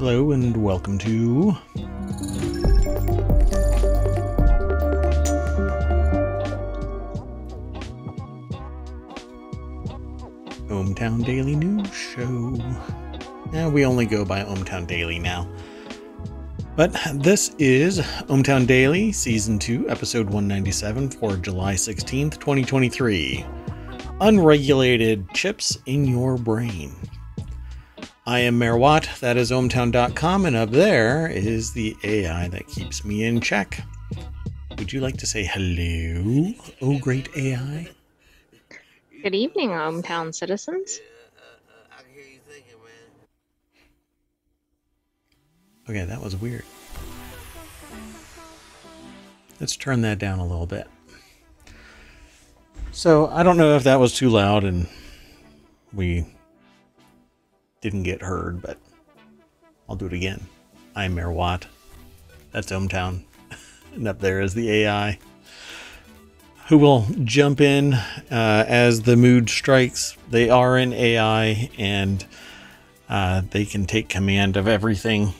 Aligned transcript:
Hello 0.00 0.32
and 0.32 0.56
welcome 0.56 0.96
to 0.96 1.54
ohmTown 10.68 11.22
Daily 11.26 11.54
News 11.54 11.94
Show. 11.94 12.56
Yeah, 13.52 13.68
we 13.68 13.84
only 13.84 14.06
go 14.06 14.24
by 14.24 14.42
ohmTown 14.42 14.86
Daily 14.86 15.18
now. 15.18 15.46
But 16.76 16.98
this 17.16 17.54
is 17.58 17.98
ohmTown 17.98 18.66
Daily, 18.66 19.12
Season 19.12 19.58
2, 19.58 19.90
Episode 19.90 20.28
197 20.28 21.10
for 21.10 21.36
July 21.36 21.74
16th, 21.74 22.40
2023. 22.40 23.44
Unregulated 24.22 25.28
chips 25.34 25.76
in 25.84 26.06
your 26.06 26.38
brain. 26.38 26.96
I 28.30 28.38
am 28.38 28.58
Mayor 28.58 28.76
Watt, 28.76 29.08
that 29.18 29.36
is 29.36 29.50
ohmtown.com, 29.50 30.46
and 30.46 30.54
up 30.54 30.70
there 30.70 31.26
is 31.26 31.72
the 31.72 31.96
AI 32.04 32.46
that 32.46 32.68
keeps 32.68 33.04
me 33.04 33.24
in 33.24 33.40
check. 33.40 33.84
Would 34.78 34.92
you 34.92 35.00
like 35.00 35.16
to 35.16 35.26
say 35.26 35.42
hello, 35.42 36.54
oh 36.80 36.96
great 37.00 37.28
AI? 37.36 37.88
Good 39.24 39.34
evening, 39.34 39.70
ohmTown 39.70 40.32
citizens. 40.32 41.00
Okay, 45.88 46.04
that 46.04 46.22
was 46.22 46.36
weird. 46.36 46.64
Let's 49.58 49.74
turn 49.74 50.02
that 50.02 50.20
down 50.20 50.38
a 50.38 50.46
little 50.46 50.66
bit. 50.66 50.86
So, 52.92 53.26
I 53.26 53.42
don't 53.42 53.56
know 53.56 53.74
if 53.74 53.82
that 53.82 53.98
was 53.98 54.14
too 54.14 54.28
loud 54.28 54.62
and 54.62 54.86
we 55.92 56.26
didn't 57.80 58.02
get 58.02 58.22
heard, 58.22 58.60
but 58.62 58.78
I'll 59.88 59.96
do 59.96 60.06
it 60.06 60.12
again. 60.12 60.46
I'm 60.94 61.14
Mayor 61.14 61.32
Watt. 61.32 61.66
That's 62.52 62.70
ohmTown. 62.70 63.24
and 63.94 64.08
up 64.08 64.20
there 64.20 64.40
is 64.40 64.54
the 64.54 64.70
AI 64.70 65.18
who 66.68 66.78
will 66.78 67.04
jump 67.24 67.60
in 67.60 67.94
uh, 67.94 68.64
as 68.68 69.02
the 69.02 69.16
mood 69.16 69.50
strikes. 69.50 70.16
They 70.30 70.50
are 70.50 70.76
an 70.76 70.92
AI 70.92 71.68
and 71.76 72.24
uh, 73.08 73.42
they 73.50 73.64
can 73.64 73.86
take 73.86 74.08
command 74.08 74.56
of 74.56 74.68
everything 74.68 75.32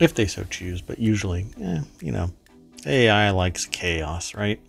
if 0.00 0.14
they 0.14 0.26
so 0.26 0.42
choose, 0.44 0.80
but 0.80 0.98
usually, 0.98 1.46
eh, 1.62 1.80
you 2.00 2.10
know, 2.10 2.32
AI 2.84 3.30
likes 3.30 3.66
chaos, 3.66 4.34
right? 4.34 4.60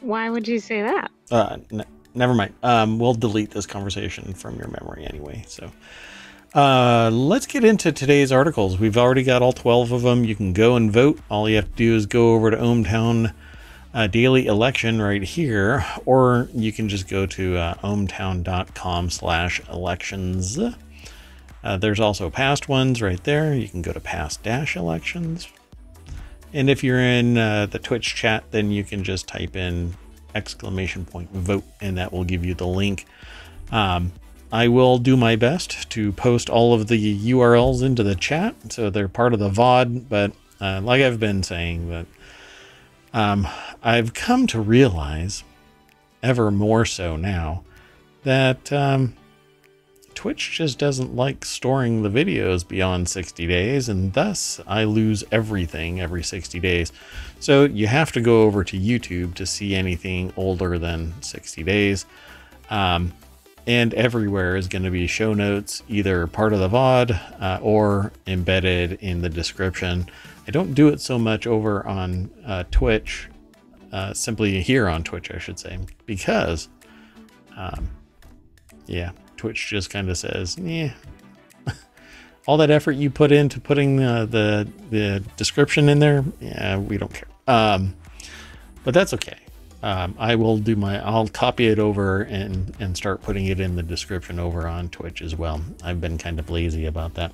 Why 0.00 0.30
would 0.30 0.48
you 0.48 0.58
say 0.58 0.80
that? 0.80 1.10
Uh, 1.30 1.58
n- 1.70 1.84
never 2.14 2.34
mind. 2.34 2.54
Um, 2.62 2.98
we'll 2.98 3.14
delete 3.14 3.50
this 3.50 3.66
conversation 3.66 4.34
from 4.34 4.56
your 4.56 4.68
memory 4.68 5.06
anyway. 5.06 5.44
So, 5.46 5.70
uh, 6.54 7.10
let's 7.12 7.46
get 7.46 7.64
into 7.64 7.92
today's 7.92 8.32
articles. 8.32 8.78
We've 8.78 8.96
already 8.96 9.22
got 9.22 9.42
all 9.42 9.52
12 9.52 9.92
of 9.92 10.02
them. 10.02 10.24
You 10.24 10.34
can 10.34 10.52
go 10.52 10.76
and 10.76 10.92
vote. 10.92 11.20
All 11.30 11.48
you 11.48 11.56
have 11.56 11.66
to 11.66 11.76
do 11.76 11.94
is 11.94 12.06
go 12.06 12.34
over 12.34 12.50
to 12.50 12.56
ohmTown 12.56 13.32
uh, 13.92 14.06
Daily 14.06 14.46
Election 14.46 15.00
right 15.02 15.22
here, 15.22 15.84
or 16.06 16.48
you 16.54 16.72
can 16.72 16.88
just 16.88 17.08
go 17.08 17.26
to 17.26 17.56
uh, 17.56 17.74
ohmtown.com 17.74 19.10
slash 19.10 19.60
elections. 19.68 20.58
Uh, 21.62 21.76
there's 21.76 22.00
also 22.00 22.30
past 22.30 22.68
ones 22.68 23.02
right 23.02 23.22
there. 23.24 23.54
You 23.54 23.68
can 23.68 23.82
go 23.82 23.92
to 23.92 24.00
past 24.00 24.42
dash 24.42 24.76
elections. 24.76 25.48
And 26.52 26.68
if 26.68 26.82
you're 26.82 27.00
in 27.00 27.38
uh, 27.38 27.66
the 27.66 27.78
Twitch 27.78 28.14
chat, 28.14 28.44
then 28.50 28.70
you 28.70 28.82
can 28.82 29.04
just 29.04 29.28
type 29.28 29.54
in 29.54 29.94
exclamation 30.34 31.04
point 31.04 31.30
vote, 31.30 31.64
and 31.80 31.98
that 31.98 32.12
will 32.12 32.24
give 32.24 32.44
you 32.44 32.54
the 32.54 32.66
link. 32.66 33.06
Um, 33.70 34.12
I 34.52 34.68
will 34.68 34.98
do 34.98 35.16
my 35.16 35.36
best 35.36 35.88
to 35.90 36.12
post 36.12 36.50
all 36.50 36.74
of 36.74 36.88
the 36.88 37.32
URLs 37.32 37.82
into 37.82 38.02
the 38.02 38.16
chat, 38.16 38.54
so 38.72 38.90
they're 38.90 39.08
part 39.08 39.32
of 39.32 39.38
the 39.38 39.50
VOD. 39.50 40.08
But 40.08 40.32
uh, 40.60 40.80
like 40.82 41.02
I've 41.02 41.20
been 41.20 41.42
saying, 41.42 41.88
that 41.90 42.06
um, 43.12 43.46
I've 43.82 44.12
come 44.12 44.46
to 44.48 44.60
realize, 44.60 45.44
ever 46.22 46.50
more 46.50 46.84
so 46.84 47.16
now, 47.16 47.62
that 48.24 48.72
um, 48.72 49.14
Twitch 50.14 50.50
just 50.52 50.78
doesn't 50.78 51.14
like 51.14 51.44
storing 51.44 52.02
the 52.02 52.10
videos 52.10 52.66
beyond 52.66 53.08
60 53.08 53.46
days, 53.46 53.88
and 53.88 54.12
thus 54.12 54.60
I 54.66 54.84
lose 54.84 55.24
everything 55.30 56.00
every 56.00 56.22
60 56.22 56.58
days. 56.60 56.92
So 57.40 57.64
you 57.64 57.86
have 57.86 58.12
to 58.12 58.20
go 58.20 58.42
over 58.42 58.62
to 58.64 58.78
YouTube 58.78 59.34
to 59.36 59.46
see 59.46 59.74
anything 59.74 60.30
older 60.36 60.78
than 60.78 61.14
60 61.22 61.62
days. 61.64 62.04
Um, 62.68 63.14
and 63.66 63.94
everywhere 63.94 64.56
is 64.56 64.68
going 64.68 64.82
to 64.82 64.90
be 64.90 65.06
show 65.06 65.32
notes, 65.32 65.82
either 65.88 66.26
part 66.26 66.52
of 66.52 66.58
the 66.58 66.68
VOD 66.68 67.40
uh, 67.40 67.58
or 67.62 68.12
embedded 68.26 68.94
in 69.00 69.22
the 69.22 69.28
description. 69.30 70.06
I 70.46 70.50
don't 70.50 70.74
do 70.74 70.88
it 70.88 71.00
so 71.00 71.18
much 71.18 71.46
over 71.46 71.86
on 71.86 72.30
uh, 72.44 72.64
Twitch, 72.70 73.28
uh, 73.90 74.12
simply 74.12 74.60
here 74.60 74.88
on 74.88 75.02
Twitch, 75.02 75.30
I 75.30 75.38
should 75.38 75.58
say, 75.58 75.78
because, 76.04 76.68
um, 77.56 77.88
yeah, 78.86 79.12
Twitch 79.38 79.68
just 79.68 79.88
kind 79.88 80.10
of 80.10 80.18
says, 80.18 80.58
yeah, 80.58 80.92
all 82.46 82.58
that 82.58 82.70
effort 82.70 82.92
you 82.92 83.08
put 83.08 83.32
into 83.32 83.60
putting 83.60 83.96
the, 83.96 84.26
the, 84.30 84.68
the 84.90 85.24
description 85.36 85.88
in 85.88 86.00
there, 86.00 86.24
yeah, 86.40 86.76
we 86.76 86.98
don't 86.98 87.14
care. 87.14 87.29
Um, 87.50 87.96
but 88.84 88.94
that's 88.94 89.12
okay. 89.14 89.36
Um, 89.82 90.14
I 90.18 90.36
will 90.36 90.56
do 90.58 90.76
my, 90.76 91.04
I'll 91.04 91.26
copy 91.26 91.66
it 91.66 91.80
over 91.80 92.22
and, 92.22 92.72
and 92.78 92.96
start 92.96 93.22
putting 93.22 93.46
it 93.46 93.58
in 93.58 93.74
the 93.74 93.82
description 93.82 94.38
over 94.38 94.68
on 94.68 94.88
Twitch 94.90 95.20
as 95.20 95.34
well. 95.34 95.60
I've 95.82 96.00
been 96.00 96.16
kind 96.16 96.38
of 96.38 96.48
lazy 96.48 96.86
about 96.86 97.14
that. 97.14 97.32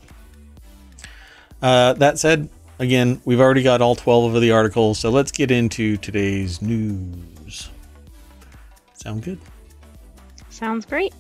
Uh, 1.61 1.93
that 1.95 2.19
said, 2.19 2.49
again, 2.79 3.21
we've 3.27 3.41
already 3.41 3.63
got 3.63 3.83
all 3.83 3.95
12 3.95 4.35
of 4.35 4.41
the 4.41 4.53
articles, 4.53 4.99
so 4.99 5.11
let's 5.11 5.33
get 5.33 5.51
into 5.51 5.99
today's 5.99 6.63
news. 6.63 7.69
Sound 8.95 9.23
good? 9.23 9.39
Sounds 10.49 10.87
great. 10.87 11.13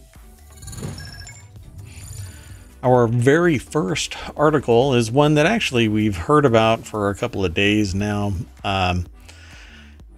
Our 2.86 3.08
very 3.08 3.58
first 3.58 4.16
article 4.36 4.94
is 4.94 5.10
one 5.10 5.34
that 5.34 5.44
actually 5.44 5.88
we've 5.88 6.16
heard 6.16 6.44
about 6.44 6.86
for 6.86 7.10
a 7.10 7.16
couple 7.16 7.44
of 7.44 7.52
days 7.52 7.96
now. 7.96 8.32
Um, 8.62 9.08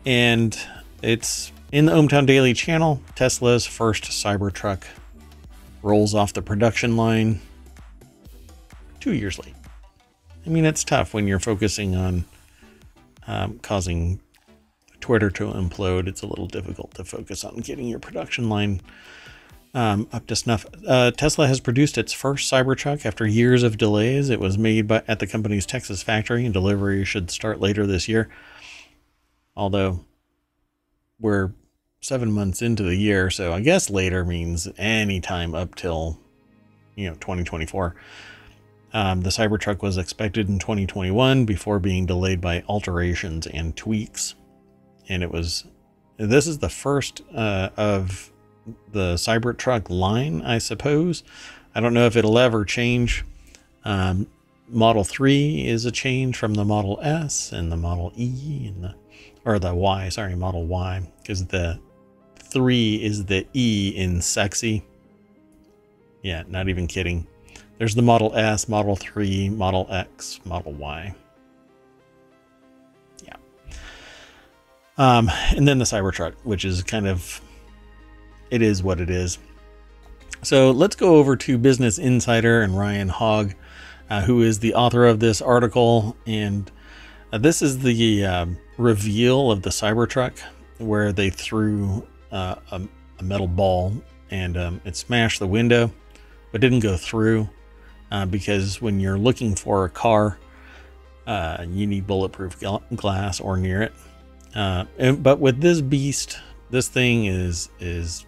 and 0.04 0.54
it's 1.00 1.50
in 1.72 1.86
the 1.86 1.92
ohmTown 1.92 2.26
Daily 2.26 2.52
channel. 2.52 3.00
Tesla's 3.14 3.64
first 3.64 4.04
Cybertruck 4.04 4.82
rolls 5.82 6.14
off 6.14 6.34
the 6.34 6.42
production 6.42 6.98
line 6.98 7.40
two 9.00 9.14
years 9.14 9.38
late. 9.38 9.54
I 10.44 10.50
mean, 10.50 10.66
it's 10.66 10.84
tough 10.84 11.14
when 11.14 11.26
you're 11.26 11.38
focusing 11.38 11.96
on 11.96 12.26
um, 13.26 13.60
causing 13.60 14.20
Twitter 15.00 15.30
to 15.30 15.52
implode. 15.52 16.06
It's 16.06 16.20
a 16.20 16.26
little 16.26 16.46
difficult 16.46 16.92
to 16.96 17.04
focus 17.04 17.44
on 17.44 17.60
getting 17.60 17.88
your 17.88 17.98
production 17.98 18.50
line 18.50 18.82
um, 19.74 20.08
up 20.12 20.26
to 20.26 20.36
snuff. 20.36 20.66
Uh, 20.86 21.10
Tesla 21.10 21.46
has 21.46 21.60
produced 21.60 21.98
its 21.98 22.12
first 22.12 22.50
Cybertruck 22.50 23.04
after 23.04 23.26
years 23.26 23.62
of 23.62 23.78
delays. 23.78 24.30
It 24.30 24.40
was 24.40 24.56
made 24.56 24.88
by, 24.88 25.02
at 25.06 25.18
the 25.18 25.26
company's 25.26 25.66
Texas 25.66 26.02
factory, 26.02 26.44
and 26.44 26.54
delivery 26.54 27.04
should 27.04 27.30
start 27.30 27.60
later 27.60 27.86
this 27.86 28.08
year. 28.08 28.28
Although 29.56 30.04
we're 31.20 31.52
seven 32.00 32.32
months 32.32 32.62
into 32.62 32.82
the 32.82 32.96
year, 32.96 33.30
so 33.30 33.52
I 33.52 33.60
guess 33.60 33.90
later 33.90 34.24
means 34.24 34.68
any 34.78 35.20
time 35.20 35.54
up 35.54 35.74
till 35.74 36.18
you 36.94 37.08
know 37.08 37.14
2024. 37.14 37.94
Um, 38.90 39.20
the 39.20 39.30
Cybertruck 39.30 39.82
was 39.82 39.98
expected 39.98 40.48
in 40.48 40.58
2021 40.58 41.44
before 41.44 41.78
being 41.78 42.06
delayed 42.06 42.40
by 42.40 42.62
alterations 42.68 43.46
and 43.46 43.76
tweaks, 43.76 44.34
and 45.08 45.22
it 45.22 45.30
was. 45.30 45.64
This 46.16 46.48
is 46.48 46.58
the 46.58 46.68
first 46.68 47.22
uh, 47.32 47.68
of 47.76 48.32
the 48.92 49.14
Cybertruck 49.14 49.90
line, 49.90 50.42
I 50.42 50.58
suppose. 50.58 51.22
I 51.74 51.80
don't 51.80 51.94
know 51.94 52.06
if 52.06 52.16
it'll 52.16 52.38
ever 52.38 52.64
change. 52.64 53.24
Um, 53.84 54.26
Model 54.68 55.04
3 55.04 55.66
is 55.66 55.84
a 55.84 55.90
change 55.90 56.36
from 56.36 56.54
the 56.54 56.64
Model 56.64 56.98
S 57.02 57.52
and 57.52 57.72
the 57.72 57.76
Model 57.76 58.12
E 58.16 58.66
and 58.66 58.84
the 58.84 58.94
or 59.44 59.58
the 59.58 59.74
Y, 59.74 60.08
sorry, 60.10 60.34
Model 60.34 60.66
Y, 60.66 61.08
because 61.22 61.46
the 61.46 61.78
3 62.36 63.02
is 63.02 63.24
the 63.24 63.46
E 63.54 63.94
in 63.96 64.20
sexy. 64.20 64.84
Yeah, 66.22 66.42
not 66.48 66.68
even 66.68 66.86
kidding. 66.86 67.26
There's 67.78 67.94
the 67.94 68.02
Model 68.02 68.34
S, 68.34 68.68
Model 68.68 68.96
3, 68.96 69.50
Model 69.50 69.86
X, 69.88 70.40
Model 70.44 70.72
Y. 70.72 71.14
Yeah. 73.24 73.36
Um, 74.98 75.30
and 75.56 75.66
then 75.66 75.78
the 75.78 75.84
Cybertruck, 75.84 76.34
which 76.42 76.64
is 76.64 76.82
kind 76.82 77.06
of 77.06 77.40
it 78.50 78.62
is 78.62 78.82
what 78.82 79.00
it 79.00 79.10
is. 79.10 79.38
So 80.42 80.70
let's 80.70 80.94
go 80.94 81.16
over 81.16 81.36
to 81.36 81.58
Business 81.58 81.98
Insider 81.98 82.62
and 82.62 82.78
Ryan 82.78 83.08
Hogg, 83.08 83.54
uh, 84.08 84.22
who 84.22 84.42
is 84.42 84.60
the 84.60 84.74
author 84.74 85.04
of 85.06 85.18
this 85.20 85.42
article. 85.42 86.16
And 86.26 86.70
uh, 87.32 87.38
this 87.38 87.60
is 87.60 87.80
the 87.80 88.24
uh, 88.24 88.46
reveal 88.76 89.50
of 89.50 89.62
the 89.62 89.70
Cybertruck, 89.70 90.38
where 90.78 91.12
they 91.12 91.30
threw 91.30 92.06
uh, 92.30 92.56
a, 92.70 92.82
a, 93.18 93.22
metal 93.22 93.48
ball 93.48 93.92
and 94.30 94.56
um, 94.56 94.80
it 94.84 94.94
smashed 94.94 95.40
the 95.40 95.46
window, 95.46 95.90
but 96.52 96.60
didn't 96.60 96.80
go 96.80 96.96
through. 96.96 97.48
uh, 98.10 98.26
because 98.26 98.80
when 98.80 99.00
you're 99.00 99.18
looking 99.18 99.54
for 99.54 99.84
a 99.84 99.90
car, 99.90 100.38
uh, 101.26 101.66
you 101.68 101.86
need 101.86 102.06
bulletproof 102.06 102.58
gla- 102.60 102.82
glass 102.94 103.40
or 103.40 103.56
near 103.56 103.82
it. 103.82 103.92
And, 104.54 105.22
but 105.22 105.40
with 105.40 105.60
this 105.60 105.80
beast, 105.80 106.38
this 106.70 106.88
thing 106.88 107.26
is 107.26 107.70
is 107.80 108.24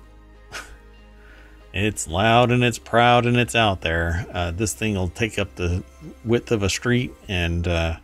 it's 1.72 2.08
loud 2.08 2.50
and 2.50 2.64
it's 2.64 2.78
proud 2.78 3.26
and 3.26 3.36
it's 3.36 3.54
out 3.54 3.80
there. 3.80 4.26
Uh, 4.32 4.50
this 4.50 4.74
thing 4.74 4.94
will 4.94 5.08
take 5.08 5.38
up 5.38 5.54
the 5.54 5.82
width 6.24 6.50
of 6.52 6.62
a 6.62 6.68
street 6.68 7.12
and 7.28 7.66
uh, 7.68 7.96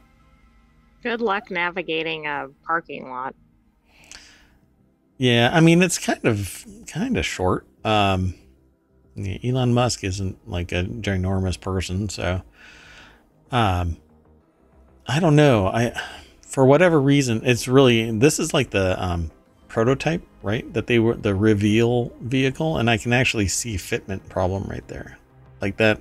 Good 1.03 1.21
luck 1.21 1.51
navigating 1.51 2.27
a 2.27 2.49
parking 2.67 3.09
lot. 3.09 3.35
Yeah, 5.19 5.51
I 5.53 5.61
mean 5.61 5.83
it's 5.83 5.99
kind 5.99 6.25
of 6.25 6.67
kind 6.87 7.17
of 7.17 7.25
short. 7.25 7.67
Um, 7.85 8.35
yeah, 9.15 9.39
Elon 9.43 9.73
Musk 9.73 10.05
isn't 10.05 10.49
like 10.49 10.73
a 10.73 10.85
ginormous 10.85 11.61
person, 11.61 12.09
so 12.09 12.43
um, 13.51 13.97
I 15.07 15.21
don't 15.21 15.37
know. 15.37 15.69
I 15.69 15.99
for 16.43 16.67
whatever 16.67 17.01
reason, 17.01 17.43
it's 17.45 17.69
really 17.69 18.11
this 18.19 18.39
is 18.39 18.53
like 18.53 18.71
the 18.71 19.03
um, 19.03 19.31
prototype, 19.69 20.23
right? 20.47 20.73
That 20.75 20.87
they 20.87 21.01
were 21.01 21.15
the 21.15 21.35
reveal 21.35 22.13
vehicle, 22.21 22.79
and 22.79 22.89
I 22.89 22.99
can 22.99 23.13
actually 23.13 23.49
see 23.49 23.75
fitment 23.75 24.27
problem 24.29 24.63
right 24.65 24.87
there, 24.87 25.19
like 25.61 25.77
that. 25.79 26.01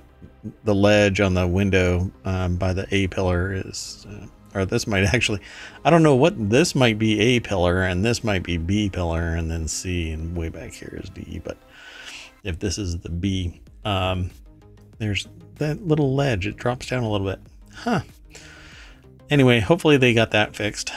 The 0.62 0.74
ledge 0.74 1.20
on 1.20 1.34
the 1.34 1.48
window 1.48 2.12
um, 2.24 2.56
by 2.56 2.72
the 2.72 2.86
A 2.94 3.08
pillar 3.08 3.52
is. 3.52 4.06
Uh, 4.08 4.26
or 4.54 4.64
this 4.64 4.86
might 4.86 5.04
actually 5.14 5.40
i 5.84 5.90
don't 5.90 6.02
know 6.02 6.14
what 6.14 6.48
this 6.48 6.74
might 6.74 6.98
be 6.98 7.20
a 7.20 7.40
pillar 7.40 7.82
and 7.82 8.02
this 8.02 8.24
might 8.24 8.42
be 8.42 8.56
b 8.56 8.88
pillar 8.88 9.34
and 9.34 9.50
then 9.50 9.68
c 9.68 10.10
and 10.12 10.34
way 10.34 10.48
back 10.48 10.72
here 10.72 10.98
is 11.02 11.10
d 11.10 11.42
but 11.44 11.58
if 12.42 12.58
this 12.58 12.78
is 12.78 12.98
the 13.00 13.10
b 13.10 13.60
um 13.84 14.30
there's 14.96 15.28
that 15.56 15.86
little 15.86 16.14
ledge 16.14 16.46
it 16.46 16.56
drops 16.56 16.88
down 16.88 17.02
a 17.02 17.10
little 17.10 17.26
bit 17.26 17.40
huh 17.74 18.00
anyway 19.28 19.60
hopefully 19.60 19.98
they 19.98 20.14
got 20.14 20.30
that 20.30 20.56
fixed 20.56 20.90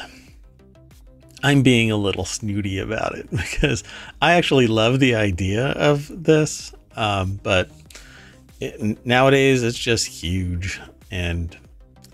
i'm 1.43 1.61
being 1.61 1.91
a 1.91 1.97
little 1.97 2.25
snooty 2.25 2.79
about 2.79 3.15
it 3.17 3.29
because 3.31 3.83
i 4.21 4.33
actually 4.33 4.67
love 4.67 4.99
the 4.99 5.15
idea 5.15 5.67
of 5.67 6.23
this 6.23 6.73
um, 6.95 7.39
but 7.43 7.69
it, 8.59 9.05
nowadays 9.05 9.63
it's 9.63 9.77
just 9.77 10.05
huge 10.05 10.81
and 11.11 11.57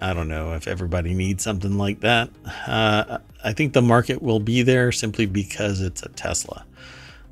I 0.01 0.13
don't 0.13 0.27
know 0.27 0.53
if 0.53 0.67
everybody 0.67 1.13
needs 1.13 1.43
something 1.43 1.77
like 1.77 2.01
that. 2.01 2.29
Uh, 2.67 3.19
I 3.43 3.53
think 3.53 3.73
the 3.73 3.81
market 3.81 4.21
will 4.21 4.39
be 4.39 4.61
there 4.61 4.91
simply 4.91 5.25
because 5.25 5.81
it's 5.81 6.03
a 6.03 6.09
Tesla 6.09 6.65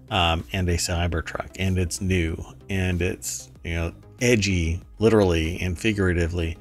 um, 0.10 0.46
and 0.54 0.70
a 0.70 0.76
Cybertruck, 0.76 1.50
and 1.60 1.78
it's 1.78 2.02
new 2.02 2.44
and 2.70 3.02
it's 3.02 3.50
you 3.64 3.74
know 3.74 3.94
edgy, 4.22 4.82
literally 5.00 5.60
and 5.60 5.78
figuratively. 5.78 6.58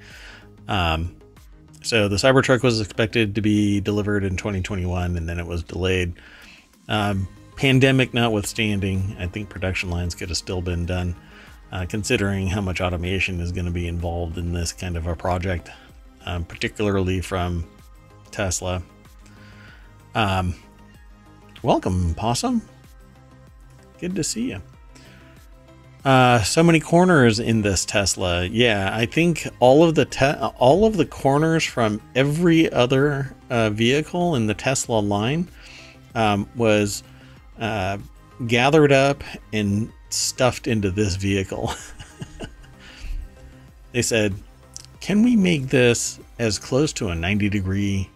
Um, 0.69 1.17
so 1.82 2.08
the 2.08 2.17
Cybertruck 2.17 2.62
was 2.62 2.81
expected 2.81 3.34
to 3.34 3.40
be 3.40 3.81
delivered 3.81 4.25
in 4.25 4.37
2021, 4.37 5.17
and 5.17 5.29
then 5.29 5.38
it 5.38 5.46
was 5.46 5.62
delayed. 5.62 6.14
Um, 6.88 7.29
pandemic 7.56 8.14
notwithstanding, 8.14 9.17
I 9.19 9.26
think 9.26 9.49
production 9.49 9.90
lines 9.90 10.14
could 10.14 10.29
have 10.29 10.38
still 10.38 10.62
been 10.62 10.87
done. 10.87 11.14
Uh, 11.70 11.87
considering 11.88 12.49
how 12.49 12.61
much 12.61 12.82
automation 12.82 13.40
is 13.40 13.50
going 13.50 13.64
to 13.64 13.70
be 13.70 13.88
involved 13.88 14.37
in 14.37 14.52
this 14.52 14.75
kind 14.75 14.94
of 14.94 15.06
a 15.06 15.17
project 15.17 15.70
um, 16.26 16.44
particularly 16.44 17.20
from 17.20 17.64
Tesla. 18.31 18.82
Um, 20.14 20.55
welcome, 21.62 22.14
Possum. 22.14 22.62
Good 23.99 24.14
to 24.17 24.25
see 24.25 24.50
you. 24.50 24.62
Uh, 26.04 26.43
so 26.43 26.64
many 26.64 26.81
corners 26.81 27.38
in 27.38 27.62
this 27.62 27.84
Tesla. 27.84 28.44
Yeah, 28.44 28.90
I 28.93 29.06
think 29.06 29.46
all 29.60 29.84
of 29.84 29.94
the 29.94 30.04
te- 30.04 30.34
all 30.58 30.84
of 30.84 30.96
the 30.96 31.06
corners 31.06 31.64
from 31.64 32.00
every 32.16 32.70
other 32.72 33.32
uh, 33.50 33.70
vehicle 33.70 34.34
in 34.34 34.46
the 34.49 34.54
Tesla 34.54 34.99
line 34.99 35.46
um, 36.16 36.49
was 36.56 37.04
uh, 37.60 37.99
gathered 38.49 38.90
up 38.90 39.22
and 39.52 39.93
stuffed 40.10 40.66
into 40.66 40.90
this 40.90 41.14
vehicle. 41.14 41.72
they 43.93 44.02
said, 44.02 44.34
can 45.00 45.22
we 45.22 45.37
make 45.37 45.69
this 45.69 46.19
as 46.38 46.58
close 46.58 46.93
to 46.94 47.08
a 47.08 47.14
90 47.14 47.48
degree 47.48 48.10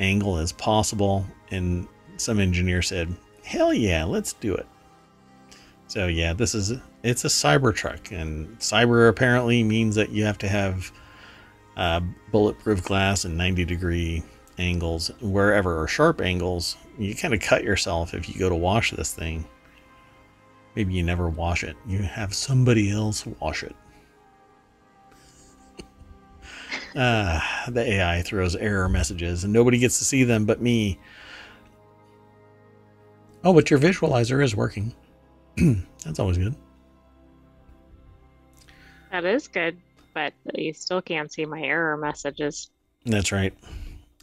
angle 0.00 0.36
as 0.36 0.50
possible? 0.50 1.24
And 1.52 1.86
some 2.16 2.40
engineer 2.40 2.82
said, 2.82 3.14
hell 3.44 3.72
yeah, 3.72 4.02
let's 4.04 4.32
do 4.32 4.54
it. 4.54 4.66
So 5.86 6.08
yeah, 6.08 6.32
this 6.32 6.54
is 6.54 6.72
it's 7.02 7.24
a 7.24 7.28
cyber 7.28 7.74
truck, 7.74 8.12
and 8.12 8.58
cyber 8.58 9.08
apparently 9.08 9.62
means 9.62 9.94
that 9.94 10.10
you 10.10 10.24
have 10.24 10.38
to 10.38 10.48
have 10.48 10.92
uh, 11.76 12.00
bulletproof 12.30 12.82
glass 12.82 13.24
and 13.24 13.36
90 13.36 13.64
degree 13.64 14.22
angles 14.58 15.10
wherever 15.20 15.80
or 15.80 15.88
sharp 15.88 16.20
angles. 16.20 16.76
You 16.98 17.14
kind 17.14 17.32
of 17.32 17.40
cut 17.40 17.64
yourself 17.64 18.12
if 18.12 18.28
you 18.28 18.38
go 18.38 18.48
to 18.48 18.54
wash 18.54 18.90
this 18.90 19.14
thing. 19.14 19.44
Maybe 20.76 20.94
you 20.94 21.02
never 21.02 21.28
wash 21.28 21.64
it. 21.64 21.76
You 21.86 21.98
have 22.02 22.34
somebody 22.34 22.90
else 22.90 23.26
wash 23.40 23.62
it. 23.64 23.74
Uh, 26.94 27.40
the 27.68 27.82
AI 27.82 28.22
throws 28.22 28.54
error 28.56 28.88
messages 28.88 29.44
and 29.44 29.52
nobody 29.52 29.78
gets 29.78 29.98
to 29.98 30.04
see 30.04 30.24
them 30.24 30.44
but 30.44 30.60
me. 30.60 30.98
Oh, 33.42 33.54
but 33.54 33.70
your 33.70 33.78
visualizer 33.78 34.44
is 34.44 34.54
working. 34.54 34.94
That's 36.04 36.18
always 36.18 36.36
good. 36.36 36.54
That 39.10 39.24
is 39.24 39.48
good, 39.48 39.76
but 40.14 40.32
you 40.54 40.72
still 40.72 41.02
can't 41.02 41.32
see 41.32 41.44
my 41.44 41.60
error 41.60 41.96
messages. 41.96 42.70
That's 43.04 43.32
right. 43.32 43.54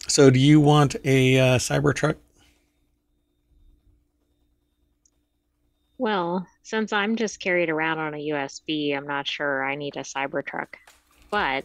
So, 0.06 0.30
do 0.30 0.38
you 0.38 0.60
want 0.60 0.96
a 1.04 1.38
uh, 1.38 1.58
Cybertruck? 1.58 2.16
Well, 5.98 6.46
since 6.62 6.92
I'm 6.92 7.16
just 7.16 7.40
carried 7.40 7.68
around 7.70 7.98
on 7.98 8.14
a 8.14 8.28
USB, 8.28 8.96
I'm 8.96 9.06
not 9.06 9.26
sure 9.26 9.64
I 9.64 9.74
need 9.74 9.96
a 9.96 10.00
Cybertruck. 10.00 10.74
But 11.30 11.64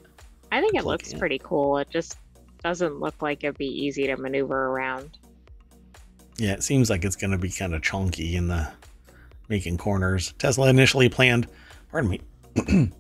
I 0.52 0.60
think 0.60 0.74
it 0.75 0.86
looks 0.86 1.14
pretty 1.14 1.40
cool. 1.40 1.78
It 1.78 1.90
just 1.90 2.18
doesn't 2.64 3.00
look 3.00 3.22
like 3.22 3.44
it'd 3.44 3.58
be 3.58 3.68
easy 3.68 4.08
to 4.08 4.18
maneuver 4.18 4.68
around. 4.68 5.18
Yeah, 6.38 6.54
it 6.54 6.64
seems 6.64 6.90
like 6.90 7.06
it's 7.06 7.16
going 7.16 7.31
to 7.31 7.38
be 7.38 7.52
kind 7.52 7.75
of 7.75 7.84
chunky 7.84 8.36
in 8.36 8.48
the 8.48 8.72
making 9.50 9.78
corners. 9.78 10.34
Tesla 10.40 10.68
initially 10.68 11.10
planned, 11.10 11.48
pardon 11.92 12.10
me, 12.10 12.22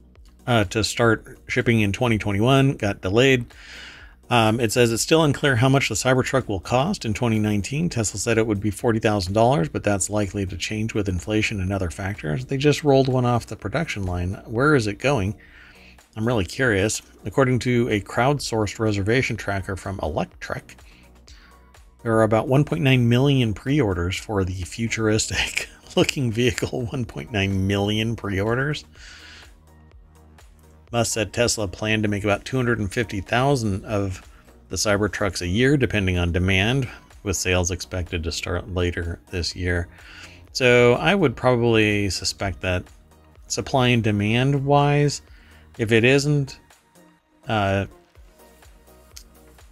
uh, 0.47 0.63
to 0.65 0.83
start 0.83 1.39
shipping 1.47 1.81
in 1.81 1.91
2021, 1.91 2.73
got 2.73 3.01
delayed. 3.01 3.45
Um, 4.29 4.59
it 4.59 4.71
says 4.71 4.91
it's 4.91 5.03
still 5.03 5.23
unclear 5.23 5.57
how 5.57 5.69
much 5.69 5.89
the 5.89 5.95
Cybertruck 5.95 6.47
will 6.47 6.59
cost 6.59 7.05
in 7.05 7.13
2019. 7.13 7.89
Tesla 7.89 8.19
said 8.19 8.37
it 8.37 8.47
would 8.47 8.61
be 8.61 8.71
$40,000, 8.71 9.71
but 9.71 9.83
that's 9.83 10.09
likely 10.09 10.45
to 10.45 10.57
change 10.57 10.93
with 10.93 11.09
inflation 11.09 11.59
and 11.59 11.71
other 11.71 11.91
factors. 11.91 12.45
They 12.45 12.57
just 12.57 12.83
rolled 12.83 13.07
one 13.07 13.25
off 13.25 13.45
the 13.45 13.55
production 13.55 14.03
line. 14.03 14.41
Where 14.45 14.75
is 14.75 14.87
it 14.87 14.97
going? 14.97 15.35
I'm 16.15 16.27
really 16.27 16.45
curious. 16.45 17.01
According 17.25 17.59
to 17.59 17.89
a 17.89 17.99
crowdsourced 18.01 18.79
reservation 18.79 19.35
tracker 19.35 19.75
from 19.75 19.97
Electrek, 19.99 20.75
there 22.03 22.13
are 22.13 22.23
about 22.23 22.47
1.9 22.47 23.01
million 23.01 23.53
pre 23.53 23.79
orders 23.79 24.17
for 24.17 24.43
the 24.43 24.61
futuristic 24.63 25.69
looking 25.95 26.31
vehicle. 26.31 26.87
1.9 26.91 27.49
million 27.51 28.15
pre 28.15 28.39
orders. 28.39 28.85
Musk 30.93 31.13
said 31.13 31.33
Tesla 31.33 31.67
planned 31.67 32.03
to 32.03 32.09
make 32.09 32.23
about 32.23 32.45
250,000 32.45 33.83
of 33.83 34.29
the 34.69 34.75
Cybertrucks 34.75 35.41
a 35.41 35.47
year, 35.47 35.75
depending 35.75 36.19
on 36.19 36.31
demand, 36.31 36.87
with 37.23 37.35
sales 37.35 37.71
expected 37.71 38.23
to 38.23 38.31
start 38.31 38.75
later 38.75 39.19
this 39.31 39.55
year. 39.55 39.87
So 40.51 40.93
I 40.93 41.15
would 41.15 41.35
probably 41.35 42.11
suspect 42.11 42.61
that 42.61 42.83
supply 43.47 43.87
and 43.87 44.03
demand 44.03 44.65
wise, 44.65 45.23
if 45.79 45.91
it 45.91 46.03
isn't 46.03 46.59
uh, 47.47 47.87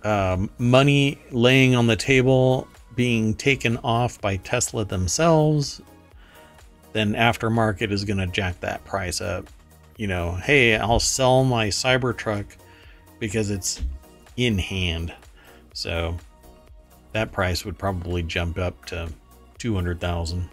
um, 0.03 0.49
money 0.57 1.19
laying 1.29 1.75
on 1.75 1.85
the 1.85 1.95
table 1.95 2.67
being 2.95 3.35
taken 3.35 3.77
off 3.83 4.19
by 4.21 4.37
Tesla 4.37 4.85
themselves, 4.85 5.81
then 6.93 7.13
aftermarket 7.13 7.91
is 7.91 8.05
going 8.05 8.17
to 8.17 8.25
jack 8.25 8.59
that 8.61 8.83
price 8.85 9.21
up. 9.21 9.45
You 9.97 10.07
know, 10.07 10.33
hey, 10.35 10.75
I'll 10.75 10.99
sell 10.99 11.43
my 11.43 11.67
Cybertruck 11.67 12.45
because 13.19 13.49
it's 13.49 13.81
in 14.37 14.57
hand. 14.57 15.13
So 15.73 16.17
that 17.13 17.31
price 17.31 17.65
would 17.65 17.77
probably 17.77 18.23
jump 18.23 18.57
up 18.57 18.85
to 18.85 19.09
200,000 19.59 20.49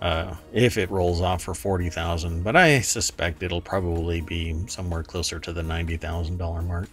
uh, 0.00 0.34
if 0.52 0.78
it 0.78 0.90
rolls 0.90 1.20
off 1.20 1.42
for 1.42 1.54
40,000, 1.54 2.42
but 2.42 2.54
I 2.56 2.80
suspect 2.80 3.42
it'll 3.42 3.60
probably 3.60 4.20
be 4.20 4.54
somewhere 4.68 5.02
closer 5.02 5.38
to 5.40 5.52
the 5.52 5.62
$90,000 5.62 6.66
mark. 6.66 6.88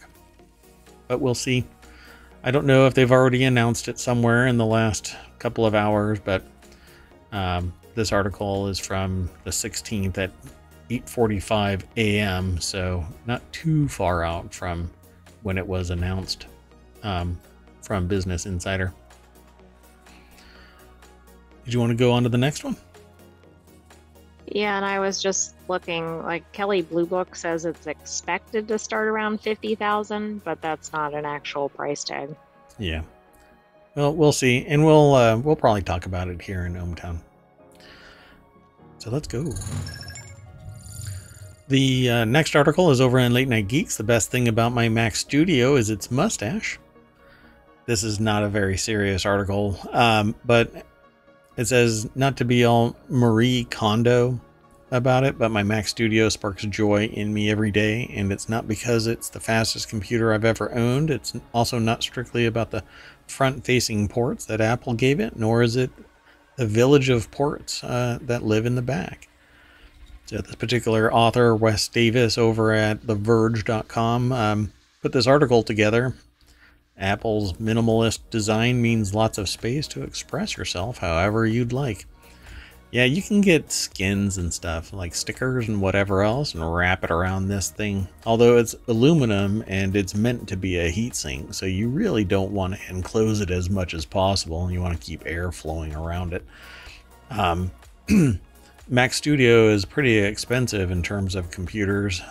But 1.07 1.21
we'll 1.21 1.35
see. 1.35 1.65
I 2.43 2.51
don't 2.51 2.65
know 2.65 2.87
if 2.87 2.93
they've 2.93 3.11
already 3.11 3.43
announced 3.43 3.87
it 3.87 3.99
somewhere 3.99 4.47
in 4.47 4.57
the 4.57 4.65
last 4.65 5.15
couple 5.39 5.65
of 5.65 5.75
hours, 5.75 6.19
but 6.19 6.45
um, 7.31 7.73
this 7.93 8.11
article 8.11 8.67
is 8.67 8.79
from 8.79 9.29
the 9.43 9.51
16th 9.51 10.17
at 10.17 10.31
8:45 10.89 11.83
a.m., 11.97 12.59
so 12.59 13.05
not 13.25 13.41
too 13.51 13.87
far 13.87 14.23
out 14.23 14.53
from 14.53 14.89
when 15.43 15.57
it 15.57 15.65
was 15.65 15.89
announced 15.89 16.47
um, 17.03 17.39
from 17.81 18.07
Business 18.07 18.45
Insider. 18.45 18.93
Did 21.63 21.73
you 21.73 21.79
want 21.79 21.91
to 21.91 21.95
go 21.95 22.11
on 22.11 22.23
to 22.23 22.29
the 22.29 22.37
next 22.37 22.63
one? 22.63 22.75
Yeah, 24.47 24.77
and 24.77 24.85
I 24.85 24.99
was 24.99 25.21
just 25.21 25.55
looking 25.67 26.21
like 26.23 26.49
Kelley 26.51 26.83
Blue 26.83 27.05
Book 27.05 27.35
says 27.35 27.65
it's 27.65 27.87
expected 27.87 28.67
to 28.67 28.77
start 28.77 29.07
around 29.07 29.41
50,000, 29.41 30.43
but 30.43 30.61
that's 30.61 30.93
not 30.93 31.15
an 31.15 31.25
actual 31.25 31.69
price 31.69 32.03
tag. 32.03 32.35
Yeah. 32.77 33.01
Well, 33.95 34.13
we'll 34.13 34.31
see, 34.31 34.65
and 34.67 34.85
we'll 34.85 35.15
uh, 35.15 35.37
we'll 35.37 35.55
probably 35.55 35.81
talk 35.81 36.05
about 36.05 36.27
it 36.27 36.41
here 36.41 36.65
in 36.65 36.73
ohmTown. 36.73 37.17
So 38.99 39.09
let's 39.09 39.27
go. 39.27 39.53
The 41.67 42.09
uh, 42.11 42.25
next 42.25 42.55
article 42.55 42.91
is 42.91 43.01
over 43.01 43.19
on 43.19 43.33
Late 43.33 43.47
Night 43.47 43.67
Geeks. 43.67 43.97
The 43.97 44.03
best 44.03 44.29
thing 44.29 44.47
about 44.47 44.71
my 44.71 44.87
Mac 44.87 45.15
Studio 45.15 45.75
is 45.77 45.89
its 45.89 46.11
mustache. 46.11 46.77
This 47.87 48.03
is 48.03 48.19
not 48.19 48.43
a 48.43 48.49
very 48.49 48.77
serious 48.77 49.25
article, 49.25 49.79
um, 49.91 50.35
but 50.45 50.85
it 51.57 51.65
says 51.65 52.07
not 52.15 52.37
to 52.37 52.45
be 52.45 52.65
all 52.65 52.95
Marie 53.09 53.63
Kondo 53.63 54.39
about 54.91 55.23
it, 55.23 55.39
but 55.39 55.49
my 55.49 55.63
Mac 55.63 55.87
Studio 55.87 56.29
sparks 56.29 56.63
joy 56.65 57.05
in 57.05 57.33
me 57.33 57.49
every 57.49 57.71
day, 57.71 58.11
and 58.13 58.31
it's 58.31 58.47
not 58.47 58.67
because 58.67 59.07
it's 59.07 59.29
the 59.29 59.39
fastest 59.39 59.89
computer 59.89 60.33
I've 60.33 60.45
ever 60.45 60.71
owned. 60.71 61.09
It's 61.09 61.33
also 61.51 61.79
not 61.79 62.03
strictly 62.03 62.45
about 62.45 62.69
the 62.69 62.83
front 63.25 63.65
facing 63.65 64.07
ports 64.07 64.45
that 64.45 64.61
Apple 64.61 64.93
gave 64.93 65.19
it, 65.19 65.35
nor 65.35 65.63
is 65.63 65.75
it 65.75 65.89
the 66.57 66.67
village 66.67 67.09
of 67.09 67.31
ports 67.31 67.83
uh, 67.83 68.19
that 68.21 68.43
live 68.43 68.67
in 68.67 68.75
the 68.75 68.83
back. 68.83 69.29
So 70.25 70.37
this 70.37 70.55
particular 70.55 71.13
author, 71.13 71.55
Wes 71.55 71.87
Davis, 71.87 72.37
over 72.37 72.71
at 72.71 73.01
TheVerge.com, 73.01 74.31
um, 74.31 74.73
put 75.01 75.11
this 75.11 75.27
article 75.27 75.61
together. 75.61 76.15
Apple's 76.97 77.53
minimalist 77.53 78.19
design 78.31 78.81
means 78.81 79.13
lots 79.13 79.37
of 79.37 79.49
space 79.49 79.87
to 79.89 80.01
express 80.01 80.57
yourself 80.57 80.99
however 80.99 81.45
you'd 81.45 81.73
like. 81.73 82.05
Yeah, 82.91 83.03
you 83.03 83.21
can 83.21 83.41
get 83.41 83.71
skins 83.73 84.37
and 84.37 84.53
stuff, 84.53 84.93
like 84.93 85.13
stickers 85.13 85.67
and 85.67 85.81
whatever 85.81 86.23
else, 86.23 86.53
and 86.53 86.75
wrap 86.75 87.03
it 87.03 87.11
around 87.11 87.47
this 87.47 87.69
thing. 87.69 88.07
Although 88.25 88.57
it's 88.57 88.73
aluminum 88.87 89.63
and 89.67 89.95
it's 89.95 90.15
meant 90.15 90.47
to 90.47 90.55
be 90.55 90.77
a 90.77 90.89
heatsink, 90.89 91.53
so 91.53 91.65
you 91.65 91.89
really 91.89 92.23
don't 92.23 92.51
want 92.51 92.75
to 92.75 92.89
enclose 92.89 93.41
it 93.41 93.51
as 93.51 93.69
much 93.69 93.93
as 93.93 94.05
possible. 94.05 94.63
And 94.63 94.73
you 94.73 94.81
want 94.81 94.99
to 94.99 95.05
keep 95.05 95.23
air 95.25 95.51
flowing 95.51 95.93
around 95.93 96.33
it. 96.33 96.45
Um, 97.31 97.69
Mac 98.87 99.13
Studio 99.13 99.67
is 99.69 99.83
pretty 99.83 100.19
expensive 100.19 100.91
in 100.91 101.01
terms 101.01 101.33
of 101.33 101.49
computers, 101.49 102.21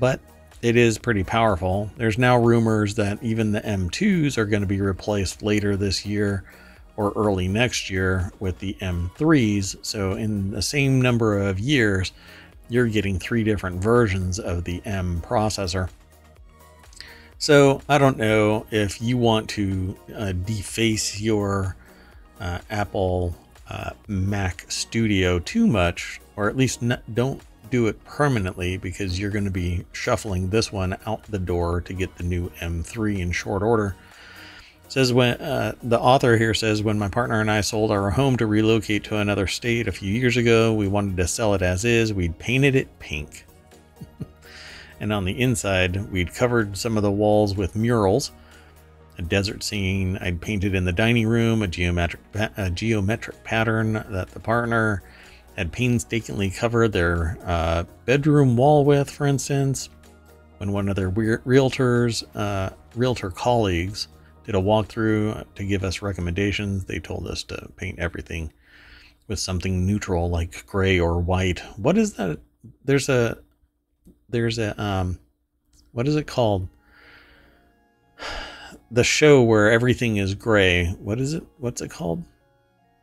but 0.00 0.18
it 0.60 0.76
is 0.76 0.98
pretty 0.98 1.22
powerful. 1.22 1.88
There's 1.96 2.18
now 2.18 2.36
rumors 2.36 2.96
that 2.96 3.22
even 3.22 3.52
the 3.52 3.60
M2s 3.60 4.38
are 4.38 4.46
going 4.46 4.62
to 4.62 4.66
be 4.66 4.80
replaced 4.80 5.40
later 5.40 5.76
this 5.76 6.04
year 6.04 6.42
or 6.96 7.12
early 7.14 7.46
next 7.46 7.90
year 7.90 8.32
with 8.40 8.58
the 8.58 8.76
M3s. 8.80 9.76
So, 9.82 10.14
in 10.14 10.50
the 10.50 10.62
same 10.62 11.00
number 11.00 11.38
of 11.38 11.60
years, 11.60 12.10
you're 12.68 12.88
getting 12.88 13.20
three 13.20 13.44
different 13.44 13.80
versions 13.80 14.40
of 14.40 14.64
the 14.64 14.82
M 14.84 15.22
processor. 15.24 15.90
So, 17.38 17.82
I 17.88 17.98
don't 17.98 18.18
know 18.18 18.66
if 18.72 19.00
you 19.00 19.16
want 19.16 19.48
to 19.50 19.96
uh, 20.12 20.32
deface 20.32 21.20
your 21.20 21.76
uh, 22.40 22.58
Apple 22.68 23.36
uh, 23.68 23.90
Mac 24.06 24.64
Studio 24.70 25.38
too 25.38 25.66
much, 25.66 26.20
or 26.36 26.48
at 26.48 26.56
least 26.56 26.82
don't 27.14 27.42
do 27.70 27.86
it 27.86 28.02
permanently 28.04 28.76
because 28.76 29.20
you're 29.20 29.30
going 29.30 29.44
to 29.44 29.50
be 29.50 29.84
shuffling 29.92 30.48
this 30.48 30.72
one 30.72 30.96
out 31.06 31.22
the 31.24 31.38
door 31.38 31.80
to 31.82 31.92
get 31.92 32.16
the 32.16 32.24
new 32.24 32.48
M3 32.60 33.18
in 33.18 33.32
short 33.32 33.62
order. 33.62 33.94
It 34.84 34.92
says 34.92 35.12
when 35.12 35.34
uh, 35.38 35.74
the 35.82 36.00
author 36.00 36.38
here 36.38 36.54
says 36.54 36.82
when 36.82 36.98
my 36.98 37.08
partner 37.08 37.40
and 37.42 37.50
I 37.50 37.60
sold 37.60 37.90
our 37.90 38.10
home 38.10 38.38
to 38.38 38.46
relocate 38.46 39.04
to 39.04 39.18
another 39.18 39.46
state 39.46 39.86
a 39.86 39.92
few 39.92 40.10
years 40.10 40.38
ago, 40.38 40.72
we 40.72 40.88
wanted 40.88 41.18
to 41.18 41.28
sell 41.28 41.52
it 41.52 41.60
as 41.60 41.84
is. 41.84 42.14
We'd 42.14 42.38
painted 42.38 42.74
it 42.74 42.98
pink. 42.98 43.44
and 45.00 45.12
on 45.12 45.26
the 45.26 45.38
inside, 45.38 46.10
we'd 46.10 46.34
covered 46.34 46.78
some 46.78 46.96
of 46.96 47.02
the 47.02 47.10
walls 47.10 47.54
with 47.54 47.76
murals 47.76 48.32
a 49.18 49.22
desert 49.22 49.62
scene 49.62 50.16
I'd 50.18 50.40
painted 50.40 50.74
in 50.74 50.84
the 50.84 50.92
dining 50.92 51.26
room, 51.26 51.62
a 51.62 51.66
geometric 51.66 52.20
a 52.34 52.70
geometric 52.70 53.42
pattern 53.44 54.04
that 54.10 54.30
the 54.30 54.40
partner 54.40 55.02
had 55.56 55.72
painstakingly 55.72 56.50
covered 56.50 56.92
their 56.92 57.36
uh, 57.44 57.82
bedroom 58.04 58.56
wall 58.56 58.84
with, 58.84 59.10
for 59.10 59.26
instance. 59.26 59.90
When 60.58 60.72
one 60.72 60.88
of 60.88 60.96
their 60.96 61.10
realtors, 61.10 62.24
uh, 62.34 62.70
realtor 62.94 63.30
colleagues, 63.30 64.08
did 64.44 64.54
a 64.54 64.58
walkthrough 64.58 65.44
to 65.54 65.64
give 65.64 65.84
us 65.84 66.00
recommendations, 66.00 66.84
they 66.84 66.98
told 66.98 67.28
us 67.28 67.42
to 67.44 67.68
paint 67.76 67.98
everything 67.98 68.52
with 69.26 69.38
something 69.38 69.84
neutral 69.86 70.30
like 70.30 70.64
gray 70.66 70.98
or 70.98 71.20
white. 71.20 71.60
What 71.76 71.98
is 71.98 72.14
that? 72.14 72.40
There's 72.84 73.08
a, 73.08 73.38
there's 74.28 74.58
a, 74.58 74.80
um, 74.80 75.18
what 75.92 76.08
is 76.08 76.16
it 76.16 76.26
called? 76.26 76.68
The 78.90 79.04
show 79.04 79.42
where 79.42 79.70
everything 79.70 80.16
is 80.16 80.34
gray. 80.34 80.86
What 81.00 81.20
is 81.20 81.34
it? 81.34 81.44
What's 81.58 81.80
it 81.80 81.90
called? 81.90 82.24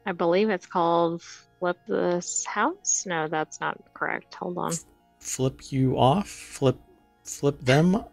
I 0.05 0.11
believe 0.11 0.49
it's 0.49 0.65
called 0.65 1.21
Flip 1.21 1.77
This 1.87 2.45
House. 2.45 3.05
No, 3.05 3.27
that's 3.27 3.59
not 3.59 3.79
correct. 3.93 4.33
Hold 4.35 4.57
on. 4.57 4.73
Flip 5.19 5.71
you 5.71 5.97
off? 5.97 6.27
Flip 6.27 6.77
flip 7.23 7.59
them? 7.61 8.03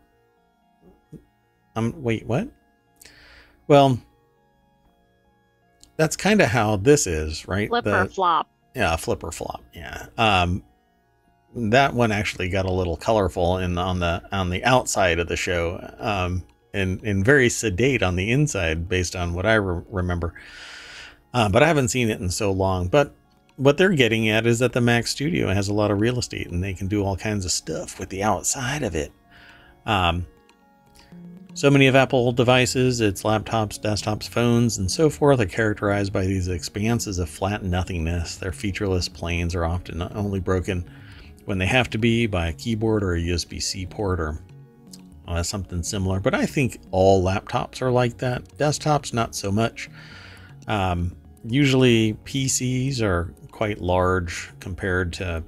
Um 1.76 2.02
wait, 2.02 2.26
what? 2.26 2.48
Well, 3.68 3.98
that's 5.96 6.16
kind 6.16 6.40
of 6.40 6.48
how 6.48 6.76
this 6.76 7.06
is, 7.06 7.46
right? 7.46 7.68
Flip 7.68 7.84
the, 7.84 8.02
or 8.02 8.06
flop. 8.06 8.48
Yeah, 8.74 8.96
flip 8.96 9.22
or 9.22 9.32
flop. 9.32 9.62
Yeah. 9.74 10.06
Um 10.16 10.64
that 11.54 11.92
one 11.92 12.12
actually 12.12 12.48
got 12.48 12.64
a 12.64 12.72
little 12.72 12.96
colorful 12.96 13.58
in 13.58 13.76
on 13.76 13.98
the 13.98 14.22
on 14.32 14.48
the 14.48 14.64
outside 14.64 15.18
of 15.18 15.28
the 15.28 15.36
show. 15.36 15.94
Um 15.98 16.44
and 16.72 17.02
and 17.02 17.24
very 17.24 17.48
sedate 17.48 18.02
on 18.02 18.16
the 18.16 18.30
inside, 18.30 18.88
based 18.88 19.16
on 19.16 19.34
what 19.34 19.46
I 19.46 19.54
re- 19.54 19.84
remember. 19.90 20.34
Uh, 21.34 21.48
but 21.48 21.62
I 21.62 21.66
haven't 21.66 21.88
seen 21.88 22.10
it 22.10 22.20
in 22.20 22.30
so 22.30 22.52
long. 22.52 22.88
But 22.88 23.14
what 23.56 23.76
they're 23.76 23.90
getting 23.90 24.28
at 24.28 24.46
is 24.46 24.58
that 24.58 24.72
the 24.72 24.80
Mac 24.80 25.06
Studio 25.06 25.48
has 25.48 25.68
a 25.68 25.74
lot 25.74 25.90
of 25.90 26.00
real 26.00 26.18
estate, 26.18 26.50
and 26.50 26.62
they 26.62 26.74
can 26.74 26.88
do 26.88 27.04
all 27.04 27.16
kinds 27.16 27.44
of 27.44 27.52
stuff 27.52 27.98
with 27.98 28.08
the 28.08 28.22
outside 28.22 28.82
of 28.82 28.94
it. 28.94 29.12
Um, 29.86 30.26
so 31.54 31.70
many 31.70 31.86
of 31.86 31.94
Apple 31.94 32.32
devices, 32.32 33.02
its 33.02 33.24
laptops, 33.24 33.78
desktops, 33.78 34.26
phones, 34.26 34.78
and 34.78 34.90
so 34.90 35.10
forth, 35.10 35.38
are 35.38 35.46
characterized 35.46 36.12
by 36.12 36.24
these 36.24 36.48
expanses 36.48 37.18
of 37.18 37.28
flat 37.28 37.62
nothingness. 37.62 38.36
Their 38.36 38.52
featureless 38.52 39.08
planes 39.08 39.54
are 39.54 39.66
often 39.66 40.00
only 40.14 40.40
broken 40.40 40.88
when 41.44 41.58
they 41.58 41.66
have 41.66 41.90
to 41.90 41.98
be 41.98 42.26
by 42.26 42.48
a 42.48 42.52
keyboard 42.54 43.02
or 43.02 43.14
a 43.14 43.20
USB 43.20 43.62
C 43.62 43.84
port 43.84 44.18
or 44.18 44.38
uh, 45.32 45.42
something 45.42 45.82
similar. 45.82 46.20
But 46.20 46.34
I 46.34 46.46
think 46.46 46.78
all 46.90 47.24
laptops 47.24 47.82
are 47.82 47.90
like 47.90 48.18
that. 48.18 48.44
Desktops, 48.58 49.12
not 49.12 49.34
so 49.34 49.50
much. 49.50 49.88
Um, 50.66 51.16
usually, 51.44 52.14
PCs 52.24 53.00
are 53.00 53.34
quite 53.50 53.80
large 53.80 54.50
compared 54.60 55.12
to 55.14 55.42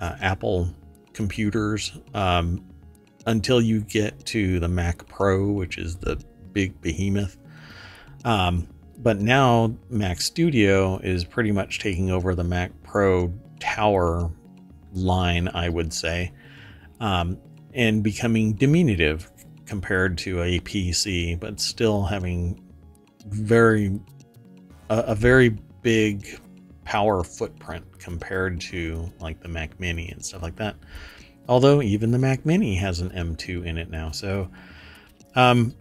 uh, 0.00 0.16
Apple 0.20 0.74
computers 1.12 1.98
um, 2.14 2.64
until 3.26 3.60
you 3.60 3.80
get 3.80 4.24
to 4.26 4.58
the 4.60 4.68
Mac 4.68 5.06
Pro, 5.08 5.50
which 5.50 5.78
is 5.78 5.96
the 5.96 6.22
big 6.52 6.80
behemoth. 6.80 7.36
Um, 8.24 8.68
but 8.98 9.20
now 9.20 9.74
Mac 9.88 10.20
Studio 10.20 10.98
is 10.98 11.24
pretty 11.24 11.52
much 11.52 11.78
taking 11.78 12.10
over 12.10 12.34
the 12.34 12.44
Mac 12.44 12.70
Pro 12.82 13.32
tower 13.58 14.30
line, 14.92 15.48
I 15.54 15.68
would 15.68 15.92
say. 15.92 16.32
Um, 17.00 17.38
and 17.74 18.02
becoming 18.02 18.54
diminutive 18.54 19.30
compared 19.66 20.18
to 20.18 20.42
a 20.42 20.60
PC, 20.60 21.38
but 21.38 21.60
still 21.60 22.02
having 22.02 22.60
very 23.26 24.00
a, 24.88 24.98
a 24.98 25.14
very 25.14 25.50
big 25.82 26.40
power 26.84 27.22
footprint 27.22 27.84
compared 27.98 28.60
to 28.60 29.10
like 29.20 29.40
the 29.40 29.48
Mac 29.48 29.78
Mini 29.78 30.10
and 30.10 30.24
stuff 30.24 30.42
like 30.42 30.56
that. 30.56 30.76
Although 31.48 31.82
even 31.82 32.10
the 32.10 32.18
Mac 32.18 32.44
Mini 32.44 32.74
has 32.76 33.00
an 33.00 33.10
M2 33.10 33.64
in 33.64 33.78
it 33.78 33.90
now, 33.90 34.10
so 34.10 34.50
um, 35.34 35.74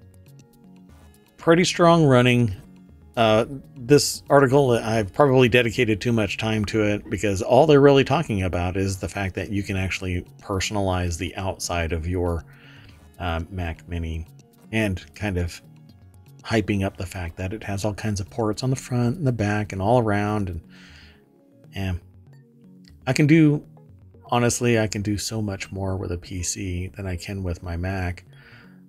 pretty 1.37 1.63
strong 1.63 2.05
running. 2.05 2.55
Uh, 3.19 3.45
this 3.75 4.23
article, 4.29 4.71
I've 4.71 5.11
probably 5.11 5.49
dedicated 5.49 5.99
too 5.99 6.13
much 6.13 6.37
time 6.37 6.63
to 6.65 6.83
it 6.83 7.09
because 7.09 7.41
all 7.41 7.67
they're 7.67 7.81
really 7.81 8.05
talking 8.05 8.43
about 8.43 8.77
is 8.77 8.99
the 8.99 9.09
fact 9.09 9.35
that 9.35 9.49
you 9.49 9.61
can 9.61 9.75
actually 9.75 10.21
personalize 10.41 11.17
the 11.17 11.35
outside 11.35 11.91
of 11.91 12.07
your 12.07 12.45
uh, 13.19 13.41
Mac 13.49 13.85
Mini 13.89 14.25
and 14.71 15.03
kind 15.15 15.37
of 15.37 15.61
hyping 16.43 16.85
up 16.85 16.95
the 16.95 17.05
fact 17.05 17.35
that 17.35 17.51
it 17.51 17.61
has 17.61 17.83
all 17.83 17.93
kinds 17.93 18.21
of 18.21 18.29
ports 18.29 18.63
on 18.63 18.69
the 18.69 18.77
front 18.77 19.17
and 19.17 19.27
the 19.27 19.33
back 19.33 19.73
and 19.73 19.81
all 19.81 19.99
around. 19.99 20.47
And, 20.47 20.61
and 21.75 21.99
I 23.05 23.11
can 23.11 23.27
do 23.27 23.67
honestly, 24.31 24.79
I 24.79 24.87
can 24.87 25.01
do 25.01 25.17
so 25.17 25.41
much 25.41 25.73
more 25.73 25.97
with 25.97 26.13
a 26.13 26.17
PC 26.17 26.95
than 26.95 27.05
I 27.05 27.17
can 27.17 27.43
with 27.43 27.63
my 27.63 27.75
Mac. 27.75 28.23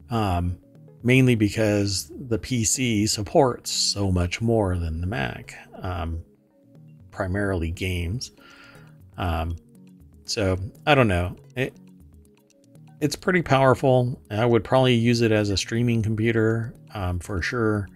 Um, 0.09 0.59
mainly 1.03 1.35
because 1.35 2.11
the 2.29 2.39
PC 2.39 3.09
supports 3.09 3.71
so 3.71 4.11
much 4.11 4.41
more 4.41 4.77
than 4.77 5.01
the 5.01 5.07
Mac, 5.07 5.57
um, 5.83 6.23
primarily 7.11 7.71
games. 7.71 8.33
Um, 9.17 9.57
so 10.25 10.59
I 10.87 10.95
don't 10.95 11.09
know. 11.09 11.37
It, 11.57 11.75
it's 13.01 13.17
pretty 13.17 13.43
powerful. 13.43 14.21
I 14.31 14.45
would 14.45 14.63
probably 14.63 14.95
use 14.95 15.23
it 15.23 15.33
as 15.33 15.51
a 15.51 15.57
streaming 15.57 16.03
computer 16.03 16.75
um, 16.95 17.19
for 17.19 17.41
sure, 17.41 17.89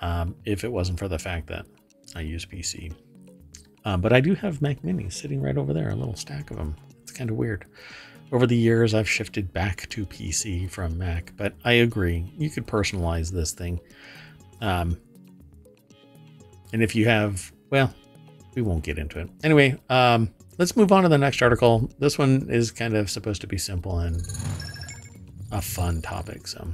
um, 0.00 0.34
if 0.44 0.64
it 0.64 0.72
wasn't 0.72 0.98
for 0.98 1.08
the 1.08 1.18
fact 1.18 1.46
that 1.48 1.66
I 2.14 2.20
use 2.22 2.46
PC. 2.46 2.94
Um, 3.84 4.00
but 4.00 4.12
I 4.12 4.20
do 4.20 4.34
have 4.34 4.60
Mac 4.60 4.82
Minis 4.82 5.12
sitting 5.14 5.40
right 5.40 5.56
over 5.56 5.72
there, 5.72 5.90
a 5.90 5.94
little 5.94 6.16
stack 6.16 6.50
of 6.50 6.56
them. 6.56 6.76
It's 7.02 7.12
kind 7.12 7.30
of 7.30 7.36
weird. 7.36 7.66
Over 8.32 8.46
the 8.46 8.56
years, 8.56 8.94
I've 8.94 9.08
shifted 9.08 9.52
back 9.52 9.88
to 9.90 10.06
PC 10.06 10.70
from 10.70 10.96
Mac, 10.96 11.32
but 11.36 11.54
I 11.64 11.72
agree. 11.72 12.32
You 12.38 12.48
could 12.48 12.66
personalize 12.66 13.32
this 13.32 13.52
thing. 13.52 13.80
Um, 14.60 14.98
and 16.72 16.82
if 16.82 16.94
you 16.94 17.06
have, 17.06 17.52
well, 17.70 17.92
we 18.54 18.62
won't 18.62 18.84
get 18.84 18.98
into 18.98 19.18
it. 19.18 19.28
Anyway, 19.42 19.76
um, 19.88 20.30
let's 20.58 20.76
move 20.76 20.92
on 20.92 21.02
to 21.02 21.08
the 21.08 21.18
next 21.18 21.42
article. 21.42 21.90
This 21.98 22.18
one 22.18 22.46
is 22.48 22.70
kind 22.70 22.94
of 22.94 23.10
supposed 23.10 23.40
to 23.40 23.48
be 23.48 23.58
simple 23.58 23.98
and 23.98 24.22
a 25.50 25.60
fun 25.60 26.00
topic. 26.00 26.46
So, 26.46 26.72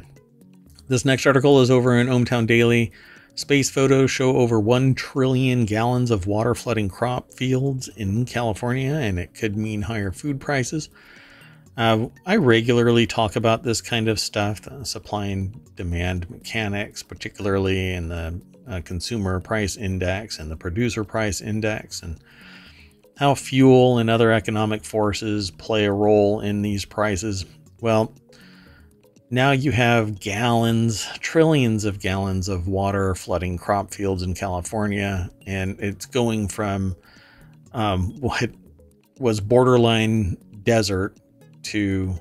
this 0.89 1.07
next 1.07 1.27
article 1.27 1.63
is 1.63 1.71
over 1.71 1.99
in 1.99 2.07
ohmTown 2.07 2.47
Daily. 2.47 2.93
Space 3.35 3.69
photos 3.69 4.11
show 4.11 4.37
over 4.37 4.59
1 4.61 4.95
trillion 4.95 5.65
gallons 5.65 6.11
of 6.11 6.27
water 6.27 6.55
flooding 6.55 6.89
crop 6.89 7.33
fields 7.35 7.89
in 7.97 8.25
California, 8.25 8.95
and 8.95 9.19
it 9.19 9.35
could 9.35 9.57
mean 9.57 9.83
higher 9.83 10.11
food 10.13 10.41
prices. 10.41 10.89
Uh, 11.77 12.09
I 12.25 12.37
regularly 12.37 13.07
talk 13.07 13.37
about 13.37 13.63
this 13.63 13.83
kind 13.83 14.09
of 14.09 14.19
stuff, 14.19 14.63
the 14.63 14.85
supply 14.85 15.27
and 15.27 15.75
demand 15.77 16.31
mechanics, 16.31 17.03
particularly 17.03 17.93
in 17.93 18.09
the 18.09 18.41
uh, 18.67 18.81
consumer 18.83 19.41
price 19.41 19.77
index 19.77 20.39
and 20.39 20.51
the 20.51 20.57
producer 20.57 21.05
price 21.05 21.43
index, 21.43 22.03
and 22.03 22.19
how 23.19 23.35
fuel 23.35 23.99
and 23.99 24.09
other 24.09 24.33
economic 24.33 24.85
forces 24.85 25.51
play 25.51 25.85
a 25.85 25.93
role 25.93 26.41
in 26.41 26.63
these 26.63 26.87
prices. 26.87 27.45
Well, 27.83 28.15
now 29.31 29.51
you 29.51 29.71
have 29.73 30.19
gallons, 30.19 31.07
trillions 31.19 31.85
of 31.85 32.01
gallons 32.01 32.49
of 32.49 32.69
water 32.69 33.15
flooding 33.15 33.59
crop 33.59 33.93
fields 33.93 34.23
in 34.23 34.35
California, 34.35 35.31
and 35.47 35.79
it's 35.79 36.07
going 36.07 36.49
from 36.49 36.97
um, 37.73 38.13
what 38.21 38.51
was 39.19 39.41
borderline 39.41 40.39
desert 40.63 41.19
to 41.67 42.15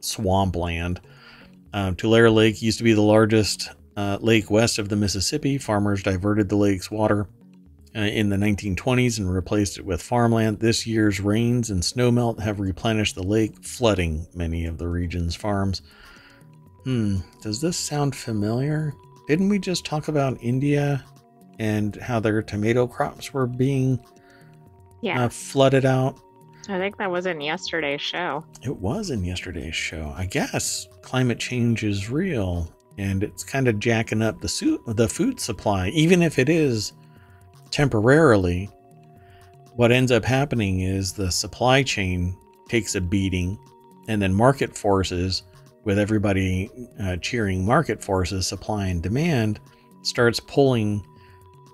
swampland. 0.00 1.00
Uh, 1.72 1.92
Tulare 1.92 2.30
Lake 2.30 2.62
used 2.62 2.78
to 2.78 2.84
be 2.84 2.92
the 2.92 3.02
largest 3.02 3.70
uh, 3.96 4.18
lake 4.20 4.50
west 4.50 4.78
of 4.78 4.88
the 4.88 4.96
Mississippi. 4.96 5.58
Farmers 5.58 6.02
diverted 6.02 6.48
the 6.48 6.56
lake's 6.56 6.90
water 6.90 7.28
uh, 7.94 8.00
in 8.00 8.28
the 8.28 8.36
1920s 8.36 9.18
and 9.18 9.32
replaced 9.32 9.78
it 9.78 9.84
with 9.84 10.02
farmland. 10.02 10.60
This 10.60 10.86
year's 10.86 11.20
rains 11.20 11.70
and 11.70 11.82
snowmelt 11.82 12.40
have 12.40 12.60
replenished 12.60 13.14
the 13.14 13.22
lake, 13.22 13.62
flooding 13.64 14.26
many 14.34 14.66
of 14.66 14.78
the 14.78 14.88
region's 14.88 15.34
farms. 15.34 15.82
Hmm, 16.84 17.18
does 17.42 17.60
this 17.60 17.76
sound 17.76 18.14
familiar? 18.14 18.92
Didn't 19.26 19.48
we 19.48 19.58
just 19.58 19.84
talk 19.84 20.08
about 20.08 20.38
India 20.40 21.04
and 21.58 21.96
how 21.96 22.20
their 22.20 22.42
tomato 22.42 22.86
crops 22.86 23.32
were 23.32 23.46
being 23.46 23.98
yeah. 25.00 25.24
uh, 25.24 25.28
flooded 25.28 25.84
out? 25.84 26.20
I 26.68 26.78
think 26.78 26.96
that 26.98 27.10
was 27.10 27.26
in 27.26 27.40
yesterday's 27.40 28.00
show. 28.00 28.44
It 28.62 28.76
was 28.76 29.10
in 29.10 29.24
yesterday's 29.24 29.76
show. 29.76 30.12
I 30.16 30.26
guess 30.26 30.88
climate 31.02 31.38
change 31.38 31.84
is 31.84 32.10
real 32.10 32.72
and 32.98 33.22
it's 33.22 33.44
kind 33.44 33.68
of 33.68 33.78
jacking 33.78 34.22
up 34.22 34.40
the 34.40 34.48
suit 34.48 34.80
the 34.86 35.08
food 35.08 35.38
supply 35.38 35.88
even 35.88 36.22
if 36.22 36.38
it 36.38 36.48
is 36.48 36.92
temporarily. 37.70 38.70
What 39.74 39.92
ends 39.92 40.10
up 40.10 40.24
happening 40.24 40.80
is 40.80 41.12
the 41.12 41.30
supply 41.30 41.82
chain 41.82 42.36
takes 42.68 42.94
a 42.94 43.00
beating 43.00 43.58
and 44.08 44.20
then 44.20 44.34
market 44.34 44.76
forces 44.76 45.42
with 45.84 45.98
everybody 45.98 46.70
uh, 47.00 47.16
cheering 47.18 47.64
market 47.64 48.02
forces 48.02 48.46
supply 48.46 48.86
and 48.86 49.02
demand 49.02 49.60
starts 50.02 50.40
pulling 50.40 51.04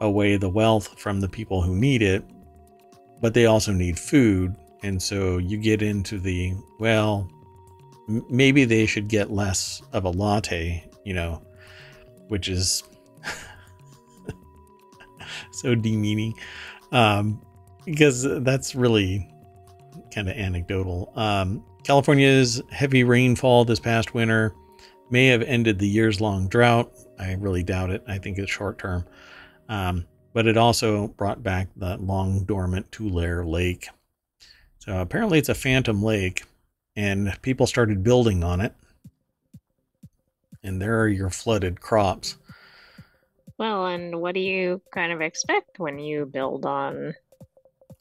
away 0.01 0.37
the 0.37 0.49
wealth 0.49 0.99
from 0.99 1.21
the 1.21 1.29
people 1.29 1.63
who 1.63 1.77
need 1.77 2.03
it 2.03 2.25
but 3.21 3.35
they 3.35 3.47
also 3.47 3.73
need 3.73 3.99
food 3.99 4.55
and 4.83 5.01
so 5.01 5.39
you 5.39 5.59
get 5.59 5.83
into 5.83 6.19
the, 6.19 6.55
well, 6.79 7.31
maybe 8.09 8.65
they 8.65 8.87
should 8.87 9.09
get 9.09 9.31
less 9.31 9.83
of 9.93 10.05
a 10.05 10.11
latte, 10.11 10.89
you 11.05 11.15
know, 11.15 11.43
which 12.29 12.49
is 12.49 12.83
so 15.53 15.75
demeaning. 15.75 16.35
Um, 16.91 17.41
because 17.85 18.23
that's 18.45 18.75
really 18.75 19.29
kind 20.13 20.29
of 20.29 20.37
anecdotal. 20.37 21.13
Um, 21.17 21.65
California's 21.85 22.63
heavy 22.71 23.03
rainfall 23.03 23.65
this 23.65 23.81
past 23.81 24.15
winter 24.15 24.55
may 25.11 25.27
have 25.27 25.43
ended 25.43 25.79
the 25.79 25.89
years 25.89 26.21
long 26.21 26.49
drought. 26.49 26.93
I 27.19 27.33
really 27.35 27.63
doubt 27.63 27.91
it. 27.91 28.03
I 28.07 28.19
think 28.19 28.39
it's 28.39 28.51
short 28.51 28.79
term. 28.79 29.05
Um, 29.69 30.07
but 30.33 30.47
it 30.47 30.57
also 30.57 31.09
brought 31.09 31.43
back 31.43 31.69
the 31.77 31.97
long 31.99 32.45
dormant 32.45 32.91
Tulare 32.93 33.45
Lake. 33.45 33.89
So 34.85 34.99
apparently 35.01 35.39
it's 35.39 35.49
a 35.49 35.55
phantom 35.55 36.03
lake, 36.03 36.43
and 36.97 37.41
people 37.41 37.69
started 37.69 38.03
building 38.03 38.43
on 38.43 38.61
it. 38.61 38.75
And 40.65 40.83
there 40.83 41.01
are 41.01 41.07
your 41.07 41.31
flooded 41.31 41.81
crops. 41.81 42.37
Well, 43.59 43.87
and 43.87 44.21
what 44.21 44.35
do 44.35 44.41
you 44.41 44.83
kind 44.93 45.13
of 45.13 45.21
expect 45.21 45.79
when 45.79 46.01
you 46.01 46.27
build 46.27 46.67
on 46.67 47.15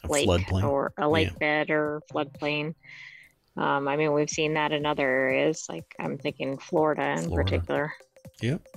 A 0.04 0.08
lake 0.08 0.28
floodplain. 0.28 0.64
or 0.64 0.92
a 0.98 1.08
lake 1.08 1.38
bed 1.38 1.70
or 1.70 2.02
floodplain? 2.12 2.74
Um, 3.56 3.88
I 3.88 3.96
mean, 3.96 4.12
we've 4.14 4.30
seen 4.30 4.56
that 4.56 4.72
in 4.72 4.88
other 4.88 5.08
areas, 5.08 5.68
like 5.70 5.86
I'm 6.00 6.18
thinking 6.18 6.58
Florida 6.58 7.12
in 7.12 7.26
Florida. 7.26 7.52
particular. 7.52 7.94
Yep. 8.42 8.68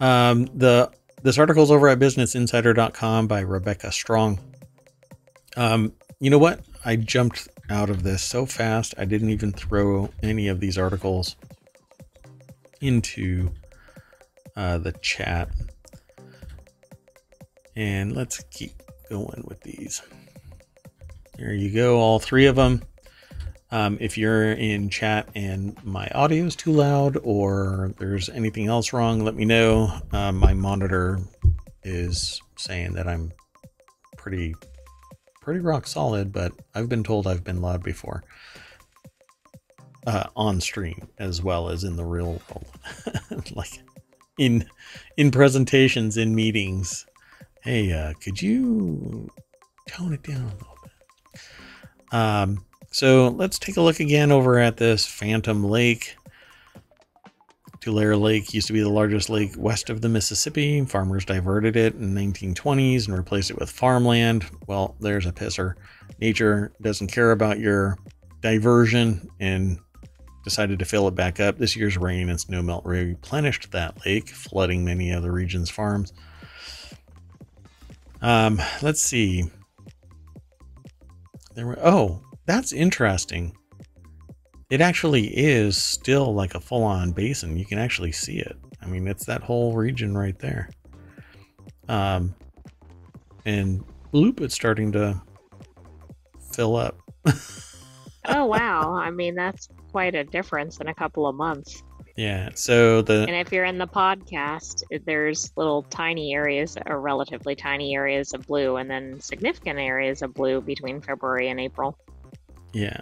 Um, 0.00 0.46
the 0.54 0.90
this 1.22 1.36
article's 1.36 1.70
over 1.70 1.88
at 1.88 1.98
businessinsider.com 1.98 3.26
by 3.26 3.40
Rebecca 3.40 3.92
Strong. 3.92 4.40
Um, 5.58 5.92
you 6.20 6.30
know 6.30 6.38
what? 6.38 6.60
I 6.84 6.96
jumped 6.96 7.48
out 7.70 7.90
of 7.90 8.02
this 8.02 8.22
so 8.22 8.46
fast 8.46 8.94
I 8.96 9.04
didn't 9.04 9.30
even 9.30 9.52
throw 9.52 10.10
any 10.22 10.48
of 10.48 10.60
these 10.60 10.78
articles 10.78 11.36
into 12.80 13.50
uh, 14.56 14.78
the 14.78 14.92
chat. 15.02 15.50
And 17.76 18.14
let's 18.14 18.42
keep 18.50 18.72
going 19.08 19.44
with 19.46 19.60
these. 19.62 20.02
There 21.36 21.52
you 21.52 21.70
go, 21.72 21.98
all 21.98 22.18
three 22.18 22.46
of 22.46 22.56
them. 22.56 22.82
Um, 23.70 23.98
if 24.00 24.16
you're 24.16 24.52
in 24.52 24.88
chat 24.88 25.28
and 25.34 25.76
my 25.84 26.08
audio 26.14 26.44
is 26.44 26.56
too 26.56 26.72
loud 26.72 27.18
or 27.22 27.92
there's 27.98 28.30
anything 28.30 28.66
else 28.66 28.92
wrong, 28.92 29.24
let 29.24 29.34
me 29.34 29.44
know. 29.44 29.92
Um, 30.12 30.36
my 30.36 30.54
monitor 30.54 31.20
is 31.82 32.40
saying 32.56 32.94
that 32.94 33.06
I'm 33.06 33.30
pretty 34.16 34.54
pretty 35.48 35.60
rock 35.60 35.86
solid, 35.86 36.30
but 36.30 36.52
I've 36.74 36.90
been 36.90 37.02
told 37.02 37.26
I've 37.26 37.42
been 37.42 37.62
loud 37.62 37.82
before. 37.82 38.22
Uh, 40.06 40.24
on 40.36 40.60
stream 40.60 41.08
as 41.16 41.42
well 41.42 41.70
as 41.70 41.84
in 41.84 41.96
the 41.96 42.04
real 42.04 42.42
world. 42.50 43.50
like 43.56 43.82
in 44.38 44.68
in 45.16 45.30
presentations 45.30 46.18
in 46.18 46.34
meetings. 46.34 47.06
Hey, 47.62 47.90
uh, 47.94 48.12
could 48.22 48.42
you 48.42 49.30
tone 49.88 50.12
it 50.12 50.22
down 50.22 50.42
a 50.42 50.44
little 50.48 50.78
bit? 50.82 51.42
Um, 52.12 52.66
so 52.90 53.28
let's 53.28 53.58
take 53.58 53.78
a 53.78 53.82
look 53.82 54.00
again 54.00 54.30
over 54.30 54.58
at 54.58 54.76
this 54.76 55.06
Phantom 55.06 55.64
Lake. 55.64 56.14
Tulare 57.88 58.18
Lake 58.18 58.52
used 58.52 58.66
to 58.66 58.74
be 58.74 58.82
the 58.82 58.90
largest 58.90 59.30
lake 59.30 59.54
west 59.56 59.88
of 59.88 60.02
the 60.02 60.10
Mississippi. 60.10 60.84
Farmers 60.84 61.24
diverted 61.24 61.74
it 61.74 61.94
in 61.94 62.14
the 62.14 62.20
1920s 62.20 63.08
and 63.08 63.16
replaced 63.16 63.50
it 63.50 63.58
with 63.58 63.70
farmland. 63.70 64.44
Well, 64.66 64.94
there's 65.00 65.24
a 65.24 65.32
pisser. 65.32 65.72
Nature 66.20 66.70
doesn't 66.82 67.10
care 67.10 67.32
about 67.32 67.58
your 67.58 67.96
diversion 68.42 69.26
and 69.40 69.78
decided 70.44 70.78
to 70.80 70.84
fill 70.84 71.08
it 71.08 71.14
back 71.14 71.40
up. 71.40 71.56
This 71.56 71.76
year's 71.76 71.96
rain 71.96 72.28
and 72.28 72.38
snowmelt 72.38 72.82
replenished 72.84 73.70
that 73.70 74.04
lake, 74.04 74.28
flooding 74.28 74.84
many 74.84 75.10
of 75.10 75.22
the 75.22 75.32
region's 75.32 75.70
farms. 75.70 76.12
Um, 78.20 78.60
let's 78.82 79.00
see. 79.00 79.44
There 81.54 81.66
were, 81.66 81.78
oh, 81.82 82.20
that's 82.44 82.74
interesting. 82.74 83.56
It 84.70 84.80
actually 84.80 85.26
is 85.28 85.82
still 85.82 86.34
like 86.34 86.54
a 86.54 86.60
full 86.60 86.84
on 86.84 87.12
basin. 87.12 87.56
You 87.56 87.64
can 87.64 87.78
actually 87.78 88.12
see 88.12 88.38
it. 88.38 88.56
I 88.82 88.86
mean, 88.86 89.08
it's 89.08 89.24
that 89.26 89.42
whole 89.42 89.72
region 89.74 90.16
right 90.16 90.38
there. 90.38 90.68
Um, 91.88 92.34
and 93.46 93.82
bloop, 94.12 94.40
it's 94.40 94.54
starting 94.54 94.92
to 94.92 95.20
fill 96.52 96.76
up. 96.76 96.98
Oh 98.30 98.44
wow. 98.44 98.92
I 98.94 99.10
mean, 99.10 99.34
that's 99.34 99.68
quite 99.90 100.14
a 100.14 100.22
difference 100.22 100.78
in 100.78 100.88
a 100.88 100.94
couple 100.94 101.26
of 101.26 101.34
months. 101.34 101.82
Yeah. 102.16 102.50
So 102.54 103.00
the 103.00 103.22
And 103.22 103.36
if 103.36 103.52
you're 103.52 103.64
in 103.64 103.78
the 103.78 103.86
podcast, 103.86 104.82
there's 105.06 105.50
little 105.56 105.84
tiny 105.84 106.34
areas 106.34 106.76
or 106.86 107.00
relatively 107.00 107.54
tiny 107.54 107.94
areas 107.94 108.34
of 108.34 108.46
blue 108.46 108.76
and 108.76 108.90
then 108.90 109.18
significant 109.20 109.78
areas 109.78 110.20
of 110.20 110.34
blue 110.34 110.60
between 110.60 111.00
February 111.00 111.48
and 111.48 111.58
April. 111.58 111.96
yeah. 112.74 113.00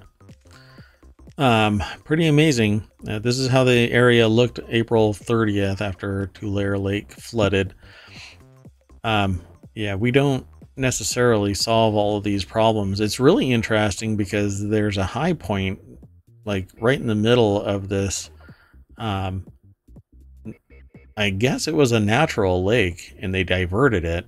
Um, 1.39 1.83
pretty 2.05 2.27
amazing. 2.27 2.89
Uh, 3.07 3.19
this 3.19 3.39
is 3.39 3.49
how 3.49 3.65
the 3.65 3.93
area 3.93 4.27
looked 4.27 4.61
April 4.69 5.13
30th 5.13 5.81
after 5.81 6.29
Tulare 6.29 6.79
Lake 6.79 7.13
flooded. 7.13 7.75
Um, 9.05 9.43
yeah, 9.75 9.95
we 9.95 10.11
don't 10.11 10.47
necessarily 10.77 11.53
solve 11.53 11.95
all 11.95 12.17
of 12.17 12.25
these 12.25 12.45
problems. 12.45 13.01
It's 13.01 13.21
really 13.21 13.53
interesting 13.53 14.17
because 14.17 14.67
there's 14.67 14.97
a 14.97 15.05
high 15.05 15.35
point, 15.35 15.79
like 16.47 16.69
right 16.81 16.99
in 16.99 17.07
the 17.07 17.15
middle 17.15 17.63
of 17.63 17.89
this. 17.89 18.31
Um, 18.97 19.47
I 21.19 21.31
guess 21.31 21.69
it 21.69 21.75
was 21.75 21.93
a 21.93 22.01
natural 22.01 22.65
lake 22.65 23.15
and 23.21 23.35
they 23.35 23.45
diverted 23.45 24.05
it, 24.05 24.27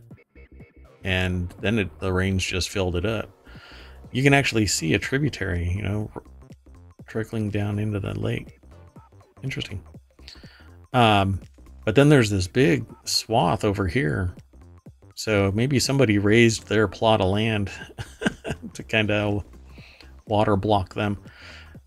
and 1.05 1.55
then 1.61 1.79
it, 1.79 2.01
the 2.01 2.13
rains 2.13 2.45
just 2.45 2.69
filled 2.69 2.97
it 2.97 3.07
up. 3.07 3.31
You 4.13 4.23
can 4.23 4.35
actually 4.35 4.67
see 4.67 4.95
a 4.95 4.99
tributary, 4.99 5.71
you 5.71 5.83
know, 5.83 6.11
trickling 7.09 7.51
down 7.51 7.79
into 7.79 8.01
the 8.01 8.19
lake. 8.19 8.61
Interesting. 9.43 9.83
Um, 10.93 11.41
but 11.85 11.95
then 11.95 12.09
there's 12.09 12.31
this 12.31 12.47
big 12.47 12.85
swath 13.05 13.65
over 13.65 13.87
here. 13.87 14.35
So 15.15 15.51
maybe 15.53 15.79
somebody 15.79 16.19
raised 16.19 16.69
their 16.69 16.87
plot 16.87 17.21
of 17.21 17.29
land 17.29 17.71
to 18.75 18.83
kind 18.83 19.11
of 19.11 19.45
water 20.27 20.57
block 20.57 20.95
them. 20.95 21.19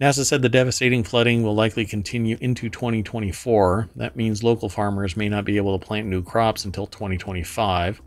NASA 0.01 0.25
said 0.25 0.41
the 0.41 0.49
devastating 0.49 1.03
flooding 1.03 1.43
will 1.43 1.53
likely 1.53 1.85
continue 1.85 2.35
into 2.41 2.69
2024. 2.69 3.89
That 3.95 4.15
means 4.15 4.43
local 4.43 4.67
farmers 4.67 5.15
may 5.15 5.29
not 5.29 5.45
be 5.45 5.57
able 5.57 5.77
to 5.77 5.85
plant 5.85 6.07
new 6.07 6.23
crops 6.23 6.65
until 6.65 6.87
2025. 6.87 8.01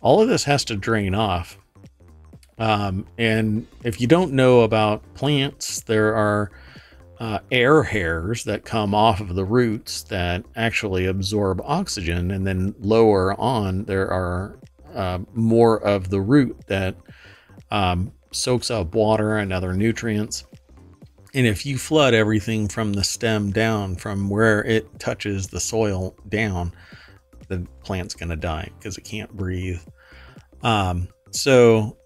All 0.00 0.20
of 0.20 0.28
this 0.28 0.44
has 0.44 0.64
to 0.64 0.76
drain 0.76 1.14
off. 1.14 1.56
Um, 2.58 3.06
and 3.18 3.66
if 3.84 4.00
you 4.00 4.06
don't 4.06 4.32
know 4.32 4.62
about 4.62 5.02
plants, 5.14 5.82
there 5.82 6.14
are 6.14 6.50
uh, 7.18 7.38
air 7.50 7.82
hairs 7.82 8.44
that 8.44 8.64
come 8.64 8.94
off 8.94 9.20
of 9.20 9.34
the 9.34 9.44
roots 9.44 10.02
that 10.04 10.44
actually 10.54 11.06
absorb 11.06 11.60
oxygen, 11.62 12.30
and 12.30 12.46
then 12.46 12.74
lower 12.78 13.38
on, 13.40 13.84
there 13.84 14.10
are 14.10 14.58
uh, 14.94 15.18
more 15.34 15.82
of 15.82 16.10
the 16.10 16.20
root 16.20 16.56
that 16.66 16.96
um, 17.70 18.12
soaks 18.32 18.70
up 18.70 18.94
water 18.94 19.38
and 19.38 19.52
other 19.52 19.72
nutrients. 19.72 20.44
And 21.34 21.46
if 21.46 21.66
you 21.66 21.76
flood 21.76 22.14
everything 22.14 22.68
from 22.68 22.94
the 22.94 23.04
stem 23.04 23.50
down, 23.50 23.96
from 23.96 24.30
where 24.30 24.64
it 24.64 24.98
touches 24.98 25.48
the 25.48 25.60
soil 25.60 26.16
down, 26.28 26.72
the 27.48 27.66
plant's 27.82 28.14
going 28.14 28.30
to 28.30 28.36
die 28.36 28.70
because 28.78 28.96
it 28.96 29.04
can't 29.04 29.30
breathe. 29.36 29.80
Um, 30.62 31.08
so, 31.30 31.98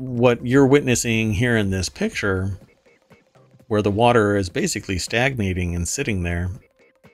what 0.00 0.46
you're 0.46 0.66
witnessing 0.66 1.32
here 1.32 1.56
in 1.56 1.70
this 1.70 1.90
picture, 1.90 2.58
where 3.68 3.82
the 3.82 3.90
water 3.90 4.36
is 4.36 4.48
basically 4.48 4.98
stagnating 4.98 5.74
and 5.74 5.86
sitting 5.86 6.22
there, 6.22 6.50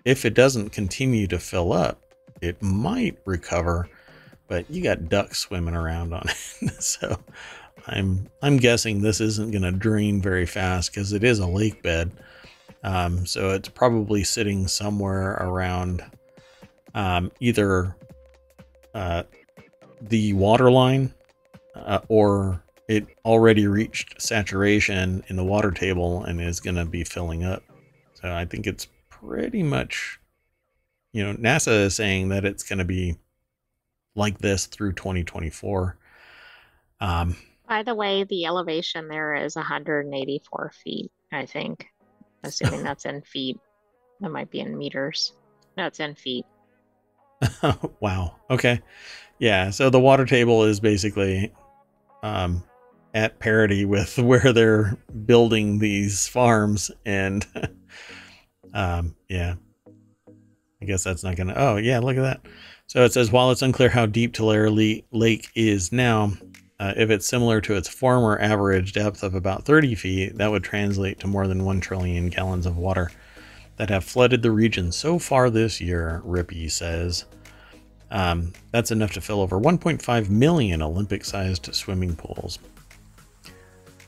if 0.05 0.25
it 0.25 0.35
doesn't 0.35 0.71
continue 0.71 1.27
to 1.27 1.39
fill 1.39 1.73
up, 1.73 2.01
it 2.41 2.63
might 2.63 3.19
recover, 3.25 3.89
but 4.47 4.71
you 4.71 4.83
got 4.83 5.09
ducks 5.09 5.41
swimming 5.41 5.75
around 5.75 6.15
on 6.15 6.29
it. 6.29 6.71
so, 6.83 7.19
I'm 7.89 8.29
I'm 8.43 8.57
guessing 8.57 9.01
this 9.01 9.21
isn't 9.21 9.51
going 9.51 9.63
to 9.63 9.73
drain 9.73 10.23
very 10.23 10.47
fast 10.47 10.93
because 10.93 11.13
it 11.13 11.25
is 11.25 11.39
a 11.41 11.47
lake 11.47 11.83
bed. 11.83 12.13
Um, 12.83 13.27
so 13.27 13.51
it's 13.51 13.69
probably 13.69 14.23
sitting 14.23 14.69
somewhere 14.69 15.33
around 15.33 16.05
um, 16.95 17.33
either 17.41 17.97
uh, 18.95 19.25
the 20.01 20.33
water 20.35 20.71
line 20.71 21.13
uh, 21.75 22.01
or 22.09 22.63
it 22.89 23.07
already 23.25 23.67
reached 23.67 24.21
saturation 24.21 25.25
in 25.29 25.37
the 25.37 25.45
water 25.45 25.71
table 25.71 26.23
and 26.25 26.41
is 26.41 26.61
going 26.61 26.77
to 26.77 26.85
be 26.85 27.05
filling 27.05 27.45
up. 27.45 27.63
So 28.15 28.33
I 28.33 28.45
think 28.45 28.67
it's 28.67 28.87
pretty 29.11 29.63
much, 29.63 30.21
you 31.13 31.25
know, 31.25 31.35
NASA 31.35 31.85
is 31.87 31.97
saying 31.97 32.29
that 32.29 32.45
it's 32.45 32.63
going 32.63 32.79
to 32.79 32.85
be 32.85 33.19
like 34.15 34.39
this 34.39 34.67
through 34.67 34.93
2024. 34.93 35.99
Um, 37.01 37.37
By 37.69 37.83
the 37.83 37.95
way, 37.95 38.25
the 38.25 38.47
elevation 38.47 39.09
there 39.09 39.35
is 39.35 39.57
184 39.57 40.73
feet, 40.85 41.11
I 41.33 41.47
think. 41.47 41.87
Assuming 42.45 42.83
that's 42.85 43.05
in 43.05 43.23
feet. 43.23 43.59
That 44.21 44.31
might 44.31 44.51
be 44.51 44.61
in 44.61 44.79
meters. 44.79 45.33
No, 45.77 45.87
it's 45.87 46.01
in 46.01 46.15
feet. 46.15 46.47
wow. 48.01 48.37
Okay. 48.49 48.81
Yeah. 49.39 49.71
So 49.71 49.91
the 49.91 50.01
water 50.01 50.25
table 50.25 50.65
is 50.65 50.81
basically 50.81 51.53
um, 52.23 52.63
at 53.17 53.39
parity 53.41 53.87
with 53.87 54.19
where 54.19 54.53
they're 54.53 54.97
building 55.25 55.81
these 55.81 56.29
farms, 56.29 56.93
and 57.05 57.45
um, 58.75 59.17
yeah, 59.29 59.55
I 60.81 60.85
guess 60.85 61.03
that's 61.03 61.25
not 61.25 61.35
gonna. 61.35 61.55
Oh 61.57 61.77
yeah, 61.79 61.99
look 61.99 62.17
at 62.17 62.23
that. 62.23 62.41
So 62.87 63.05
it 63.05 63.13
says 63.13 63.33
while 63.33 63.51
it's 63.51 63.63
unclear 63.63 63.89
how 63.89 64.07
deep 64.07 64.33
Tulare 64.33 64.71
Lake 64.71 65.51
is 65.57 65.91
now, 65.91 66.35
uh, 66.79 66.93
if 66.97 67.11
it's 67.11 67.27
similar 67.27 67.61
to 67.63 67.75
its 67.75 67.89
former 67.89 68.39
average 68.39 68.93
depth 68.93 69.25
of 69.25 69.35
about 69.35 69.65
30 69.65 69.97
feet, 69.97 70.39
that 70.39 70.53
would 70.53 70.63
translate 70.63 71.19
to 71.21 71.27
more 71.27 71.49
than 71.49 71.65
1 71.65 71.81
trillion 71.81 72.29
gallons 72.29 72.65
of 72.65 72.77
water 72.77 73.11
that 73.77 73.91
have 73.91 74.05
flooded 74.05 74.43
the 74.43 74.53
region 74.53 74.93
so 74.93 75.19
far 75.19 75.51
this 75.51 75.81
year, 75.81 76.23
Rippey 76.25 76.71
says. 76.71 77.25
Um, 78.11 78.53
that's 78.71 78.93
enough 78.93 79.13
to 79.15 79.21
fill 79.21 79.41
over 79.41 79.59
1.5 79.59 80.31
million 80.31 80.81
Olympic 80.81 81.25
sized 81.25 81.75
swimming 81.75 82.15
pools. 82.15 82.61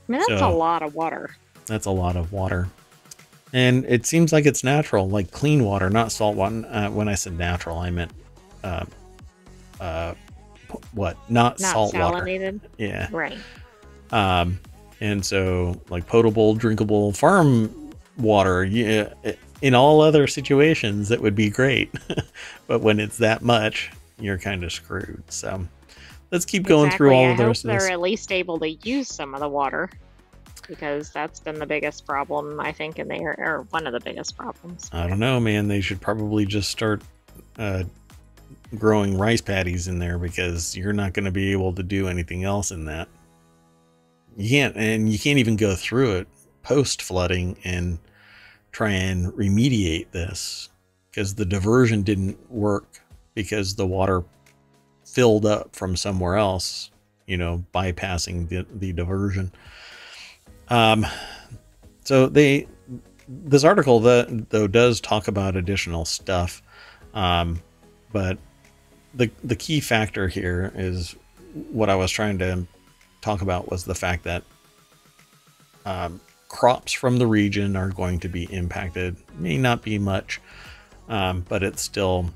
I 0.08 0.12
mean, 0.12 0.20
that's 0.26 0.40
So- 0.40 0.48
a 0.50 0.54
lot 0.56 0.82
of 0.82 0.94
water. 0.94 1.36
That's 1.66 1.86
a 1.86 1.90
lot 1.90 2.16
of 2.16 2.32
water. 2.32 2.68
And 3.52 3.84
it 3.86 4.06
seems 4.06 4.32
like 4.32 4.46
it's 4.46 4.62
natural, 4.64 5.08
like 5.08 5.30
clean 5.30 5.64
water, 5.64 5.88
not 5.90 6.12
salt 6.12 6.36
water. 6.36 6.66
Uh, 6.70 6.90
when 6.90 7.08
I 7.08 7.14
said 7.14 7.36
natural, 7.38 7.78
I 7.78 7.90
meant, 7.90 8.10
uh, 8.64 8.84
uh, 9.80 10.14
p- 10.70 10.78
what? 10.92 11.16
Not, 11.30 11.58
Not 11.60 11.72
salt 11.72 11.94
water. 11.94 12.24
salinated. 12.24 12.60
Yeah. 12.78 13.08
Right. 13.10 13.38
Um, 14.10 14.58
and 15.00 15.24
so 15.24 15.80
like 15.88 16.06
potable, 16.06 16.54
drinkable 16.54 17.12
farm 17.12 17.90
water, 18.18 18.64
yeah, 18.64 19.12
in 19.62 19.74
all 19.74 20.00
other 20.00 20.26
situations, 20.26 21.10
it 21.10 21.20
would 21.22 21.34
be 21.34 21.48
great. 21.50 21.90
but 22.66 22.80
when 22.80 22.98
it's 23.00 23.18
that 23.18 23.42
much, 23.42 23.90
you're 24.20 24.38
kind 24.38 24.64
of 24.64 24.72
screwed. 24.72 25.22
So 25.28 25.66
let's 26.30 26.44
keep 26.44 26.64
going 26.64 26.90
through 26.90 27.12
all 27.12 27.26
I 27.26 27.30
of 27.30 27.36
the 27.36 27.42
hope 27.44 27.48
rest 27.50 27.64
of 27.64 27.68
they're 27.68 27.80
this. 27.80 27.90
at 27.90 28.00
least 28.00 28.32
able 28.32 28.58
to 28.60 28.70
use 28.70 29.08
some 29.08 29.34
of 29.34 29.40
the 29.40 29.48
water 29.48 29.90
because 30.66 31.10
that's 31.10 31.40
been 31.40 31.58
the 31.58 31.66
biggest 31.66 32.06
problem, 32.06 32.60
I 32.60 32.72
think, 32.72 32.98
in 32.98 33.08
there, 33.08 33.34
or 33.38 33.66
one 33.70 33.86
of 33.86 33.92
the 33.94 34.00
biggest 34.00 34.36
problems. 34.36 34.90
I 34.92 35.06
don't 35.06 35.18
know, 35.18 35.40
man. 35.40 35.66
They 35.66 35.80
should 35.80 36.00
probably 36.00 36.44
just 36.44 36.70
start 36.70 37.02
uh, 37.58 37.84
growing 38.76 39.16
rice 39.16 39.40
paddies 39.40 39.88
in 39.88 39.98
there 39.98 40.18
because 40.18 40.76
you're 40.76 40.92
not 40.92 41.14
going 41.14 41.24
to 41.24 41.30
be 41.30 41.52
able 41.52 41.72
to 41.72 41.82
do 41.82 42.06
anything 42.06 42.44
else 42.44 42.70
in 42.70 42.84
that. 42.84 43.08
You 44.36 44.50
can't, 44.50 44.76
and 44.76 45.10
you 45.10 45.18
can't 45.18 45.38
even 45.38 45.56
go 45.56 45.74
through 45.74 46.16
it 46.16 46.28
post 46.62 47.00
flooding 47.00 47.56
and 47.64 47.98
try 48.72 48.90
and 48.90 49.32
remediate 49.32 50.10
this 50.10 50.68
because 51.10 51.34
the 51.34 51.46
diversion 51.46 52.02
didn't 52.02 52.38
work 52.50 53.00
because 53.34 53.74
the 53.74 53.86
water 53.86 54.22
filled 55.12 55.46
up 55.46 55.74
from 55.74 55.96
somewhere 55.96 56.36
else, 56.36 56.90
you 57.26 57.36
know, 57.36 57.64
bypassing 57.74 58.48
the, 58.48 58.66
the 58.74 58.92
diversion. 58.92 59.52
Um, 60.68 61.06
so 62.08 62.26
they 62.26 62.66
this 63.28 63.64
article 63.64 64.00
that 64.00 64.48
though 64.48 64.66
does 64.66 65.00
talk 65.00 65.28
about 65.28 65.56
additional 65.56 66.06
stuff 66.06 66.62
um, 67.12 67.60
but 68.12 68.38
the 69.14 69.30
the 69.44 69.54
key 69.54 69.80
factor 69.80 70.26
here 70.26 70.72
is 70.74 71.14
what 71.70 71.90
i 71.90 71.94
was 71.94 72.10
trying 72.10 72.38
to 72.38 72.66
talk 73.20 73.42
about 73.42 73.70
was 73.70 73.84
the 73.84 73.94
fact 73.94 74.24
that 74.24 74.42
um, 75.84 76.18
crops 76.48 76.92
from 76.92 77.18
the 77.18 77.26
region 77.26 77.76
are 77.76 77.90
going 77.90 78.18
to 78.18 78.28
be 78.28 78.44
impacted 78.44 79.14
may 79.38 79.58
not 79.58 79.82
be 79.82 79.98
much 79.98 80.40
um, 81.10 81.44
but 81.46 81.62
it's 81.62 81.82
still 81.82 82.30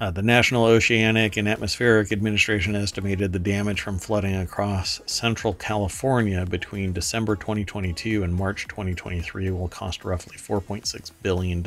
uh, 0.00 0.10
the 0.10 0.22
National 0.22 0.64
Oceanic 0.64 1.36
and 1.36 1.48
Atmospheric 1.48 2.12
Administration 2.12 2.74
estimated 2.74 3.32
the 3.32 3.38
damage 3.38 3.80
from 3.80 3.98
flooding 3.98 4.36
across 4.36 5.00
central 5.06 5.54
California 5.54 6.44
between 6.46 6.92
December 6.92 7.36
2022 7.36 8.22
and 8.22 8.34
March 8.34 8.66
2023 8.68 9.50
will 9.50 9.68
cost 9.68 10.04
roughly 10.04 10.36
$4.6 10.36 11.10
billion. 11.22 11.66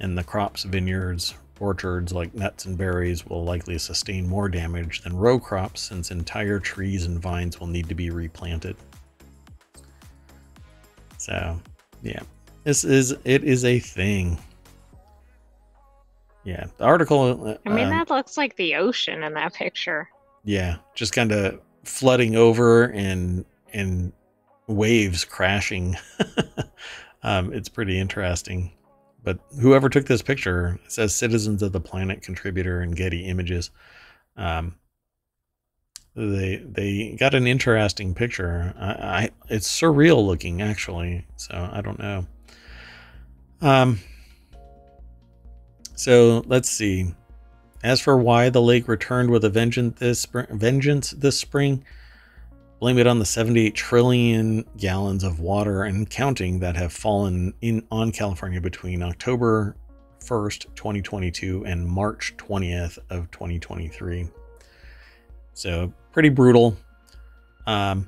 And 0.00 0.18
the 0.18 0.24
crops, 0.24 0.64
vineyards, 0.64 1.34
Orchards 1.60 2.12
like 2.12 2.34
nuts 2.34 2.66
and 2.66 2.78
berries 2.78 3.26
will 3.26 3.44
likely 3.44 3.78
sustain 3.78 4.28
more 4.28 4.48
damage 4.48 5.02
than 5.02 5.16
row 5.16 5.40
crops 5.40 5.80
since 5.80 6.10
entire 6.10 6.60
trees 6.60 7.04
and 7.04 7.18
vines 7.18 7.58
will 7.58 7.66
need 7.66 7.88
to 7.88 7.94
be 7.94 8.10
replanted. 8.10 8.76
So, 11.16 11.60
yeah, 12.02 12.22
this 12.62 12.84
is 12.84 13.12
it 13.24 13.42
is 13.42 13.64
a 13.64 13.80
thing. 13.80 14.38
Yeah, 16.48 16.64
the 16.78 16.84
article. 16.84 17.58
I 17.66 17.68
mean, 17.68 17.84
um, 17.84 17.90
that 17.90 18.08
looks 18.08 18.38
like 18.38 18.56
the 18.56 18.76
ocean 18.76 19.22
in 19.22 19.34
that 19.34 19.52
picture. 19.52 20.08
Yeah, 20.44 20.78
just 20.94 21.12
kind 21.12 21.30
of 21.30 21.60
flooding 21.84 22.36
over 22.36 22.84
and 22.84 23.44
and 23.74 24.14
waves 24.66 25.26
crashing. 25.26 25.98
um, 27.22 27.52
it's 27.52 27.68
pretty 27.68 28.00
interesting. 28.00 28.72
But 29.22 29.40
whoever 29.60 29.90
took 29.90 30.06
this 30.06 30.22
picture 30.22 30.80
says 30.88 31.14
Citizens 31.14 31.62
of 31.62 31.72
the 31.72 31.80
Planet 31.80 32.22
contributor 32.22 32.80
and 32.80 32.96
Getty 32.96 33.26
Images. 33.26 33.70
Um, 34.38 34.76
they 36.16 36.56
they 36.64 37.14
got 37.20 37.34
an 37.34 37.46
interesting 37.46 38.14
picture. 38.14 38.72
I, 38.78 38.86
I, 38.86 39.30
it's 39.50 39.68
surreal 39.68 40.24
looking 40.24 40.62
actually. 40.62 41.26
So 41.36 41.68
I 41.70 41.82
don't 41.82 41.98
know. 41.98 42.26
Um. 43.60 44.00
So 45.98 46.44
let's 46.46 46.70
see. 46.70 47.12
As 47.82 48.00
for 48.00 48.16
why 48.16 48.50
the 48.50 48.62
lake 48.62 48.86
returned 48.86 49.30
with 49.30 49.44
a 49.44 49.50
vengeance 49.50 49.98
this 49.98 50.20
spring, 50.20 50.46
vengeance 50.48 51.10
this 51.10 51.36
spring, 51.36 51.84
blame 52.78 52.98
it 52.98 53.08
on 53.08 53.18
the 53.18 53.24
78 53.24 53.74
trillion 53.74 54.64
gallons 54.76 55.24
of 55.24 55.40
water 55.40 55.82
and 55.82 56.08
counting 56.08 56.60
that 56.60 56.76
have 56.76 56.92
fallen 56.92 57.52
in 57.62 57.84
on 57.90 58.12
California 58.12 58.60
between 58.60 59.02
October 59.02 59.74
1st, 60.20 60.66
2022 60.76 61.64
and 61.66 61.84
March 61.84 62.32
20th 62.36 63.00
of 63.10 63.28
2023. 63.32 64.28
So 65.52 65.92
pretty 66.12 66.28
brutal. 66.28 66.76
Um, 67.66 68.06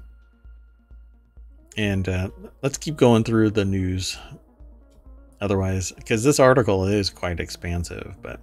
and 1.76 2.08
uh, 2.08 2.30
let's 2.62 2.78
keep 2.78 2.96
going 2.96 3.24
through 3.24 3.50
the 3.50 3.64
news. 3.64 4.16
Otherwise, 5.40 5.92
because 5.92 6.22
this 6.22 6.38
article 6.38 6.84
is 6.84 7.08
quite 7.08 7.40
expansive, 7.40 8.14
but 8.22 8.40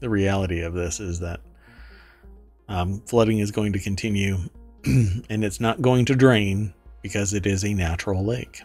the 0.00 0.10
reality 0.10 0.60
of 0.60 0.74
this 0.74 1.00
is 1.00 1.20
that 1.20 1.40
um, 2.68 3.00
flooding 3.06 3.38
is 3.38 3.50
going 3.50 3.72
to 3.72 3.78
continue 3.78 4.38
and 4.84 5.44
it's 5.44 5.60
not 5.60 5.80
going 5.80 6.04
to 6.04 6.14
drain 6.14 6.74
because 7.02 7.32
it 7.34 7.46
is 7.46 7.64
a 7.64 7.72
natural 7.72 8.24
lake. 8.24 8.62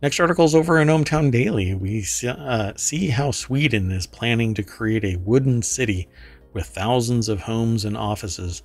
Next 0.00 0.20
article 0.20 0.44
is 0.44 0.54
over 0.54 0.78
in 0.78 0.88
ohmTown 0.88 1.32
Daily. 1.32 1.74
We 1.74 2.06
uh, 2.26 2.72
see 2.76 3.08
how 3.08 3.32
Sweden 3.32 3.90
is 3.90 4.06
planning 4.06 4.54
to 4.54 4.62
create 4.62 5.04
a 5.04 5.16
wooden 5.16 5.60
city 5.60 6.08
with 6.52 6.66
thousands 6.66 7.28
of 7.28 7.40
homes 7.40 7.84
and 7.84 7.96
offices. 7.96 8.62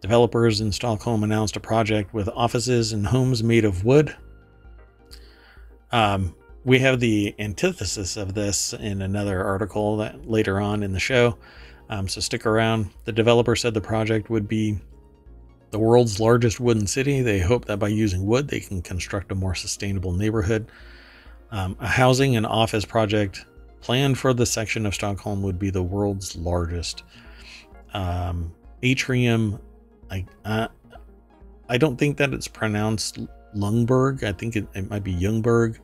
Developers 0.00 0.60
in 0.60 0.72
Stockholm 0.72 1.22
announced 1.24 1.56
a 1.56 1.60
project 1.60 2.14
with 2.14 2.28
offices 2.28 2.92
and 2.92 3.06
homes 3.06 3.42
made 3.42 3.64
of 3.64 3.84
wood. 3.84 4.16
Um, 5.92 6.34
we 6.64 6.78
have 6.80 7.00
the 7.00 7.34
antithesis 7.38 8.16
of 8.16 8.34
this 8.34 8.72
in 8.72 9.02
another 9.02 9.44
article 9.44 9.96
that 9.98 10.28
later 10.28 10.60
on 10.60 10.82
in 10.82 10.92
the 10.92 11.00
show. 11.00 11.36
Um, 11.88 12.08
so 12.08 12.20
stick 12.20 12.46
around. 12.46 12.90
The 13.04 13.12
developer 13.12 13.56
said 13.56 13.74
the 13.74 13.80
project 13.80 14.30
would 14.30 14.46
be 14.46 14.78
the 15.70 15.78
world's 15.78 16.20
largest 16.20 16.60
wooden 16.60 16.86
city. 16.86 17.22
They 17.22 17.40
hope 17.40 17.64
that 17.66 17.78
by 17.78 17.88
using 17.88 18.26
wood, 18.26 18.48
they 18.48 18.60
can 18.60 18.82
construct 18.82 19.32
a 19.32 19.34
more 19.34 19.54
sustainable 19.54 20.12
neighborhood. 20.12 20.70
Um, 21.50 21.76
a 21.80 21.86
housing 21.86 22.36
and 22.36 22.46
office 22.46 22.84
project 22.84 23.44
planned 23.80 24.18
for 24.18 24.32
the 24.32 24.46
section 24.46 24.86
of 24.86 24.94
Stockholm 24.94 25.42
would 25.42 25.58
be 25.58 25.70
the 25.70 25.82
world's 25.82 26.36
largest. 26.36 27.02
Um, 27.92 28.52
atrium, 28.82 29.58
I, 30.10 30.26
uh, 30.44 30.68
I 31.68 31.78
don't 31.78 31.96
think 31.96 32.16
that 32.16 32.32
it's 32.32 32.48
pronounced 32.48 33.18
Lungberg. 33.56 34.22
I 34.22 34.32
think 34.32 34.56
it, 34.56 34.66
it 34.74 34.90
might 34.90 35.04
be 35.04 35.14
Jungberg. 35.14 35.78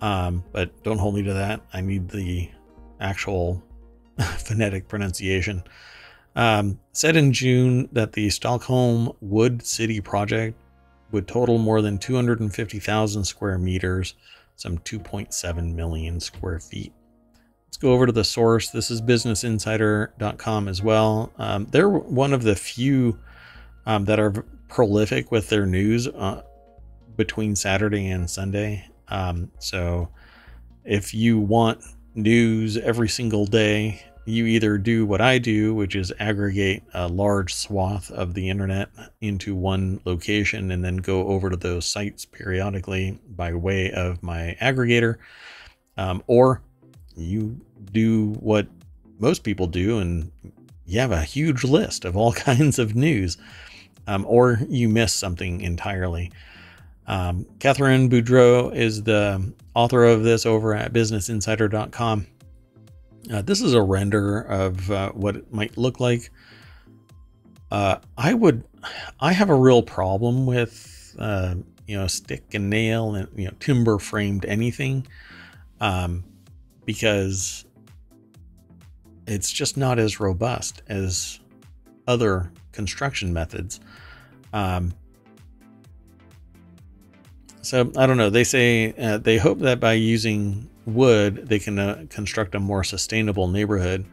Um, 0.00 0.44
but 0.52 0.82
don't 0.82 0.98
hold 0.98 1.14
me 1.14 1.22
to 1.22 1.32
that. 1.32 1.60
I 1.72 1.80
need 1.80 2.08
the 2.08 2.50
actual 3.00 3.62
phonetic 4.38 4.88
pronunciation. 4.88 5.62
Um, 6.34 6.80
said 6.92 7.16
in 7.16 7.32
June 7.32 7.88
that 7.92 8.12
the 8.12 8.30
Stockholm 8.30 9.12
Wood 9.20 9.64
City 9.64 10.00
project 10.00 10.58
would 11.10 11.28
total 11.28 11.58
more 11.58 11.82
than 11.82 11.98
250,000 11.98 13.24
square 13.24 13.58
meters, 13.58 14.14
some 14.56 14.78
2.7 14.78 15.74
million 15.74 16.18
square 16.18 16.58
feet. 16.58 16.92
Let's 17.66 17.76
go 17.76 17.92
over 17.92 18.06
to 18.06 18.12
the 18.12 18.24
source. 18.24 18.70
This 18.70 18.90
is 18.90 19.00
businessinsider.com 19.00 20.68
as 20.68 20.82
well. 20.82 21.32
Um, 21.38 21.66
they're 21.70 21.88
one 21.88 22.32
of 22.32 22.42
the 22.42 22.56
few 22.56 23.18
um, 23.86 24.04
that 24.06 24.18
are 24.18 24.44
prolific 24.68 25.30
with 25.30 25.48
their 25.48 25.66
news 25.66 26.08
uh, 26.08 26.42
between 27.16 27.54
Saturday 27.56 28.10
and 28.10 28.28
Sunday. 28.28 28.88
Um, 29.08 29.50
so 29.58 30.08
if 30.84 31.12
you 31.12 31.38
want 31.38 31.82
news 32.14 32.76
every 32.76 33.08
single 33.08 33.46
day, 33.46 34.02
you 34.24 34.46
either 34.46 34.78
do 34.78 35.04
what 35.04 35.20
I 35.20 35.38
do, 35.38 35.74
which 35.74 35.96
is 35.96 36.12
aggregate 36.20 36.84
a 36.94 37.08
large 37.08 37.54
swath 37.54 38.10
of 38.12 38.34
the 38.34 38.48
internet 38.48 38.88
into 39.20 39.54
one 39.54 40.00
location 40.04 40.70
and 40.70 40.84
then 40.84 40.98
go 40.98 41.26
over 41.26 41.50
to 41.50 41.56
those 41.56 41.86
sites 41.86 42.24
periodically 42.24 43.18
by 43.30 43.52
way 43.52 43.90
of 43.90 44.22
my 44.22 44.56
aggregator, 44.60 45.16
um, 45.96 46.22
or 46.28 46.62
you 47.16 47.60
do 47.90 48.30
what 48.34 48.66
most 49.18 49.42
people 49.42 49.66
do 49.66 49.98
and 49.98 50.30
you 50.86 51.00
have 51.00 51.12
a 51.12 51.22
huge 51.22 51.64
list 51.64 52.04
of 52.04 52.16
all 52.16 52.32
kinds 52.32 52.78
of 52.78 52.94
news, 52.94 53.36
um, 54.06 54.24
or 54.28 54.60
you 54.68 54.88
miss 54.88 55.12
something 55.12 55.60
entirely. 55.60 56.32
Um, 57.06 57.46
Catherine 57.58 58.08
Boudreau 58.08 58.74
is 58.74 59.02
the 59.02 59.52
author 59.74 60.04
of 60.04 60.22
this 60.22 60.46
over 60.46 60.74
at 60.74 60.92
businessinsider.com. 60.92 62.26
Uh, 63.32 63.42
this 63.42 63.60
is 63.60 63.74
a 63.74 63.82
render 63.82 64.40
of 64.40 64.90
uh, 64.90 65.10
what 65.12 65.36
it 65.36 65.52
might 65.52 65.76
look 65.78 66.00
like. 66.00 66.30
Uh, 67.70 67.96
I 68.18 68.34
would, 68.34 68.64
I 69.20 69.32
have 69.32 69.48
a 69.48 69.54
real 69.54 69.82
problem 69.82 70.46
with, 70.46 71.16
uh, 71.18 71.54
you 71.86 71.96
know, 71.96 72.06
stick 72.06 72.54
and 72.54 72.68
nail 72.68 73.14
and, 73.14 73.28
you 73.34 73.46
know, 73.46 73.54
timber 73.60 73.98
framed 73.98 74.44
anything 74.44 75.06
um, 75.80 76.24
because 76.84 77.64
it's 79.26 79.50
just 79.50 79.76
not 79.76 79.98
as 79.98 80.20
robust 80.20 80.82
as 80.88 81.40
other 82.06 82.52
construction 82.72 83.32
methods. 83.32 83.80
Um, 84.52 84.94
so 87.62 87.90
I 87.96 88.06
don't 88.06 88.16
know. 88.16 88.30
They 88.30 88.44
say 88.44 88.92
uh, 88.98 89.18
they 89.18 89.38
hope 89.38 89.60
that 89.60 89.80
by 89.80 89.94
using 89.94 90.68
wood, 90.84 91.48
they 91.48 91.58
can 91.58 91.78
uh, 91.78 92.04
construct 92.10 92.54
a 92.54 92.60
more 92.60 92.84
sustainable 92.84 93.48
neighborhood. 93.48 94.04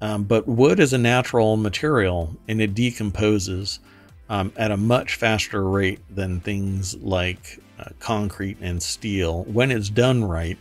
Um, 0.00 0.24
but 0.24 0.46
wood 0.46 0.80
is 0.80 0.92
a 0.92 0.98
natural 0.98 1.56
material 1.56 2.36
and 2.48 2.60
it 2.60 2.74
decomposes 2.74 3.78
um, 4.28 4.52
at 4.56 4.70
a 4.70 4.76
much 4.76 5.14
faster 5.14 5.64
rate 5.68 6.00
than 6.10 6.40
things 6.40 6.94
like 6.96 7.60
uh, 7.78 7.90
concrete 8.00 8.58
and 8.60 8.82
steel 8.82 9.44
when 9.44 9.70
it's 9.70 9.88
done 9.88 10.24
right. 10.24 10.58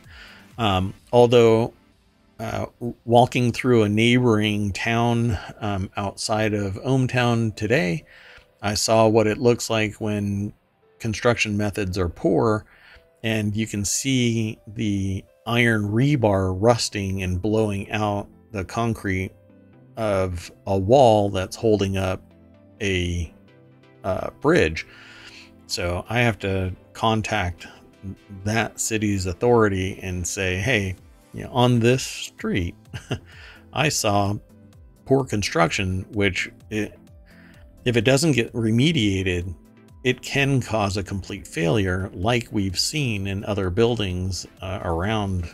Um, 0.58 0.94
although 1.12 1.74
uh, 2.39 2.68
walking 3.06 3.52
through 3.52 3.84
a 3.84 3.89
neighboring 3.89 4.72
town 4.72 5.38
um, 5.60 5.89
outside 5.98 6.54
of 6.54 6.76
ohmTown 6.76 7.56
today, 7.56 8.06
I 8.63 8.73
saw 8.73 9.08
what 9.08 9.28
it 9.28 9.38
looks 9.38 9.69
like 9.69 9.95
when 9.95 10.54
construction 10.99 11.58
methods 11.58 11.97
are 11.97 12.10
poor 12.10 12.65
and 13.23 13.56
you 13.56 13.67
can 13.67 13.84
see 13.84 14.58
the 14.67 15.23
iron 15.45 15.89
rebar 15.89 16.56
rusting 16.58 17.23
and 17.23 17.41
blowing 17.41 17.91
out 17.91 18.28
the 18.52 18.63
concrete 18.63 19.32
of 19.97 20.49
a 20.65 20.78
wall 20.78 21.30
that's 21.30 21.56
holding 21.56 21.97
up 21.97 22.21
a 22.82 23.34
uh, 24.04 24.30
bridge. 24.41 24.88
So 25.67 26.06
I 26.10 26.19
have 26.19 26.39
to 26.39 26.73
contact 26.93 27.67
that 28.43 28.80
city's 28.80 29.26
authority 29.26 29.99
and 30.02 30.26
say, 30.26 30.58
hey, 30.58 30.95
you 31.34 31.43
know, 31.43 31.52
on 31.52 31.80
this 31.80 32.04
street, 32.04 32.76
I 33.73 33.89
saw 33.89 34.36
poor 35.06 35.26
construction, 35.26 36.06
which 36.12 36.49
it, 36.69 36.97
if 37.86 37.98
it 37.98 38.02
doesn't 38.02 38.34
get 38.34 38.52
remediated, 38.54 39.54
it 40.04 40.22
can 40.22 40.62
cause 40.62 40.98
a 40.98 41.04
complete 41.04 41.48
failure, 41.48 42.10
like 42.13 42.48
we've 42.52 42.78
seen 42.78 43.28
in 43.28 43.46
other 43.46 43.69
buildings 43.69 44.46
uh, 44.62 44.80
around 44.84 45.54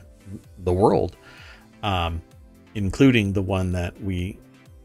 the 0.59 0.73
world, 0.73 1.15
um, 1.83 2.21
including 2.75 3.33
the 3.33 3.41
one 3.41 3.71
that 3.71 3.99
we 4.01 4.37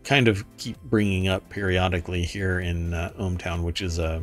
kind 0.04 0.28
of 0.28 0.44
keep 0.58 0.80
bringing 0.82 1.28
up 1.28 1.48
periodically 1.48 2.22
here 2.22 2.60
in 2.60 2.92
uh, 2.92 3.10
ohmTown, 3.18 3.62
which 3.62 3.80
is 3.80 3.98
a, 3.98 4.22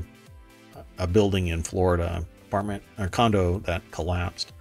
a 1.00 1.08
building 1.08 1.48
in 1.48 1.64
Florida, 1.64 2.26
apartment 2.48 2.84
or 3.00 3.08
condo 3.08 3.60
that 3.60 3.82
collapsed. 3.92 4.54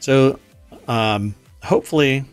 So, 0.00 0.38
um, 0.86 1.34
hopefully, 1.62 2.24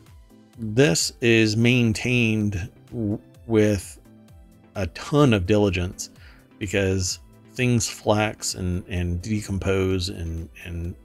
this 0.57 1.13
is 1.21 1.55
maintained 1.55 2.69
w- 2.89 3.19
with 3.47 3.97
a 4.75 4.87
ton 4.87 5.33
of 5.33 5.45
diligence 5.45 6.09
because 6.59 7.19
things 7.53 7.89
flex 7.89 8.55
and, 8.55 8.83
and 8.87 9.21
decompose 9.21 10.09
and, 10.09 10.49
and 10.63 10.95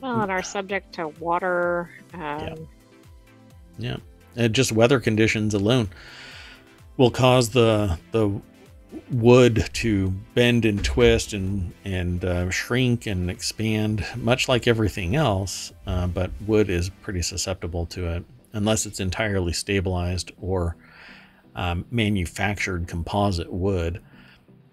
well, 0.00 0.20
and 0.20 0.30
are 0.30 0.42
subject 0.42 0.94
to 0.94 1.08
water. 1.08 1.90
Um, 2.14 2.20
yeah. 2.20 2.54
yeah. 3.78 3.96
And 4.36 4.54
just 4.54 4.72
weather 4.72 5.00
conditions 5.00 5.54
alone 5.54 5.88
will 6.96 7.10
cause 7.10 7.50
the 7.50 7.98
the 8.12 8.40
wood 9.10 9.68
to 9.72 10.10
bend 10.34 10.64
and 10.64 10.84
twist 10.84 11.32
and 11.32 11.72
and 11.84 12.24
uh, 12.24 12.50
shrink 12.50 13.06
and 13.06 13.30
expand, 13.30 14.04
much 14.16 14.48
like 14.48 14.66
everything 14.66 15.16
else. 15.16 15.72
Uh, 15.86 16.06
but 16.06 16.30
wood 16.46 16.70
is 16.70 16.90
pretty 17.02 17.22
susceptible 17.22 17.86
to 17.86 18.06
it 18.06 18.24
unless 18.52 18.86
it's 18.86 19.00
entirely 19.00 19.52
stabilized 19.52 20.32
or 20.40 20.76
um, 21.58 21.84
manufactured 21.90 22.86
composite 22.86 23.52
wood. 23.52 24.00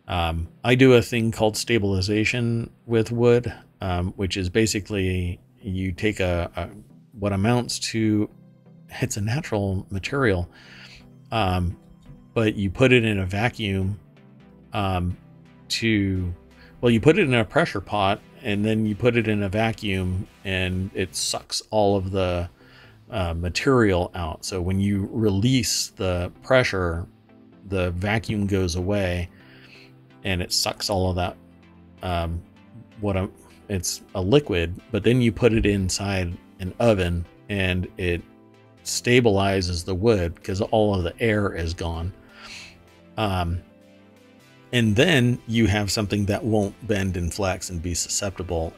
Um, 0.07 0.47
I 0.63 0.75
do 0.75 0.93
a 0.93 1.01
thing 1.01 1.31
called 1.31 1.57
stabilization 1.57 2.69
with 2.85 3.11
wood, 3.11 3.51
um, 3.81 4.13
which 4.13 4.37
is 4.37 4.49
basically 4.49 5.39
you 5.59 5.91
take 5.91 6.19
a, 6.19 6.51
a, 6.55 6.69
what 7.19 7.33
amounts 7.33 7.79
to 7.79 8.29
it's 9.01 9.17
a 9.17 9.21
natural 9.21 9.87
material, 9.89 10.47
um, 11.31 11.75
but 12.35 12.53
you 12.53 12.69
put 12.69 12.93
it 12.93 13.03
in 13.03 13.17
a 13.17 13.25
vacuum 13.25 13.99
um, 14.71 15.17
to 15.69 16.31
well, 16.81 16.91
you 16.91 17.01
put 17.01 17.17
it 17.17 17.23
in 17.23 17.33
a 17.33 17.43
pressure 17.43 17.81
pot 17.81 18.21
and 18.43 18.63
then 18.63 18.85
you 18.85 18.93
put 18.93 19.17
it 19.17 19.27
in 19.27 19.41
a 19.41 19.49
vacuum 19.49 20.27
and 20.43 20.91
it 20.93 21.15
sucks 21.15 21.63
all 21.71 21.97
of 21.97 22.11
the 22.11 22.47
uh, 23.09 23.33
material 23.33 24.11
out. 24.15 24.45
So 24.45 24.61
when 24.61 24.79
you 24.79 25.09
release 25.11 25.89
the 25.89 26.31
pressure, 26.43 27.07
the 27.67 27.91
vacuum 27.91 28.47
goes 28.47 28.75
away 28.75 29.29
and 30.23 30.41
it 30.41 30.51
sucks 30.51 30.89
all 30.89 31.09
of 31.09 31.15
that. 31.15 31.37
Um, 32.03 32.41
what 32.99 33.15
a, 33.15 33.29
it's 33.69 34.01
a 34.15 34.21
liquid, 34.21 34.79
but 34.91 35.03
then 35.03 35.21
you 35.21 35.31
put 35.31 35.53
it 35.53 35.65
inside 35.65 36.37
an 36.59 36.73
oven 36.79 37.25
and 37.49 37.87
it 37.97 38.21
stabilizes 38.83 39.83
the 39.83 39.95
wood 39.95 40.35
because 40.35 40.61
all 40.61 40.95
of 40.95 41.03
the 41.03 41.19
air 41.21 41.53
is 41.53 41.73
gone. 41.73 42.13
Um, 43.17 43.61
and 44.73 44.95
then 44.95 45.39
you 45.47 45.67
have 45.67 45.91
something 45.91 46.25
that 46.25 46.43
won't 46.43 46.75
bend 46.87 47.17
and 47.17 47.33
flex 47.33 47.69
and 47.69 47.81
be 47.81 47.93
susceptible 47.93 48.73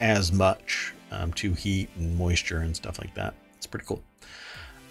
as 0.00 0.32
much 0.32 0.94
um, 1.10 1.32
to 1.34 1.52
heat 1.52 1.90
and 1.96 2.16
moisture 2.16 2.58
and 2.58 2.74
stuff 2.74 2.98
like 2.98 3.14
that. 3.14 3.34
Pretty 3.72 3.86
cool. 3.86 4.04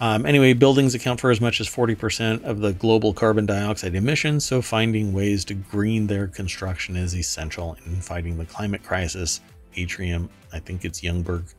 Um, 0.02 0.26
anyway, 0.26 0.52
buildings 0.52 0.96
account 0.96 1.20
for 1.20 1.30
as 1.30 1.40
much 1.40 1.60
as 1.60 1.68
40% 1.68 2.42
of 2.42 2.58
the 2.58 2.72
global 2.72 3.14
carbon 3.14 3.46
dioxide 3.46 3.94
emissions, 3.94 4.44
so 4.44 4.60
finding 4.60 5.12
ways 5.12 5.44
to 5.44 5.54
green 5.54 6.08
their 6.08 6.26
construction 6.26 6.96
is 6.96 7.14
essential 7.14 7.76
in 7.86 8.00
fighting 8.00 8.36
the 8.36 8.44
climate 8.44 8.82
crisis. 8.82 9.40
Atrium, 9.76 10.28
I 10.52 10.58
think 10.58 10.84
it's 10.84 11.02
Ljungberg, 11.02 11.54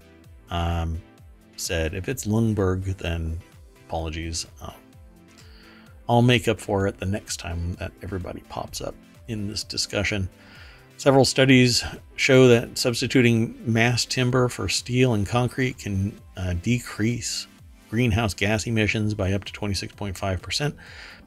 um, 0.50 1.02
said. 1.56 1.94
If 1.94 2.10
it's 2.10 2.26
Lundberg, 2.26 2.98
then 2.98 3.40
apologies. 3.88 4.46
Uh, 4.62 4.74
I'll 6.10 6.22
make 6.22 6.50
up 6.50 6.60
for 6.60 6.86
it 6.88 7.00
the 7.00 7.06
next 7.06 7.38
time 7.38 7.76
that 7.76 7.94
everybody 8.02 8.44
pops 8.50 8.82
up 8.82 8.96
in 9.30 9.48
this 9.48 9.64
discussion. 9.64 10.28
Several 10.98 11.26
studies 11.26 11.84
show 12.16 12.48
that 12.48 12.78
substituting 12.78 13.56
mass 13.66 14.06
timber 14.06 14.48
for 14.48 14.70
steel 14.70 15.14
and 15.14 15.28
concrete 15.28 15.80
can 15.80 16.18
uh, 16.38 16.54
decrease 16.54 17.48
greenhouse 17.90 18.34
gas 18.34 18.66
emissions 18.66 19.14
by 19.14 19.34
up 19.34 19.44
to 19.44 19.54
26.5%, 19.54 20.74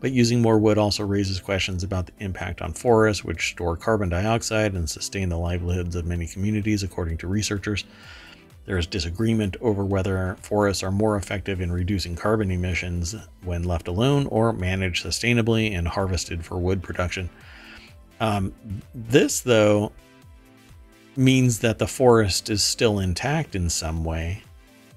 but 0.01 0.11
using 0.11 0.43
more 0.43 0.59
wood 0.59 0.79
also 0.79 1.05
raises 1.05 1.39
questions 1.39 1.85
about 1.85 2.07
the 2.07 2.13
impact 2.19 2.61
on 2.61 2.73
forests, 2.73 3.23
which 3.23 3.51
store 3.51 3.77
carbon 3.77 4.09
dioxide 4.09 4.73
and 4.75 4.91
sustain 4.91 5.29
the 5.29 5.39
livelihoods 5.39 5.95
of 5.95 6.07
many 6.07 6.27
communities, 6.27 6.83
according 6.83 7.19
to 7.19 7.29
researchers. 7.29 7.85
There 8.65 8.79
is 8.79 8.89
disagreement 8.89 9.57
over 9.61 9.85
whether 9.85 10.37
forests 10.41 10.83
are 10.83 10.91
more 10.91 11.17
effective 11.17 11.61
in 11.61 11.71
reducing 11.71 12.17
carbon 12.17 12.51
emissions 12.51 13.15
when 13.45 13.63
left 13.63 13.87
alone 13.87 14.27
or 14.27 14.53
managed 14.53 15.05
sustainably 15.05 15.77
and 15.77 15.87
harvested 15.87 16.45
for 16.45 16.59
wood 16.59 16.83
production. 16.83 17.31
Um, 18.21 18.53
this, 18.95 19.41
though, 19.41 19.93
means 21.17 21.59
that 21.61 21.79
the 21.79 21.87
forest 21.87 22.51
is 22.51 22.63
still 22.63 22.99
intact 22.99 23.55
in 23.55 23.71
some 23.71 24.05
way, 24.05 24.43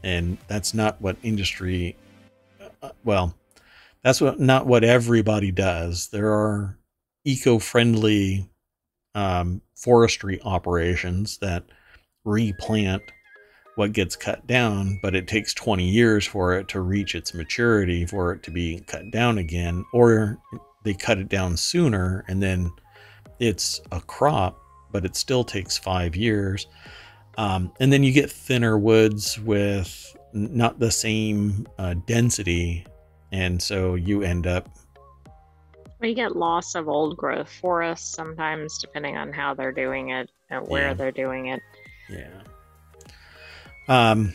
and 0.03 0.38
that's 0.47 0.73
not 0.73 1.01
what 1.01 1.17
industry. 1.23 1.95
Uh, 2.82 2.89
well, 3.03 3.36
that's 4.03 4.21
what 4.21 4.39
not 4.39 4.65
what 4.65 4.84
everybody 4.84 5.51
does. 5.51 6.08
There 6.08 6.32
are 6.32 6.77
eco-friendly 7.25 8.49
um, 9.15 9.62
forestry 9.75 10.41
operations 10.43 11.38
that 11.39 11.63
replant 12.23 13.03
what 13.75 13.93
gets 13.93 14.15
cut 14.15 14.45
down, 14.45 14.99
but 15.01 15.15
it 15.15 15.27
takes 15.27 15.53
20 15.53 15.88
years 15.88 16.25
for 16.25 16.53
it 16.53 16.67
to 16.69 16.82
reach 16.82 17.15
its 17.15 17.34
maturity 17.34 18.05
for 18.05 18.34
it 18.34 18.43
to 18.43 18.51
be 18.51 18.84
cut 18.88 19.10
down 19.12 19.38
again, 19.38 19.86
or 19.93 20.38
they 20.84 20.93
cut 20.93 21.17
it 21.17 21.29
down 21.29 21.55
sooner 21.55 22.25
and 22.27 22.41
then 22.43 22.69
it's 23.39 23.82
a 23.91 24.02
crop, 24.02 24.60
but 24.91 25.06
it 25.06 25.15
still 25.15 25.43
takes 25.43 25.78
five 25.78 26.15
years. 26.15 26.67
Um, 27.38 27.71
and 27.80 27.91
then 27.91 28.04
you 28.04 28.12
get 28.12 28.30
thinner 28.30 28.78
woods 28.78 29.39
with 29.39 30.15
not 30.34 30.80
the 30.80 30.91
same 30.91 31.67
uh, 31.78 31.95
density. 32.06 32.86
And 33.32 33.62
so 33.62 33.95
you 33.95 34.23
end 34.23 34.47
up. 34.47 34.69
We 35.99 36.13
get 36.13 36.36
loss 36.36 36.75
of 36.75 36.88
old 36.88 37.17
growth 37.17 37.49
forests 37.49 38.13
sometimes, 38.13 38.78
depending 38.78 39.17
on 39.17 39.34
how 39.34 39.54
they're 39.54 39.71
doing 39.71 40.10
it 40.10 40.30
and 40.49 40.67
where 40.67 40.89
yeah. 40.89 40.93
they're 40.93 41.12
doing 41.12 41.47
it. 41.47 41.62
Yeah. 42.10 42.41
Um, 43.88 44.34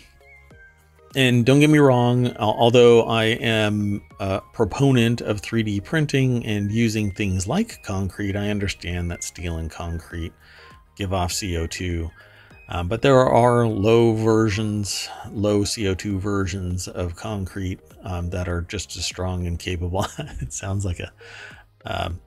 and 1.16 1.46
don't 1.46 1.60
get 1.60 1.70
me 1.70 1.78
wrong, 1.78 2.36
although 2.36 3.04
I 3.04 3.24
am 3.24 4.02
a 4.20 4.40
proponent 4.52 5.20
of 5.20 5.40
3D 5.40 5.84
printing 5.84 6.44
and 6.44 6.70
using 6.70 7.10
things 7.10 7.46
like 7.46 7.82
concrete, 7.82 8.36
I 8.36 8.50
understand 8.50 9.10
that 9.10 9.22
steel 9.22 9.58
and 9.58 9.70
concrete 9.70 10.32
give 10.96 11.12
off 11.12 11.32
CO2. 11.32 12.10
Um, 12.68 12.88
but 12.88 13.02
there 13.02 13.20
are 13.20 13.66
low 13.66 14.14
versions, 14.14 15.08
low 15.30 15.60
CO2 15.60 16.18
versions 16.18 16.88
of 16.88 17.14
concrete 17.14 17.80
um, 18.04 18.30
that 18.30 18.48
are 18.48 18.62
just 18.62 18.96
as 18.96 19.04
strong 19.04 19.46
and 19.46 19.58
capable. 19.58 20.06
it 20.18 20.52
sounds 20.52 20.84
like 20.84 21.00
a 21.00 21.12
um, 21.84 22.20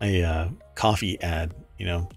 a 0.00 0.22
uh, 0.22 0.48
coffee 0.74 1.20
ad, 1.22 1.54
you 1.78 1.86
know, 1.86 2.08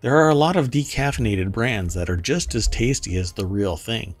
there 0.00 0.16
are 0.16 0.30
a 0.30 0.34
lot 0.34 0.56
of 0.56 0.70
decaffeinated 0.70 1.52
brands 1.52 1.94
that 1.94 2.10
are 2.10 2.16
just 2.16 2.54
as 2.54 2.66
tasty 2.68 3.16
as 3.16 3.32
the 3.32 3.46
real 3.46 3.76
thing. 3.76 4.14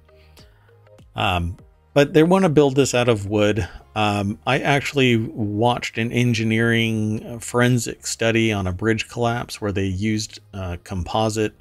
Um, 1.14 1.56
but 1.94 2.14
they 2.14 2.22
want 2.22 2.44
to 2.44 2.48
build 2.48 2.74
this 2.74 2.94
out 2.94 3.08
of 3.08 3.26
wood. 3.26 3.68
Um, 3.94 4.38
I 4.46 4.60
actually 4.60 5.16
watched 5.16 5.98
an 5.98 6.10
engineering 6.10 7.38
forensic 7.40 8.06
study 8.06 8.50
on 8.50 8.66
a 8.66 8.72
bridge 8.72 9.08
collapse 9.08 9.60
where 9.60 9.72
they 9.72 9.84
used 9.84 10.40
uh, 10.54 10.78
composite 10.84 11.54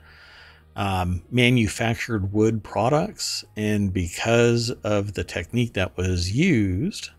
um, 0.77 1.21
manufactured 1.29 2.31
wood 2.31 2.63
products. 2.63 3.43
And 3.57 3.91
because 3.91 4.69
of 4.83 5.13
the 5.13 5.23
technique 5.23 5.73
that 5.73 5.97
was 5.97 6.31
used, 6.31 7.09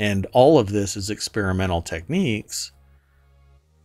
and 0.00 0.26
all 0.32 0.58
of 0.58 0.70
this 0.70 0.96
is 0.96 1.10
experimental 1.10 1.82
techniques, 1.82 2.72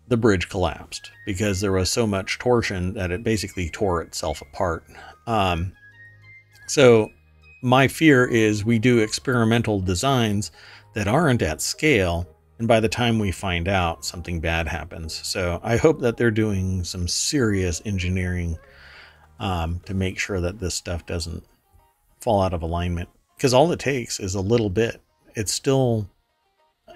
the 0.08 0.17
bridge 0.17 0.47
collapsed 0.47 1.12
because 1.25 1.60
there 1.60 1.73
was 1.73 1.91
so 1.91 2.08
much 2.08 2.39
torsion 2.39 2.93
that 2.93 3.12
it 3.12 3.23
basically 3.23 3.69
tore 3.69 4.01
itself 4.01 4.41
apart. 4.41 4.86
Um, 5.28 5.74
so, 6.68 7.09
my 7.62 7.88
fear 7.88 8.26
is 8.26 8.66
we 8.66 8.80
do 8.80 8.99
experimental 8.99 9.80
designs 9.80 10.51
that 10.93 11.08
aren't 11.08 11.41
at 11.41 11.62
scale, 11.62 12.28
and 12.60 12.68
by 12.68 12.80
the 12.80 12.89
time 12.89 13.20
we 13.20 13.32
find 13.32 13.68
out, 13.68 14.05
something 14.05 14.39
bad 14.39 14.68
happens. 14.68 15.14
So, 15.28 15.60
I 15.64 15.78
hope 15.78 15.99
that 16.01 16.18
they're 16.18 16.32
doing 16.32 16.84
some 16.84 17.08
serious 17.08 17.82
engineering 17.86 18.58
um, 19.39 19.80
to 19.86 19.93
make 19.93 20.18
sure 20.18 20.41
that 20.41 20.60
this 20.60 20.76
stuff 20.76 21.05
doesn't 21.05 21.43
fall 22.22 22.41
out 22.41 22.53
of 22.53 22.64
alignment 22.64 23.10
because 23.36 23.53
all 23.53 23.72
it 23.72 23.80
takes 23.80 24.20
is 24.20 24.36
a 24.36 24.41
little 24.41 24.70
bit. 24.70 25.01
It's 25.36 25.51
still 25.51 26.10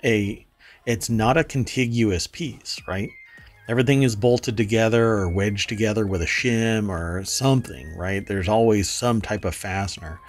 a 0.04 0.46
it's 0.86 1.10
not 1.10 1.38
a 1.38 1.44
contiguous 1.44 2.26
piece, 2.26 2.82
right? 2.88 3.10
Everything 3.68 4.02
is 4.04 4.16
bolted 4.16 4.58
together 4.58 5.06
or 5.06 5.30
wedged 5.30 5.70
together 5.70 6.08
with 6.08 6.22
a 6.22 6.26
shim 6.26 6.90
or 6.90 7.24
something, 7.24 7.96
right? 7.96 8.26
There's 8.26 8.50
always 8.50 8.90
some 8.90 9.22
type 9.22 9.46
of 9.46 9.54
fastener. 9.54 10.20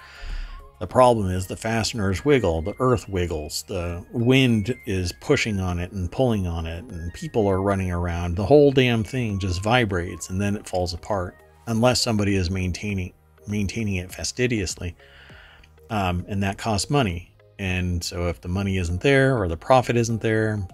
The 0.83 0.87
problem 0.87 1.29
is 1.29 1.47
the 1.47 1.55
fasteners 1.55 2.25
wiggle, 2.25 2.61
the 2.61 2.75
earth 2.77 3.07
wiggles, 3.07 3.63
the 3.69 4.05
wind 4.11 4.77
is 4.85 5.13
pushing 5.21 5.61
on 5.61 5.79
it 5.79 5.93
and 5.93 6.11
pulling 6.11 6.45
on 6.45 6.65
it, 6.65 6.83
and 6.83 7.13
people 7.13 7.47
are 7.47 7.61
running 7.61 7.89
around. 7.89 8.35
The 8.35 8.45
whole 8.45 8.69
damn 8.69 9.01
thing 9.01 9.39
just 9.39 9.63
vibrates 9.63 10.29
and 10.29 10.41
then 10.41 10.57
it 10.57 10.67
falls 10.67 10.93
apart 10.93 11.37
unless 11.67 12.01
somebody 12.01 12.35
is 12.35 12.51
maintaining 12.51 13.13
maintaining 13.47 13.95
it 13.95 14.11
fastidiously. 14.11 14.93
Um, 15.89 16.25
and 16.27 16.43
that 16.43 16.57
costs 16.57 16.89
money. 16.89 17.33
And 17.59 18.03
so 18.03 18.27
if 18.27 18.41
the 18.41 18.49
money 18.49 18.77
isn't 18.77 18.99
there 18.99 19.41
or 19.41 19.47
the 19.47 19.55
profit 19.55 19.95
isn't 19.95 20.19
there, 20.19 20.67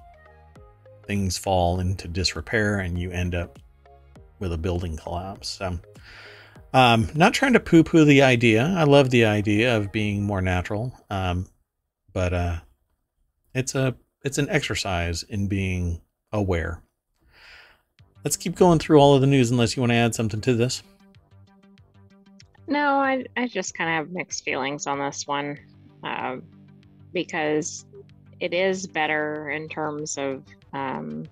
things 1.05 1.37
fall 1.37 1.81
into 1.81 2.07
disrepair 2.07 2.79
and 2.79 2.97
you 2.97 3.11
end 3.11 3.35
up 3.35 3.59
with 4.39 4.53
a 4.53 4.57
building 4.57 4.97
collapse. 4.97 5.49
So, 5.49 5.77
um, 6.73 7.09
not 7.15 7.33
trying 7.33 7.53
to 7.53 7.59
poo 7.59 7.83
poo 7.83 8.05
the 8.05 8.21
idea. 8.21 8.73
I 8.77 8.83
love 8.83 9.09
the 9.09 9.25
idea 9.25 9.75
of 9.75 9.91
being 9.91 10.23
more 10.23 10.41
natural. 10.41 10.93
Um, 11.09 11.47
but 12.13 12.33
uh, 12.33 12.57
it's 13.53 13.75
a 13.75 13.95
it's 14.23 14.37
an 14.37 14.49
exercise 14.49 15.23
in 15.23 15.47
being 15.47 16.01
aware. 16.31 16.81
Let's 18.23 18.35
keep 18.35 18.55
going 18.55 18.79
through 18.79 18.99
all 18.99 19.15
of 19.15 19.21
the 19.21 19.27
news 19.27 19.49
unless 19.49 19.75
you 19.75 19.81
want 19.81 19.91
to 19.91 19.95
add 19.95 20.13
something 20.13 20.41
to 20.41 20.53
this. 20.53 20.83
No, 22.67 22.99
I, 22.99 23.25
I 23.37 23.47
just 23.47 23.73
kind 23.73 23.89
of 23.89 23.95
have 23.95 24.11
mixed 24.11 24.43
feelings 24.43 24.85
on 24.85 24.99
this 24.99 25.25
one 25.25 25.57
uh, 26.03 26.37
because 27.13 27.85
it 28.39 28.53
is 28.53 28.85
better 28.85 29.49
in 29.49 29.69
terms 29.69 30.17
of 30.17 30.43
um, 30.73 31.25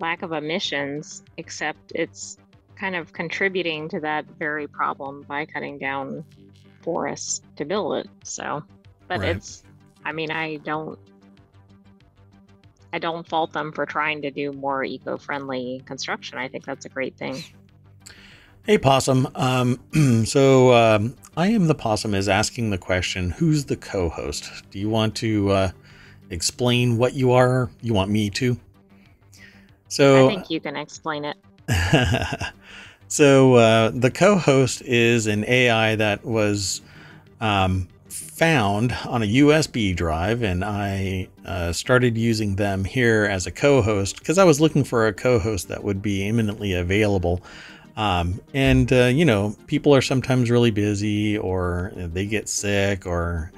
lack 0.00 0.22
of 0.22 0.32
emissions, 0.32 1.22
except 1.36 1.92
it's 1.94 2.37
kind 2.78 2.96
of 2.96 3.12
contributing 3.12 3.88
to 3.88 4.00
that 4.00 4.24
very 4.38 4.66
problem 4.66 5.22
by 5.22 5.46
cutting 5.46 5.78
down 5.78 6.24
forests 6.82 7.42
to 7.56 7.64
build 7.64 7.96
it. 7.96 8.08
So, 8.22 8.62
but 9.08 9.20
right. 9.20 9.36
it's, 9.36 9.62
I 10.04 10.12
mean, 10.12 10.30
I 10.30 10.56
don't 10.56 10.98
I 12.92 12.98
don't 12.98 13.26
fault 13.28 13.52
them 13.52 13.72
for 13.72 13.84
trying 13.84 14.22
to 14.22 14.30
do 14.30 14.52
more 14.52 14.82
eco-friendly 14.82 15.82
construction. 15.84 16.38
I 16.38 16.48
think 16.48 16.64
that's 16.64 16.86
a 16.86 16.88
great 16.88 17.16
thing. 17.16 17.42
Hey, 18.64 18.78
Possum. 18.78 19.28
Um, 19.34 20.24
so 20.24 20.72
um, 20.74 21.14
I 21.36 21.48
am 21.48 21.66
the 21.66 21.74
Possum 21.74 22.14
is 22.14 22.28
asking 22.28 22.70
the 22.70 22.78
question: 22.78 23.30
Who's 23.30 23.64
the 23.66 23.76
co-host? 23.76 24.50
Do 24.70 24.78
you 24.78 24.88
want 24.88 25.14
to 25.16 25.50
uh, 25.50 25.70
explain 26.30 26.96
what 26.96 27.14
you 27.14 27.32
are? 27.32 27.70
You 27.82 27.94
want 27.94 28.10
me 28.10 28.30
to? 28.30 28.58
So 29.88 30.26
I 30.26 30.28
think 30.28 30.50
you 30.50 30.60
can 30.60 30.76
explain 30.76 31.24
it. 31.24 31.36
so 33.08 33.54
uh, 33.54 33.90
the 33.90 34.10
co-host 34.10 34.82
is 34.82 35.26
an 35.26 35.44
AI 35.46 35.96
that 35.96 36.24
was 36.24 36.80
um, 37.40 37.88
found 38.08 38.92
on 39.06 39.22
a 39.22 39.26
USB 39.26 39.94
drive, 39.94 40.42
and 40.42 40.64
I 40.64 41.28
uh, 41.44 41.72
started 41.72 42.16
using 42.16 42.56
them 42.56 42.84
here 42.84 43.24
as 43.24 43.46
a 43.46 43.50
co 43.50 43.82
host 43.82 44.18
because 44.18 44.38
I 44.38 44.44
was 44.44 44.60
looking 44.60 44.84
for 44.84 45.06
a 45.06 45.12
co 45.12 45.38
host 45.38 45.68
that 45.68 45.84
would 45.84 46.00
be 46.00 46.26
imminently 46.26 46.72
available. 46.72 47.42
Um, 47.96 48.40
and, 48.54 48.92
uh, 48.92 49.06
you 49.06 49.24
know, 49.24 49.56
people 49.66 49.92
are 49.94 50.00
sometimes 50.00 50.50
really 50.50 50.70
busy 50.70 51.36
or 51.36 51.92
they 51.96 52.26
get 52.26 52.48
sick 52.48 53.06
or 53.06 53.50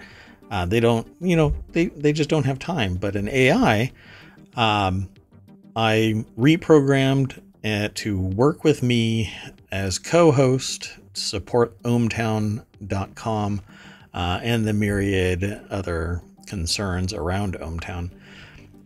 uh, 0.50 0.64
they 0.64 0.80
don't, 0.80 1.06
you 1.20 1.36
know, 1.36 1.54
they, 1.72 1.86
they 1.86 2.14
just 2.14 2.30
don't 2.30 2.46
have 2.46 2.58
time. 2.58 2.94
But 2.94 3.16
an 3.16 3.28
AI, 3.28 3.92
um, 4.56 5.10
I 5.76 6.24
reprogrammed 6.38 7.38
uh, 7.64 7.88
to 7.94 8.18
work 8.18 8.64
with 8.64 8.82
me 8.82 9.32
as 9.70 9.98
co 9.98 10.32
host, 10.32 10.96
support 11.14 11.80
ohmtown.com 11.82 13.60
uh, 14.14 14.40
and 14.42 14.66
the 14.66 14.72
myriad 14.72 15.60
other 15.70 16.22
concerns 16.46 17.12
around 17.12 17.54
ohmTown. 17.54 18.10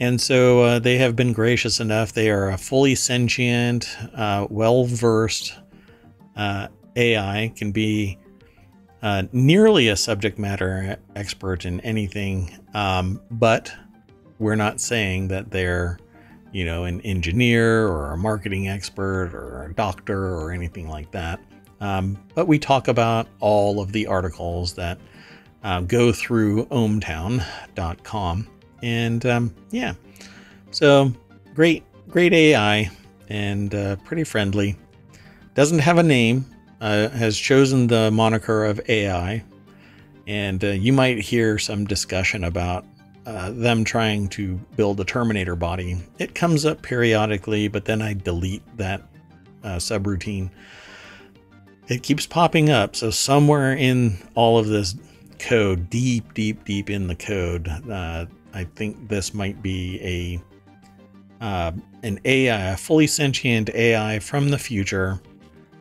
And 0.01 0.21
so 0.21 0.63
uh, 0.63 0.79
they 0.81 0.99
have 0.99 1.15
been 1.15 1.33
gracious 1.33 1.81
enough. 1.81 2.13
They 2.13 2.31
are 2.31 2.51
a 2.51 2.59
fully 2.59 2.95
sentient, 2.95 3.97
uh, 4.15 4.47
well 4.51 4.85
versed 4.85 5.55
uh, 6.37 6.69
AI, 6.97 7.53
can 7.55 7.73
be 7.73 8.19
uh, 9.03 9.25
nearly 9.33 9.89
a 9.89 9.97
subject 9.97 10.39
matter 10.39 10.97
expert 11.15 11.65
in 11.65 11.81
anything, 11.81 12.59
um, 12.75 13.21
but 13.31 13.73
we're 14.39 14.57
not 14.57 14.81
saying 14.81 15.29
that 15.29 15.51
they're 15.51 15.99
you 16.55 16.65
know, 16.65 16.85
an 16.85 17.01
engineer 17.01 17.89
or 17.89 18.13
a 18.13 18.17
marketing 18.17 18.69
expert 18.69 19.33
or 19.35 19.65
a 19.65 19.75
doctor 19.75 20.37
or 20.37 20.53
anything 20.53 20.89
like 20.89 21.11
that. 21.11 21.41
Um, 21.81 22.17
but 22.37 22.47
we 22.47 22.61
talk 22.61 22.87
about 22.87 23.27
all 23.41 23.81
of 23.81 23.91
the 23.91 24.07
articles 24.07 24.73
that 24.75 25.01
uh, 25.65 25.81
go 25.81 26.13
through 26.13 26.67
ohmtown.com. 26.67 28.47
And 28.85 29.27
um, 29.27 29.55
yeah, 29.73 29.95
so 30.71 31.13
great, 31.55 31.83
great 32.09 32.33
AI 32.33 32.89
and 33.29 33.75
uh, 33.75 33.97
pretty 33.97 34.23
friendly. 34.23 34.77
Doesn't 35.55 35.81
have 35.81 35.99
a 35.99 36.05
name, 36.05 36.47
uh, 36.81 37.09
has 37.09 37.37
chosen 37.37 37.89
the 37.89 38.13
moniker 38.13 38.65
of 38.65 38.81
AI. 38.89 39.43
And 40.29 40.63
uh, 40.63 40.69
you 40.69 40.93
might 40.93 41.19
hear 41.19 41.59
some 41.59 41.85
discussion 41.85 42.45
about 42.45 42.87
uh, 43.27 43.51
them 43.51 43.85
trying 43.85 44.29
to 44.29 44.55
build 44.77 45.01
a 45.01 45.05
Terminator 45.05 45.57
body. 45.57 45.99
It 46.19 46.35
comes 46.35 46.65
up 46.65 46.83
periodically, 46.83 47.69
but 47.69 47.85
then 47.85 48.03
I 48.03 48.15
delete 48.15 48.63
that 48.77 49.03
uh, 49.63 49.77
subroutine. 49.77 50.51
It 51.89 52.03
keeps 52.03 52.27
popping 52.27 52.71
up. 52.71 52.97
So, 52.97 53.11
somewhere 53.11 53.75
in 53.75 54.19
all 54.35 54.59
of 54.59 54.67
this 54.67 54.97
code, 55.39 55.91
deep, 55.91 56.35
deep, 56.35 56.65
deep 56.65 56.91
in 56.91 57.07
the 57.07 57.15
code. 57.15 57.69
Uh, 57.69 58.27
I 58.53 58.65
think 58.65 59.09
this 59.09 59.35
might 59.35 59.61
be 59.63 60.01
a 60.03 61.45
uh, 61.45 61.73
an 62.03 62.21
AI, 62.25 62.73
a 62.73 62.77
fully 62.77 63.07
sentient 63.07 63.69
AI 63.71 64.19
from 64.19 64.49
the 64.49 64.59
future 64.59 65.21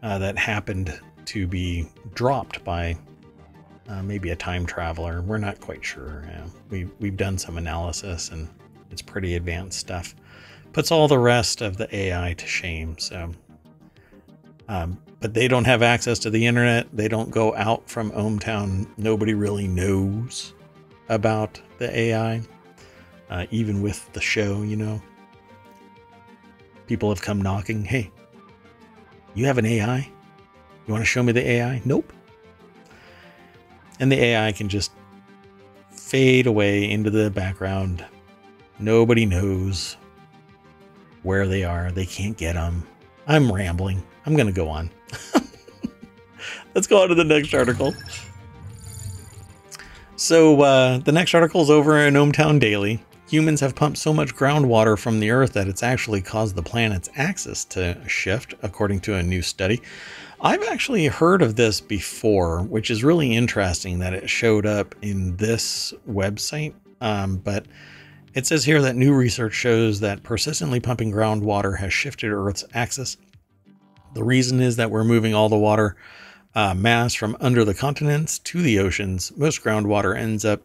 uh, 0.02 0.18
that 0.18 0.38
happened 0.38 1.00
to 1.26 1.48
be 1.48 1.88
dropped 2.14 2.64
by 2.64 2.98
uh, 3.88 4.02
maybe 4.04 4.30
a 4.30 4.36
time 4.36 4.66
traveler. 4.66 5.22
We're 5.22 5.38
not 5.38 5.60
quite 5.60 5.84
sure. 5.84 6.26
we 6.70 6.90
we've 7.00 7.18
done 7.18 7.38
some 7.38 7.58
analysis 7.58 8.30
and 8.30 8.50
it's 8.92 9.02
pretty 9.02 9.36
advanced 9.36 9.80
stuff. 9.80 10.16
Puts 10.72 10.92
all 10.92 11.08
the 11.08 11.20
rest 11.20 11.62
of 11.62 11.78
the 11.78 11.94
AI 11.96 12.34
to 12.34 12.48
shame. 12.48 12.98
So 12.98 13.32
um, 14.68 14.98
but 15.20 15.34
they 15.34 15.48
don't 15.48 15.66
have 15.66 15.82
access 15.82 16.20
to 16.20 16.30
the 16.30 16.46
internet. 16.46 16.88
They 16.92 17.08
don't 17.08 17.32
go 17.32 17.56
out 17.56 17.90
from 17.90 18.12
ohmTown. 18.12 18.88
Nobody 18.98 19.34
really 19.34 19.68
knows 19.68 20.54
about 21.10 21.62
the 21.78 21.98
AI, 21.98 22.42
uh, 23.30 23.46
even 23.52 23.82
with 23.82 24.12
the 24.14 24.22
show, 24.22 24.64
you 24.64 24.76
know. 24.76 25.02
People 26.88 27.10
have 27.10 27.22
come 27.22 27.42
knocking. 27.42 27.86
Hey, 27.86 28.12
you 29.34 29.46
have 29.46 29.58
an 29.58 29.66
AI? 29.66 30.00
You 30.86 30.92
want 30.92 31.02
to 31.02 31.06
show 31.06 31.24
me 31.24 31.32
the 31.32 31.48
AI? 31.48 31.82
Nope. 31.86 32.12
And 34.00 34.12
the 34.12 34.22
AI 34.22 34.52
can 34.52 34.70
just 34.70 34.92
fade 35.92 36.48
away 36.48 36.90
into 36.90 37.10
the 37.10 37.30
background. 37.30 38.06
Nobody 38.80 39.26
knows 39.26 39.98
where 41.24 41.48
they 41.48 41.64
are. 41.64 41.92
They 41.92 42.06
can't 42.06 42.38
get 42.38 42.54
them. 42.54 42.86
I'm 43.28 43.52
rambling. 43.52 44.04
I'm 44.26 44.36
going 44.36 44.48
to 44.48 44.54
go 44.54 44.68
on. 44.70 44.90
Let's 46.76 46.88
go 46.88 47.02
on 47.02 47.10
to 47.10 47.16
the 47.16 47.24
next 47.24 47.54
article. 47.54 47.94
So, 50.16 50.62
uh, 50.62 51.00
the 51.00 51.12
next 51.12 51.34
article 51.34 51.62
is 51.62 51.70
over 51.70 51.98
in 51.98 52.14
ohmTown 52.14 52.60
Daily. 52.60 53.04
Humans 53.30 53.62
have 53.62 53.76
pumped 53.76 53.98
so 53.98 54.14
much 54.14 54.36
groundwater 54.36 54.98
from 54.98 55.20
the 55.20 55.32
Earth 55.32 55.54
that 55.54 55.68
it's 55.68 55.82
actually 55.82 56.22
caused 56.22 56.56
the 56.56 56.62
planet's 56.62 57.10
axis 57.16 57.66
to 57.66 58.00
shift, 58.08 58.54
according 58.62 59.00
to 59.02 59.16
a 59.16 59.24
new 59.24 59.42
study. 59.42 59.82
I've 60.44 60.64
actually 60.64 61.08
heard 61.08 61.42
of 61.42 61.56
this 61.56 61.82
before, 61.82 62.62
which 62.64 62.92
is 62.92 63.04
really 63.04 63.34
interesting 63.34 64.00
that 64.00 64.14
it 64.14 64.30
showed 64.30 64.66
up 64.66 64.94
in 65.02 65.38
this 65.38 65.94
website. 66.08 66.74
Um, 67.02 67.38
but 67.38 67.66
it 68.36 68.46
says 68.46 68.66
here 68.66 68.82
that 68.82 68.96
new 68.96 69.14
research 69.14 69.54
shows 69.54 70.02
that 70.02 70.22
persistently 70.22 70.80
pumping 70.80 71.12
groundwater 71.12 71.80
has 71.80 71.94
shifted 71.94 72.32
Earth's 72.32 72.66
axis 72.74 73.18
the 74.14 74.24
reason 74.24 74.62
is 74.62 74.76
that 74.76 74.92
we're 74.92 75.04
moving 75.04 75.34
all 75.34 75.50
the 75.50 75.58
water 75.58 75.96
uh, 76.56 76.74
mass 76.74 77.14
from 77.14 77.36
under 77.40 77.66
the 77.66 77.74
continents 77.74 78.40
to 78.40 78.62
the 78.62 78.80
oceans. 78.80 79.32
Most 79.36 79.64
groundwater 79.64 80.16
ends 80.16 80.46
up 80.46 80.62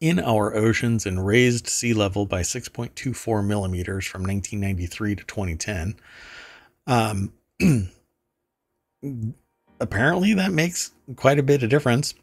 in 0.00 0.18
our 0.18 0.54
oceans 0.54 1.06
and 1.06 1.24
raised 1.24 1.68
sea 1.68 1.94
level 1.94 2.26
by 2.26 2.40
6.24 2.40 3.46
millimeters 3.46 4.06
from 4.06 4.22
1993 4.22 5.16
to 5.16 5.24
2010. 5.24 5.94
Um, 6.86 7.32
apparently, 9.80 10.34
that 10.34 10.52
makes 10.52 10.92
quite 11.16 11.38
a 11.38 11.42
bit 11.42 11.62
of 11.62 11.70
difference. 11.70 12.14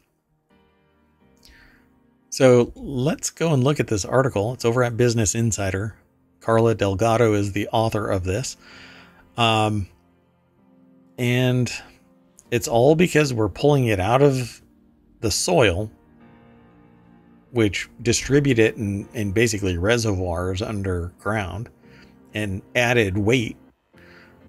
So 2.30 2.72
let's 2.74 3.30
go 3.30 3.52
and 3.52 3.64
look 3.64 3.80
at 3.80 3.88
this 3.88 4.04
article. 4.04 4.52
It's 4.52 4.64
over 4.64 4.82
at 4.84 4.96
Business 4.96 5.34
Insider. 5.34 5.96
Carla 6.40 6.74
Delgado 6.74 7.34
is 7.34 7.52
the 7.52 7.68
author 7.68 8.08
of 8.08 8.24
this. 8.24 8.56
Um, 9.36 9.88
and 11.18 11.72
it's 12.50 12.68
all 12.68 12.94
because 12.94 13.34
we're 13.34 13.48
pulling 13.48 13.86
it 13.86 13.98
out 13.98 14.22
of 14.22 14.62
the 15.20 15.30
soil, 15.30 15.90
which 17.50 17.88
distribute 18.02 18.58
it 18.58 18.76
in, 18.76 19.08
in 19.14 19.32
basically 19.32 19.78
reservoirs 19.78 20.62
underground 20.62 21.68
and 22.34 22.62
added 22.74 23.18
weight 23.18 23.56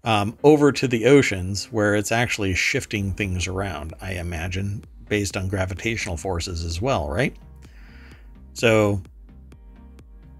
um, 0.04 0.38
over 0.44 0.72
to 0.72 0.88
the 0.88 1.06
oceans 1.06 1.66
where 1.72 1.96
it's 1.96 2.12
actually 2.12 2.56
shifting 2.56 3.14
things 3.14 3.48
around, 3.48 3.94
I 4.02 4.14
imagine, 4.14 4.84
based 5.08 5.36
on 5.36 5.48
gravitational 5.48 6.18
forces 6.18 6.64
as 6.64 6.82
well, 6.82 7.10
right? 7.10 7.36
So 8.54 9.02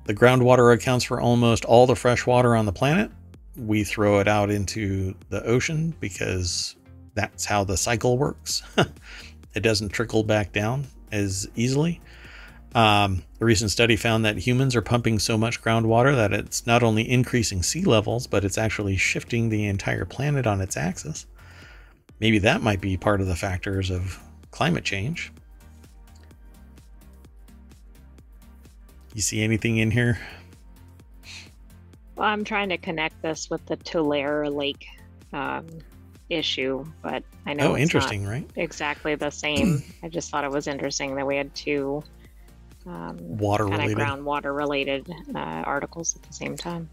the 0.06 0.14
groundwater 0.14 0.74
accounts 0.74 1.06
for 1.06 1.20
almost 1.20 1.66
all 1.66 1.86
the 1.86 1.96
fresh 1.96 2.26
water 2.26 2.56
on 2.56 2.66
the 2.66 2.72
planet. 2.72 3.12
We 3.56 3.84
throw 3.84 4.20
it 4.20 4.28
out 4.28 4.50
into 4.50 5.14
the 5.30 5.44
ocean 5.44 5.94
because 6.00 6.76
that's 7.14 7.46
how 7.46 7.64
the 7.64 7.78
cycle 7.78 8.18
works. 8.18 8.64
it 9.54 9.60
doesn't 9.62 9.90
trickle 9.90 10.24
back 10.24 10.54
down 10.54 10.88
as 11.12 11.48
easily. 11.56 12.02
Um, 12.76 13.24
a 13.42 13.46
recent 13.46 13.72
study 13.72 13.96
found 13.96 14.26
that 14.26 14.38
humans 14.38 14.76
are 14.76 14.82
pumping 14.82 15.18
so 15.18 15.38
much 15.38 15.62
groundwater 15.62 16.16
that 16.16 16.34
it's 16.34 16.68
not 16.68 16.84
only 16.84 17.10
increasing 17.10 17.64
sea 17.64 17.84
levels, 17.84 18.28
but 18.28 18.44
it's 18.44 18.58
actually 18.58 18.96
shifting 18.96 19.50
the 19.50 19.66
entire 19.66 20.06
planet 20.06 20.46
on 20.46 20.62
its 20.62 20.78
axis. 20.78 21.26
Maybe 22.20 22.38
that 22.40 22.62
might 22.62 22.82
be 22.82 22.96
part 22.98 23.22
of 23.22 23.28
the 23.28 23.36
factors 23.36 23.90
of 23.90 24.20
climate 24.52 24.84
change. 24.84 25.32
You 29.16 29.22
see 29.22 29.42
anything 29.42 29.78
in 29.78 29.90
here? 29.90 30.20
Well, 32.16 32.28
I'm 32.28 32.44
trying 32.44 32.70
to 32.70 32.78
connect 32.78 33.22
this 33.22 33.50
with 33.50 33.66
the 33.66 33.78
Tulare 33.78 34.50
Lake 34.50 34.86
um, 35.34 35.66
issue, 36.30 36.86
but 37.02 37.24
I 37.46 37.54
know 37.54 37.72
oh, 37.72 37.78
interesting, 37.78 38.28
right? 38.28 38.48
Exactly 38.56 39.16
the 39.16 39.32
same. 39.32 39.82
I 40.04 40.10
just 40.10 40.30
thought 40.30 40.44
it 40.44 40.52
was 40.52 40.68
interesting 40.68 41.16
that 41.16 41.26
we 41.26 41.38
had 41.38 41.56
two 41.56 42.04
um, 42.86 43.18
water 43.20 43.66
related, 43.66 43.98
groundwater 43.98 44.56
related 44.56 45.10
uh, 45.36 45.40
articles 45.40 46.16
at 46.16 46.24
the 46.24 46.34
same 46.34 46.56
time. 46.56 46.90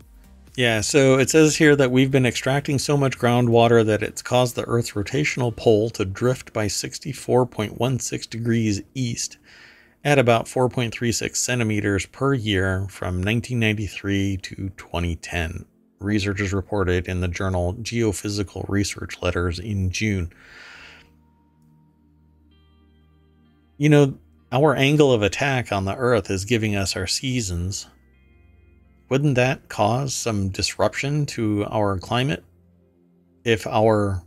Yeah, 0.57 0.81
so 0.81 1.19
it 1.19 1.29
says 1.29 1.57
here 1.57 1.77
that 1.77 1.91
we've 1.91 2.11
been 2.11 2.25
extracting 2.25 2.79
so 2.79 2.97
much 2.97 3.19
groundwater 3.19 3.85
that 3.85 4.03
it's 4.03 4.23
caused 4.23 4.55
the 4.55 4.65
Earth's 4.65 4.93
rotational 4.93 5.55
pole 5.55 5.91
to 5.91 6.07
drift 6.07 6.55
by 6.55 6.67
64.16 6.67 8.31
degrees 8.31 8.81
east 8.95 9.37
at 10.03 10.19
about 10.19 10.47
4.36 10.47 11.37
centimeters 11.37 12.07
per 12.07 12.33
year 12.33 12.87
from 12.89 13.17
1993 13.17 14.39
to 14.39 14.55
2010. 14.77 15.67
Researchers 15.99 16.55
reported 16.55 17.07
in 17.07 17.21
the 17.21 17.29
journal 17.29 17.75
Geophysical 17.75 18.67
Research 18.69 19.21
Letters 19.21 19.59
in 19.59 19.91
June. 19.91 20.33
You 23.77 23.91
know, 23.91 24.19
our 24.57 24.75
angle 24.75 25.13
of 25.13 25.23
attack 25.23 25.71
on 25.71 25.85
the 25.85 25.95
Earth 25.97 26.31
is 26.31 26.45
giving 26.45 26.75
us 26.75 26.97
our 26.97 27.07
seasons 27.07 27.87
wouldn't 29.09 29.37
that 29.37 29.69
cause 29.69 30.15
some 30.15 30.49
disruption 30.49 31.27
to 31.27 31.65
our 31.71 31.99
climate 31.99 32.43
if 33.45 33.67
our 33.67 34.23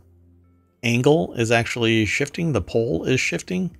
angle 0.82 1.34
is 1.34 1.50
actually 1.50 2.06
shifting, 2.06 2.52
the 2.52 2.62
pole 2.62 3.04
is 3.04 3.20
shifting? 3.20 3.76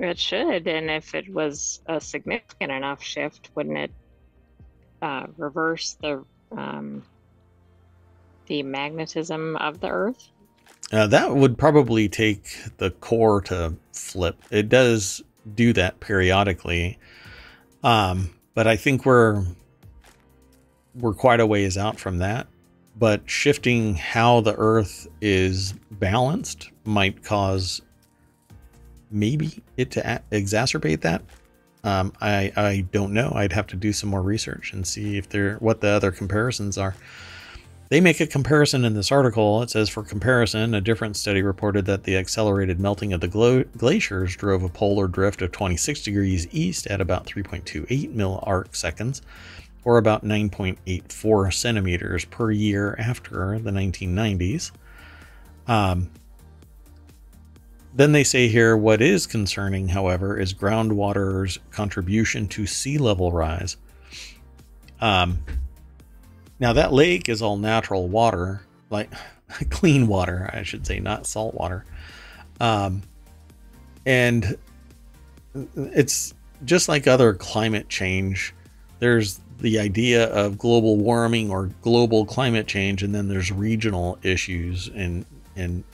It 0.00 0.18
should, 0.18 0.66
and 0.66 0.90
if 0.90 1.14
it 1.14 1.32
was 1.32 1.80
a 1.86 2.00
significant 2.00 2.72
enough 2.72 3.02
shift, 3.02 3.50
wouldn't 3.54 3.78
it 3.78 3.92
uh, 5.00 5.26
reverse 5.36 5.96
the 6.00 6.24
um, 6.50 7.04
the 8.46 8.62
magnetism 8.62 9.56
of 9.56 9.80
the 9.80 9.88
Earth? 9.88 10.28
Uh, 10.90 11.06
that 11.06 11.34
would 11.34 11.58
probably 11.58 12.08
take 12.08 12.56
the 12.78 12.90
core 12.90 13.42
to 13.42 13.74
flip. 13.92 14.36
It 14.50 14.68
does 14.68 15.22
do 15.54 15.72
that 15.74 16.00
periodically. 16.00 16.98
Um, 17.82 18.30
but 18.54 18.66
I 18.66 18.76
think 18.76 19.04
we're 19.04 19.44
we're 20.94 21.14
quite 21.14 21.40
a 21.40 21.46
ways 21.46 21.76
out 21.76 22.00
from 22.00 22.18
that. 22.18 22.46
But 22.98 23.28
shifting 23.30 23.94
how 23.94 24.40
the 24.40 24.54
Earth 24.56 25.06
is 25.20 25.74
balanced 25.90 26.70
might 26.84 27.22
cause 27.22 27.80
maybe 29.10 29.62
it 29.76 29.90
to 29.92 30.00
a- 30.14 30.22
exacerbate 30.32 31.02
that. 31.02 31.22
Um, 31.84 32.12
I 32.20 32.52
I 32.56 32.86
don't 32.90 33.12
know. 33.12 33.30
I'd 33.34 33.52
have 33.52 33.66
to 33.68 33.76
do 33.76 33.92
some 33.92 34.10
more 34.10 34.22
research 34.22 34.72
and 34.72 34.86
see 34.86 35.16
if 35.18 35.28
there 35.28 35.56
what 35.56 35.80
the 35.80 35.88
other 35.88 36.10
comparisons 36.10 36.76
are. 36.78 36.94
They 37.88 38.02
make 38.02 38.20
a 38.20 38.26
comparison 38.26 38.84
in 38.84 38.92
this 38.94 39.10
article. 39.10 39.62
It 39.62 39.70
says, 39.70 39.88
for 39.88 40.02
comparison, 40.02 40.74
a 40.74 40.80
different 40.80 41.16
study 41.16 41.40
reported 41.40 41.86
that 41.86 42.04
the 42.04 42.16
accelerated 42.16 42.78
melting 42.78 43.14
of 43.14 43.22
the 43.22 43.66
glaciers 43.76 44.36
drove 44.36 44.62
a 44.62 44.68
polar 44.68 45.08
drift 45.08 45.40
of 45.40 45.52
26 45.52 46.02
degrees 46.02 46.46
east 46.50 46.86
at 46.88 47.00
about 47.00 47.26
3.28 47.26 48.12
mil 48.12 48.40
arc 48.42 48.74
seconds, 48.74 49.22
or 49.84 49.96
about 49.96 50.22
9.84 50.22 51.54
centimeters 51.54 52.26
per 52.26 52.50
year 52.50 52.94
after 52.98 53.58
the 53.58 53.70
1990s. 53.70 54.70
Um, 55.66 56.10
then 57.94 58.12
they 58.12 58.24
say 58.24 58.48
here 58.48 58.76
what 58.76 59.00
is 59.00 59.26
concerning, 59.26 59.88
however, 59.88 60.38
is 60.38 60.52
groundwater's 60.52 61.58
contribution 61.70 62.48
to 62.48 62.66
sea 62.66 62.98
level 62.98 63.32
rise. 63.32 63.78
Um, 65.00 65.42
now 66.60 66.72
that 66.72 66.92
lake 66.92 67.28
is 67.28 67.42
all 67.42 67.56
natural 67.56 68.08
water, 68.08 68.62
like 68.90 69.10
clean 69.70 70.06
water, 70.06 70.50
I 70.52 70.62
should 70.62 70.86
say, 70.86 71.00
not 71.00 71.26
salt 71.26 71.54
water. 71.54 71.84
Um, 72.60 73.02
and 74.06 74.56
it's 75.76 76.34
just 76.64 76.88
like 76.88 77.06
other 77.06 77.34
climate 77.34 77.88
change. 77.88 78.54
There's 78.98 79.40
the 79.60 79.78
idea 79.78 80.26
of 80.26 80.58
global 80.58 80.96
warming 80.96 81.50
or 81.50 81.70
global 81.82 82.24
climate 82.24 82.66
change, 82.66 83.02
and 83.02 83.14
then 83.14 83.28
there's 83.28 83.52
regional 83.52 84.18
issues, 84.22 84.88
and 84.94 85.24
and 85.56 85.84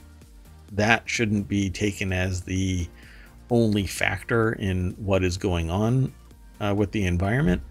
that 0.73 1.03
shouldn't 1.07 1.49
be 1.49 1.71
taken 1.71 2.13
as 2.13 2.43
the 2.43 2.87
only 3.51 3.87
factor 3.87 4.53
in 4.53 4.93
what 4.93 5.23
is 5.23 5.37
going 5.37 5.71
on 5.71 6.13
uh, 6.61 6.75
with 6.77 6.93
the 6.93 7.07
environment. 7.07 7.63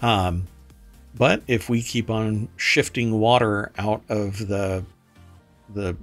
Um, 0.00 0.46
but 1.22 1.40
if 1.46 1.68
we 1.68 1.80
keep 1.80 2.10
on 2.10 2.48
shifting 2.56 3.20
water 3.20 3.70
out 3.78 4.02
of 4.08 4.48
the 4.48 4.84
the 5.72 5.96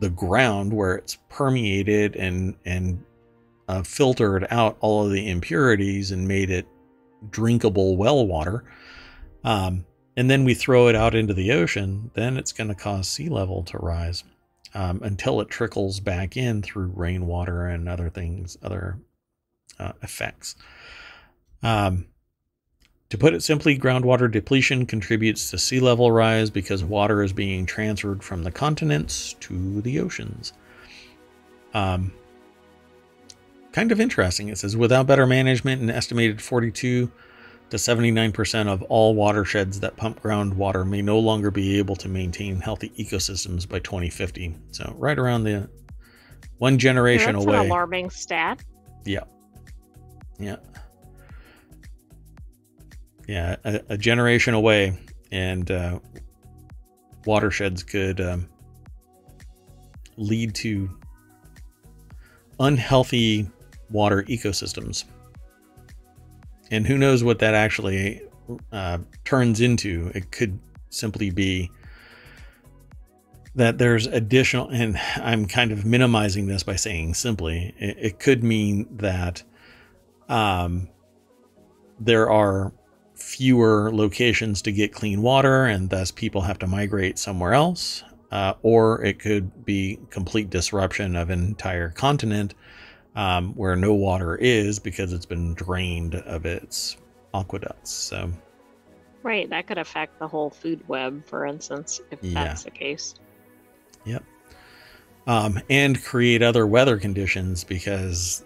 the 0.00 0.10
ground 0.10 0.72
where 0.72 0.96
it's 0.96 1.16
permeated 1.28 2.16
and 2.16 2.56
and 2.64 3.00
uh, 3.68 3.84
filtered 3.84 4.48
out 4.50 4.76
all 4.80 5.06
of 5.06 5.12
the 5.12 5.30
impurities 5.30 6.10
and 6.10 6.26
made 6.26 6.50
it 6.50 6.66
drinkable 7.30 7.96
well 7.96 8.26
water, 8.26 8.64
um, 9.44 9.86
and 10.16 10.28
then 10.28 10.42
we 10.42 10.54
throw 10.54 10.88
it 10.88 10.96
out 10.96 11.14
into 11.14 11.34
the 11.34 11.52
ocean, 11.52 12.10
then 12.14 12.36
it's 12.36 12.50
going 12.50 12.66
to 12.66 12.74
cause 12.74 13.08
sea 13.08 13.28
level 13.28 13.62
to 13.62 13.78
rise 13.78 14.24
um, 14.74 15.00
until 15.04 15.40
it 15.40 15.48
trickles 15.48 16.00
back 16.00 16.36
in 16.36 16.62
through 16.62 16.92
rainwater 16.96 17.68
and 17.68 17.88
other 17.88 18.10
things, 18.10 18.58
other 18.60 18.98
uh, 19.78 19.92
effects. 20.02 20.56
Um, 21.62 22.08
to 23.10 23.18
put 23.18 23.34
it 23.34 23.42
simply, 23.42 23.78
groundwater 23.78 24.30
depletion 24.30 24.86
contributes 24.86 25.50
to 25.50 25.58
sea 25.58 25.80
level 25.80 26.10
rise 26.10 26.50
because 26.50 26.82
water 26.82 27.22
is 27.22 27.32
being 27.32 27.66
transferred 27.66 28.22
from 28.22 28.42
the 28.42 28.50
continents 28.50 29.34
to 29.40 29.80
the 29.82 30.00
oceans. 30.00 30.52
Um, 31.74 32.12
kind 33.72 33.92
of 33.92 34.00
interesting. 34.00 34.48
It 34.48 34.58
says 34.58 34.76
without 34.76 35.06
better 35.06 35.26
management, 35.26 35.82
an 35.82 35.90
estimated 35.90 36.40
42 36.40 37.10
to 37.70 37.76
79% 37.76 38.68
of 38.68 38.82
all 38.84 39.14
watersheds 39.14 39.80
that 39.80 39.96
pump 39.96 40.22
groundwater 40.22 40.86
may 40.88 41.02
no 41.02 41.18
longer 41.18 41.50
be 41.50 41.78
able 41.78 41.96
to 41.96 42.08
maintain 42.08 42.60
healthy 42.60 42.90
ecosystems 42.90 43.68
by 43.68 43.78
2050. 43.80 44.54
So, 44.70 44.94
right 44.98 45.18
around 45.18 45.44
the 45.44 45.68
one 46.58 46.78
generation 46.78 47.34
That's 47.34 47.44
away. 47.44 47.58
an 47.58 47.66
alarming 47.66 48.10
stat. 48.10 48.62
Yeah. 49.04 49.24
Yeah 50.38 50.56
yeah, 53.26 53.56
a, 53.64 53.80
a 53.90 53.98
generation 53.98 54.54
away, 54.54 54.98
and 55.30 55.70
uh, 55.70 55.98
watersheds 57.26 57.82
could 57.82 58.20
um, 58.20 58.48
lead 60.16 60.54
to 60.54 60.90
unhealthy 62.60 63.48
water 63.90 64.22
ecosystems. 64.24 65.04
And 66.70 66.86
who 66.86 66.98
knows 66.98 67.22
what 67.22 67.38
that 67.40 67.54
actually 67.54 68.22
uh, 68.72 68.98
turns 69.24 69.60
into? 69.60 70.10
It 70.14 70.30
could 70.30 70.58
simply 70.90 71.30
be 71.30 71.70
that 73.54 73.78
there's 73.78 74.06
additional, 74.06 74.68
and 74.68 74.98
I'm 75.16 75.46
kind 75.46 75.70
of 75.70 75.84
minimizing 75.84 76.46
this 76.46 76.62
by 76.62 76.76
saying 76.76 77.14
simply, 77.14 77.74
it, 77.78 77.96
it 77.98 78.18
could 78.18 78.42
mean 78.42 78.88
that 78.96 79.42
um, 80.28 80.88
there 82.00 82.30
are 82.30 82.72
fewer 83.34 83.90
locations 83.92 84.62
to 84.62 84.72
get 84.72 84.92
clean 84.92 85.22
water, 85.22 85.66
and 85.66 85.90
thus 85.90 86.10
people 86.10 86.40
have 86.42 86.58
to 86.60 86.66
migrate 86.66 87.18
somewhere 87.18 87.52
else. 87.54 88.02
Uh, 88.30 88.54
or 88.62 89.04
it 89.04 89.20
could 89.20 89.64
be 89.64 89.98
complete 90.10 90.50
disruption 90.50 91.14
of 91.14 91.30
an 91.30 91.40
entire 91.40 91.90
continent 91.90 92.54
um, 93.14 93.54
where 93.54 93.76
no 93.76 93.94
water 93.94 94.34
is 94.36 94.80
because 94.80 95.12
it's 95.12 95.26
been 95.26 95.54
drained 95.54 96.16
of 96.16 96.44
its 96.44 96.96
aqueducts. 97.32 97.90
So, 97.90 98.32
Right, 99.22 99.48
that 99.50 99.66
could 99.66 99.78
affect 99.78 100.18
the 100.18 100.28
whole 100.28 100.50
food 100.50 100.86
web, 100.88 101.24
for 101.24 101.46
instance, 101.46 102.00
if 102.10 102.18
Yeah. 102.22 102.44
that's 102.44 102.64
the 102.64 102.70
case. 102.70 103.14
Yep. 104.04 104.24
Um, 105.26 105.60
and 105.70 106.02
create 106.02 106.42
other 106.42 106.66
weather 106.66 106.98
conditions 106.98 107.64
because 107.64 108.44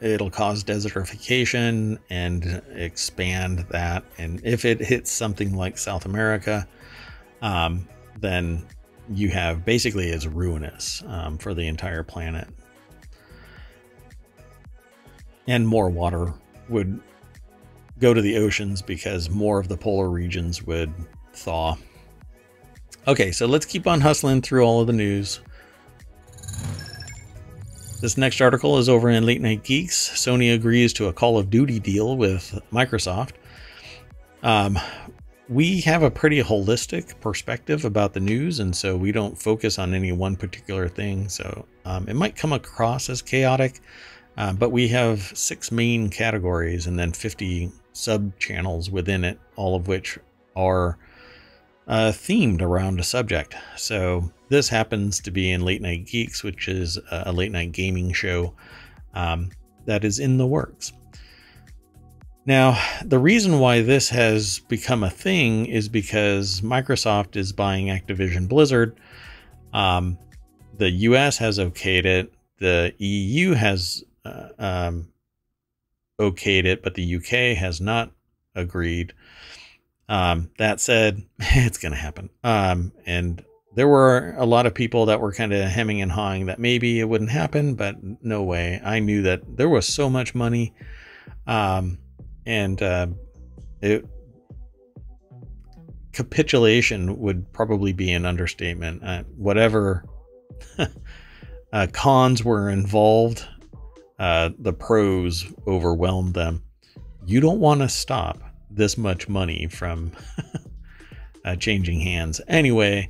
it'll 0.00 0.30
cause 0.30 0.62
desertification 0.62 1.98
and 2.10 2.62
expand 2.74 3.60
that. 3.70 4.04
And 4.18 4.40
if 4.44 4.64
it 4.64 4.80
hits 4.80 5.10
something 5.10 5.56
like 5.56 5.78
South 5.78 6.04
America, 6.04 6.66
um, 7.42 7.88
then 8.20 8.66
you 9.08 9.28
have 9.30 9.64
basically 9.64 10.08
it's 10.10 10.26
ruinous 10.26 11.02
um, 11.06 11.38
for 11.38 11.54
the 11.54 11.66
entire 11.66 12.02
planet. 12.02 12.48
And 15.46 15.66
more 15.66 15.88
water 15.88 16.34
would 16.68 17.00
go 17.98 18.12
to 18.12 18.20
the 18.20 18.36
oceans 18.36 18.82
because 18.82 19.30
more 19.30 19.58
of 19.58 19.68
the 19.68 19.76
polar 19.76 20.10
regions 20.10 20.62
would 20.64 20.92
thaw. 21.32 21.76
Okay, 23.06 23.30
so 23.30 23.46
let's 23.46 23.64
keep 23.64 23.86
on 23.86 24.00
hustling 24.00 24.42
through 24.42 24.64
all 24.64 24.80
of 24.80 24.88
the 24.88 24.92
news. 24.92 25.40
This 28.00 28.18
next 28.18 28.42
article 28.42 28.76
is 28.76 28.90
over 28.90 29.08
in 29.08 29.24
Late 29.24 29.40
Night 29.40 29.64
Geeks. 29.64 30.10
Sony 30.10 30.54
agrees 30.54 30.92
to 30.94 31.06
a 31.06 31.12
Call 31.14 31.38
of 31.38 31.48
Duty 31.48 31.80
deal 31.80 32.18
with 32.18 32.60
Microsoft. 32.70 33.30
Um, 34.42 34.78
we 35.48 35.80
have 35.80 36.02
a 36.02 36.10
pretty 36.10 36.42
holistic 36.42 37.18
perspective 37.20 37.86
about 37.86 38.12
the 38.12 38.20
news, 38.20 38.60
and 38.60 38.76
so 38.76 38.96
we 38.98 39.12
don't 39.12 39.40
focus 39.40 39.78
on 39.78 39.94
any 39.94 40.12
one 40.12 40.36
particular 40.36 40.88
thing. 40.88 41.30
So 41.30 41.66
um, 41.86 42.06
it 42.06 42.14
might 42.14 42.36
come 42.36 42.52
across 42.52 43.08
as 43.08 43.22
chaotic, 43.22 43.80
uh, 44.36 44.52
but 44.52 44.72
we 44.72 44.88
have 44.88 45.20
six 45.34 45.72
main 45.72 46.10
categories 46.10 46.86
and 46.86 46.98
then 46.98 47.12
50 47.12 47.72
sub 47.94 48.38
channels 48.38 48.90
within 48.90 49.24
it, 49.24 49.40
all 49.56 49.74
of 49.74 49.88
which 49.88 50.18
are 50.54 50.98
uh, 51.86 52.12
themed 52.12 52.62
around 52.62 53.00
a 53.00 53.04
subject. 53.04 53.54
So 53.76 54.30
this 54.48 54.68
happens 54.68 55.20
to 55.20 55.30
be 55.30 55.50
in 55.50 55.64
Late 55.64 55.82
Night 55.82 56.06
Geeks, 56.06 56.42
which 56.42 56.68
is 56.68 56.98
a 57.10 57.32
late 57.32 57.52
night 57.52 57.72
gaming 57.72 58.12
show 58.12 58.54
um, 59.14 59.50
that 59.86 60.04
is 60.04 60.18
in 60.18 60.36
the 60.38 60.46
works. 60.46 60.92
Now, 62.44 62.80
the 63.04 63.18
reason 63.18 63.58
why 63.58 63.82
this 63.82 64.08
has 64.10 64.60
become 64.60 65.02
a 65.02 65.10
thing 65.10 65.66
is 65.66 65.88
because 65.88 66.60
Microsoft 66.60 67.34
is 67.34 67.52
buying 67.52 67.86
Activision 67.86 68.48
Blizzard. 68.48 68.96
Um, 69.72 70.16
the 70.78 70.90
US 70.90 71.38
has 71.38 71.58
okayed 71.58 72.04
it, 72.04 72.32
the 72.58 72.94
EU 72.98 73.52
has 73.52 74.04
uh, 74.24 74.48
um, 74.58 75.08
okayed 76.20 76.64
it, 76.64 76.82
but 76.82 76.94
the 76.94 77.16
UK 77.16 77.56
has 77.56 77.80
not 77.80 78.12
agreed. 78.54 79.12
Um, 80.08 80.50
that 80.58 80.80
said, 80.80 81.22
it's 81.38 81.78
going 81.78 81.92
to 81.92 81.98
happen. 81.98 82.30
Um, 82.44 82.92
and 83.06 83.44
there 83.74 83.88
were 83.88 84.34
a 84.38 84.46
lot 84.46 84.66
of 84.66 84.74
people 84.74 85.06
that 85.06 85.20
were 85.20 85.32
kind 85.32 85.52
of 85.52 85.68
hemming 85.68 86.00
and 86.00 86.10
hawing 86.10 86.46
that 86.46 86.58
maybe 86.58 86.98
it 86.98 87.04
wouldn't 87.08 87.30
happen, 87.30 87.74
but 87.74 87.96
no 88.22 88.42
way. 88.42 88.80
I 88.82 89.00
knew 89.00 89.22
that 89.22 89.56
there 89.56 89.68
was 89.68 89.86
so 89.86 90.08
much 90.08 90.34
money. 90.34 90.72
Um, 91.46 91.98
and 92.46 92.80
uh, 92.80 93.08
it 93.82 94.06
capitulation 96.12 97.18
would 97.18 97.52
probably 97.52 97.92
be 97.92 98.10
an 98.12 98.24
understatement. 98.24 99.04
Uh, 99.04 99.22
whatever 99.36 100.06
uh, 101.72 101.86
cons 101.92 102.42
were 102.42 102.70
involved, 102.70 103.46
uh, 104.18 104.48
the 104.58 104.72
pros 104.72 105.44
overwhelmed 105.66 106.32
them. 106.32 106.62
You 107.26 107.40
don't 107.40 107.60
want 107.60 107.82
to 107.82 107.88
stop 107.90 108.38
this 108.76 108.96
much 108.96 109.28
money 109.28 109.66
from 109.66 110.12
uh, 111.44 111.56
changing 111.56 112.00
hands. 112.00 112.40
Anyway, 112.48 113.08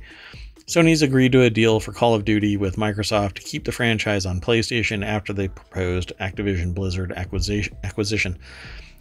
Sony's 0.67 1.01
agreed 1.01 1.31
to 1.31 1.43
a 1.43 1.49
deal 1.49 1.79
for 1.79 1.93
Call 1.93 2.13
of 2.13 2.25
Duty 2.25 2.57
with 2.57 2.75
Microsoft 2.75 3.33
to 3.33 3.41
keep 3.41 3.63
the 3.63 3.71
franchise 3.71 4.25
on 4.25 4.41
PlayStation 4.41 5.05
after 5.05 5.31
the 5.31 5.47
proposed 5.47 6.11
Activision 6.19 6.73
Blizzard 6.73 7.13
acquisition. 7.13 7.75
acquisition. 7.83 8.37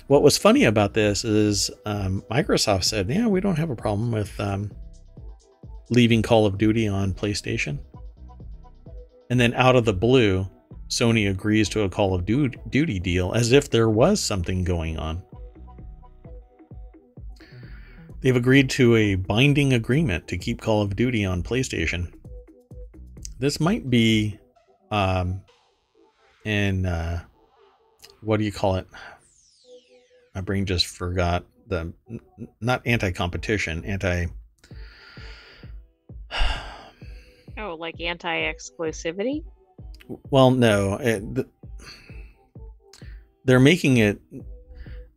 What 0.07 0.23
was 0.23 0.39
funny 0.39 0.65
about 0.65 0.95
this 0.95 1.25
is 1.25 1.71
um, 1.85 2.23
Microsoft 2.31 2.85
said, 2.85 3.11
"Yeah, 3.11 3.27
we 3.27 3.41
don't 3.41 3.59
have 3.59 3.71
a 3.71 3.77
problem 3.77 4.13
with 4.13 4.39
um, 4.39 4.71
leaving 5.91 6.23
Call 6.23 6.47
of 6.47 6.57
Duty 6.57 6.87
on 6.87 7.13
PlayStation." 7.13 7.79
And 9.29 9.41
then 9.41 9.53
out 9.55 9.75
of 9.75 9.85
the 9.85 9.93
blue, 9.93 10.49
Sony 10.89 11.29
agrees 11.29 11.69
to 11.71 11.83
a 11.83 11.89
Call 11.89 12.15
of 12.15 12.25
Duty 12.25 13.01
deal 13.01 13.33
as 13.33 13.51
if 13.51 13.71
there 13.71 13.91
was 13.91 14.21
something 14.21 14.63
going 14.63 14.99
on. 14.99 15.21
They've 18.21 18.37
agreed 18.37 18.71
to 18.71 18.97
a 18.97 19.15
binding 19.15 19.73
agreement 19.73 20.27
to 20.29 20.39
keep 20.39 20.61
Call 20.61 20.83
of 20.83 20.97
Duty 20.97 21.25
on 21.25 21.43
PlayStation. 21.43 22.13
This 23.39 23.61
might 23.61 23.89
be 23.91 24.39
um, 24.91 25.43
in 26.45 26.87
uh, 26.87 27.23
what 28.23 28.39
do 28.39 28.45
you 28.45 28.53
call 28.53 28.77
it? 28.77 28.87
My 30.35 30.41
brain 30.41 30.67
just 30.67 30.87
forgot 30.87 31.45
the 31.67 31.93
not 32.61 32.83
anti-competition, 32.87 33.85
anti. 33.85 34.27
Oh, 37.59 37.75
like 37.75 38.03
anti-exclusivity? 38.03 39.43
Well, 40.29 40.51
no, 40.51 40.99
it, 41.01 41.47
they're 43.47 43.59
making 43.59 43.97
it. 43.97 44.21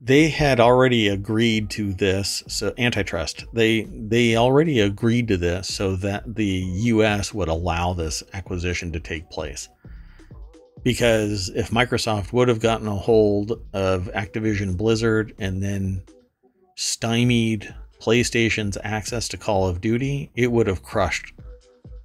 They 0.02 0.30
had 0.30 0.62
already 0.62 1.10
agreed 1.10 1.70
to 1.72 1.94
this, 1.94 2.42
so 2.48 2.74
antitrust. 2.78 3.46
They 3.54 3.84
they 3.84 4.38
already 4.38 4.80
agreed 4.80 5.28
to 5.28 5.38
this, 5.38 5.68
so 5.68 5.98
that 5.98 6.36
the 6.36 6.46
U.S. 6.46 7.34
would 7.34 7.50
allow 7.50 7.94
this 7.94 8.24
acquisition 8.34 8.94
to 8.94 9.00
take 9.00 9.30
place. 9.30 9.68
Because 10.84 11.50
if 11.50 11.72
Microsoft 11.72 12.32
would 12.32 12.48
have 12.48 12.62
gotten 12.62 12.88
a 12.88 12.96
hold 12.96 13.52
of 13.74 14.10
Activision 14.16 14.78
Blizzard 14.78 15.34
and 15.38 15.62
then 15.62 16.02
stymied 16.76 17.76
PlayStation's 18.00 18.78
access 18.86 19.28
to 19.28 19.38
Call 19.38 19.68
of 19.68 19.82
Duty, 19.82 20.32
it 20.36 20.50
would 20.50 20.68
have 20.68 20.82
crushed 20.82 21.34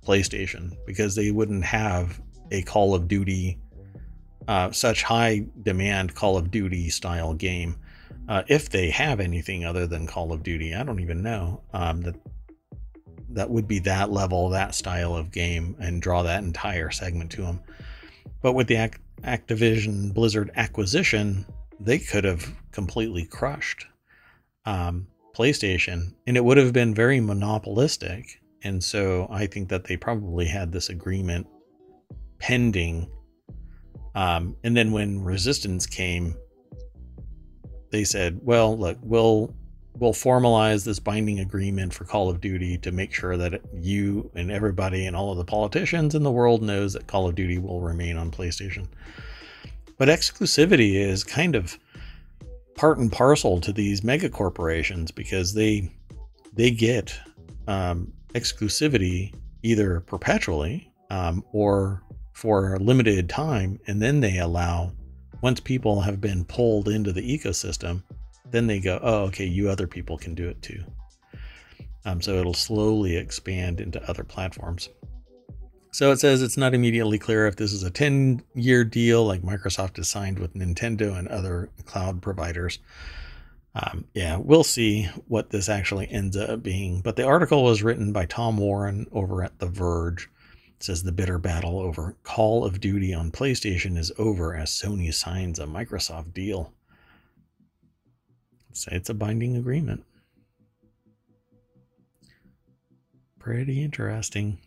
PlayStation 0.05 0.73
because 0.87 1.15
they 1.15 1.31
wouldn't 1.31 1.65
have 1.65 2.21
a 2.51 2.63
Call 2.63 2.95
of 2.95 3.07
Duty, 3.07 3.59
uh, 4.49 4.73
such 4.73 5.05
high 5.05 5.47
demand 5.63 6.17
Call 6.17 6.37
of 6.37 6.51
Duty 6.51 6.91
style 6.91 7.35
game. 7.35 7.77
Uh, 8.29 8.43
if 8.49 8.71
they 8.71 8.91
have 8.91 9.21
anything 9.21 9.65
other 9.65 9.87
than 9.87 10.07
Call 10.07 10.33
of 10.33 10.43
Duty, 10.43 10.75
I 10.75 10.83
don't 10.83 11.01
even 11.01 11.23
know 11.23 11.63
um, 11.73 12.01
that 12.03 12.15
that 13.31 13.51
would 13.51 13.67
be 13.67 13.81
that 13.81 14.11
level, 14.11 14.49
that 14.51 14.75
style 14.75 15.15
of 15.15 15.33
game, 15.33 15.77
and 15.81 16.01
draw 16.01 16.23
that 16.23 16.45
entire 16.45 16.91
segment 16.91 17.31
to 17.33 17.43
them. 17.43 17.61
But 18.43 18.53
with 18.53 18.69
the 18.69 18.77
Ac- 18.77 19.01
Activision 19.23 20.15
Blizzard 20.15 20.51
acquisition, 20.57 21.45
they 21.81 21.99
could 21.99 22.25
have 22.25 22.49
completely 22.71 23.25
crushed 23.25 23.87
um, 24.67 25.07
PlayStation, 25.35 26.15
and 26.27 26.37
it 26.37 26.45
would 26.45 26.57
have 26.57 26.73
been 26.73 26.95
very 26.95 27.21
monopolistic. 27.21 28.41
And 28.63 28.83
so 28.83 29.27
I 29.31 29.47
think 29.47 29.69
that 29.69 29.85
they 29.85 29.97
probably 29.97 30.47
had 30.47 30.73
this 30.73 30.89
agreement 30.89 31.47
pending. 32.39 33.11
Um, 34.15 34.57
and 34.63 34.77
then 34.77 34.93
when 34.93 35.23
Resistance 35.23 35.87
came, 35.87 36.35
they 37.95 38.05
said, 38.05 38.41
"Well, 38.43 38.77
look, 38.77 38.99
we'll 39.03 39.55
we'll 39.99 40.13
formalize 40.13 40.85
this 40.85 40.99
binding 40.99 41.39
agreement 41.39 41.95
for 41.95 42.05
Call 42.05 42.29
of 42.29 42.41
Duty 42.41 42.77
to 42.79 42.91
make 42.91 43.15
sure 43.15 43.37
that 43.37 43.61
you 43.73 44.29
and 44.35 44.51
everybody 44.51 45.07
and 45.07 45.15
all 45.15 45.31
of 45.31 45.39
the 45.39 45.45
politicians 45.45 46.17
in 46.17 46.25
the 46.25 46.33
world 46.33 46.61
knows 46.61 46.95
that 46.95 47.07
Call 47.07 47.29
of 47.29 47.37
Duty 47.37 47.59
will 47.59 47.81
remain 47.81 48.17
on 48.17 48.31
PlayStation." 48.31 48.89
But 49.97 50.09
exclusivity 50.09 50.97
is 50.97 51.23
kind 51.23 51.55
of 51.55 51.79
part 52.75 52.99
and 52.99 53.13
parcel 53.13 53.61
to 53.61 53.73
these 53.73 54.03
mega 54.03 54.29
corporations 54.29 55.13
because 55.13 55.55
they 55.55 55.93
they 56.53 56.73
get 56.73 57.17
um, 57.69 58.13
exclusivity 58.35 59.33
either 59.63 60.01
perpetually 60.01 60.91
um, 61.11 61.45
or 61.53 62.03
for 62.33 62.75
a 62.75 62.79
limited 62.81 63.29
time, 63.29 63.79
and 63.87 64.03
then 64.03 64.19
they 64.21 64.39
allow 64.39 64.93
once 65.45 65.61
people 65.61 66.01
have 66.01 66.23
been 66.23 66.43
pulled 66.43 66.89
into 66.89 67.13
the 67.13 67.21
ecosystem, 67.21 68.03
then 68.51 68.67
they 68.67 68.81
go, 68.81 68.99
oh, 69.03 69.25
okay, 69.25 69.45
you 69.45 69.69
other 69.69 69.87
people 69.87 70.17
can 70.17 70.35
do 70.35 70.49
it 70.49 70.63
too. 70.63 70.83
Um, 72.07 72.23
so 72.23 72.37
it'll 72.37 72.55
slowly 72.55 73.19
expand 73.19 73.79
into 73.79 74.03
other 74.09 74.25
platforms. 74.25 74.89
So 75.93 76.13
it 76.13 76.19
says 76.19 76.41
it's 76.41 76.57
not 76.57 76.73
immediately 76.73 77.19
clear 77.19 77.47
if 77.47 77.57
this 77.57 77.75
is 77.75 77.83
a 77.83 77.91
10 77.91 78.43
year 78.55 78.85
deal 78.85 79.27
like 79.27 79.43
Microsoft 79.43 79.99
has 79.99 80.09
signed 80.09 80.39
with 80.39 80.55
Nintendo 80.55 81.15
and 81.19 81.29
other 81.29 81.69
cloud 81.85 82.23
providers. 82.23 82.79
Um, 83.75 84.07
yeah, 84.15 84.39
we'll 84.39 84.65
see 84.65 85.11
what 85.29 85.51
this 85.51 85.69
actually 85.69 86.11
ends 86.11 86.39
up 86.39 86.63
being. 86.63 87.03
But 87.03 87.17
the 87.17 87.27
article 87.27 87.65
was 87.65 87.83
written 87.83 88.15
by 88.15 88.25
Tom 88.25 88.57
Warren 88.57 89.07
over 89.13 89.45
at 89.45 89.59
The 89.59 89.67
Verge. 89.67 90.31
Says 90.85 91.03
the 91.03 91.13
bitter 91.13 91.39
battle 91.39 91.81
over 91.81 92.15
Call 92.25 92.63
of 92.63 92.79
Duty 92.79 93.15
on 93.15 93.31
PlayStation 93.31 93.97
is 93.97 94.13
over 94.19 94.55
as 94.55 94.69
Sony 94.69 95.15
signs 95.15 95.59
a 95.59 95.65
Microsoft 95.65 96.35
deal. 96.35 96.75
Say 98.75 98.93
it's 98.97 99.09
a 99.09 99.15
binding 99.15 99.57
agreement. 99.57 100.05
pretty 103.39 103.83
interesting. 103.83 104.59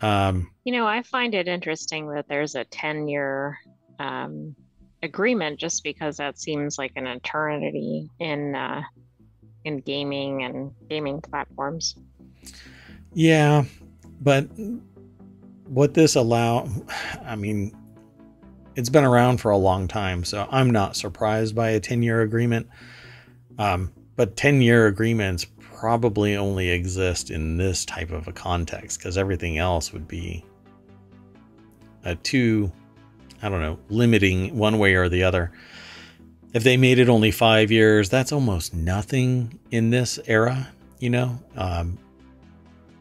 Um, 0.00 0.50
You 0.64 0.72
know, 0.72 0.86
I 0.86 1.02
find 1.02 1.34
it 1.34 1.48
interesting 1.48 2.08
that 2.14 2.28
there's 2.28 2.54
a 2.54 2.64
10 2.64 3.06
year 3.06 3.58
um, 3.98 4.56
agreement 5.02 5.60
just 5.60 5.84
because 5.84 6.16
that 6.16 6.38
seems 6.38 6.78
like 6.78 6.92
an 6.96 7.06
eternity 7.06 8.08
in 8.18 8.54
uh, 8.54 8.80
in 9.66 9.80
gaming 9.80 10.44
and 10.44 10.72
gaming 10.88 11.20
platforms. 11.20 11.94
yeah, 13.12 13.64
but 14.22 14.48
what 15.68 15.94
this 15.94 16.16
allow, 16.16 16.68
I 17.24 17.36
mean, 17.36 17.76
it's 18.76 18.88
been 18.88 19.04
around 19.04 19.38
for 19.38 19.50
a 19.50 19.56
long 19.56 19.88
time, 19.88 20.24
so 20.24 20.46
I'm 20.50 20.70
not 20.70 20.96
surprised 20.96 21.54
by 21.54 21.70
a 21.70 21.80
10 21.80 22.02
year 22.02 22.22
agreement. 22.22 22.68
Um, 23.58 23.92
but 24.16 24.36
10 24.36 24.60
year 24.60 24.86
agreements 24.86 25.46
probably 25.58 26.36
only 26.36 26.70
exist 26.70 27.30
in 27.30 27.56
this 27.56 27.84
type 27.84 28.10
of 28.10 28.28
a 28.28 28.32
context 28.32 28.98
because 28.98 29.18
everything 29.18 29.58
else 29.58 29.92
would 29.92 30.08
be 30.08 30.44
a 32.04 32.14
two, 32.16 32.72
I 33.42 33.48
don't 33.48 33.60
know, 33.60 33.78
limiting 33.88 34.56
one 34.56 34.78
way 34.78 34.94
or 34.94 35.08
the 35.08 35.22
other. 35.24 35.52
If 36.54 36.64
they 36.64 36.76
made 36.76 36.98
it 36.98 37.08
only 37.08 37.30
five 37.30 37.70
years, 37.70 38.08
that's 38.08 38.32
almost 38.32 38.72
nothing 38.72 39.58
in 39.70 39.90
this 39.90 40.18
era, 40.26 40.68
you 40.98 41.10
know? 41.10 41.38
Um, 41.56 41.98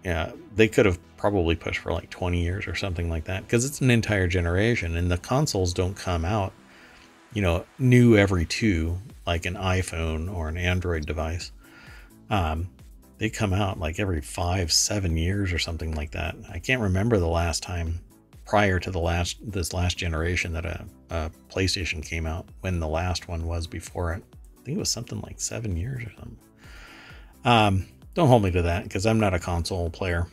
yeah, 0.04 0.32
they 0.56 0.68
could 0.68 0.86
have 0.86 1.00
probably 1.32 1.56
push 1.56 1.80
for 1.80 1.92
like 1.92 2.12
20 2.12 2.40
years 2.40 2.68
or 2.68 2.76
something 2.76 3.10
like 3.10 3.24
that 3.24 3.42
because 3.42 3.66
it's 3.66 3.82
an 3.82 3.90
entire 3.90 4.28
generation 4.28 4.96
and 4.96 5.10
the 5.10 5.18
consoles 5.18 5.74
don't 5.74 5.96
come 5.96 6.24
out, 6.24 6.54
you 7.34 7.42
know, 7.42 7.66
new 7.80 8.16
every 8.16 8.46
two, 8.46 8.96
like 9.26 9.48
an 9.48 9.56
iPhone 9.56 10.32
or 10.32 10.50
an 10.50 10.56
Android 10.56 11.08
device. 11.08 11.52
Um, 12.30 12.70
they 13.18 13.32
come 13.32 13.54
out 13.54 13.80
like 13.80 14.00
every 14.00 14.22
five, 14.22 14.72
seven 14.72 15.18
years 15.18 15.52
or 15.52 15.58
something 15.58 15.96
like 15.96 16.12
that. 16.12 16.36
I 16.52 16.60
can't 16.60 16.84
remember 16.84 17.18
the 17.18 17.26
last 17.26 17.64
time 17.64 18.00
prior 18.46 18.80
to 18.80 18.92
the 18.92 19.00
last 19.00 19.38
this 19.52 19.74
last 19.74 19.98
generation 19.98 20.54
that 20.54 20.66
a, 20.66 20.86
a 21.10 21.32
PlayStation 21.50 22.06
came 22.06 22.28
out 22.28 22.46
when 22.62 22.80
the 22.80 22.88
last 22.88 23.28
one 23.28 23.48
was 23.48 23.66
before 23.66 24.14
it. 24.14 24.24
I 24.60 24.62
think 24.62 24.76
it 24.76 24.80
was 24.80 24.92
something 24.92 25.22
like 25.22 25.42
seven 25.42 25.76
years 25.76 26.04
or 26.06 26.12
something. 26.20 26.38
Um, 27.46 27.88
don't 28.14 28.28
hold 28.28 28.44
me 28.44 28.52
to 28.52 28.62
that 28.62 28.84
because 28.84 29.08
I'm 29.08 29.20
not 29.20 29.34
a 29.34 29.40
console 29.40 29.90
player, 29.90 30.28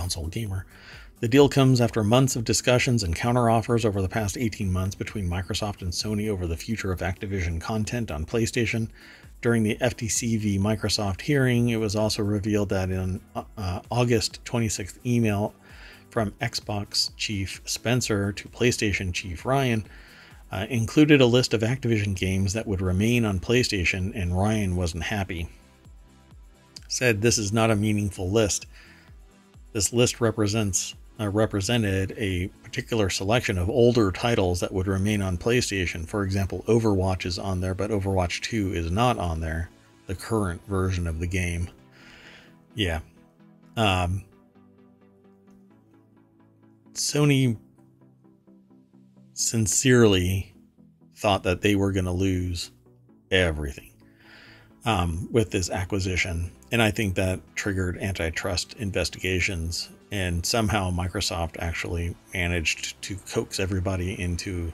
console 0.00 0.28
gamer. 0.28 0.64
The 1.20 1.28
deal 1.28 1.50
comes 1.50 1.82
after 1.82 2.02
months 2.02 2.34
of 2.34 2.44
discussions 2.44 3.02
and 3.02 3.14
counteroffers 3.14 3.84
over 3.84 4.00
the 4.00 4.08
past 4.08 4.38
18 4.38 4.72
months 4.72 4.94
between 4.94 5.28
Microsoft 5.28 5.82
and 5.82 5.92
Sony 5.92 6.30
over 6.30 6.46
the 6.46 6.56
future 6.56 6.90
of 6.90 7.00
Activision 7.00 7.60
content 7.60 8.10
on 8.10 8.24
PlayStation. 8.24 8.88
During 9.42 9.62
the 9.62 9.76
FTC 9.76 10.38
v 10.38 10.58
Microsoft 10.58 11.20
hearing, 11.20 11.68
it 11.68 11.76
was 11.76 11.94
also 11.94 12.22
revealed 12.22 12.70
that 12.70 12.88
in 12.88 13.20
uh, 13.36 13.80
August 13.90 14.42
26th 14.46 14.98
email 15.04 15.52
from 16.08 16.30
Xbox 16.40 17.10
chief 17.18 17.60
Spencer 17.66 18.32
to 18.32 18.48
PlayStation 18.48 19.12
chief 19.12 19.44
Ryan 19.44 19.86
uh, 20.50 20.66
included 20.70 21.20
a 21.20 21.26
list 21.26 21.52
of 21.52 21.60
Activision 21.60 22.16
games 22.16 22.54
that 22.54 22.66
would 22.66 22.80
remain 22.80 23.26
on 23.26 23.38
PlayStation, 23.38 24.12
and 24.14 24.36
Ryan 24.36 24.76
wasn't 24.76 25.02
happy. 25.02 25.50
Said 26.88 27.20
this 27.20 27.36
is 27.36 27.52
not 27.52 27.70
a 27.70 27.76
meaningful 27.76 28.30
list. 28.30 28.66
This 29.72 29.92
list 29.92 30.20
represents 30.20 30.94
uh, 31.20 31.28
represented 31.28 32.14
a 32.16 32.48
particular 32.62 33.10
selection 33.10 33.58
of 33.58 33.68
older 33.68 34.10
titles 34.10 34.60
that 34.60 34.72
would 34.72 34.86
remain 34.86 35.20
on 35.20 35.36
PlayStation. 35.36 36.08
For 36.08 36.24
example, 36.24 36.64
Overwatch 36.66 37.26
is 37.26 37.38
on 37.38 37.60
there, 37.60 37.74
but 37.74 37.90
Overwatch 37.90 38.40
2 38.40 38.72
is 38.72 38.90
not 38.90 39.18
on 39.18 39.40
there, 39.40 39.68
the 40.06 40.14
current 40.14 40.66
version 40.66 41.06
of 41.06 41.20
the 41.20 41.26
game. 41.26 41.68
Yeah. 42.74 43.00
Um, 43.76 44.24
Sony 46.94 47.58
sincerely 49.34 50.54
thought 51.16 51.42
that 51.42 51.60
they 51.60 51.74
were 51.74 51.92
going 51.92 52.06
to 52.06 52.12
lose 52.12 52.70
everything 53.30 53.90
um, 54.86 55.28
with 55.30 55.50
this 55.50 55.70
acquisition. 55.70 56.50
And 56.72 56.80
I 56.80 56.90
think 56.90 57.14
that 57.16 57.40
triggered 57.56 57.98
antitrust 57.98 58.74
investigations. 58.74 59.90
And 60.12 60.44
somehow 60.44 60.90
Microsoft 60.90 61.56
actually 61.58 62.14
managed 62.32 63.00
to 63.02 63.16
coax 63.32 63.60
everybody 63.60 64.20
into 64.20 64.72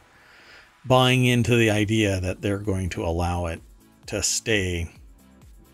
buying 0.85 1.25
into 1.25 1.57
the 1.57 1.71
idea 1.71 2.21
that 2.21 2.43
they're 2.43 2.59
going 2.59 2.89
to 2.91 3.05
allow 3.05 3.47
it 3.47 3.61
to 4.07 4.23
stay. 4.23 4.91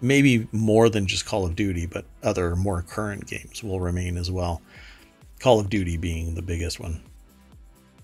Maybe 0.01 0.49
more 0.53 0.89
than 0.89 1.07
just 1.07 1.27
Call 1.27 1.45
of 1.45 1.55
Duty, 1.55 1.87
but 1.87 2.05
other 2.23 2.57
more 2.57 2.83
current 2.83 3.27
games 3.27 3.63
will 3.63 3.81
remain 3.81 4.17
as 4.17 4.31
well. 4.31 4.63
Call 5.39 5.61
of 5.61 5.71
Duty 5.71 5.97
being 5.97 6.35
the 6.35 6.43
biggest 6.43 6.81
one. 6.81 7.01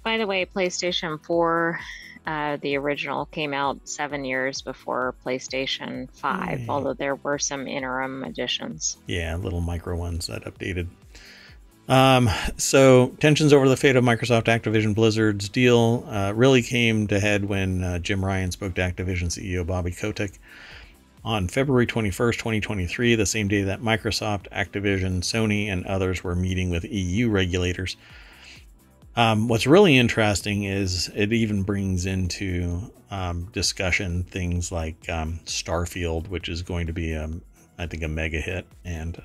By 0.05 0.17
the 0.17 0.27
way, 0.27 0.47
PlayStation 0.47 1.25
4, 1.25 1.81
uh, 2.27 2.57
the 2.57 2.77
original 2.77 3.27
came 3.27 3.55
out 3.55 3.89
seven 3.89 4.25
years 4.25 4.61
before 4.63 5.15
PlayStation 5.25 6.11
5, 6.13 6.61
Yay. 6.61 6.67
although 6.69 6.95
there 6.95 7.15
were 7.17 7.39
some 7.39 7.67
interim 7.67 8.25
additions. 8.25 8.99
Yeah, 9.07 9.37
little 9.37 9.61
micro 9.61 9.97
ones 9.97 10.27
that 10.27 10.45
updated. 10.45 10.89
Um, 11.89 12.29
so 12.59 13.15
tensions 13.19 13.53
over 13.53 13.69
the 13.69 13.77
fate 13.77 13.97
of 13.97 14.05
Microsoft 14.05 14.45
Activision 14.45 14.95
Blizzard's 14.95 15.49
deal 15.49 16.05
uh, 16.09 16.33
really 16.37 16.63
came 16.63 17.07
to 17.07 17.19
head 17.19 17.47
when 17.47 17.83
uh, 17.83 17.99
Jim 17.99 18.23
Ryan 18.23 18.51
spoke 18.51 18.75
to 18.75 18.83
Activision 18.83 19.29
CEO 19.29 19.67
Bobby 19.67 19.93
Kotick 19.93 20.39
on 21.25 21.49
February 21.49 21.87
21st, 21.87 22.35
2023, 22.35 23.15
the 23.15 23.27
same 23.27 23.49
day 23.49 23.63
that 23.63 23.81
Microsoft, 23.81 24.49
Activision, 24.51 25.21
Sony, 25.21 25.67
and 25.67 25.85
others 25.87 26.23
were 26.23 26.35
meeting 26.35 26.71
with 26.71 26.85
EU 26.85 27.29
regulators. 27.29 27.97
Um, 29.19 29.49
what's 29.49 29.67
really 29.67 29.99
interesting 29.99 30.63
is 30.63 31.11
it 31.13 31.33
even 31.33 31.65
brings 31.65 32.07
into 32.07 32.93
um, 33.11 33.49
discussion 33.51 34.23
things 34.23 34.71
like 34.71 35.09
um, 35.09 35.41
Starfield, 35.45 36.29
which 36.29 36.49
is 36.49 36.63
going 36.63 36.87
to 36.87 36.93
be, 36.93 37.17
um, 37.17 37.43
I 37.79 37.89
think, 37.89 38.05
a 38.05 38.09
mega 38.09 38.39
hit, 38.41 38.65
and 38.85 39.21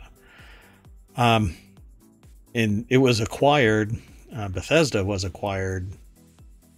uh, 1.16 1.22
um, 1.22 1.56
and 2.56 2.88
it 2.90 2.98
was 2.98 3.20
acquired. 3.20 3.96
Uh, 4.36 4.48
Bethesda 4.48 5.06
was 5.06 5.26
acquired 5.26 5.88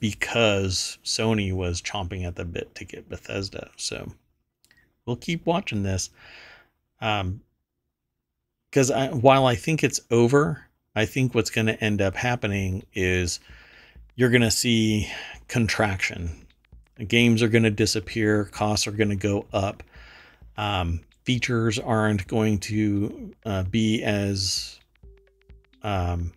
because 0.02 0.98
Sony 1.06 1.54
was 1.54 1.82
chomping 1.82 2.28
at 2.28 2.36
the 2.36 2.44
bit 2.44 2.76
to 2.76 2.84
get 2.84 3.08
Bethesda. 3.08 3.72
So 3.78 4.12
we'll 5.06 5.16
keep 5.16 5.46
watching 5.46 5.84
this. 5.84 6.10
Um, 7.00 7.40
because 8.70 8.92
I, 8.92 9.08
while 9.08 9.46
I 9.46 9.56
think 9.56 9.86
it's 9.86 10.02
over, 10.12 10.65
I 10.96 11.06
think 11.06 11.36
what's 11.36 11.50
going 11.50 11.68
to 11.68 11.84
end 11.84 12.02
up 12.02 12.16
happening 12.16 12.86
is 12.94 13.40
you're 14.16 14.30
going 14.30 14.42
to 14.42 14.52
see 14.52 15.12
contraction. 15.48 16.46
Games 17.08 17.44
are 17.44 17.50
going 17.50 17.64
to 17.64 17.72
disappear, 17.72 18.46
costs 18.46 18.88
are 18.88 18.92
going 18.92 19.10
to 19.10 19.16
go 19.16 19.46
up, 19.52 19.84
um, 20.58 21.02
features 21.24 21.78
aren't 21.78 22.26
going 22.28 22.60
to 22.60 23.34
uh, 23.46 23.64
be 23.64 24.02
as 24.04 24.80
um, 25.84 26.32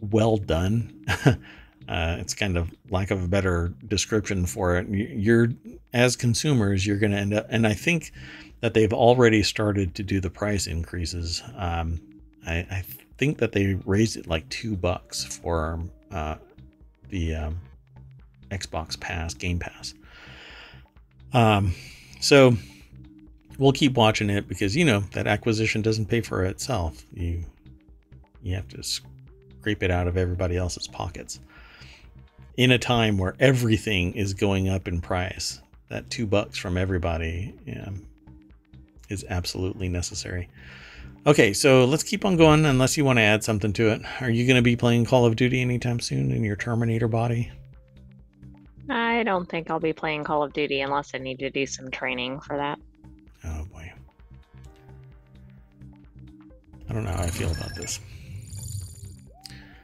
well 0.00 0.36
done. 0.36 1.04
uh, 1.26 1.36
it's 1.88 2.34
kind 2.34 2.56
of 2.56 2.72
lack 2.90 3.10
of 3.10 3.24
a 3.24 3.26
better 3.26 3.74
description 3.88 4.46
for 4.46 4.76
it. 4.76 4.88
You're 4.88 5.48
as 5.92 6.14
consumers, 6.14 6.86
you're 6.86 6.98
going 6.98 7.12
to 7.12 7.18
end 7.18 7.34
up, 7.34 7.46
and 7.50 7.66
I 7.66 7.72
think 7.72 8.12
that 8.60 8.74
they've 8.74 8.92
already 8.92 9.42
started 9.42 9.94
to 9.96 10.02
do 10.02 10.20
the 10.20 10.30
price 10.30 10.66
increases. 10.66 11.42
Um, 11.56 12.00
I, 12.46 12.66
I 12.70 12.84
think 13.18 13.38
that 13.38 13.52
they 13.52 13.74
raised 13.84 14.16
it 14.16 14.26
like 14.26 14.48
two 14.48 14.76
bucks 14.76 15.24
for 15.24 15.80
uh, 16.10 16.36
the 17.08 17.34
um, 17.34 17.60
Xbox 18.50 18.98
Pass, 18.98 19.34
Game 19.34 19.58
Pass. 19.58 19.94
Um, 21.32 21.74
so 22.20 22.56
we'll 23.58 23.72
keep 23.72 23.94
watching 23.94 24.30
it 24.30 24.48
because 24.48 24.76
you 24.76 24.84
know 24.84 25.00
that 25.12 25.26
acquisition 25.26 25.82
doesn't 25.82 26.06
pay 26.06 26.20
for 26.20 26.44
itself. 26.44 27.04
You 27.12 27.44
you 28.42 28.54
have 28.54 28.68
to 28.68 28.82
scrape 28.82 29.82
it 29.82 29.90
out 29.90 30.06
of 30.06 30.16
everybody 30.16 30.56
else's 30.56 30.86
pockets. 30.86 31.40
In 32.56 32.70
a 32.70 32.78
time 32.78 33.18
where 33.18 33.34
everything 33.40 34.14
is 34.14 34.32
going 34.32 34.68
up 34.68 34.86
in 34.86 35.00
price, 35.00 35.60
that 35.88 36.08
two 36.10 36.26
bucks 36.26 36.56
from 36.56 36.76
everybody 36.76 37.54
yeah, 37.66 37.88
is 39.08 39.24
absolutely 39.28 39.88
necessary. 39.88 40.48
Okay, 41.26 41.54
so 41.54 41.86
let's 41.86 42.02
keep 42.02 42.26
on 42.26 42.36
going 42.36 42.66
unless 42.66 42.98
you 42.98 43.04
want 43.04 43.18
to 43.18 43.22
add 43.22 43.42
something 43.42 43.72
to 43.74 43.88
it. 43.88 44.02
Are 44.20 44.28
you 44.28 44.46
going 44.46 44.56
to 44.56 44.62
be 44.62 44.76
playing 44.76 45.06
Call 45.06 45.24
of 45.24 45.36
Duty 45.36 45.62
anytime 45.62 45.98
soon 45.98 46.30
in 46.30 46.44
your 46.44 46.56
Terminator 46.56 47.08
body? 47.08 47.50
I 48.90 49.22
don't 49.22 49.48
think 49.48 49.70
I'll 49.70 49.80
be 49.80 49.94
playing 49.94 50.24
Call 50.24 50.42
of 50.42 50.52
Duty 50.52 50.82
unless 50.82 51.12
I 51.14 51.18
need 51.18 51.38
to 51.38 51.48
do 51.48 51.64
some 51.64 51.90
training 51.90 52.40
for 52.40 52.58
that. 52.58 52.78
Oh 53.42 53.64
boy. 53.72 53.90
I 56.90 56.92
don't 56.92 57.04
know 57.04 57.12
how 57.12 57.22
I 57.22 57.30
feel 57.30 57.50
about 57.50 57.74
this. 57.74 58.00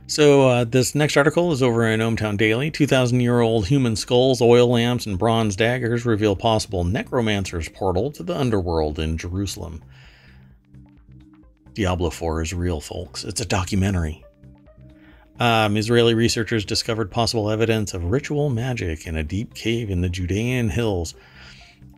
So, 0.07 0.49
uh, 0.49 0.65
this 0.65 0.95
next 0.95 1.17
article 1.17 1.53
is 1.53 1.63
over 1.63 1.87
in 1.87 2.01
ohmTown 2.01 2.37
Daily. 2.37 2.71
2,000 2.71 3.21
year 3.21 3.41
old 3.41 3.67
human 3.67 3.97
skulls, 3.97 4.43
oil 4.43 4.69
lamps, 4.69 5.07
and 5.07 5.19
bronze 5.19 5.57
daggers 5.57 6.05
reveal 6.05 6.37
possible 6.37 6.85
necromancer's 6.85 7.69
portal 7.71 8.11
to 8.13 8.23
the 8.23 8.37
underworld 8.37 8.99
in 8.99 9.17
Jerusalem. 9.17 9.83
Diablo 11.81 12.11
4 12.11 12.43
is 12.43 12.53
real, 12.53 12.79
folks. 12.79 13.25
It's 13.25 13.41
a 13.41 13.47
documentary. 13.47 14.23
Um, 15.39 15.79
Israeli 15.79 16.13
researchers 16.13 16.67
discovered 16.67 17.11
possible 17.11 17.51
evidence 17.51 17.95
of 17.95 18.05
ritual 18.05 18.51
magic 18.51 19.07
in 19.07 19.17
a 19.17 19.25
deep 19.25 19.55
cave 19.55 19.89
in 19.89 20.03
the 20.03 20.11
Judean 20.11 20.69
hills. 20.69 21.15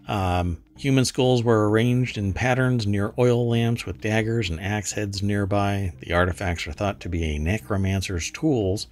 Um, 0.07 0.63
human 0.77 1.05
skulls 1.05 1.43
were 1.43 1.69
arranged 1.69 2.17
in 2.17 2.33
patterns 2.33 2.87
near 2.87 3.13
oil 3.19 3.49
lamps 3.49 3.85
with 3.85 4.01
daggers 4.01 4.51
and 4.51 4.61
axe 4.61 4.93
heads 4.93 5.21
nearby. 5.21 5.93
The 5.99 6.13
artifacts 6.13 6.65
are 6.69 6.73
thought 6.73 7.01
to 7.01 7.09
be 7.09 7.35
a 7.35 7.41
necromancer's 7.41 8.31
tools, 8.31 8.87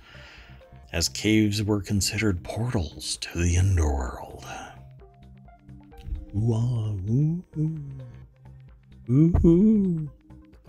as 0.92 1.08
caves 1.08 1.62
were 1.62 1.82
considered 1.82 2.42
portals 2.42 3.16
to 3.18 3.38
the 3.38 3.56
underworld. 3.58 4.44
Ooh, 6.34 7.00
ooh, 7.08 7.44
ooh, 9.08 9.32
ooh. 9.44 10.10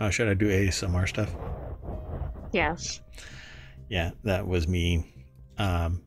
Oh, 0.00 0.10
should 0.10 0.28
I 0.28 0.34
do 0.34 0.48
ASMR 0.48 1.08
stuff? 1.08 1.34
Yes. 2.52 3.00
Yeah, 3.88 4.10
that 4.24 4.46
was 4.46 4.66
me. 4.66 5.12
Um, 5.58 6.02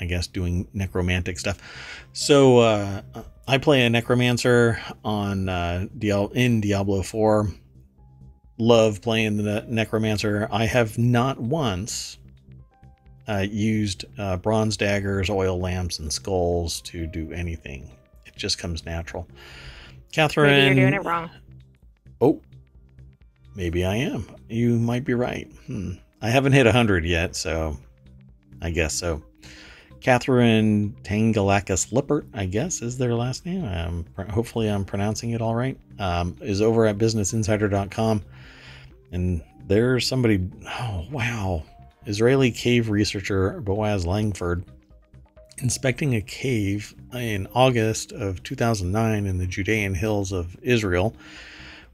I 0.00 0.04
guess 0.04 0.26
doing 0.26 0.68
necromantic 0.72 1.38
stuff. 1.38 1.58
So 2.12 2.58
uh, 2.58 3.02
I 3.46 3.58
play 3.58 3.84
a 3.84 3.90
necromancer 3.90 4.80
on 5.04 5.48
uh, 5.48 5.86
Diablo 5.96 6.34
in 6.34 6.60
Diablo 6.60 7.02
4. 7.02 7.48
Love 8.58 9.00
playing 9.00 9.36
the 9.38 9.64
necromancer. 9.68 10.48
I 10.50 10.66
have 10.66 10.98
not 10.98 11.38
once 11.38 12.18
uh, 13.28 13.46
used 13.48 14.04
uh, 14.18 14.36
bronze 14.36 14.76
daggers, 14.76 15.30
oil 15.30 15.58
lamps, 15.58 15.98
and 15.98 16.12
skulls 16.12 16.80
to 16.82 17.06
do 17.06 17.32
anything. 17.32 17.90
It 18.26 18.36
just 18.36 18.58
comes 18.58 18.84
natural. 18.84 19.28
Katherine, 20.12 20.50
Maybe 20.50 20.80
you're 20.80 20.90
doing 20.90 20.94
it 20.94 21.04
wrong. 21.06 21.30
Oh, 22.20 22.40
maybe 23.54 23.84
I 23.84 23.96
am. 23.96 24.26
You 24.48 24.78
might 24.78 25.04
be 25.04 25.14
right. 25.14 25.50
Hmm. 25.66 25.94
I 26.20 26.30
haven't 26.30 26.52
hit 26.52 26.66
100 26.66 27.04
yet, 27.04 27.34
so 27.36 27.76
I 28.60 28.70
guess 28.70 28.94
so. 28.94 29.22
Katherine 30.00 30.96
Tangalakis 31.04 31.92
Lippert, 31.92 32.26
I 32.34 32.46
guess 32.46 32.82
is 32.82 32.98
their 32.98 33.14
last 33.14 33.46
name. 33.46 33.64
Um, 33.64 34.04
hopefully, 34.30 34.68
I'm 34.68 34.84
pronouncing 34.84 35.30
it 35.30 35.40
all 35.40 35.54
right. 35.54 35.78
Um, 35.98 36.36
is 36.40 36.60
over 36.60 36.86
at 36.86 36.98
businessinsider.com. 36.98 38.22
And 39.12 39.42
there's 39.66 40.06
somebody, 40.06 40.48
oh, 40.66 41.06
wow. 41.10 41.62
Israeli 42.06 42.50
cave 42.50 42.90
researcher 42.90 43.60
Boaz 43.60 44.04
Langford 44.04 44.64
inspecting 45.58 46.16
a 46.16 46.20
cave 46.20 46.94
in 47.12 47.46
August 47.54 48.10
of 48.12 48.42
2009 48.42 49.26
in 49.26 49.38
the 49.38 49.46
Judean 49.46 49.94
hills 49.94 50.32
of 50.32 50.56
Israel, 50.62 51.14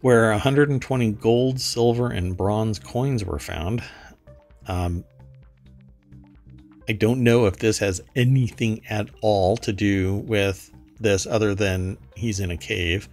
where 0.01 0.31
120 0.31 1.13
gold, 1.13 1.61
silver, 1.61 2.09
and 2.09 2.37
bronze 2.37 2.79
coins 2.79 3.25
were 3.25 3.39
found. 3.39 3.83
Um, 4.67 5.05
I 6.89 6.93
don't 6.93 7.23
know 7.23 7.47
if 7.47 7.57
this 7.59 7.79
has 7.79 8.01
anything 8.17 8.83
at 8.89 9.09
all 9.21 9.57
to 9.59 9.73
do 9.73 10.17
with 10.17 10.71
this 11.01 11.27
other 11.27 11.55
than 11.55 11.99
he's 12.17 12.41
in 12.41 12.51
a 12.51 12.57
cave. 12.57 13.09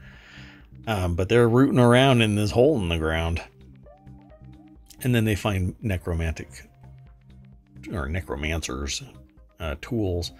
Um, 0.87 1.15
but 1.15 1.29
they're 1.29 1.49
rooting 1.49 1.79
around 1.79 2.21
in 2.21 2.35
this 2.35 2.51
hole 2.51 2.77
in 2.77 2.89
the 2.89 2.97
ground. 2.97 3.41
And 5.01 5.13
then 5.13 5.25
they 5.25 5.35
find 5.35 5.75
necromantic 5.81 6.69
or 7.91 8.07
necromancers 8.07 9.03
uh, 9.59 9.75
tools. 9.81 10.31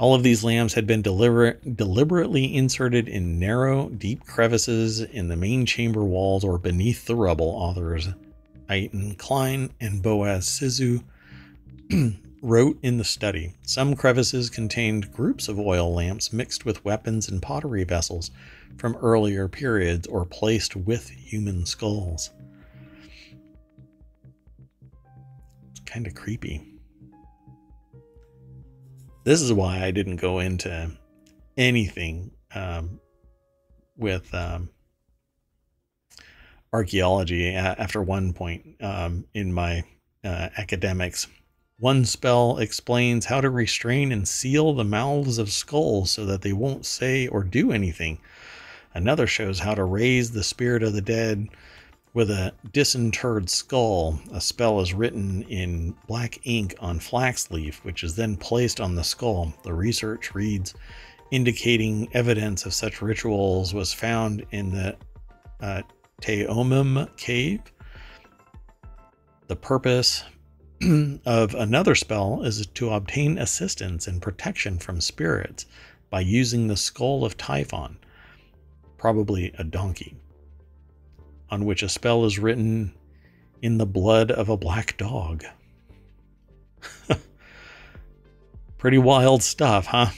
All 0.00 0.14
of 0.14 0.24
these 0.24 0.42
lamps 0.42 0.74
had 0.74 0.88
been 0.88 1.02
deliberate, 1.02 1.76
deliberately 1.76 2.52
inserted 2.52 3.06
in 3.06 3.38
narrow, 3.38 3.88
deep 3.90 4.26
crevices 4.26 5.00
in 5.00 5.28
the 5.28 5.36
main 5.36 5.66
chamber 5.66 6.02
walls 6.02 6.42
or 6.42 6.58
beneath 6.58 7.06
the 7.06 7.14
rubble. 7.14 7.50
Authors 7.50 8.08
Eitan 8.68 9.16
Klein 9.18 9.70
and 9.80 10.02
Boaz 10.02 10.46
Zissu 10.46 11.04
wrote 12.42 12.78
in 12.82 12.98
the 12.98 13.04
study 13.04 13.54
some 13.62 13.94
crevices 13.94 14.50
contained 14.50 15.12
groups 15.12 15.46
of 15.46 15.60
oil 15.60 15.94
lamps 15.94 16.32
mixed 16.32 16.64
with 16.64 16.84
weapons 16.84 17.28
and 17.28 17.40
pottery 17.40 17.84
vessels 17.84 18.32
from 18.76 18.96
earlier 18.96 19.46
periods 19.46 20.08
or 20.08 20.24
placed 20.24 20.74
with 20.74 21.08
human 21.08 21.64
skulls. 21.66 22.30
It's 25.70 25.80
kind 25.86 26.08
of 26.08 26.16
creepy. 26.16 26.73
This 29.24 29.40
is 29.40 29.52
why 29.52 29.82
I 29.82 29.90
didn't 29.90 30.16
go 30.16 30.38
into 30.38 30.90
anything 31.56 32.30
um, 32.54 33.00
with 33.96 34.32
um, 34.34 34.68
archaeology 36.74 37.54
after 37.54 38.02
one 38.02 38.34
point 38.34 38.76
um, 38.82 39.24
in 39.32 39.52
my 39.52 39.82
uh, 40.22 40.50
academics. 40.58 41.26
One 41.78 42.04
spell 42.04 42.58
explains 42.58 43.24
how 43.24 43.40
to 43.40 43.48
restrain 43.48 44.12
and 44.12 44.28
seal 44.28 44.74
the 44.74 44.84
mouths 44.84 45.38
of 45.38 45.50
skulls 45.50 46.10
so 46.10 46.26
that 46.26 46.42
they 46.42 46.52
won't 46.52 46.84
say 46.84 47.26
or 47.26 47.42
do 47.42 47.72
anything. 47.72 48.18
Another 48.92 49.26
shows 49.26 49.58
how 49.58 49.74
to 49.74 49.84
raise 49.84 50.32
the 50.32 50.44
spirit 50.44 50.82
of 50.82 50.92
the 50.92 51.00
dead 51.00 51.48
with 52.14 52.30
a 52.30 52.54
disinterred 52.72 53.50
skull. 53.50 54.20
A 54.32 54.40
spell 54.40 54.80
is 54.80 54.94
written 54.94 55.42
in 55.42 55.94
black 56.06 56.38
ink 56.44 56.74
on 56.78 57.00
flax 57.00 57.50
leaf, 57.50 57.84
which 57.84 58.04
is 58.04 58.14
then 58.14 58.36
placed 58.36 58.80
on 58.80 58.94
the 58.94 59.02
skull. 59.02 59.52
The 59.64 59.74
research 59.74 60.32
reads 60.34 60.74
indicating 61.32 62.08
evidence 62.14 62.64
of 62.64 62.72
such 62.72 63.02
rituals 63.02 63.74
was 63.74 63.92
found 63.92 64.46
in 64.52 64.70
the 64.70 64.96
uh, 65.60 65.82
Teomim 66.22 67.14
cave. 67.16 67.60
The 69.48 69.56
purpose 69.56 70.22
of 71.26 71.54
another 71.54 71.96
spell 71.96 72.42
is 72.44 72.64
to 72.64 72.90
obtain 72.90 73.38
assistance 73.38 74.06
and 74.06 74.22
protection 74.22 74.78
from 74.78 75.00
spirits 75.00 75.66
by 76.10 76.20
using 76.20 76.68
the 76.68 76.76
skull 76.76 77.24
of 77.24 77.36
Typhon, 77.36 77.98
probably 78.98 79.52
a 79.58 79.64
donkey 79.64 80.16
on 81.50 81.64
which 81.64 81.82
a 81.82 81.88
spell 81.88 82.24
is 82.24 82.38
written 82.38 82.92
in 83.62 83.78
the 83.78 83.86
blood 83.86 84.30
of 84.30 84.48
a 84.48 84.56
black 84.56 84.96
dog. 84.96 85.44
Pretty 88.78 88.98
wild 88.98 89.42
stuff, 89.42 89.86
huh? 89.86 90.08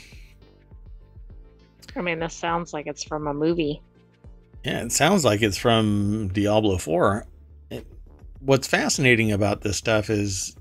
I 1.95 2.01
mean, 2.01 2.18
this 2.18 2.35
sounds 2.35 2.72
like 2.72 2.87
it's 2.87 3.05
from 3.05 3.27
a 3.27 3.35
movie. 3.35 3.81
Yeah, 4.64 4.83
it 4.83 4.93
sounds 4.93 5.24
like 5.24 5.43
it's 5.43 5.57
from 5.57 6.29
Diablo 6.33 6.77
4. 6.77 7.24
It, 7.70 7.87
what's 8.41 8.66
fascinating 8.66 9.33
about 9.33 9.62
this 9.62 9.77
stuff 9.77 10.11
is 10.11 10.57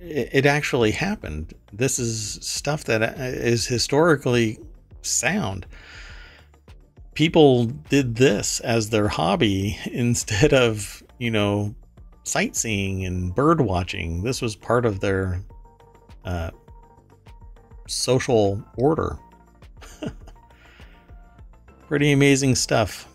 it, 0.00 0.28
it 0.32 0.46
actually 0.46 0.90
happened. 0.90 1.54
This 1.72 1.98
is 1.98 2.38
stuff 2.42 2.84
that 2.84 3.02
uh, 3.02 3.68
historically 3.72 4.58
sound 5.02 5.66
people 7.18 7.64
did 7.64 8.14
this 8.14 8.60
as 8.60 8.90
their 8.90 9.08
hobby 9.08 9.76
instead 9.90 10.54
of, 10.54 11.02
you 11.18 11.32
know, 11.32 11.74
sightseeing 12.22 13.04
and 13.04 13.34
bird 13.34 13.60
watching. 13.60 14.22
This 14.22 14.40
was 14.40 14.54
part 14.54 14.86
of 14.86 15.00
their 15.00 15.42
uh, 16.24 16.52
social 17.88 18.62
order. 18.76 19.18
Pretty 21.88 22.12
amazing 22.12 22.54
stuff. 22.54 23.08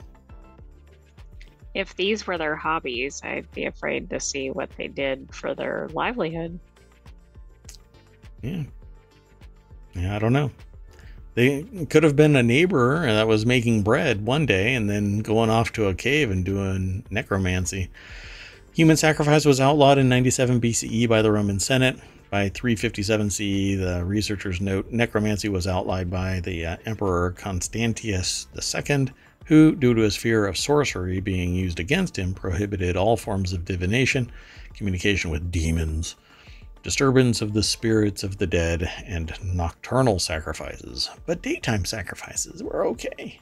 If 1.73 1.95
these 1.95 2.27
were 2.27 2.37
their 2.37 2.57
hobbies, 2.57 3.21
I'd 3.23 3.49
be 3.51 3.67
afraid 3.67 4.09
to 4.09 4.19
see 4.19 4.51
what 4.51 4.69
they 4.77 4.89
did 4.89 5.33
for 5.33 5.55
their 5.55 5.87
livelihood. 5.93 6.59
Yeah. 8.41 8.63
Yeah, 9.95 10.13
I 10.13 10.19
don't 10.19 10.33
know. 10.33 10.51
They 11.35 11.63
could 11.89 12.03
have 12.03 12.15
been 12.15 12.35
a 12.35 12.43
neighbor 12.43 13.05
that 13.05 13.27
was 13.27 13.45
making 13.45 13.81
bread 13.81 14.25
one 14.25 14.45
day 14.45 14.75
and 14.75 14.89
then 14.89 15.19
going 15.19 15.49
off 15.49 15.73
to 15.73 15.87
a 15.87 15.95
cave 15.95 16.29
and 16.29 16.45
doing 16.45 17.03
necromancy. 17.09 17.89
Human 18.73 18.97
sacrifice 18.97 19.45
was 19.45 19.59
outlawed 19.59 19.97
in 19.97 20.09
97 20.09 20.61
BCE 20.61 21.07
by 21.09 21.21
the 21.21 21.31
Roman 21.31 21.59
Senate. 21.59 21.99
By 22.29 22.49
357 22.49 23.29
CE, 23.29 23.37
the 23.77 24.01
researchers 24.03 24.59
note 24.59 24.91
necromancy 24.91 25.49
was 25.49 25.67
outlawed 25.67 26.09
by 26.09 26.39
the 26.39 26.65
uh, 26.65 26.77
Emperor 26.85 27.31
Constantius 27.31 28.47
II, 28.55 29.09
who, 29.45 29.75
due 29.75 29.93
to 29.93 30.01
his 30.01 30.15
fear 30.15 30.47
of 30.47 30.57
sorcery 30.57 31.19
being 31.19 31.53
used 31.53 31.79
against 31.79 32.17
him, 32.17 32.33
prohibited 32.33 32.97
all 32.97 33.17
forms 33.17 33.53
of 33.53 33.65
divination, 33.65 34.31
communication 34.73 35.29
with 35.29 35.51
demons, 35.51 36.15
disturbance 36.83 37.41
of 37.41 37.53
the 37.53 37.63
spirits 37.63 38.23
of 38.23 38.37
the 38.37 38.47
dead, 38.47 38.89
and 39.05 39.33
nocturnal 39.43 40.19
sacrifices. 40.19 41.09
But 41.25 41.41
daytime 41.41 41.85
sacrifices 41.85 42.61
were 42.61 42.85
okay. 42.87 43.39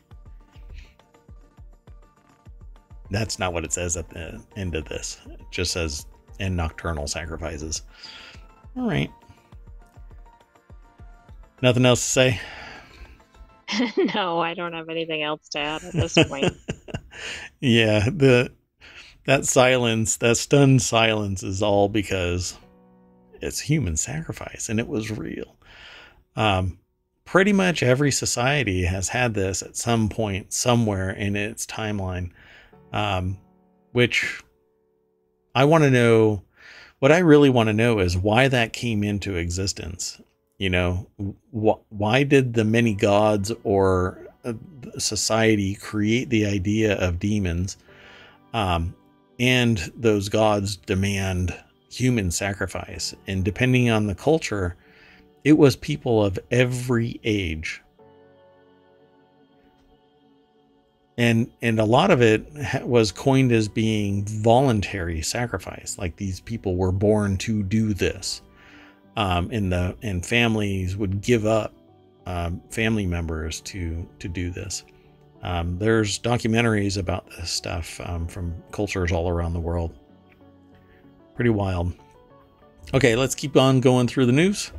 That's 3.10 3.39
not 3.39 3.52
what 3.52 3.66
it 3.66 3.74
says 3.74 3.98
at 3.98 4.10
the 4.10 4.42
end 4.56 4.76
of 4.76 4.86
this. 4.86 5.20
It 5.30 5.42
just 5.52 5.74
says, 5.74 6.06
and 6.39 6.56
nocturnal 6.56 7.08
sacrifices. 7.08 7.82
All 8.78 8.88
right. 8.88 9.12
Nothing 11.62 11.86
else 11.86 12.02
to 12.02 12.10
say? 12.10 12.42
no, 14.16 14.39
I 14.39 14.54
don't 14.54 14.74
have 14.74 14.89
anything 14.89 15.24
else 15.24 15.50
to 15.50 15.60
add 15.60 15.84
at 15.84 15.94
this 15.94 16.14
point. 16.14 16.54
yeah, 17.60 18.10
the 18.10 18.52
that 19.26 19.46
silence, 19.46 20.18
that 20.18 20.38
stunned 20.38 20.82
silence 20.82 21.44
is 21.44 21.62
all 21.62 21.88
because 21.88 22.58
it's 23.42 23.60
human 23.60 23.98
sacrifice 23.98 24.70
and 24.70 24.80
it 24.80 24.88
was 24.88 25.12
real. 25.12 25.56
Um, 26.36 26.80
pretty 27.26 27.54
much 27.54 27.84
every 27.84 28.12
society 28.12 28.84
has 28.84 29.10
had 29.10 29.34
this 29.34 29.62
at 29.62 29.78
some 29.78 30.10
point, 30.10 30.54
somewhere 30.54 31.12
in 31.12 31.36
its 31.36 31.66
timeline, 31.66 32.32
um, 32.94 33.38
which 33.92 34.42
I 35.56 35.66
want 35.66 35.84
to 35.84 35.89
know. 35.89 36.44
What 37.00 37.12
I 37.12 37.18
really 37.18 37.50
want 37.50 37.68
to 37.68 37.74
know 37.74 37.98
is 37.98 38.16
why 38.16 38.48
that 38.48 38.74
came 38.74 39.04
into 39.04 39.36
existence. 39.36 40.22
You 40.60 40.70
know, 40.70 41.08
wh- 41.52 41.82
why 41.92 42.22
did 42.24 42.54
the 42.54 42.64
many 42.64 42.94
gods 42.94 43.52
or 43.64 44.28
uh, 44.46 44.54
society 45.00 45.74
create 45.74 46.30
the 46.30 46.46
idea 46.46 47.00
of 47.00 47.18
demons? 47.18 47.78
Um, 48.54 48.94
and 49.39 49.80
those 49.96 50.30
gods 50.30 50.76
demand 50.76 51.56
human 51.92 52.32
sacrifice. 52.32 53.14
And 53.28 53.44
depending 53.44 53.89
on 53.89 54.08
the 54.08 54.16
culture, 54.16 54.76
it 55.44 55.58
was 55.58 55.76
people 55.76 56.24
of 56.24 56.39
every 56.50 57.20
age. 57.24 57.82
And 61.18 61.52
and 61.62 61.80
a 61.80 61.86
lot 61.86 62.10
of 62.10 62.22
it 62.22 62.46
was 62.84 63.12
coined 63.12 63.52
as 63.52 63.68
being 63.68 64.26
voluntary 64.26 65.22
sacrifice, 65.22 65.98
like 66.00 66.16
these 66.16 66.39
people 66.39 66.78
were 66.78 66.92
born 66.92 67.38
to 67.39 67.64
do 67.64 67.94
this, 67.94 68.42
um, 69.18 69.50
and 69.52 69.72
the 69.72 69.96
and 70.02 70.26
families 70.26 70.96
would 70.96 71.22
give 71.22 71.46
up 71.46 71.74
um, 72.26 72.62
family 72.70 73.06
members 73.06 73.62
to 73.62 74.08
to 74.20 74.28
do 74.28 74.50
this. 74.50 74.84
Um, 75.44 75.78
there's 75.78 76.18
documentaries 76.18 76.98
about 76.98 77.30
this 77.32 77.52
stuff 77.52 78.00
um, 78.06 78.28
from 78.28 78.56
cultures 78.72 79.12
all 79.12 79.28
around 79.28 79.54
the 79.54 79.60
world. 79.60 79.92
Pretty 81.42 81.50
wild. 81.50 81.92
Okay, 82.94 83.16
let's 83.16 83.34
keep 83.34 83.58
on 83.58 83.80
going 83.80 84.08
through 84.08 84.28
the 84.28 84.32
news. 84.32 84.72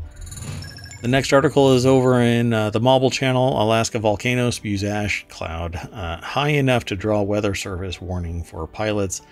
The 1.01 1.09
next 1.09 1.33
article 1.33 1.73
is 1.73 1.85
over 1.85 2.21
in 2.23 2.53
uh, 2.53 2.71
the 2.71 2.79
Mobile 2.79 3.11
Channel. 3.11 3.61
Alaska 3.61 3.99
volcano 3.99 4.49
spews 4.51 4.85
ash 4.85 5.27
cloud 5.29 5.75
uh, 5.75 6.19
high 6.19 6.51
enough 6.51 6.85
to 6.85 6.95
draw 6.95 7.21
Weather 7.23 7.57
Service 7.57 8.01
warning 8.01 8.45
for 8.45 8.69
pilots. 8.69 9.23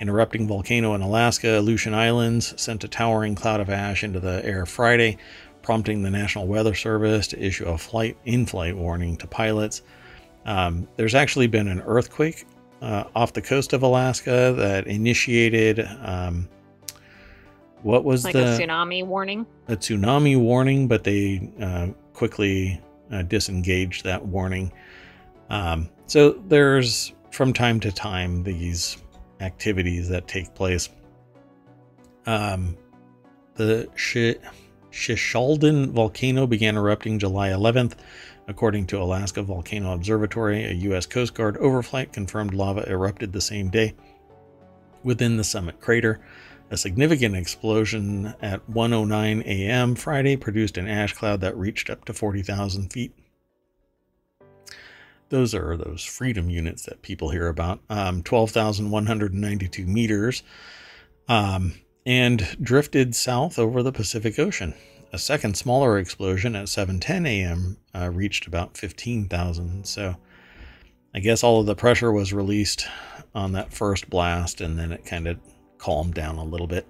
An 0.00 0.08
erupting 0.08 0.48
volcano 0.48 0.94
in 0.94 1.02
Alaska, 1.02 1.58
Aleutian 1.58 1.92
Islands, 1.92 2.58
sent 2.58 2.84
a 2.84 2.88
towering 2.88 3.34
cloud 3.34 3.60
of 3.60 3.68
ash 3.68 4.02
into 4.02 4.18
the 4.18 4.42
air 4.42 4.64
Friday, 4.64 5.18
prompting 5.60 6.02
the 6.02 6.10
National 6.10 6.46
Weather 6.46 6.74
Service 6.74 7.26
to 7.26 7.38
issue 7.38 7.66
a 7.66 7.76
flight 7.76 8.16
in-flight 8.24 8.74
warning 8.74 9.18
to 9.18 9.26
pilots. 9.26 9.82
Um, 10.46 10.88
there's 10.96 11.14
actually 11.14 11.48
been 11.48 11.68
an 11.68 11.82
earthquake 11.82 12.46
uh, 12.80 13.04
off 13.14 13.34
the 13.34 13.42
coast 13.42 13.74
of 13.74 13.82
Alaska 13.82 14.54
that 14.56 14.86
initiated 14.86 15.86
um, 16.00 16.48
what 17.82 18.04
was 18.04 18.24
like 18.24 18.34
the 18.34 18.54
a 18.54 18.58
tsunami 18.58 19.04
warning? 19.04 19.46
A 19.68 19.76
tsunami 19.76 20.38
warning, 20.38 20.88
but 20.88 21.04
they 21.04 21.50
uh, 21.60 21.88
quickly 22.12 22.80
uh, 23.10 23.22
disengaged 23.22 24.04
that 24.04 24.24
warning. 24.24 24.72
Um, 25.50 25.88
so 26.06 26.32
there's 26.48 27.12
from 27.30 27.52
time 27.52 27.80
to 27.80 27.92
time 27.92 28.42
these 28.42 28.98
activities 29.40 30.08
that 30.08 30.28
take 30.28 30.54
place. 30.54 30.88
Um, 32.26 32.76
the 33.54 33.88
Sh- 33.94 34.38
Shishaldin 34.90 35.92
volcano 35.92 36.46
began 36.46 36.76
erupting 36.76 37.18
July 37.18 37.48
11th 37.48 37.94
According 38.48 38.86
to 38.86 39.02
Alaska 39.02 39.42
Volcano 39.42 39.92
Observatory, 39.92 40.64
a 40.64 40.72
U.S. 40.72 41.04
Coast 41.04 41.34
Guard 41.34 41.58
overflight 41.58 42.12
confirmed 42.12 42.54
lava 42.54 42.88
erupted 42.90 43.30
the 43.30 43.42
same 43.42 43.68
day 43.68 43.94
within 45.04 45.36
the 45.36 45.44
summit 45.44 45.82
crater. 45.82 46.18
A 46.70 46.76
significant 46.76 47.34
explosion 47.34 48.34
at 48.42 48.68
1:09 48.70 49.44
a.m. 49.46 49.94
Friday 49.94 50.36
produced 50.36 50.76
an 50.76 50.86
ash 50.86 51.12
cloud 51.14 51.40
that 51.40 51.56
reached 51.56 51.88
up 51.88 52.04
to 52.04 52.12
40,000 52.12 52.92
feet. 52.92 53.12
Those 55.30 55.54
are 55.54 55.76
those 55.76 56.04
freedom 56.04 56.50
units 56.50 56.84
that 56.84 57.02
people 57.02 57.30
hear 57.30 57.48
about. 57.48 57.80
Um, 57.88 58.22
12,192 58.22 59.86
meters, 59.86 60.42
um, 61.28 61.74
and 62.06 62.56
drifted 62.62 63.14
south 63.14 63.58
over 63.58 63.82
the 63.82 63.92
Pacific 63.92 64.38
Ocean 64.38 64.74
a 65.12 65.18
second 65.18 65.56
smaller 65.56 65.98
explosion 65.98 66.54
at 66.54 66.66
7:10 66.66 67.26
a.m. 67.26 67.78
Uh, 67.94 68.10
reached 68.10 68.46
about 68.46 68.76
15,000. 68.76 69.86
So 69.86 70.16
I 71.14 71.20
guess 71.20 71.42
all 71.42 71.60
of 71.60 71.66
the 71.66 71.74
pressure 71.74 72.12
was 72.12 72.32
released 72.32 72.86
on 73.34 73.52
that 73.52 73.72
first 73.72 74.10
blast, 74.10 74.60
and 74.60 74.78
then 74.78 74.92
it 74.92 75.04
kind 75.04 75.26
of 75.26 75.38
calmed 75.78 76.14
down 76.14 76.36
a 76.36 76.44
little 76.44 76.66
bit. 76.66 76.86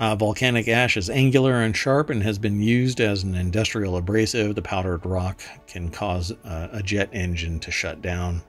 Uh, 0.00 0.16
volcanic 0.16 0.66
ash 0.66 0.96
is 0.96 1.08
angular 1.08 1.62
and 1.62 1.76
sharp 1.76 2.10
and 2.10 2.22
has 2.22 2.38
been 2.38 2.60
used 2.60 3.00
as 3.00 3.22
an 3.22 3.34
industrial 3.34 3.96
abrasive. 3.96 4.54
The 4.54 4.62
powdered 4.62 5.06
rock 5.06 5.40
can 5.66 5.88
cause 5.88 6.32
uh, 6.44 6.68
a 6.72 6.82
jet 6.82 7.10
engine 7.12 7.60
to 7.60 7.70
shut 7.70 8.02
down. 8.02 8.42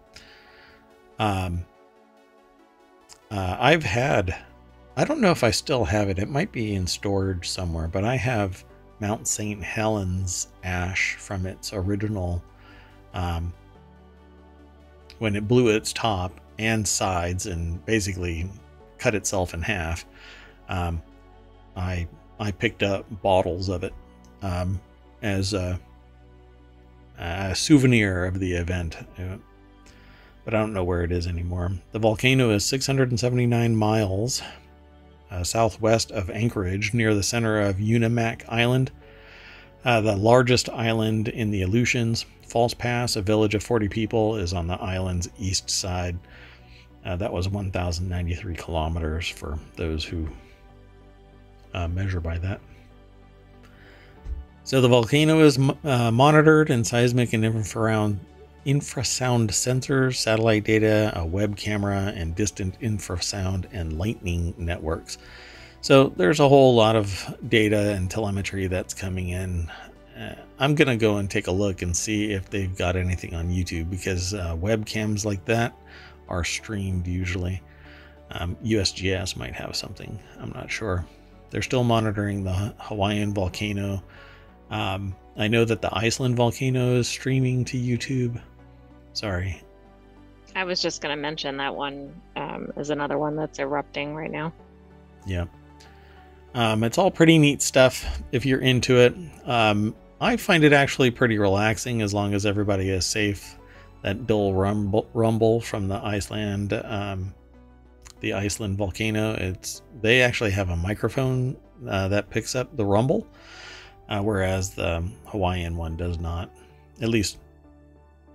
Um, 1.20 1.66
uh, 3.30 3.58
I've 3.60 3.84
had, 3.84 4.36
I 4.98 5.06
don't 5.06 5.22
know 5.22 5.32
if 5.32 5.44
I 5.44 5.52
still 5.52 5.86
have 5.86 6.10
it. 6.10 6.18
It 6.18 6.30
might 6.30 6.52
be 6.52 6.74
in 6.74 6.88
storage 6.88 7.48
somewhere, 7.48 7.88
but 7.88 8.04
I 8.04 8.16
have 8.16 8.66
Mount 9.00 9.28
St. 9.28 9.62
Helens 9.62 10.48
ash 10.64 11.16
from 11.16 11.46
its 11.46 11.74
original, 11.74 12.44
um, 13.14 13.54
when 15.20 15.36
it 15.36 15.48
blew 15.48 15.70
its 15.70 15.94
top 15.94 16.40
and 16.58 16.88
sides 16.88 17.46
and 17.46 17.84
basically 17.86 18.50
cut 18.98 19.16
itself 19.16 19.54
in 19.54 19.62
half. 19.62 20.06
Um, 20.68 21.02
I 21.76 22.08
I 22.40 22.52
picked 22.52 22.84
up 22.84 23.06
bottles 23.22 23.70
of 23.70 23.84
it 23.84 23.94
um, 24.42 24.82
as 25.22 25.54
a, 25.54 25.80
a, 27.18 27.56
souvenir 27.56 28.26
of 28.26 28.40
the 28.40 28.54
event, 28.54 28.98
but 30.44 30.54
I 30.54 30.58
don't 30.58 30.74
know 30.74 30.84
where 30.84 31.04
it 31.04 31.12
is 31.12 31.28
anymore. 31.28 31.72
The 31.92 32.00
volcano 32.00 32.50
is 32.52 32.66
679 32.66 33.76
miles 33.76 34.42
uh, 35.32 35.44
southwest 35.44 36.12
of 36.12 36.30
Anchorage, 36.30 36.94
near 36.94 37.14
the 37.14 37.24
center 37.24 37.62
of 37.62 37.78
Unimak 37.78 38.44
Island, 38.48 38.92
uh, 39.84 40.02
the 40.02 40.16
largest 40.16 40.70
island 40.70 41.28
in 41.28 41.52
the 41.52 41.62
Aleutians. 41.62 42.26
False 42.48 42.74
Pass, 42.74 43.16
a 43.16 43.22
village 43.22 43.56
of 43.56 43.64
40 43.64 43.90
people, 43.90 44.36
is 44.36 44.54
on 44.54 44.68
the 44.68 44.80
island's 44.82 45.30
east 45.38 45.70
side. 45.70 46.18
Uh, 47.06 47.16
that 47.16 47.32
was 47.32 47.48
1,093 47.48 48.56
kilometers 48.56 49.30
for 49.30 49.60
those 49.76 50.04
who 50.04 50.28
uh, 51.74 51.88
measure 51.88 52.20
by 52.20 52.38
that. 52.40 52.60
So 54.64 54.82
the 54.82 54.88
volcano 54.88 55.42
is 55.42 55.60
uh, 55.84 56.10
monitored 56.10 56.72
and 56.72 56.86
seismic 56.86 57.34
and 57.34 57.44
infraround 57.44 58.18
infrasound 58.66 59.50
sensors, 59.50 60.16
satellite 60.16 60.64
data, 60.64 61.14
a 61.16 61.24
web 61.24 61.56
camera, 61.56 62.12
and 62.16 62.34
distant 62.36 62.80
infrasound 62.80 63.68
and 63.72 64.00
lightning 64.00 64.56
networks. 64.58 65.20
So 65.82 66.12
there's 66.16 66.40
a 66.40 66.50
whole 66.50 66.74
lot 66.74 66.96
of 66.96 67.36
data 67.48 67.94
and 67.94 68.10
telemetry 68.10 68.66
that's 68.66 68.96
coming 68.96 69.30
in. 69.30 69.70
Uh, 70.18 70.34
I'm 70.58 70.74
going 70.74 70.88
to 70.88 70.98
go 70.98 71.18
and 71.18 71.30
take 71.30 71.46
a 71.46 71.52
look 71.52 71.84
and 71.84 71.96
see 71.96 72.32
if 72.32 72.50
they've 72.50 72.76
got 72.76 72.96
anything 72.96 73.36
on 73.36 73.50
YouTube 73.50 73.92
because 73.92 74.34
uh, 74.34 74.56
webcams 74.56 75.26
like 75.26 75.46
that 75.46 75.78
are 76.28 76.44
streamed 76.44 77.08
usually. 77.08 77.62
Um, 78.32 78.56
USGS 78.64 79.36
might 79.36 79.54
have 79.54 79.76
something. 79.76 80.20
I'm 80.40 80.52
not 80.52 80.72
sure. 80.72 81.06
They're 81.50 81.62
still 81.62 81.84
monitoring 81.84 82.44
the 82.44 82.74
Hawaiian 82.80 83.34
volcano. 83.34 84.04
Um, 84.70 85.16
I 85.38 85.48
know 85.48 85.64
that 85.66 85.82
the 85.82 85.90
Iceland 85.96 86.36
volcano 86.36 86.96
is 86.96 87.08
streaming 87.08 87.66
to 87.66 87.78
YouTube. 87.78 88.42
Sorry. 89.14 89.62
I 90.56 90.64
was 90.64 90.82
just 90.82 91.02
going 91.02 91.16
to 91.16 91.22
mention 91.22 91.58
that 91.58 91.76
one 91.76 92.14
um, 92.36 92.72
is 92.78 92.90
another 92.90 93.18
one 93.18 93.36
that's 93.36 93.60
erupting 93.60 94.16
right 94.16 94.32
now. 94.32 94.54
Yeah. 95.26 95.46
Um, 96.54 96.84
it's 96.84 96.98
all 96.98 97.12
pretty 97.12 97.38
neat 97.38 97.62
stuff 97.62 98.22
if 98.32 98.46
you're 98.46 98.62
into 98.62 98.98
it. 99.00 99.16
Um, 99.46 99.94
I 100.22 100.38
find 100.38 100.64
it 100.64 100.72
actually 100.72 101.12
pretty 101.12 101.38
relaxing 101.38 102.02
as 102.02 102.14
long 102.14 102.34
as 102.34 102.46
everybody 102.46 102.90
is 102.90 103.06
safe. 103.06 103.58
That 104.06 104.28
dull 104.28 104.54
rumble, 104.54 105.10
rumble 105.16 105.62
from 105.62 105.88
the 105.88 105.96
Iceland, 105.96 106.74
um, 106.74 107.34
the 108.20 108.34
Iceland 108.34 108.78
volcano. 108.78 109.34
It's 109.34 109.82
they 110.00 110.22
actually 110.22 110.52
have 110.52 110.70
a 110.70 110.76
microphone 110.76 111.58
uh, 111.90 112.10
that 112.10 112.30
picks 112.30 112.54
up 112.54 112.78
the 112.78 112.86
rumble, 112.86 113.26
uh, 114.08 114.22
whereas 114.22 114.76
the 114.76 115.04
Hawaiian 115.26 115.76
one 115.76 115.98
does 115.98 116.20
not. 116.20 116.52
At 117.02 117.10
least 117.10 117.40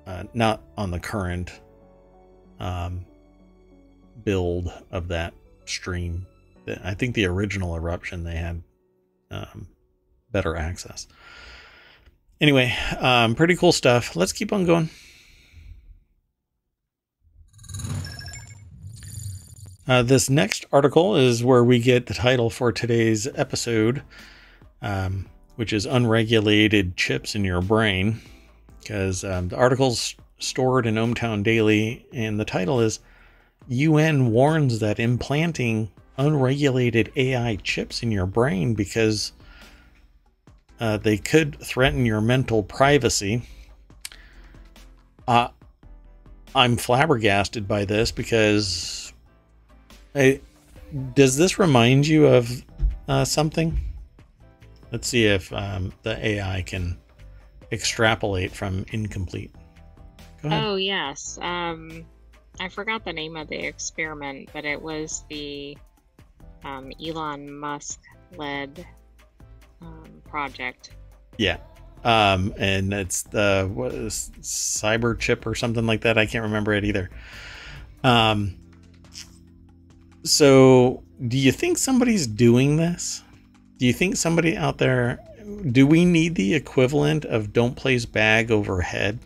uh, 0.09 0.25
not 0.35 0.61
on 0.77 0.91
the 0.91 0.99
current 0.99 1.61
um, 2.59 3.07
build 4.25 4.73
of 4.91 5.07
that 5.07 5.35
stream. 5.67 6.27
I 6.83 6.95
think 6.95 7.15
the 7.15 7.27
original 7.27 7.77
eruption 7.77 8.25
they 8.25 8.35
had 8.35 8.61
um, 9.31 9.69
better 10.33 10.57
access. 10.57 11.07
Anyway, 12.41 12.75
um, 12.99 13.37
pretty 13.37 13.55
cool 13.55 13.71
stuff. 13.71 14.17
Let's 14.17 14.33
keep 14.33 14.53
on 14.53 14.67
going. 14.67 14.91
Uh, 19.91 20.05
this 20.05 20.31
next 20.31 20.65
article 20.71 21.17
is 21.17 21.43
where 21.43 21.65
we 21.65 21.81
get 21.81 22.07
the 22.07 22.15
title 22.15 22.49
for 22.49 22.71
today's 22.71 23.27
episode, 23.35 24.05
um, 24.83 25.27
which 25.57 25.73
is 25.73 25.85
Unregulated 25.85 26.97
Chips 26.97 27.35
in 27.35 27.45
Your 27.45 27.61
Brain. 27.61 28.21
Because 28.79 29.25
um, 29.25 29.49
the 29.49 29.57
article's 29.57 30.15
stored 30.39 30.87
in 30.87 30.95
ohmTown 30.95 31.43
Daily, 31.43 32.07
and 32.13 32.39
the 32.39 32.45
title 32.45 32.79
is 32.79 33.01
UN 33.67 34.31
warns 34.31 34.79
that 34.79 35.01
implanting 35.01 35.91
unregulated 36.17 37.11
AI 37.17 37.57
chips 37.57 38.01
in 38.01 38.13
your 38.13 38.27
brain 38.27 38.75
because 38.75 39.33
uh, 40.79 40.99
they 40.99 41.19
could 41.19 41.59
threaten 41.59 42.07
your 42.07 42.21
mental 42.21 42.63
privacy. 42.63 43.43
Uh, 45.27 45.49
I'm 46.55 46.77
flabbergasted 46.77 47.67
by 47.67 47.85
this 47.87 48.13
because 48.13 49.10
I, 50.15 50.41
does 51.15 51.37
this 51.37 51.59
remind 51.59 52.07
you 52.07 52.27
of 52.27 52.51
uh, 53.09 53.25
something? 53.25 53.79
Let's 54.93 55.07
see 55.09 55.27
if 55.27 55.53
um, 55.53 55.93
the 56.03 56.25
AI 56.25 56.63
can 56.63 56.99
extrapolate 57.71 58.51
from 58.51 58.85
incomplete. 58.93 59.55
Oh 60.45 60.77
yes. 60.77 61.39
Um, 61.41 62.05
I 62.59 62.69
forgot 62.69 63.05
the 63.05 63.13
name 63.13 63.37
of 63.37 63.49
the 63.49 63.59
experiment, 63.59 64.51
but 64.53 64.65
it 64.65 64.81
was 64.81 65.25
the 65.29 65.77
um, 66.65 66.91
Elon 67.05 67.53
Musk 67.53 68.01
led 68.37 68.87
um, 69.81 70.23
project. 70.29 70.91
Yeah. 71.37 71.59
Um, 72.05 72.55
and 72.59 72.93
it's 72.93 73.23
the 73.25 73.71
what 73.73 73.93
is 73.93 74.31
cyber 74.41 75.19
chip 75.19 75.47
or 75.47 75.55
something 75.55 75.87
like 75.87 76.03
that. 76.03 76.19
I 76.19 76.27
can't 76.27 76.45
remember 76.45 76.73
it 76.73 76.85
either. 76.85 77.11
Um, 78.03 78.57
so 80.25 81.03
do 81.29 81.39
you 81.39 81.53
think 81.53 81.79
somebody's 81.79 82.27
doing 82.27 82.77
this? 82.77 83.23
Do 83.79 83.87
you 83.87 83.93
think 83.93 84.17
somebody 84.17 84.57
out 84.57 84.79
there? 84.79 85.19
Do 85.73 85.87
we 85.87 86.05
need 86.05 86.35
the 86.35 86.55
equivalent 86.55 87.25
of 87.25 87.53
"Don't 87.53 87.77
place 87.77 88.05
bag 88.05 88.51
overhead"? 88.51 89.19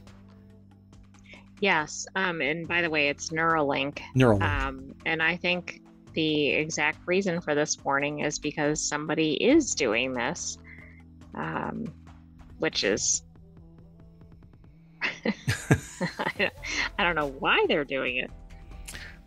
Yes. 1.61 2.07
Um, 2.15 2.41
and 2.41 2.69
by 2.69 2.83
the 2.83 2.91
way, 2.91 3.09
it's 3.09 3.31
Neuralink. 3.31 4.01
Neuralink. 4.15 4.43
Um, 4.43 4.95
and 5.07 5.23
I 5.23 5.37
think 5.37 5.81
the 6.13 6.51
exact 6.51 6.99
reason 7.07 7.41
for 7.41 7.55
this 7.55 7.83
warning 7.83 8.21
is 8.21 8.39
because 8.39 8.81
somebody 8.81 9.35
is 9.35 9.75
doing 9.75 10.13
this, 10.13 10.59
um, 11.35 11.87
which 12.59 12.85
is. 12.85 13.23
I 15.25 16.51
don't 16.99 17.15
know 17.15 17.35
why 17.39 17.65
they're 17.69 17.85
doing 17.85 18.17
it. 18.19 18.31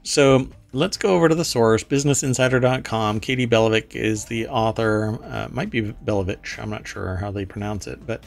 So 0.07 0.47
let's 0.71 0.95
go 0.95 1.15
over 1.15 1.27
to 1.27 1.35
the 1.35 1.43
source, 1.43 1.83
businessinsider.com. 1.83 3.19
Katie 3.19 3.45
Belovic 3.45 3.93
is 3.93 4.23
the 4.23 4.47
author. 4.47 5.19
Uh, 5.21 5.49
might 5.51 5.69
be 5.69 5.81
Belovich. 5.81 6.57
I'm 6.57 6.69
not 6.69 6.87
sure 6.87 7.17
how 7.17 7.29
they 7.29 7.43
pronounce 7.43 7.87
it, 7.87 8.07
but 8.07 8.23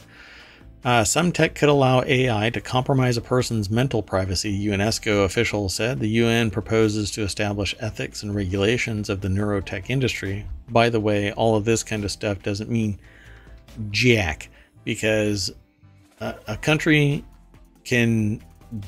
uh, 0.85 1.03
some 1.03 1.31
tech 1.31 1.55
could 1.55 1.69
allow 1.69 2.03
AI 2.03 2.51
to 2.51 2.61
compromise 2.61 3.17
a 3.17 3.21
person's 3.21 3.71
mental 3.71 4.03
privacy, 4.03 4.63
UNESCO 4.67 5.25
officials 5.25 5.73
said. 5.73 5.99
The 5.99 6.09
UN 6.09 6.51
proposes 6.51 7.09
to 7.11 7.23
establish 7.23 7.75
ethics 7.79 8.21
and 8.21 8.35
regulations 8.35 9.09
of 9.09 9.21
the 9.21 9.27
neurotech 9.27 9.89
industry. 9.89 10.45
By 10.69 10.89
the 10.89 10.99
way, 10.99 11.31
all 11.31 11.55
of 11.55 11.65
this 11.65 11.83
kind 11.83 12.03
of 12.03 12.11
stuff 12.11 12.43
doesn't 12.43 12.69
mean 12.69 12.99
jack 13.89 14.49
because 14.83 15.51
a, 16.19 16.35
a 16.47 16.57
country 16.57 17.25
can 17.83 18.39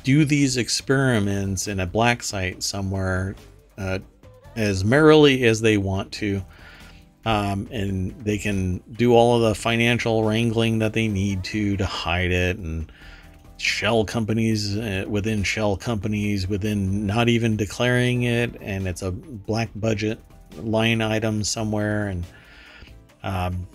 do 0.04 0.26
these 0.26 0.58
experiments 0.58 1.68
in 1.68 1.80
a 1.80 1.86
black 1.88 2.24
site 2.24 2.64
somewhere 2.64 3.36
uh, 3.78 4.00
as 4.56 4.84
merrily 4.84 5.44
as 5.44 5.62
they 5.62 5.78
want 5.78 6.12
to 6.12 6.44
um, 7.26 7.68
and 7.72 8.12
they 8.22 8.38
can 8.38 8.80
do 8.94 9.14
all 9.14 9.38
of 9.38 9.42
the 9.44 9.56
financial 9.56 10.24
wrangling 10.24 10.80
that 10.80 10.94
they 10.94 11.08
need 11.08 11.44
to 11.44 11.78
to 11.78 11.86
hide 11.86 12.32
it 12.32 12.58
and 12.58 12.92
shell 13.58 14.04
companies 14.04 14.78
uh, 14.78 15.06
within 15.08 15.44
shell 15.44 15.78
companies 15.78 16.48
within 16.48 17.06
not 17.06 17.30
even 17.30 17.56
declaring 17.56 18.24
it 18.24 18.56
and 18.62 18.88
it's 18.88 19.02
a 19.02 19.12
black 19.12 19.70
budget 19.76 20.20
line 20.58 21.02
item 21.02 21.44
somewhere 21.44 22.08
and 22.08 22.26
um, 23.24 23.68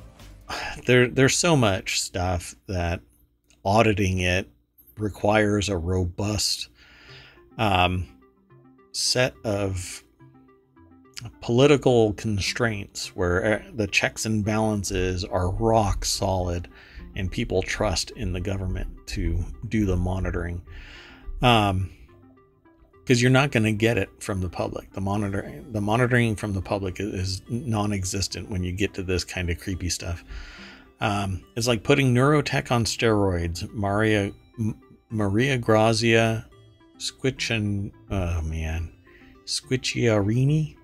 there 0.86 1.08
there's 1.08 1.36
so 1.36 1.56
much 1.56 2.00
stuff 2.00 2.54
that 2.66 3.00
auditing 3.64 4.20
it 4.20 4.48
requires 5.00 5.68
a 5.68 5.76
robust 5.76 6.68
um, 7.56 8.06
set 8.92 9.34
of 9.44 10.02
political 11.40 12.12
constraints 12.14 13.14
where 13.16 13.44
uh, 13.44 13.62
the 13.74 13.86
checks 13.86 14.24
and 14.24 14.44
balances 14.44 15.24
are 15.24 15.50
rock 15.50 16.04
solid 16.04 16.68
and 17.16 17.30
people 17.30 17.62
trust 17.62 18.10
in 18.12 18.32
the 18.32 18.40
government 18.40 18.88
to 19.06 19.44
do 19.68 19.84
the 19.84 19.96
monitoring. 19.96 20.62
Um 21.42 21.90
because 23.08 23.22
you're 23.22 23.30
not 23.30 23.50
going 23.50 23.64
to 23.64 23.72
get 23.72 23.96
it 23.96 24.10
from 24.18 24.42
the 24.42 24.50
public. 24.50 24.92
The 24.92 25.00
monitoring 25.00 25.72
the 25.72 25.80
monitoring 25.80 26.36
from 26.36 26.52
the 26.52 26.60
public 26.60 27.00
is 27.00 27.40
non-existent 27.48 28.50
when 28.50 28.62
you 28.62 28.70
get 28.70 28.92
to 28.94 29.02
this 29.02 29.24
kind 29.24 29.48
of 29.48 29.58
creepy 29.58 29.88
stuff. 29.88 30.22
Um, 31.00 31.42
it's 31.56 31.66
like 31.66 31.84
putting 31.84 32.14
neurotech 32.14 32.70
on 32.70 32.84
steroids. 32.84 33.66
Maria 33.72 34.32
M- 34.58 34.78
maria 35.10 35.56
grazia 35.56 36.46
squitchin 36.98 37.90
oh 38.10 38.42
man 38.42 38.92
squicciarini 39.46 40.76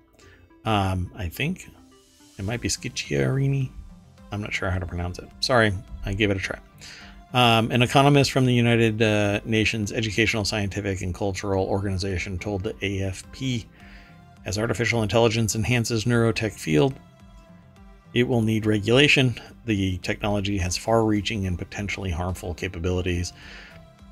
um, 0.65 1.11
I 1.15 1.29
think 1.29 1.69
it 2.37 2.43
might 2.43 2.59
be 2.59 2.67
Schicciarini. 2.67 3.69
I'm 4.31 4.41
not 4.41 4.53
sure 4.53 4.69
how 4.69 4.79
to 4.79 4.85
pronounce 4.85 5.19
it. 5.19 5.29
Sorry, 5.39 5.73
I 6.05 6.13
gave 6.13 6.31
it 6.31 6.37
a 6.37 6.39
try. 6.39 6.59
Um, 7.33 7.69
an 7.71 7.81
economist 7.81 8.31
from 8.31 8.45
the 8.45 8.53
United 8.53 9.01
uh, 9.01 9.41
Nations 9.45 9.91
Educational, 9.91 10.45
Scientific, 10.45 11.01
and 11.01 11.13
Cultural 11.13 11.65
Organization 11.65 12.39
told 12.39 12.63
the 12.63 12.73
AFP 12.75 13.65
as 14.45 14.57
artificial 14.57 15.03
intelligence 15.03 15.55
enhances 15.55 16.05
neurotech 16.05 16.53
field, 16.53 16.93
it 18.13 18.27
will 18.27 18.41
need 18.41 18.65
regulation. 18.65 19.39
The 19.65 19.97
technology 19.97 20.57
has 20.59 20.77
far 20.77 21.03
reaching 21.03 21.45
and 21.45 21.57
potentially 21.57 22.11
harmful 22.11 22.53
capabilities 22.53 23.33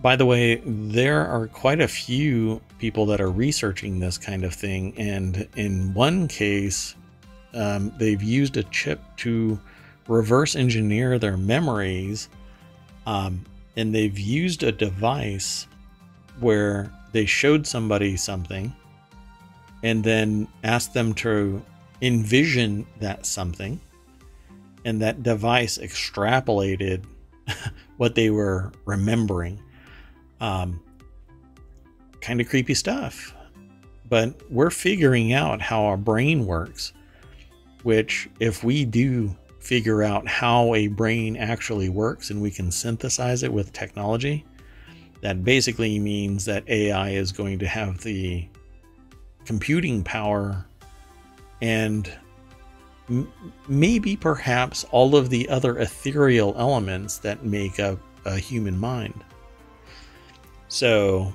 by 0.03 0.17
the 0.17 0.25
way, 0.25 0.61
there 0.65 1.25
are 1.25 1.47
quite 1.47 1.79
a 1.79 1.87
few 1.87 2.61
people 2.77 3.05
that 3.05 3.21
are 3.21 3.31
researching 3.31 3.99
this 3.99 4.17
kind 4.17 4.43
of 4.43 4.53
thing, 4.53 4.93
and 4.97 5.47
in 5.55 5.93
one 5.93 6.27
case, 6.27 6.95
um, 7.53 7.89
they've 7.97 8.21
used 8.21 8.57
a 8.57 8.63
chip 8.63 8.99
to 9.15 9.57
reverse 10.09 10.57
engineer 10.57 11.17
their 11.17 11.37
memories, 11.37 12.27
um, 13.05 13.45
and 13.77 13.95
they've 13.95 14.19
used 14.19 14.63
a 14.63 14.73
device 14.73 15.67
where 16.41 16.91
they 17.13 17.25
showed 17.25 17.65
somebody 17.65 18.17
something 18.17 18.75
and 19.83 20.03
then 20.03 20.49
asked 20.65 20.93
them 20.93 21.13
to 21.13 21.63
envision 22.01 22.85
that 22.99 23.25
something, 23.25 23.79
and 24.83 25.01
that 25.01 25.23
device 25.23 25.77
extrapolated 25.77 27.05
what 27.95 28.15
they 28.15 28.29
were 28.29 28.69
remembering 28.83 29.62
um, 30.43 30.79
kind 32.21 32.41
of 32.41 32.49
creepy 32.49 32.73
stuff. 32.73 33.33
But 34.09 34.35
we're 34.51 34.69
figuring 34.69 35.33
out 35.33 35.61
how 35.61 35.85
our 35.85 35.97
brain 35.97 36.45
works, 36.45 36.93
which, 37.83 38.29
if 38.39 38.63
we 38.63 38.85
do 38.85 39.35
figure 39.59 40.03
out 40.03 40.27
how 40.27 40.75
a 40.75 40.87
brain 40.87 41.37
actually 41.37 41.87
works 41.87 42.29
and 42.29 42.41
we 42.41 42.51
can 42.51 42.69
synthesize 42.69 43.43
it 43.43 43.51
with 43.51 43.71
technology, 43.71 44.45
that 45.21 45.45
basically 45.45 45.97
means 45.99 46.43
that 46.43 46.67
AI 46.67 47.11
is 47.11 47.31
going 47.31 47.57
to 47.59 47.67
have 47.67 47.99
the 48.01 48.45
computing 49.45 50.03
power 50.03 50.65
and 51.61 52.11
maybe 53.69 54.17
perhaps 54.17 54.83
all 54.91 55.15
of 55.15 55.29
the 55.29 55.47
other 55.47 55.77
ethereal 55.79 56.53
elements 56.57 57.17
that 57.19 57.45
make 57.45 57.79
up 57.79 57.97
a 58.25 58.37
human 58.37 58.77
mind. 58.77 59.23
So 60.73 61.31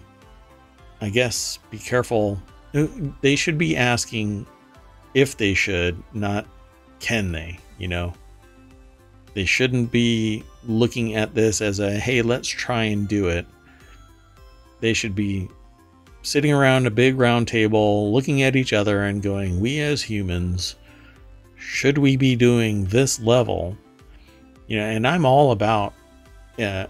I 1.01 1.10
guess 1.10 1.60
be 1.70 1.78
careful. 1.78 2.43
Uh, 2.74 2.89
they 3.20 3.36
should 3.36 3.56
be 3.56 3.77
asking 3.77 4.44
if 5.15 5.36
they 5.36 5.55
should, 5.55 6.02
not 6.12 6.44
can 6.98 7.31
they, 7.31 7.60
you 7.78 7.86
know? 7.86 8.12
They 9.35 9.44
shouldn't 9.44 9.93
be 9.93 10.43
looking 10.66 11.15
at 11.15 11.36
this 11.36 11.60
as 11.60 11.78
a 11.78 11.93
hey, 11.93 12.20
let's 12.20 12.48
try 12.48 12.82
and 12.82 13.06
do 13.06 13.28
it. 13.28 13.47
They 14.81 14.93
should 14.93 15.15
be 15.15 15.48
sitting 16.23 16.52
around 16.52 16.89
a 16.89 16.90
big 16.90 17.16
round 17.16 17.47
table 17.47 18.12
looking 18.12 18.43
at 18.43 18.56
each 18.56 18.73
other 18.73 19.05
and 19.05 19.23
going, 19.23 19.60
we 19.60 19.78
as 19.78 20.02
humans, 20.02 20.74
should 21.55 21.97
we 21.97 22.16
be 22.16 22.35
doing 22.35 22.86
this 22.86 23.20
level? 23.20 23.78
You 24.66 24.78
know, 24.78 24.85
and 24.86 25.06
I'm 25.06 25.24
all 25.24 25.52
about 25.52 25.94
uh, 26.59 26.86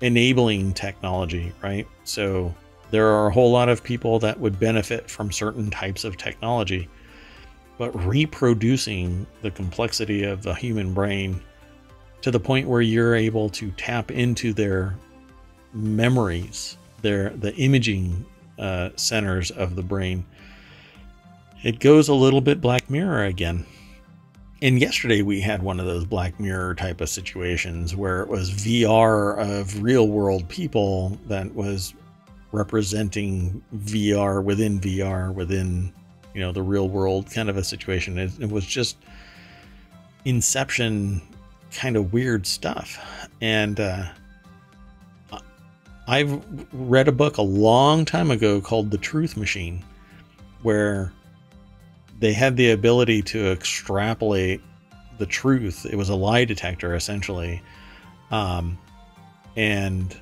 enabling 0.00 0.72
technology, 0.72 1.52
right? 1.62 1.86
So 2.04 2.54
there 2.90 3.06
are 3.06 3.28
a 3.28 3.32
whole 3.32 3.52
lot 3.52 3.68
of 3.68 3.82
people 3.82 4.18
that 4.20 4.38
would 4.38 4.58
benefit 4.58 5.10
from 5.10 5.30
certain 5.30 5.70
types 5.70 6.04
of 6.04 6.16
technology. 6.16 6.88
But 7.78 7.94
reproducing 8.06 9.26
the 9.42 9.50
complexity 9.50 10.24
of 10.24 10.42
the 10.42 10.54
human 10.54 10.92
brain 10.92 11.40
to 12.22 12.30
the 12.30 12.40
point 12.40 12.68
where 12.68 12.82
you're 12.82 13.14
able 13.14 13.48
to 13.50 13.70
tap 13.72 14.10
into 14.10 14.52
their 14.52 14.94
memories, 15.72 16.76
their 17.00 17.30
the 17.30 17.54
imaging 17.56 18.26
uh, 18.58 18.90
centers 18.96 19.50
of 19.50 19.76
the 19.76 19.82
brain, 19.82 20.26
it 21.62 21.78
goes 21.80 22.08
a 22.08 22.14
little 22.14 22.40
bit 22.40 22.60
Black 22.60 22.90
Mirror 22.90 23.24
again. 23.24 23.64
And 24.62 24.78
yesterday 24.78 25.22
we 25.22 25.40
had 25.40 25.62
one 25.62 25.80
of 25.80 25.86
those 25.86 26.04
Black 26.04 26.38
Mirror 26.38 26.74
type 26.74 27.00
of 27.00 27.08
situations 27.08 27.96
where 27.96 28.20
it 28.20 28.28
was 28.28 28.50
VR 28.50 29.38
of 29.38 29.82
real 29.82 30.08
world 30.08 30.46
people 30.48 31.18
that 31.28 31.54
was 31.54 31.94
representing 32.52 33.62
VR 33.74 34.42
within 34.42 34.80
VR 34.80 35.32
within 35.32 35.92
you 36.34 36.40
know 36.40 36.52
the 36.52 36.62
real 36.62 36.88
world 36.88 37.30
kind 37.30 37.48
of 37.48 37.56
a 37.56 37.64
situation. 37.64 38.18
It, 38.18 38.32
it 38.40 38.50
was 38.50 38.66
just 38.66 38.96
Inception 40.26 41.22
kind 41.72 41.96
of 41.96 42.12
weird 42.12 42.46
stuff, 42.46 42.98
and 43.40 43.80
uh, 43.80 44.04
I've 46.06 46.42
read 46.72 47.08
a 47.08 47.12
book 47.12 47.38
a 47.38 47.42
long 47.42 48.04
time 48.04 48.30
ago 48.30 48.60
called 48.60 48.90
The 48.90 48.98
Truth 48.98 49.36
Machine, 49.36 49.82
where 50.62 51.12
they 52.20 52.32
had 52.32 52.56
the 52.56 52.70
ability 52.70 53.22
to 53.22 53.50
extrapolate 53.50 54.60
the 55.18 55.26
truth. 55.26 55.86
It 55.90 55.96
was 55.96 56.08
a 56.08 56.14
lie 56.14 56.44
detector 56.44 56.94
essentially. 56.94 57.62
Um, 58.30 58.78
and 59.56 60.16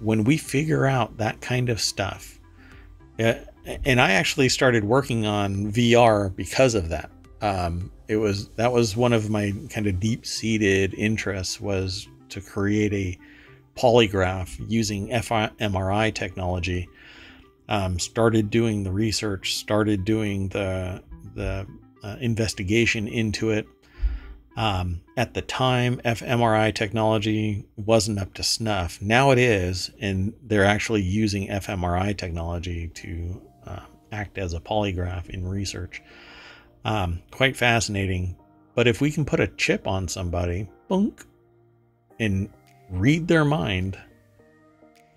when 0.00 0.24
we 0.24 0.36
figure 0.36 0.86
out 0.86 1.16
that 1.18 1.40
kind 1.40 1.68
of 1.68 1.80
stuff, 1.80 2.38
uh, 3.18 3.34
and 3.84 4.00
I 4.00 4.12
actually 4.12 4.48
started 4.48 4.84
working 4.84 5.26
on 5.26 5.72
VR 5.72 6.34
because 6.34 6.74
of 6.74 6.88
that. 6.88 7.10
Um, 7.42 7.90
it 8.08 8.16
was 8.16 8.48
that 8.50 8.72
was 8.72 8.96
one 8.96 9.12
of 9.12 9.28
my 9.28 9.52
kind 9.70 9.86
of 9.86 10.00
deep 10.00 10.24
seated 10.24 10.94
interests 10.94 11.60
was 11.60 12.08
to 12.30 12.40
create 12.40 12.92
a 12.92 13.18
polygraph 13.78 14.58
using 14.68 15.08
fMRI 15.08 16.14
technology. 16.14 16.88
Um, 17.68 17.98
started 17.98 18.50
doing 18.50 18.82
the 18.82 18.92
research, 18.92 19.54
started 19.54 20.04
doing 20.04 20.48
the 20.48 21.02
the 21.34 21.66
uh, 22.02 22.16
investigation 22.20 23.08
into 23.08 23.50
it. 23.50 23.66
Um, 24.56 25.02
at 25.16 25.34
the 25.34 25.42
time, 25.42 26.00
fMRI 26.04 26.74
technology 26.74 27.64
wasn't 27.76 28.18
up 28.18 28.34
to 28.34 28.42
snuff. 28.42 29.00
Now 29.00 29.30
it 29.30 29.38
is, 29.38 29.90
and 30.00 30.32
they're 30.42 30.64
actually 30.64 31.02
using 31.02 31.48
fMRI 31.48 32.16
technology 32.16 32.88
to 32.88 33.42
uh, 33.66 33.80
act 34.10 34.36
as 34.38 34.54
a 34.54 34.60
polygraph 34.60 35.28
in 35.30 35.46
research. 35.46 36.02
Um, 36.84 37.22
quite 37.30 37.56
fascinating. 37.56 38.36
But 38.74 38.88
if 38.88 39.00
we 39.00 39.10
can 39.10 39.24
put 39.24 39.40
a 39.40 39.48
chip 39.48 39.86
on 39.86 40.08
somebody, 40.08 40.68
bunk, 40.88 41.24
and 42.18 42.48
read 42.90 43.28
their 43.28 43.44
mind 43.44 43.98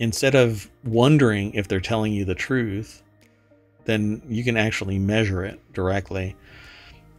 instead 0.01 0.33
of 0.33 0.67
wondering 0.83 1.53
if 1.53 1.67
they're 1.67 1.79
telling 1.79 2.11
you 2.11 2.25
the 2.25 2.33
truth, 2.33 3.03
then 3.85 4.19
you 4.27 4.43
can 4.43 4.57
actually 4.57 4.97
measure 4.97 5.45
it 5.45 5.59
directly. 5.73 6.35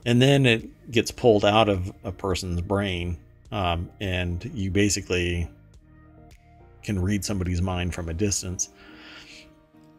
And 0.04 0.20
then 0.20 0.46
it 0.46 0.90
gets 0.90 1.12
pulled 1.12 1.44
out 1.44 1.68
of 1.68 1.92
a 2.02 2.10
person's 2.10 2.60
brain, 2.60 3.18
um, 3.52 3.88
and 4.00 4.44
you 4.52 4.72
basically 4.72 5.48
can 6.82 7.00
read 7.00 7.24
somebody's 7.24 7.62
mind 7.62 7.94
from 7.94 8.08
a 8.08 8.14
distance. 8.14 8.70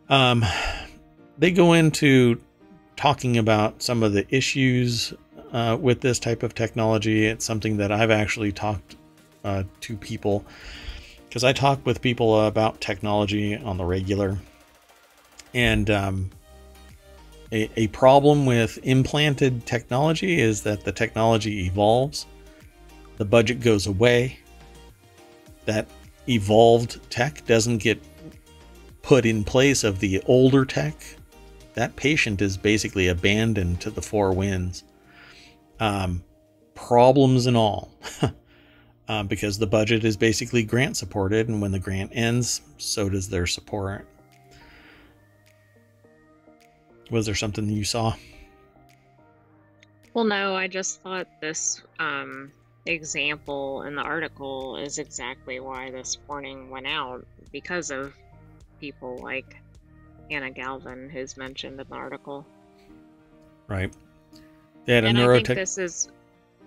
Um, 0.10 0.44
they 1.38 1.52
go 1.52 1.72
into 1.72 2.42
talking 2.98 3.38
about 3.38 3.82
some 3.82 4.04
of 4.04 4.12
the 4.12 4.26
issues 4.30 5.14
uh, 5.54 5.78
with 5.80 6.02
this 6.02 6.20
type 6.20 6.44
of 6.44 6.54
technology. 6.54 7.28
It's 7.28 7.46
something 7.46 7.78
that 7.78 7.94
I've 7.94 8.12
actually 8.12 8.52
talked 8.52 8.98
uh, 9.46 9.64
to 9.80 9.96
people 9.96 10.46
because 11.34 11.44
I 11.44 11.52
talk 11.52 11.84
with 11.84 12.00
people 12.00 12.46
about 12.46 12.80
technology 12.80 13.58
on 13.58 13.78
the 13.78 13.84
regular. 13.84 14.38
And 15.56 15.90
um, 15.90 16.30
a, 17.52 17.72
a 17.76 17.88
problem 17.88 18.46
with 18.46 18.78
implanted 18.84 19.66
technology 19.66 20.40
is 20.40 20.62
that 20.62 20.84
the 20.84 20.92
technology 20.92 21.66
evolves, 21.66 22.28
the 23.18 23.26
budget 23.26 23.62
goes 23.62 23.88
away, 23.88 24.38
that 25.66 25.88
evolved 26.30 27.00
tech 27.10 27.44
doesn't 27.48 27.80
get 27.80 28.00
put 29.02 29.26
in 29.26 29.44
place 29.44 29.84
of 29.84 30.02
the 30.02 30.22
older 30.28 30.66
tech. 30.66 31.04
That 31.74 31.96
patient 31.96 32.44
is 32.44 32.58
basically 32.58 33.08
abandoned 33.08 33.82
to 33.82 33.90
the 33.90 34.04
four 34.04 34.34
winds. 34.34 34.84
Um, 35.80 36.24
problems 36.76 37.48
and 37.48 37.58
all. 37.58 37.92
uh, 39.08 39.24
because 39.24 39.58
the 39.58 39.68
budget 39.68 40.06
is 40.06 40.18
basically 40.18 40.64
grant 40.64 40.98
supported, 40.98 41.50
and 41.50 41.62
when 41.62 41.72
the 41.72 41.80
grant 41.80 42.12
ends, 42.14 42.62
so 42.78 43.10
does 43.10 43.30
their 43.30 43.46
support. 43.46 44.08
Was 47.12 47.26
there 47.26 47.36
something 47.36 47.68
you 47.70 47.84
saw? 47.84 48.14
Well, 50.14 50.26
no, 50.26 50.56
I 50.56 50.68
just 50.68 51.02
thought 51.02 51.28
this 51.42 51.82
um, 52.00 52.52
example 52.86 53.84
in 53.84 53.96
the 53.96 54.02
article 54.02 54.78
is 54.78 55.00
exactly 55.00 55.60
why 55.60 55.92
this 55.92 56.18
warning 56.28 56.70
went 56.70 56.88
out 56.88 57.26
because 57.52 57.92
of 57.92 58.14
people 58.80 59.18
like 59.18 59.58
Anna 60.30 60.52
Galvin, 60.52 61.10
who's 61.10 61.36
mentioned 61.36 61.80
in 61.80 61.88
the 61.90 61.96
article. 61.96 62.46
Right. 63.68 63.94
They 64.86 64.96
had 64.96 65.06
a 65.06 65.08
and 65.08 65.18
neurotech. 65.18 65.30
I 65.30 65.44
think 65.44 65.60
this 65.60 65.78
is 65.78 66.10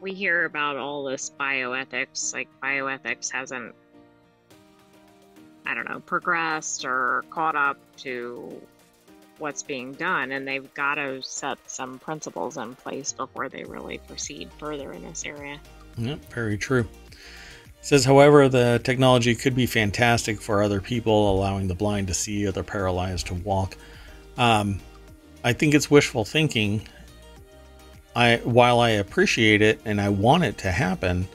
we 0.00 0.12
hear 0.12 0.44
about 0.44 0.76
all 0.76 1.04
this 1.04 1.32
bioethics, 1.38 2.32
like 2.32 2.48
bioethics 2.62 3.30
hasn't, 3.30 3.74
I 5.64 5.74
don't 5.74 5.88
know, 5.88 6.00
progressed 6.00 6.84
or 6.84 7.24
caught 7.30 7.56
up 7.56 7.78
to 7.98 8.60
what's 9.38 9.62
being 9.62 9.92
done, 9.92 10.32
and 10.32 10.46
they've 10.46 10.72
got 10.74 10.94
to 10.94 11.22
set 11.22 11.58
some 11.66 11.98
principles 11.98 12.56
in 12.56 12.74
place 12.74 13.12
before 13.12 13.48
they 13.48 13.64
really 13.64 13.98
proceed 13.98 14.50
further 14.58 14.92
in 14.92 15.02
this 15.02 15.24
area. 15.24 15.60
Yep, 15.98 16.24
very 16.32 16.56
true. 16.56 16.88
It 17.10 17.86
says, 17.86 18.04
however, 18.04 18.48
the 18.48 18.80
technology 18.82 19.34
could 19.34 19.54
be 19.54 19.66
fantastic 19.66 20.40
for 20.40 20.62
other 20.62 20.80
people, 20.80 21.30
allowing 21.30 21.68
the 21.68 21.74
blind 21.74 22.08
to 22.08 22.14
see 22.14 22.46
or 22.46 22.52
the 22.52 22.62
paralyzed 22.62 23.26
to 23.28 23.34
walk. 23.34 23.76
Um, 24.38 24.80
I 25.44 25.52
think 25.52 25.74
it's 25.74 25.90
wishful 25.90 26.24
thinking 26.24 26.86
I 28.16 28.36
while 28.38 28.80
I 28.80 28.90
appreciate 28.90 29.60
it 29.60 29.78
and 29.84 30.00
I 30.00 30.08
want 30.08 30.44
it 30.44 30.56
to 30.58 30.72
happen, 30.72 31.28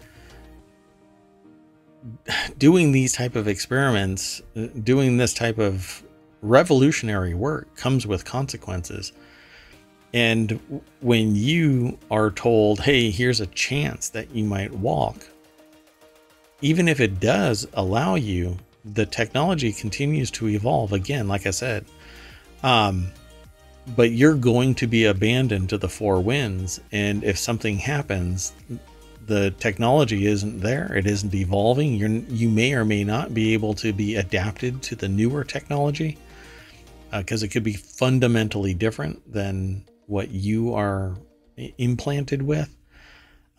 doing 2.57 2.91
these 2.91 3.13
type 3.13 3.35
of 3.35 3.47
experiments, 3.47 4.41
doing 4.83 5.17
this 5.17 5.33
type 5.33 5.59
of 5.59 6.03
revolutionary 6.41 7.35
work 7.35 7.75
comes 7.75 8.07
with 8.07 8.25
consequences. 8.25 9.13
And 10.11 10.59
when 11.01 11.35
you 11.35 11.99
are 12.09 12.31
told, 12.31 12.81
hey, 12.81 13.11
here's 13.11 13.39
a 13.39 13.47
chance 13.47 14.09
that 14.09 14.31
you 14.31 14.43
might 14.43 14.73
walk, 14.73 15.27
even 16.61 16.87
if 16.87 16.99
it 16.99 17.19
does 17.19 17.67
allow 17.73 18.15
you, 18.15 18.57
the 18.83 19.05
technology 19.05 19.71
continues 19.71 20.31
to 20.31 20.49
evolve. 20.49 20.93
Again, 20.93 21.27
like 21.27 21.45
I 21.45 21.51
said, 21.51 21.85
um, 22.63 23.11
but 23.95 24.11
you're 24.11 24.35
going 24.35 24.75
to 24.75 24.87
be 24.87 25.05
abandoned 25.05 25.69
to 25.69 25.77
the 25.77 25.89
four 25.89 26.21
winds. 26.21 26.79
And 26.91 27.23
if 27.23 27.37
something 27.37 27.77
happens, 27.77 28.53
the 29.25 29.51
technology 29.51 30.25
isn't 30.27 30.59
there. 30.59 30.93
It 30.95 31.07
isn't 31.07 31.33
evolving. 31.33 31.95
You're, 31.95 32.09
you 32.09 32.49
may 32.49 32.73
or 32.73 32.85
may 32.85 33.03
not 33.03 33.33
be 33.33 33.53
able 33.53 33.73
to 33.75 33.93
be 33.93 34.15
adapted 34.15 34.81
to 34.83 34.95
the 34.95 35.09
newer 35.09 35.43
technology 35.43 36.17
because 37.11 37.43
uh, 37.43 37.45
it 37.45 37.51
could 37.51 37.63
be 37.63 37.73
fundamentally 37.73 38.73
different 38.73 39.31
than 39.31 39.85
what 40.07 40.29
you 40.31 40.73
are 40.73 41.17
implanted 41.77 42.41
with. 42.41 42.75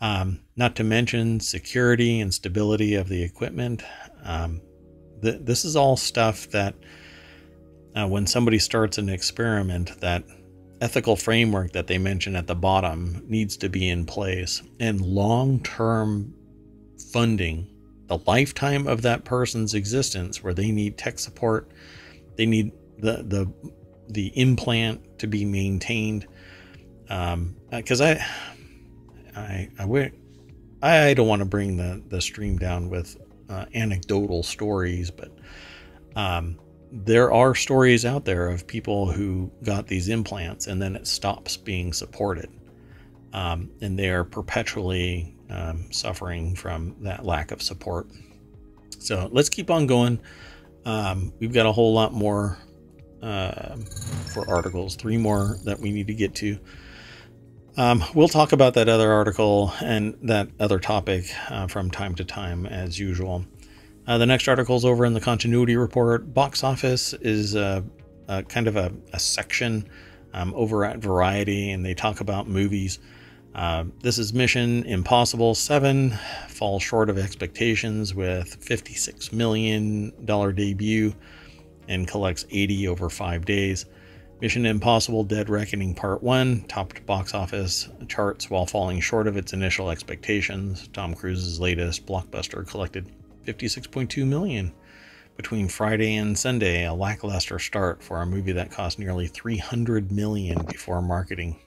Um, 0.01 0.41
not 0.55 0.75
to 0.75 0.83
mention 0.83 1.39
security 1.39 2.19
and 2.19 2.33
stability 2.33 2.95
of 2.95 3.07
the 3.07 3.23
equipment. 3.23 3.83
Um, 4.23 4.61
th- 5.21 5.39
this 5.41 5.63
is 5.63 5.75
all 5.75 5.95
stuff 5.95 6.49
that 6.49 6.75
uh, 7.95 8.07
when 8.07 8.25
somebody 8.27 8.59
starts 8.59 8.97
an 8.97 9.09
experiment, 9.09 9.99
that 10.01 10.23
ethical 10.81 11.15
framework 11.15 11.71
that 11.71 11.87
they 11.87 11.97
mention 11.97 12.35
at 12.35 12.47
the 12.47 12.55
bottom 12.55 13.23
needs 13.27 13.55
to 13.57 13.69
be 13.69 13.87
in 13.89 14.05
place. 14.05 14.61
And 14.79 14.99
long 15.01 15.61
term 15.61 16.33
funding, 17.11 17.67
the 18.07 18.19
lifetime 18.27 18.87
of 18.87 19.01
that 19.03 19.23
person's 19.23 19.73
existence, 19.75 20.43
where 20.43 20.53
they 20.53 20.71
need 20.71 20.97
tech 20.97 21.19
support, 21.19 21.71
they 22.35 22.45
need 22.45 22.71
the, 22.97 23.23
the, 23.23 23.53
the 24.09 24.27
implant 24.37 25.19
to 25.19 25.27
be 25.27 25.45
maintained. 25.45 26.27
Because 27.03 28.01
um, 28.01 28.07
I, 28.07 28.25
I, 29.35 29.69
I, 29.79 29.85
would, 29.85 30.13
I 30.81 31.13
don't 31.13 31.27
want 31.27 31.41
to 31.41 31.45
bring 31.45 31.77
the, 31.77 32.03
the 32.07 32.21
stream 32.21 32.57
down 32.57 32.89
with 32.89 33.17
uh, 33.49 33.65
anecdotal 33.73 34.41
stories, 34.41 35.11
but 35.11 35.31
um, 36.15 36.59
there 36.95 37.33
are 37.33 37.55
stories 37.55 38.05
out 38.05 38.23
there 38.23 38.47
of 38.49 38.67
people 38.67 39.11
who 39.11 39.51
got 39.63 39.87
these 39.87 40.09
implants 40.09 40.67
and 40.67 40.79
then 40.79 40.95
it 40.95 41.07
stops 41.07 41.57
being 41.57 41.91
supported. 41.91 42.49
Um, 43.33 43.71
and 43.81 43.97
they 43.97 44.09
are 44.11 44.23
perpetually 44.23 45.35
um, 45.49 45.91
suffering 45.91 46.55
from 46.55 46.95
that 47.01 47.25
lack 47.25 47.51
of 47.51 47.63
support. 47.63 48.07
So 48.99 49.27
let's 49.31 49.49
keep 49.49 49.71
on 49.71 49.87
going. 49.87 50.19
Um, 50.85 51.33
we've 51.39 51.51
got 51.51 51.65
a 51.65 51.71
whole 51.71 51.93
lot 51.93 52.13
more 52.13 52.59
uh, 53.23 53.75
for 54.31 54.47
articles, 54.47 54.95
three 54.95 55.17
more 55.17 55.57
that 55.63 55.79
we 55.79 55.91
need 55.91 56.07
to 56.07 56.13
get 56.13 56.35
to. 56.35 56.59
Um, 57.75 58.03
we'll 58.13 58.27
talk 58.27 58.51
about 58.51 58.75
that 58.75 58.87
other 58.87 59.11
article 59.11 59.73
and 59.81 60.15
that 60.21 60.49
other 60.59 60.77
topic 60.77 61.25
uh, 61.49 61.65
from 61.65 61.89
time 61.89 62.13
to 62.15 62.23
time, 62.23 62.67
as 62.67 62.99
usual. 62.99 63.45
Uh, 64.05 64.17
the 64.17 64.25
next 64.25 64.47
article 64.47 64.75
is 64.75 64.83
over 64.83 65.05
in 65.05 65.13
the 65.13 65.21
continuity 65.21 65.77
report. 65.77 66.33
Box 66.33 66.63
office 66.63 67.13
is 67.13 67.55
a, 67.55 67.83
a 68.27 68.43
kind 68.43 68.67
of 68.67 68.75
a, 68.75 68.91
a 69.13 69.19
section 69.19 69.87
um, 70.33 70.53
over 70.55 70.83
at 70.83 70.97
Variety, 70.97 71.71
and 71.71 71.85
they 71.85 71.93
talk 71.93 72.19
about 72.19 72.47
movies. 72.47 72.99
Uh, 73.55 73.85
this 74.01 74.17
is 74.17 74.33
Mission 74.33 74.83
Impossible 74.85 75.55
7, 75.55 76.11
falls 76.49 76.83
short 76.83 77.09
of 77.09 77.17
expectations 77.17 78.13
with 78.13 78.59
$56 78.65 79.31
million 79.31 80.11
debut 80.55 81.13
and 81.87 82.07
collects 82.07 82.45
80 82.49 82.87
over 82.87 83.09
five 83.09 83.45
days. 83.45 83.85
Mission 84.41 84.65
Impossible 84.65 85.23
Dead 85.23 85.49
Reckoning 85.49 85.95
Part 85.95 86.21
1 86.21 86.65
topped 86.67 87.05
box 87.05 87.33
office 87.33 87.87
charts 88.09 88.49
while 88.49 88.65
falling 88.65 88.99
short 88.99 89.27
of 89.27 89.37
its 89.37 89.53
initial 89.53 89.89
expectations. 89.89 90.89
Tom 90.91 91.13
Cruise's 91.13 91.61
latest 91.61 92.05
blockbuster 92.05 92.67
collected 92.67 93.09
56.2 93.45 94.25
million 94.25 94.73
between 95.35 95.67
Friday 95.67 96.15
and 96.15 96.37
Sunday, 96.37 96.85
a 96.85 96.93
lackluster 96.93 97.57
start 97.59 98.03
for 98.03 98.21
a 98.21 98.25
movie 98.25 98.51
that 98.51 98.71
cost 98.71 98.99
nearly 98.99 99.27
300 99.27 100.11
million 100.11 100.63
before 100.65 101.01
marketing. 101.01 101.57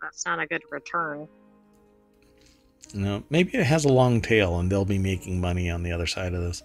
That's 0.00 0.26
not 0.26 0.40
a 0.40 0.46
good 0.46 0.62
return. 0.70 1.28
No, 2.94 3.22
maybe 3.30 3.56
it 3.56 3.64
has 3.64 3.84
a 3.84 3.92
long 3.92 4.20
tail 4.20 4.58
and 4.58 4.70
they'll 4.70 4.84
be 4.84 4.98
making 4.98 5.40
money 5.40 5.70
on 5.70 5.82
the 5.82 5.92
other 5.92 6.06
side 6.06 6.34
of 6.34 6.42
this. 6.42 6.62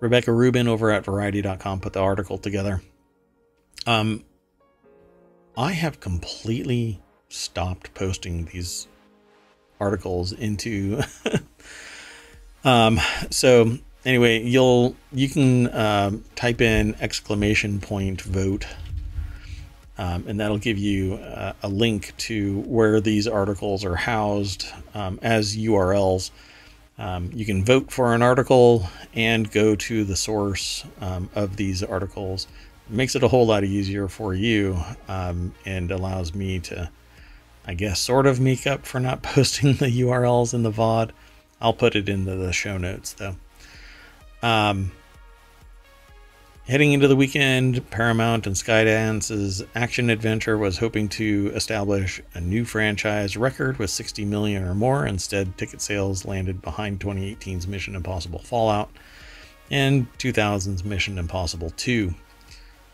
Rebecca 0.00 0.32
Rubin 0.32 0.68
over 0.68 0.90
at 0.90 1.04
Variety.com 1.04 1.80
put 1.80 1.92
the 1.92 2.00
article 2.00 2.38
together. 2.38 2.80
Um, 3.86 4.24
I 5.56 5.72
have 5.72 6.00
completely 6.00 7.02
stopped 7.28 7.92
posting 7.94 8.46
these 8.46 8.88
articles 9.82 10.32
into. 10.32 11.02
um, 12.64 13.00
so 13.30 13.76
anyway, 14.04 14.42
you'll 14.42 14.94
you 15.12 15.28
can 15.28 15.66
uh, 15.68 16.12
type 16.36 16.60
in 16.60 16.94
exclamation 17.00 17.80
point 17.80 18.22
vote, 18.22 18.66
um, 19.98 20.24
and 20.28 20.38
that'll 20.40 20.58
give 20.58 20.78
you 20.78 21.14
uh, 21.14 21.52
a 21.62 21.68
link 21.68 22.14
to 22.28 22.60
where 22.60 23.00
these 23.00 23.26
articles 23.26 23.84
are 23.84 23.96
housed 23.96 24.66
um, 24.94 25.18
as 25.22 25.56
URLs. 25.56 26.30
Um, 26.98 27.30
you 27.34 27.44
can 27.44 27.64
vote 27.64 27.90
for 27.90 28.14
an 28.14 28.22
article 28.22 28.86
and 29.14 29.50
go 29.50 29.74
to 29.74 30.04
the 30.04 30.14
source 30.14 30.84
um, 31.00 31.28
of 31.34 31.56
these 31.56 31.82
articles. 31.82 32.46
It 32.88 32.94
makes 32.94 33.16
it 33.16 33.24
a 33.24 33.28
whole 33.28 33.46
lot 33.46 33.64
easier 33.64 34.08
for 34.08 34.34
you 34.34 34.78
um, 35.08 35.54
and 35.64 35.90
allows 35.90 36.34
me 36.34 36.60
to 36.60 36.90
I 37.66 37.74
guess, 37.74 38.00
sort 38.00 38.26
of 38.26 38.40
make 38.40 38.66
up 38.66 38.86
for 38.86 39.00
not 39.00 39.22
posting 39.22 39.74
the 39.74 39.86
URLs 40.02 40.54
in 40.54 40.62
the 40.62 40.72
VOD. 40.72 41.10
I'll 41.60 41.72
put 41.72 41.94
it 41.94 42.08
into 42.08 42.34
the 42.34 42.52
show 42.52 42.76
notes 42.76 43.12
though. 43.12 43.36
Um, 44.42 44.90
heading 46.66 46.92
into 46.92 47.06
the 47.06 47.14
weekend, 47.14 47.88
Paramount 47.90 48.46
and 48.46 48.56
Skydance's 48.56 49.62
action 49.74 50.10
adventure 50.10 50.58
was 50.58 50.78
hoping 50.78 51.08
to 51.10 51.52
establish 51.54 52.20
a 52.34 52.40
new 52.40 52.64
franchise 52.64 53.36
record 53.36 53.78
with 53.78 53.90
60 53.90 54.24
million 54.24 54.64
or 54.64 54.74
more. 54.74 55.06
Instead, 55.06 55.56
ticket 55.56 55.80
sales 55.80 56.24
landed 56.24 56.62
behind 56.62 56.98
2018's 56.98 57.68
Mission 57.68 57.94
Impossible 57.94 58.40
Fallout 58.40 58.90
and 59.70 60.12
2000's 60.18 60.84
Mission 60.84 61.18
Impossible 61.18 61.70
2 61.70 62.14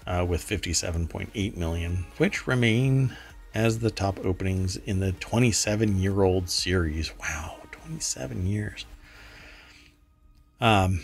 uh, 0.07 0.25
with 0.29 0.47
57.8 0.47 1.57
million, 1.57 2.07
which 2.17 2.47
remain 2.47 3.17
as 3.55 3.79
the 3.79 3.91
top 3.91 4.25
openings 4.25 4.77
in 4.77 5.01
the 5.01 5.13
27 5.13 5.99
year 5.99 6.23
old 6.23 6.49
series. 6.51 7.13
Wow, 7.19 7.57
27 7.73 8.47
years. 8.47 8.87
Um, 10.61 11.03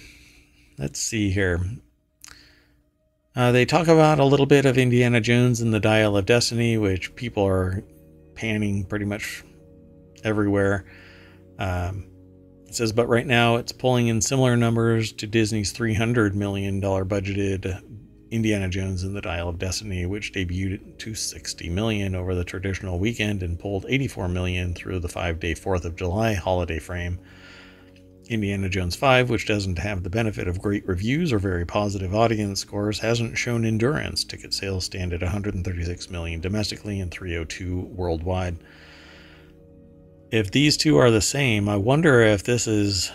let's 0.79 1.01
see 1.01 1.31
here. 1.31 1.65
Uh, 3.37 3.51
they 3.51 3.65
talk 3.65 3.89
about 3.89 4.21
a 4.21 4.25
little 4.25 4.47
bit 4.47 4.65
of 4.65 4.79
Indiana 4.79 5.21
Jones 5.21 5.61
and 5.61 5.75
the 5.75 5.81
Dial 5.81 6.17
of 6.17 6.27
Destiny, 6.27 6.79
which 6.79 7.15
people 7.17 7.45
are 7.45 7.83
panning 8.35 8.85
pretty 8.85 9.05
much 9.05 9.43
everywhere. 10.23 10.85
Um, 11.59 12.07
it 12.67 12.75
says, 12.75 12.93
but 12.93 13.09
right 13.09 13.27
now 13.27 13.57
it's 13.57 13.73
pulling 13.73 14.09
in 14.09 14.21
similar 14.21 14.57
numbers 14.57 15.13
to 15.13 15.27
Disney's 15.27 15.73
$300 15.73 16.35
million 16.35 16.81
budgeted 16.81 17.83
Indiana 18.35 18.69
Jones 18.69 19.05
and 19.05 19.15
the 19.15 19.21
Dial 19.21 19.49
of 19.49 19.61
Destiny, 19.61 20.07
which 20.07 20.33
debuted 20.33 20.99
to 20.99 21.15
60 21.15 21.71
million 21.71 22.17
over 22.17 22.35
the 22.35 22.43
traditional 22.43 22.99
weekend 22.99 23.45
and 23.45 23.57
pulled 23.57 23.87
84 23.89 24.27
million 24.27 24.75
through 24.75 24.99
the 24.99 25.09
five-day 25.09 25.55
4th 25.55 25.85
of 25.85 25.95
July 25.95 26.35
holiday 26.35 26.81
frame. 26.81 27.21
Indiana 28.29 28.69
Jones 28.69 28.97
5, 28.97 29.31
which 29.31 29.47
doesn't 29.47 29.79
have 29.79 30.03
the 30.03 30.11
benefit 30.11 30.49
of 30.49 30.61
great 30.61 30.85
reviews 30.85 31.33
or 31.33 31.39
very 31.39 31.65
positive 31.65 32.13
audience 32.13 32.59
scores, 32.59 32.99
hasn't 32.99 33.39
shown 33.39 33.65
endurance. 33.65 34.25
Ticket 34.25 34.53
sales 34.53 34.87
stand 34.87 35.13
at 35.13 35.23
136 35.23 36.11
million 36.11 36.41
domestically 36.41 36.99
and 36.99 37.13
302 37.13 37.83
worldwide. 37.83 38.57
If 40.33 40.51
these 40.51 40.77
two 40.77 40.97
are 40.97 41.13
the 41.13 41.21
same, 41.21 41.69
I 41.69 41.77
wonder 41.77 42.21
if 42.21 42.43
this 42.43 42.67
is 42.67 43.13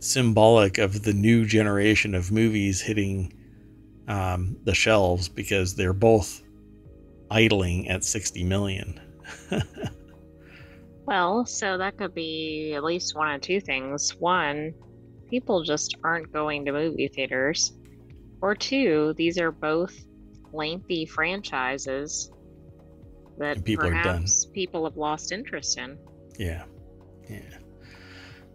symbolic 0.00 0.78
of 0.78 1.04
the 1.04 1.12
new 1.12 1.46
generation 1.46 2.16
of 2.16 2.32
movies 2.32 2.80
hitting 2.80 3.32
um, 4.08 4.56
the 4.64 4.74
shelves 4.74 5.28
because 5.28 5.74
they're 5.74 5.92
both 5.92 6.42
idling 7.30 7.88
at 7.88 8.04
60 8.04 8.44
million. 8.44 9.00
well, 11.06 11.46
so 11.46 11.78
that 11.78 11.96
could 11.96 12.14
be 12.14 12.74
at 12.74 12.84
least 12.84 13.16
one 13.16 13.34
of 13.34 13.40
two 13.40 13.60
things. 13.60 14.14
One, 14.16 14.74
people 15.28 15.62
just 15.62 15.96
aren't 16.04 16.32
going 16.32 16.64
to 16.66 16.72
movie 16.72 17.08
theaters. 17.08 17.72
Or 18.40 18.54
two, 18.54 19.14
these 19.16 19.38
are 19.38 19.50
both 19.50 20.04
lengthy 20.52 21.06
franchises 21.06 22.30
that 23.38 23.56
and 23.56 23.64
people 23.64 23.88
perhaps 23.88 24.46
people 24.46 24.84
have 24.84 24.96
lost 24.96 25.32
interest 25.32 25.78
in. 25.78 25.98
Yeah. 26.38 26.64
Yeah. 27.28 27.40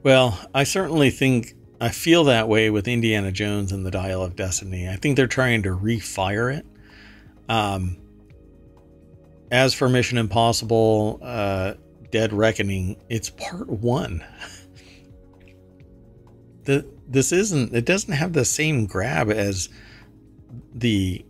Well, 0.03 0.39
I 0.53 0.63
certainly 0.63 1.09
think 1.09 1.55
I 1.81 1.89
feel 1.89 2.26
that 2.26 2.49
way 2.49 2.69
with 2.69 2.88
Indiana 2.88 3.31
Jones 3.31 3.72
and 3.72 3.85
the 3.85 3.91
Dial 3.91 4.23
of 4.23 4.35
Destiny. 4.35 4.89
I 4.89 4.97
think 4.97 5.15
they're 5.15 5.27
trying 5.27 5.64
to 5.64 5.69
refire 5.69 6.56
it. 6.56 6.65
Um, 7.47 7.97
as 9.49 9.73
for 9.73 9.88
Mission 9.88 10.18
Impossible 10.18 11.19
uh, 11.23 11.76
Dead 12.11 12.34
Reckoning, 12.34 12.97
it's 13.10 13.30
part 13.30 13.69
one. 13.69 14.23
the, 16.65 16.85
this 17.07 17.31
isn't, 17.31 17.73
it 17.73 17.85
doesn't 17.85 18.14
have 18.14 18.34
the 18.34 18.45
same 18.45 18.85
grab 18.85 19.31
as 19.31 19.69
the 20.73 21.26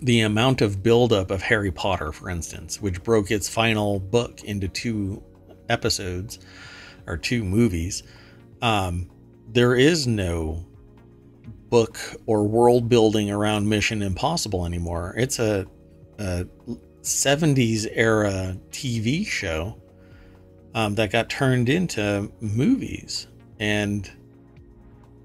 the 0.00 0.20
amount 0.20 0.60
of 0.60 0.80
buildup 0.80 1.32
of 1.32 1.42
Harry 1.42 1.72
Potter, 1.72 2.12
for 2.12 2.30
instance, 2.30 2.80
which 2.80 3.02
broke 3.02 3.32
its 3.32 3.48
final 3.48 3.98
book 3.98 4.44
into 4.44 4.68
two 4.68 5.20
episodes 5.68 6.38
or 7.08 7.16
two 7.16 7.42
movies 7.42 8.04
um, 8.62 9.10
there 9.52 9.74
is 9.74 10.06
no 10.06 10.64
book 11.70 11.98
or 12.26 12.44
world 12.44 12.88
building 12.88 13.30
around 13.30 13.68
Mission 13.68 14.02
Impossible 14.02 14.64
anymore. 14.64 15.14
It's 15.16 15.38
a, 15.38 15.66
a 16.18 16.46
70s 17.02 17.86
era 17.92 18.56
TV 18.70 19.26
show 19.26 19.80
um, 20.74 20.94
that 20.96 21.10
got 21.10 21.28
turned 21.28 21.68
into 21.68 22.30
movies. 22.40 23.26
And 23.58 24.10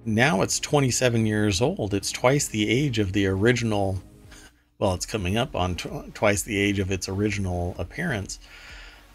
now 0.05 0.41
it's 0.41 0.59
27 0.59 1.25
years 1.25 1.61
old. 1.61 1.93
It's 1.93 2.11
twice 2.11 2.47
the 2.47 2.69
age 2.69 2.99
of 2.99 3.13
the 3.13 3.27
original. 3.27 4.01
Well, 4.79 4.93
it's 4.93 5.05
coming 5.05 5.37
up 5.37 5.55
on 5.55 5.75
tw- 5.75 6.13
twice 6.13 6.43
the 6.43 6.57
age 6.57 6.79
of 6.79 6.91
its 6.91 7.07
original 7.07 7.75
appearance. 7.77 8.39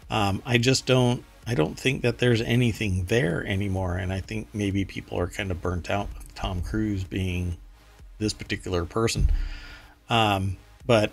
Um, 0.09 0.41
I 0.45 0.57
just 0.57 0.85
don't 0.85 1.23
I 1.49 1.55
don't 1.55 1.79
think 1.79 2.03
that 2.03 2.19
there's 2.19 2.41
anything 2.41 3.05
there 3.05 3.43
anymore. 3.43 3.97
And 3.97 4.13
I 4.13 4.19
think 4.19 4.49
maybe 4.53 4.85
people 4.85 5.17
are 5.17 5.25
kind 5.25 5.49
of 5.49 5.59
burnt 5.63 5.89
out 5.89 6.07
with 6.15 6.35
Tom 6.35 6.61
Cruise 6.61 7.03
being 7.03 7.57
this 8.19 8.33
particular 8.33 8.85
person. 8.85 9.31
Um, 10.11 10.57
but 10.85 11.11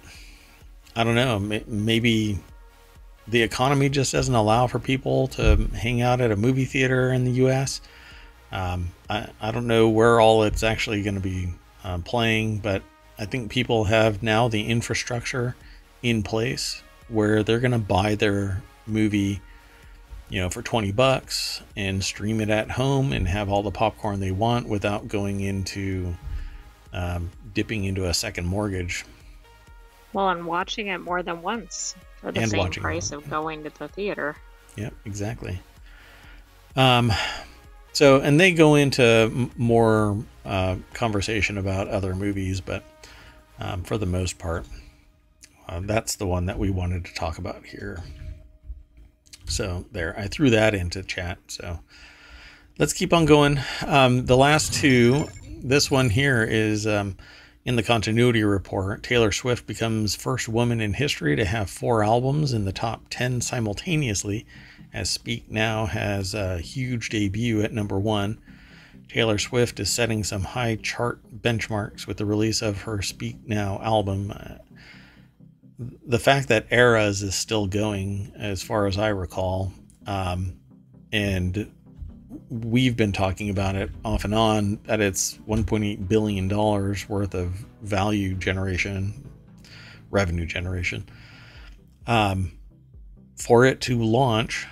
I 0.95 1.05
don't 1.05 1.15
know. 1.15 1.39
Maybe 1.39 2.39
the 3.27 3.41
economy 3.41 3.89
just 3.89 4.13
doesn't 4.13 4.35
allow 4.35 4.67
for 4.67 4.79
people 4.79 5.29
to 5.29 5.57
hang 5.75 6.03
out 6.03 6.21
at 6.21 6.31
a 6.31 6.37
movie 6.37 6.67
theater 6.67 7.15
in 7.15 7.25
the 7.25 7.33
U.S. 7.33 7.81
Um, 8.53 8.91
I, 9.09 9.29
I 9.41 9.53
don't 9.53 9.67
know 9.67 9.89
where 9.89 10.21
all 10.21 10.43
it's 10.43 10.63
actually 10.63 11.03
going 11.03 11.15
to 11.15 11.21
be 11.23 11.49
uh, 11.83 11.97
playing, 12.05 12.59
but 12.59 12.83
I 13.19 13.25
think 13.25 13.51
people 13.51 13.85
have 13.85 14.23
now 14.23 14.49
the 14.49 14.67
infrastructure 14.67 15.57
in 16.03 16.23
place 16.23 16.83
where 17.09 17.43
they're 17.43 17.61
going 17.61 17.73
to 17.73 17.79
buy 17.79 18.17
their 18.17 18.63
movie, 18.87 19.41
you 20.29 20.41
know, 20.41 20.51
for 20.51 20.63
20 20.63 20.93
bucks 20.93 21.63
and 21.77 22.03
stream 22.03 22.41
it 22.41 22.51
at 22.51 22.71
home 22.71 23.13
and 23.13 23.29
have 23.29 23.49
all 23.49 23.63
the 23.63 23.71
popcorn 23.71 24.21
they 24.21 24.33
want 24.33 24.69
without 24.69 25.09
going 25.09 25.41
into 25.41 26.15
um, 26.93 27.31
dipping 27.55 27.85
into 27.85 28.07
a 28.07 28.15
second 28.15 28.47
mortgage. 28.47 29.05
Well, 30.13 30.31
and 30.31 30.47
watching 30.47 30.89
it 30.89 30.99
more 30.99 31.23
than 31.23 31.43
once 31.43 31.95
for 32.21 32.33
the 32.33 32.41
And 32.41 32.51
same 32.51 32.67
it 32.67 32.73
price 32.77 33.13
of 33.13 33.29
going 33.29 33.65
to 33.65 33.71
the 33.71 33.89
theater. 33.89 34.37
Yep, 34.77 34.95
exactly. 35.05 35.61
Um, 36.75 37.13
so, 37.93 38.21
and 38.21 38.39
they 38.39 38.53
go 38.53 38.75
into 38.75 39.51
more 39.57 40.19
uh, 40.45 40.77
conversation 40.93 41.57
about 41.59 41.89
other 41.89 42.15
movies, 42.15 42.61
but 42.61 42.83
um, 43.59 43.83
for 43.83 43.97
the 43.97 44.07
most 44.07 44.39
part, 44.39 44.67
uh, 45.69 45.81
that's 45.83 46.17
the 46.17 46.27
one 46.27 46.47
that 46.47 46.59
we 46.59 46.71
wanted 46.71 47.05
to 47.07 47.15
talk 47.15 47.39
about 47.39 47.65
here. 47.65 48.03
So, 49.49 49.87
there, 49.93 50.19
I 50.19 50.27
threw 50.27 50.51
that 50.51 50.75
into 50.75 51.03
chat. 51.03 51.39
So, 51.49 51.81
let's 52.79 52.93
keep 52.93 53.13
on 53.13 53.25
going. 53.25 53.61
Um, 53.87 54.27
the 54.27 54.37
last 54.37 54.75
two, 54.75 55.29
this 55.63 55.91
one 55.91 56.11
here 56.11 56.43
is 56.43 56.87
um, 56.87 57.17
in 57.65 57.77
the 57.77 57.83
continuity 57.83 58.45
report. 58.45 59.03
Taylor 59.03 59.33
Swift 59.33 59.67
becomes 59.67 60.15
first 60.15 60.49
woman 60.49 60.81
in 60.81 60.95
history 60.95 61.37
to 61.37 61.45
have 61.45 61.69
four 61.69 62.05
albums 62.05 62.53
in 62.53 62.65
the 62.65 62.73
top 62.73 63.05
10 63.11 63.41
simultaneously, 63.41 64.47
as 64.93 65.11
Speak 65.11 65.51
Now 65.51 65.87
has 65.87 66.35
a 66.35 66.59
huge 66.59 67.09
debut 67.09 67.63
at 67.63 67.73
number 67.73 67.99
one. 67.99 68.39
Taylor 69.09 69.39
Swift 69.39 69.81
is 69.81 69.91
setting 69.91 70.25
some 70.25 70.43
high 70.43 70.77
chart 70.77 71.21
benchmarks 71.43 72.07
with 72.07 72.19
the 72.19 72.27
release 72.27 72.63
of 72.63 72.83
her 72.83 73.03
Speak 73.03 73.37
Now 73.47 73.81
album. 73.83 74.33
The 75.79 76.19
fact 76.19 76.49
that 76.49 76.67
Eras 76.71 77.23
is 77.23 77.35
still 77.35 77.67
going, 77.67 78.33
as 78.37 78.63
far 78.63 78.87
as 78.87 78.97
I 78.97 79.09
recall, 79.09 79.73
um, 80.07 80.59
and 81.13 81.71
we've 82.49 82.97
been 82.97 83.13
talking 83.13 83.51
about 83.51 83.75
it 83.75 83.91
off 84.05 84.25
and 84.25 84.35
on 84.35 84.79
that 84.85 85.01
it's 85.01 85.39
1.8 85.49 86.09
billion 86.09 86.49
dollars 86.49 87.09
worth 87.09 87.35
of 87.35 87.67
value 87.83 88.35
generation, 88.35 89.31
revenue 90.11 90.47
generation. 90.47 91.07
Um, 92.07 92.53
for 93.37 93.65
it 93.67 93.81
to 93.83 94.03
launch, 94.03 94.67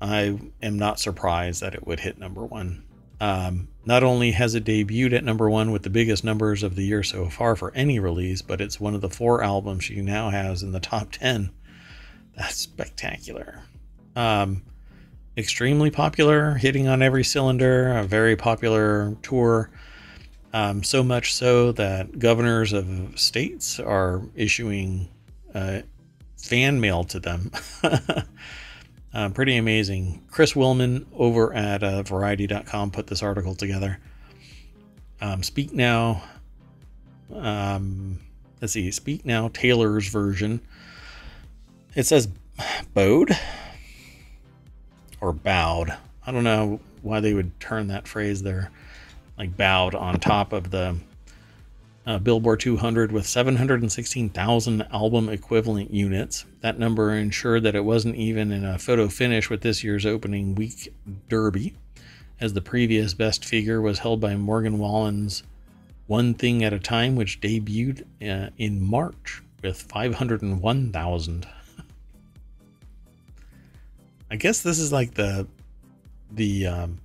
I 0.00 0.38
am 0.62 0.78
not 0.78 1.00
surprised 1.00 1.62
that 1.62 1.74
it 1.74 1.86
would 1.86 2.00
hit 2.00 2.18
number 2.18 2.44
one. 2.44 2.85
Um, 3.20 3.68
not 3.84 4.02
only 4.02 4.32
has 4.32 4.54
it 4.54 4.64
debuted 4.64 5.14
at 5.14 5.24
number 5.24 5.48
one 5.48 5.70
with 5.70 5.82
the 5.82 5.90
biggest 5.90 6.24
numbers 6.24 6.62
of 6.62 6.74
the 6.74 6.84
year 6.84 7.02
so 7.02 7.28
far 7.30 7.56
for 7.56 7.72
any 7.74 7.98
release, 7.98 8.42
but 8.42 8.60
it's 8.60 8.80
one 8.80 8.94
of 8.94 9.00
the 9.00 9.08
four 9.08 9.42
albums 9.42 9.84
she 9.84 10.02
now 10.02 10.30
has 10.30 10.62
in 10.62 10.72
the 10.72 10.80
top 10.80 11.12
10. 11.12 11.50
That's 12.36 12.56
spectacular. 12.56 13.62
Um, 14.14 14.62
extremely 15.36 15.90
popular, 15.90 16.54
hitting 16.54 16.88
on 16.88 17.02
every 17.02 17.24
cylinder, 17.24 17.96
a 17.96 18.04
very 18.04 18.36
popular 18.36 19.16
tour. 19.22 19.70
Um, 20.52 20.82
so 20.82 21.02
much 21.02 21.34
so 21.34 21.72
that 21.72 22.18
governors 22.18 22.72
of 22.72 23.18
states 23.18 23.78
are 23.78 24.22
issuing 24.34 25.08
uh, 25.54 25.82
fan 26.36 26.80
mail 26.80 27.04
to 27.04 27.20
them. 27.20 27.50
uh, 29.16 29.30
pretty 29.30 29.56
amazing. 29.56 30.22
Chris 30.30 30.52
Willman 30.52 31.06
over 31.14 31.54
at 31.54 31.82
uh, 31.82 32.02
Variety.com 32.02 32.90
put 32.90 33.06
this 33.06 33.22
article 33.22 33.54
together. 33.54 33.98
Um, 35.22 35.42
Speak 35.42 35.72
Now. 35.72 36.22
Um, 37.34 38.20
let's 38.60 38.74
see. 38.74 38.90
Speak 38.90 39.24
Now 39.24 39.48
Taylor's 39.54 40.08
version. 40.08 40.60
It 41.94 42.04
says 42.04 42.28
bowed 42.92 43.30
or 45.22 45.32
bowed. 45.32 45.96
I 46.26 46.30
don't 46.30 46.44
know 46.44 46.80
why 47.00 47.20
they 47.20 47.32
would 47.32 47.58
turn 47.58 47.86
that 47.86 48.06
phrase 48.06 48.42
there, 48.42 48.70
like 49.38 49.56
bowed 49.56 49.94
on 49.94 50.20
top 50.20 50.52
of 50.52 50.70
the 50.70 50.94
uh, 52.06 52.18
Billboard 52.18 52.60
200 52.60 53.10
with 53.10 53.26
716,000 53.26 54.86
album 54.92 55.28
equivalent 55.28 55.92
units. 55.92 56.44
That 56.60 56.78
number 56.78 57.12
ensured 57.12 57.64
that 57.64 57.74
it 57.74 57.84
wasn't 57.84 58.14
even 58.14 58.52
in 58.52 58.64
a 58.64 58.78
photo 58.78 59.08
finish 59.08 59.50
with 59.50 59.62
this 59.62 59.82
year's 59.82 60.06
opening 60.06 60.54
week 60.54 60.94
derby, 61.28 61.74
as 62.40 62.52
the 62.52 62.60
previous 62.60 63.12
best 63.12 63.44
figure 63.44 63.80
was 63.80 63.98
held 63.98 64.20
by 64.20 64.36
Morgan 64.36 64.78
Wallen's 64.78 65.42
One 66.06 66.34
Thing 66.34 66.62
at 66.62 66.72
a 66.72 66.78
Time, 66.78 67.16
which 67.16 67.40
debuted 67.40 68.04
uh, 68.22 68.50
in 68.56 68.80
March 68.80 69.42
with 69.62 69.82
501,000. 69.82 71.48
I 74.30 74.36
guess 74.36 74.62
this 74.62 74.78
is 74.78 74.92
like 74.92 75.14
the 75.14 75.48
the 76.32 76.66
um, 76.66 76.98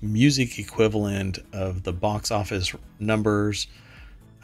music 0.00 0.58
equivalent 0.58 1.38
of 1.52 1.82
the 1.82 1.92
box 1.92 2.30
office 2.30 2.74
numbers 2.98 3.66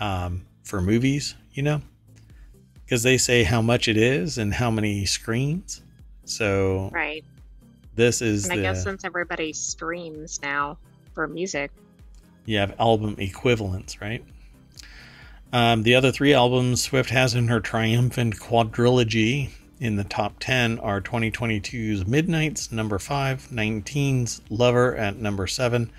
um, 0.00 0.44
for 0.62 0.80
movies, 0.80 1.34
you 1.52 1.62
know, 1.62 1.82
because 2.84 3.02
they 3.02 3.18
say 3.18 3.42
how 3.44 3.62
much 3.62 3.88
it 3.88 3.96
is 3.96 4.38
and 4.38 4.54
how 4.54 4.70
many 4.70 5.04
screens. 5.06 5.82
So 6.24 6.90
Right. 6.92 7.24
this 7.94 8.22
is 8.22 8.44
And 8.44 8.54
I 8.54 8.56
the 8.56 8.62
guess 8.62 8.82
since 8.82 9.04
everybody 9.04 9.52
streams 9.52 10.40
now 10.42 10.78
for 11.14 11.28
music, 11.28 11.70
you 12.46 12.58
have 12.58 12.74
album 12.80 13.16
equivalents, 13.18 14.00
right? 14.00 14.24
Um, 15.52 15.82
the 15.82 15.94
other 15.96 16.12
three 16.12 16.32
albums 16.32 16.82
Swift 16.82 17.10
has 17.10 17.34
in 17.34 17.48
her 17.48 17.60
triumphant 17.60 18.36
quadrilogy 18.38 19.50
in 19.80 19.96
the 19.96 20.04
top 20.04 20.34
10 20.38 20.78
are 20.78 21.00
2022's 21.00 22.06
Midnights 22.06 22.70
number 22.70 22.98
5, 22.98 23.48
19's 23.50 24.42
Lover 24.48 24.94
at 24.94 25.16
number 25.16 25.46
7, 25.46 25.90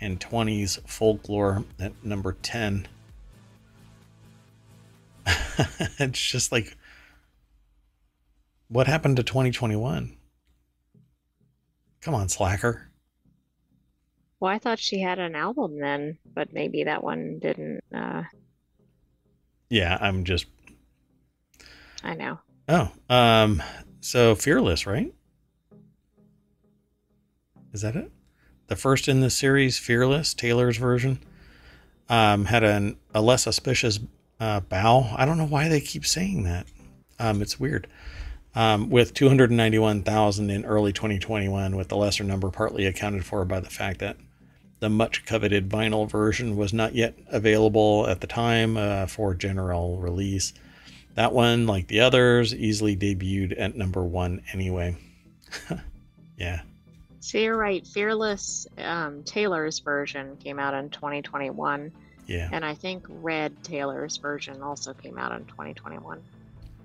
and 0.00 0.18
20's 0.18 0.80
Folklore 0.86 1.64
at 1.78 1.92
number 2.04 2.36
10. 2.42 2.88
it's 5.98 6.20
just 6.20 6.52
like, 6.52 6.76
what 8.68 8.86
happened 8.86 9.16
to 9.16 9.22
2021? 9.22 10.16
Come 12.00 12.14
on, 12.14 12.28
Slacker. 12.28 12.88
well, 14.38 14.52
I 14.52 14.58
thought 14.58 14.78
she 14.78 15.00
had 15.00 15.18
an 15.18 15.34
album 15.34 15.78
then, 15.80 16.18
but 16.34 16.52
maybe 16.52 16.84
that 16.84 17.02
one 17.02 17.38
didn't. 17.40 17.82
Uh, 17.94 18.22
Yeah, 19.70 19.98
I'm 20.00 20.24
just 20.24 20.46
I 22.04 22.14
know. 22.14 22.38
Oh, 22.68 22.90
um, 23.08 23.62
so 24.00 24.34
Fearless, 24.36 24.86
right? 24.86 25.12
Is 27.72 27.82
that 27.82 27.96
it? 27.96 28.10
The 28.68 28.76
first 28.76 29.08
in 29.08 29.20
the 29.20 29.30
series, 29.30 29.78
Fearless, 29.78 30.34
Taylor's 30.34 30.76
version, 30.76 31.18
um, 32.08 32.44
had 32.46 32.62
an, 32.64 32.96
a 33.14 33.20
less 33.20 33.46
auspicious 33.46 33.98
uh, 34.40 34.60
bow. 34.60 35.14
I 35.16 35.24
don't 35.24 35.38
know 35.38 35.46
why 35.46 35.68
they 35.68 35.80
keep 35.80 36.06
saying 36.06 36.44
that. 36.44 36.66
Um, 37.18 37.42
it's 37.42 37.58
weird. 37.58 37.86
Um, 38.54 38.88
with 38.88 39.12
291,000 39.12 40.50
in 40.50 40.64
early 40.64 40.92
2021, 40.92 41.76
with 41.76 41.88
the 41.88 41.96
lesser 41.96 42.24
number 42.24 42.50
partly 42.50 42.86
accounted 42.86 43.24
for 43.24 43.44
by 43.44 43.60
the 43.60 43.68
fact 43.68 44.00
that 44.00 44.16
the 44.80 44.88
much 44.88 45.24
coveted 45.26 45.68
vinyl 45.68 46.08
version 46.08 46.56
was 46.56 46.72
not 46.72 46.94
yet 46.94 47.14
available 47.28 48.06
at 48.08 48.20
the 48.20 48.26
time 48.26 48.76
uh, 48.76 49.06
for 49.06 49.34
general 49.34 49.98
release. 49.98 50.52
That 51.14 51.32
one, 51.32 51.66
like 51.66 51.88
the 51.88 52.00
others, 52.00 52.54
easily 52.54 52.96
debuted 52.96 53.58
at 53.58 53.76
number 53.76 54.04
one 54.04 54.42
anyway. 54.52 54.96
yeah. 56.38 56.60
So 57.20 57.38
you're 57.38 57.56
right. 57.56 57.86
Fearless 57.86 58.66
um, 58.78 59.22
Taylor's 59.24 59.80
version 59.80 60.36
came 60.36 60.58
out 60.58 60.74
in 60.74 60.90
2021, 60.90 61.90
Yeah. 62.26 62.48
and 62.52 62.64
I 62.64 62.74
think 62.74 63.04
Red 63.08 63.62
Taylor's 63.62 64.16
version 64.16 64.60
also 64.62 64.92
came 64.94 65.16
out 65.18 65.32
in 65.32 65.44
2021. 65.46 66.20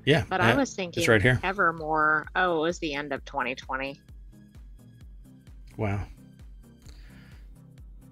Yeah. 0.05 0.23
But 0.29 0.39
yeah, 0.39 0.53
I 0.53 0.55
was 0.55 0.73
thinking 0.75 1.05
right 1.07 1.21
here. 1.21 1.39
Evermore. 1.43 2.27
Oh, 2.35 2.57
it 2.59 2.61
was 2.61 2.79
the 2.79 2.93
end 2.93 3.11
of 3.11 3.23
2020. 3.25 3.99
Wow. 5.77 6.03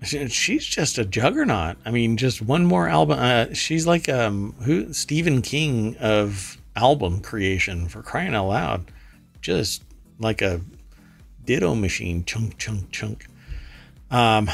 She- 0.03 0.27
She's 0.29 0.65
just 0.65 0.97
a 0.97 1.05
juggernaut. 1.05 1.77
I 1.85 1.91
mean, 1.91 2.15
just 2.17 2.41
one 2.41 2.65
more 2.65 2.87
album. 2.87 3.19
Uh, 3.19 3.53
she's 3.53 3.85
like 3.85 4.07
um, 4.09 4.53
who 4.61 4.93
Stephen 4.93 5.41
King 5.41 5.97
of 5.97 6.57
album 6.75 7.21
creation 7.21 7.87
for 7.89 8.01
crying 8.01 8.33
out 8.33 8.47
loud. 8.47 8.91
Just 9.41 9.83
like 10.19 10.41
a 10.41 10.61
ditto 11.45 11.75
machine, 11.75 12.23
chunk, 12.25 12.57
chunk, 12.57 12.91
chunk. 12.91 13.25
Um, 14.11 14.49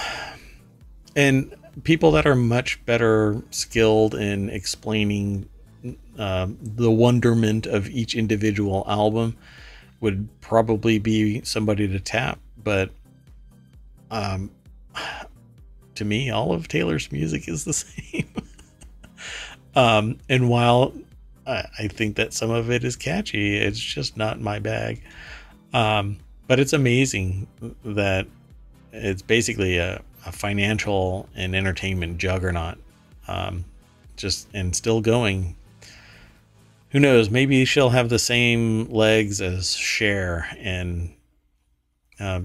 and 1.16 1.54
people 1.84 2.12
that 2.12 2.26
are 2.26 2.36
much 2.36 2.84
better 2.86 3.42
skilled 3.52 4.16
in 4.16 4.50
explaining 4.50 5.48
uh, 6.18 6.48
the 6.62 6.90
wonderment 6.90 7.66
of 7.66 7.90
each 7.90 8.16
individual 8.16 8.84
album 8.88 9.36
would 10.00 10.30
probably 10.42 11.00
be 11.00 11.42
somebody 11.44 11.88
to 11.88 12.00
tap, 12.00 12.40
but 12.64 12.92
um, 14.12 14.52
to 15.96 16.06
me, 16.06 16.30
all 16.30 16.54
of 16.54 16.68
Taylor's 16.68 17.12
music 17.12 17.48
is 17.48 17.66
the 17.66 17.74
same. 17.74 18.32
um, 19.76 20.18
and 20.30 20.50
while 20.50 20.94
I, 21.46 21.66
I, 21.80 21.88
think 21.88 22.16
that 22.16 22.34
some 22.34 22.52
of 22.52 22.72
it 22.72 22.84
is 22.84 22.96
catchy, 22.96 23.58
it's 23.58 23.80
just 23.80 24.18
not 24.18 24.40
my 24.40 24.60
bag. 24.60 25.02
Um, 25.74 26.18
but 26.48 26.60
it's 26.60 26.74
amazing 26.74 27.48
that 27.84 28.28
it's 28.94 29.22
basically 29.22 29.78
a, 29.78 30.02
a 30.26 30.32
financial 30.32 31.30
and 31.36 31.56
entertainment 31.56 32.18
juggernaut. 32.18 32.78
Um, 33.28 33.66
just 34.16 34.48
and 34.54 34.76
still 34.76 35.02
going. 35.02 35.56
Who 36.90 37.00
knows? 37.00 37.30
Maybe 37.30 37.66
she'll 37.66 37.90
have 37.90 38.10
the 38.10 38.20
same 38.20 38.90
legs 38.90 39.42
as 39.42 39.76
Cher 39.76 40.48
and 40.58 41.14
uh, 42.20 42.42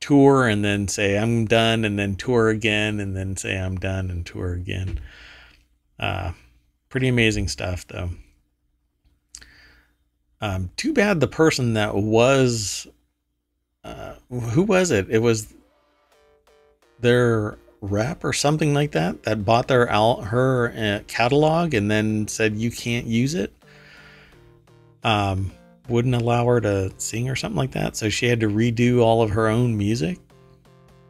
tour 0.00 0.48
and 0.48 0.64
then 0.64 0.88
say 0.88 1.18
I'm 1.18 1.44
done 1.44 1.84
and 1.84 1.98
then 1.98 2.16
tour 2.16 2.48
again 2.48 3.00
and 3.00 3.16
then 3.16 3.36
say 3.36 3.58
I'm 3.58 3.76
done 3.76 4.10
and 4.10 4.24
tour 4.24 4.52
again. 4.52 5.00
Uh, 5.98 6.32
pretty 6.88 7.08
amazing 7.08 7.48
stuff 7.48 7.86
though. 7.86 8.10
Um, 10.40 10.70
too 10.76 10.92
bad 10.92 11.20
the 11.20 11.26
person 11.26 11.74
that 11.74 11.94
was 11.94 12.86
uh, 13.84 14.14
who 14.30 14.62
was 14.62 14.90
it? 14.90 15.08
It 15.10 15.18
was 15.18 15.52
their 17.00 17.58
rep 17.80 18.24
or 18.24 18.32
something 18.32 18.74
like 18.74 18.92
that 18.92 19.22
that 19.22 19.44
bought 19.44 19.68
their 19.68 19.88
al- 19.88 20.22
her 20.22 20.72
uh, 20.76 21.02
catalog 21.06 21.74
and 21.74 21.90
then 21.90 22.26
said 22.28 22.56
you 22.56 22.70
can't 22.70 23.06
use 23.06 23.34
it. 23.34 23.52
Um, 25.04 25.52
wouldn't 25.88 26.14
allow 26.14 26.44
her 26.46 26.60
to 26.60 26.92
sing 26.98 27.28
or 27.30 27.36
something 27.36 27.56
like 27.56 27.70
that, 27.72 27.96
so 27.96 28.08
she 28.08 28.26
had 28.26 28.40
to 28.40 28.48
redo 28.48 29.00
all 29.00 29.22
of 29.22 29.30
her 29.30 29.48
own 29.48 29.76
music. 29.76 30.18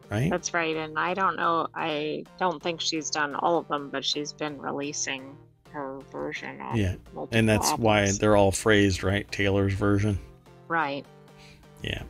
Right. 0.09 0.29
That's 0.29 0.53
right, 0.53 0.75
and 0.75 0.97
I 0.97 1.13
don't 1.13 1.35
know. 1.35 1.67
I 1.75 2.23
don't 2.39 2.61
think 2.63 2.81
she's 2.81 3.09
done 3.09 3.35
all 3.35 3.57
of 3.57 3.67
them, 3.67 3.89
but 3.89 4.03
she's 4.03 4.31
been 4.33 4.59
releasing 4.59 5.35
her 5.71 5.99
version. 6.11 6.59
yeah, 6.73 6.95
and 7.31 7.47
that's 7.47 7.69
albums. 7.69 7.83
why 7.83 8.11
they're 8.13 8.35
all 8.35 8.51
phrased 8.51 9.03
right. 9.03 9.29
Taylor's 9.31 9.73
version. 9.73 10.17
Right. 10.67 11.05
Yeah, 11.83 12.01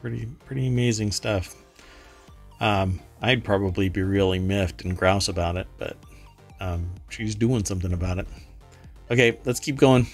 pretty 0.00 0.26
pretty 0.44 0.68
amazing 0.68 1.10
stuff. 1.10 1.56
Um, 2.60 3.00
I'd 3.24 3.42
probably 3.42 3.88
be 3.88 4.02
really 4.02 4.38
miffed 4.38 4.84
and 4.84 4.94
grouse 4.94 5.28
about 5.28 5.56
it, 5.56 5.66
but 5.78 5.96
um, 6.60 6.90
she's 7.08 7.34
doing 7.34 7.64
something 7.64 7.94
about 7.94 8.18
it. 8.18 8.26
Okay, 9.10 9.38
let's 9.46 9.60
keep 9.60 9.76
going. 9.76 10.06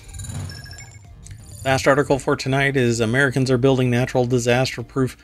Last 1.64 1.88
article 1.88 2.20
for 2.20 2.36
tonight 2.36 2.76
is 2.76 3.00
Americans 3.00 3.50
are 3.50 3.58
building 3.58 3.90
natural 3.90 4.26
disaster 4.26 4.84
proof 4.84 5.16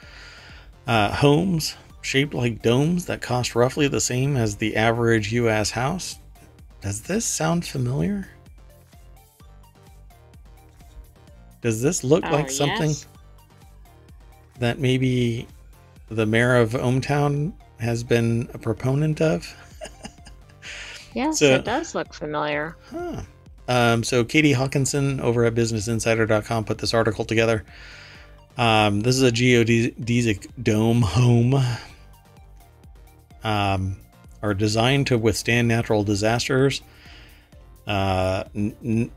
uh, 0.89 1.13
homes 1.13 1.77
shaped 2.03 2.35
like 2.35 2.61
domes 2.61 3.07
that 3.07 3.23
cost 3.23 3.55
roughly 3.55 3.87
the 3.87 4.01
same 4.01 4.37
as 4.37 4.57
the 4.57 4.75
average 4.75 5.33
U.S. 5.33 5.71
house. 5.71 6.19
Does 6.81 7.03
this 7.03 7.25
sound 7.25 7.65
familiar? 7.65 8.29
Does 11.63 11.81
this 11.81 12.03
look 12.03 12.25
uh, 12.25 12.33
like 12.33 12.51
something 12.51 12.91
yes. 12.91 13.07
that 14.59 14.81
maybe 14.81 15.47
the 16.09 16.27
mayor 16.27 16.57
of 16.57 16.73
ohmTown 16.73 17.53
has 17.79 18.03
been 18.05 18.49
a 18.55 18.59
proponent 18.59 19.21
of? 19.21 19.55
yes, 21.15 21.39
so, 21.39 21.47
it 21.47 21.65
does 21.65 21.95
look 21.95 22.13
familiar. 22.15 22.77
Huh. 22.91 23.23
Um, 23.69 24.05
so 24.05 24.25
Katie 24.25 24.53
Hawkinson 24.53 25.21
over 25.21 25.45
at 25.45 25.55
BusinessInsider.com 25.55 26.65
put 26.65 26.79
this 26.79 26.95
article 26.95 27.25
together. 27.25 27.65
Um, 28.57 29.01
this 29.01 29.17
is 29.17 29.23
a 29.23 29.33
geodesic 29.33 30.49
dome 30.63 31.03
home. 31.03 31.63
Um, 33.45 33.97
are 34.43 34.55
designed 34.55 35.09
to 35.09 35.19
withstand 35.19 35.69
natural 35.69 36.05
disasters. 36.05 36.83
Uh, 37.87 38.45
n- 38.55 38.77
n- 38.85 39.11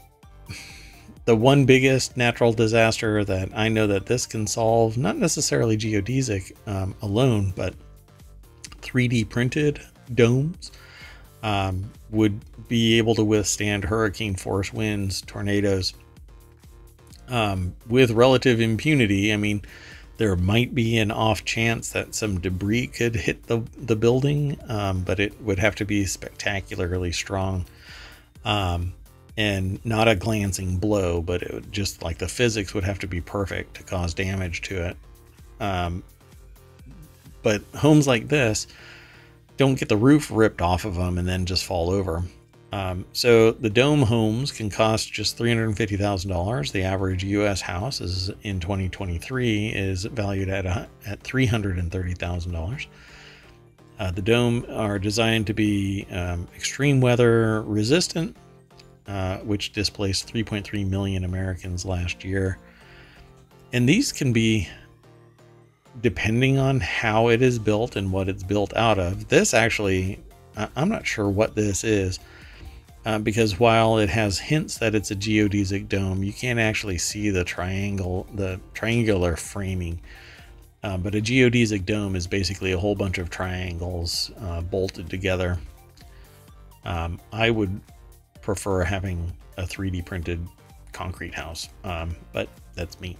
the 1.26 1.36
one 1.36 1.66
biggest 1.66 2.18
natural 2.18 2.54
disaster 2.54 3.24
that 3.24 3.50
I 3.54 3.70
know 3.70 3.88
that 3.88 4.08
this 4.08 4.26
can 4.26 4.48
solve, 4.48 4.98
not 4.98 5.18
necessarily 5.18 5.78
geodesic 5.78 6.54
um, 6.66 6.96
alone, 7.02 7.54
but 7.56 7.76
3D 8.82 9.30
printed 9.30 9.82
domes 10.14 10.72
um, 11.44 11.92
would 12.10 12.40
be 12.68 12.98
able 12.98 13.16
to 13.16 13.24
withstand 13.24 13.86
hurricane 13.86 14.36
force 14.36 14.74
winds, 14.74 15.22
tornadoes 15.22 15.94
um, 17.30 17.76
with 17.88 18.12
relative 18.12 18.60
impunity. 18.60 19.32
I 19.32 19.38
mean, 19.38 19.62
there 20.18 20.36
might 20.36 20.76
be 20.76 20.98
an 20.98 21.12
off 21.12 21.46
chance 21.46 21.92
that 21.92 22.14
some 22.14 22.40
debris 22.42 22.88
could 22.88 23.16
hit 23.16 23.44
the, 23.48 23.64
the 23.78 23.96
building, 23.96 24.60
um, 24.68 25.02
but 25.02 25.20
it 25.20 25.42
would 25.42 25.60
have 25.60 25.76
to 25.76 25.86
be 25.86 26.06
spectacularly 26.06 27.12
strong. 27.12 27.66
Um, 28.44 28.94
and 29.38 29.84
not 29.86 30.10
a 30.10 30.16
glancing 30.16 30.78
blow, 30.78 31.22
but 31.22 31.72
just 31.72 32.04
like 32.04 32.18
the 32.18 32.28
physics 32.28 32.74
would 32.74 32.84
have 32.84 33.00
to 33.00 33.08
be 33.08 33.22
perfect 33.22 33.76
to 33.76 33.84
cause 33.84 34.14
damage 34.14 34.62
to 34.64 34.90
it. 34.90 34.98
Um, 35.62 36.04
but 37.44 37.62
homes 37.76 38.08
like 38.08 38.28
this 38.28 38.68
don't 39.58 39.78
get 39.78 39.90
the 39.90 39.98
roof 39.98 40.32
ripped 40.32 40.62
off 40.62 40.86
of 40.86 40.96
them 40.96 41.18
and 41.18 41.28
then 41.28 41.46
just 41.46 41.66
fall 41.66 41.90
over. 41.90 42.24
Um, 42.72 43.06
so 43.14 43.52
the 43.52 43.70
dome 43.70 44.04
homes 44.04 44.52
can 44.52 44.70
cost 44.70 45.12
just 45.12 45.38
$350,000. 45.38 46.72
The 46.72 46.84
average 46.84 47.24
U.S. 47.24 47.62
house 47.62 48.00
is 48.00 48.32
in 48.44 48.60
2023 48.60 49.70
is 49.70 50.06
valued 50.06 50.50
at 50.50 50.66
a, 50.66 50.88
at 51.06 51.24
$330,000. 51.24 52.86
Uh, 54.00 54.12
the 54.12 54.22
dome 54.22 54.66
are 54.70 54.98
designed 54.98 55.48
to 55.48 55.54
be 55.54 56.08
um, 56.12 56.48
extreme 56.56 57.02
weather 57.02 57.64
resistant, 57.64 58.38
uh, 59.08 59.38
which 59.40 59.74
displaced 59.74 60.32
3.3 60.32 60.88
million 60.88 61.26
Americans 61.26 61.86
last 61.86 62.24
year. 62.24 62.60
And 63.74 63.90
these 63.90 64.12
can 64.12 64.32
be, 64.32 64.70
depending 66.02 66.58
on 66.58 66.80
how 66.80 67.30
it 67.30 67.42
is 67.42 67.60
built 67.60 67.96
and 67.96 68.12
what 68.12 68.30
it's 68.30 68.44
built 68.44 68.76
out 68.76 69.00
of. 69.00 69.28
This 69.28 69.54
actually, 69.54 70.20
I'm 70.76 70.90
not 70.90 71.06
sure 71.06 71.30
what 71.30 71.56
this 71.56 71.84
is 71.84 72.20
uh, 73.06 73.20
because 73.20 73.60
while 73.60 73.98
it 73.98 74.10
has 74.10 74.38
hints 74.38 74.78
that 74.78 74.94
it's 74.94 75.12
a 75.12 75.16
geodesic 75.16 75.88
dome, 75.88 76.24
you 76.24 76.34
can't 76.34 76.60
actually 76.60 76.98
see 76.98 77.30
the 77.30 77.44
triangle, 77.44 78.28
the 78.36 78.60
triangular 78.74 79.36
framing. 79.36 80.02
Uh, 80.84 80.98
but 80.98 81.16
a 81.16 81.22
geodesic 81.22 81.86
dome 81.86 82.16
is 82.16 82.28
basically 82.28 82.72
a 82.72 82.78
whole 82.78 82.96
bunch 82.96 83.18
of 83.18 83.30
triangles 83.30 84.32
uh, 84.42 84.62
bolted 84.62 85.10
together. 85.10 85.58
Um, 86.86 87.20
I 87.34 87.50
would 87.50 87.82
prefer 88.42 88.84
having 88.84 89.34
a 89.58 89.64
3D 89.64 90.06
printed 90.06 90.48
concrete 90.94 91.34
house, 91.34 91.70
um, 91.84 92.16
but 92.32 92.48
that's 92.76 93.00
me. 93.00 93.18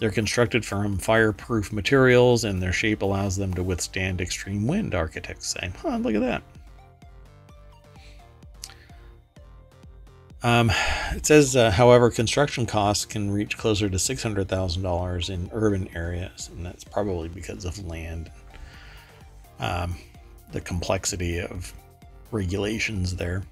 They're 0.00 0.10
constructed 0.10 0.64
from 0.64 0.96
fireproof 0.96 1.72
materials, 1.72 2.44
and 2.44 2.60
their 2.60 2.72
shape 2.72 3.02
allows 3.02 3.36
them 3.36 3.52
to 3.54 3.62
withstand 3.62 4.22
extreme 4.22 4.66
wind. 4.66 4.94
Architects 4.94 5.50
say, 5.50 5.70
"Huh, 5.82 5.98
look 5.98 6.14
at 6.14 6.22
that." 6.22 6.42
Um, 10.42 10.72
it 11.12 11.26
says, 11.26 11.54
uh, 11.54 11.70
however, 11.70 12.10
construction 12.10 12.64
costs 12.64 13.04
can 13.04 13.30
reach 13.30 13.58
closer 13.58 13.90
to 13.90 13.98
$600,000 13.98 15.28
in 15.28 15.50
urban 15.52 15.86
areas, 15.94 16.48
and 16.48 16.64
that's 16.64 16.82
probably 16.82 17.28
because 17.28 17.66
of 17.66 17.78
land, 17.84 18.30
um, 19.58 19.98
the 20.52 20.62
complexity 20.62 21.40
of 21.40 21.74
regulations 22.30 23.16
there. 23.16 23.42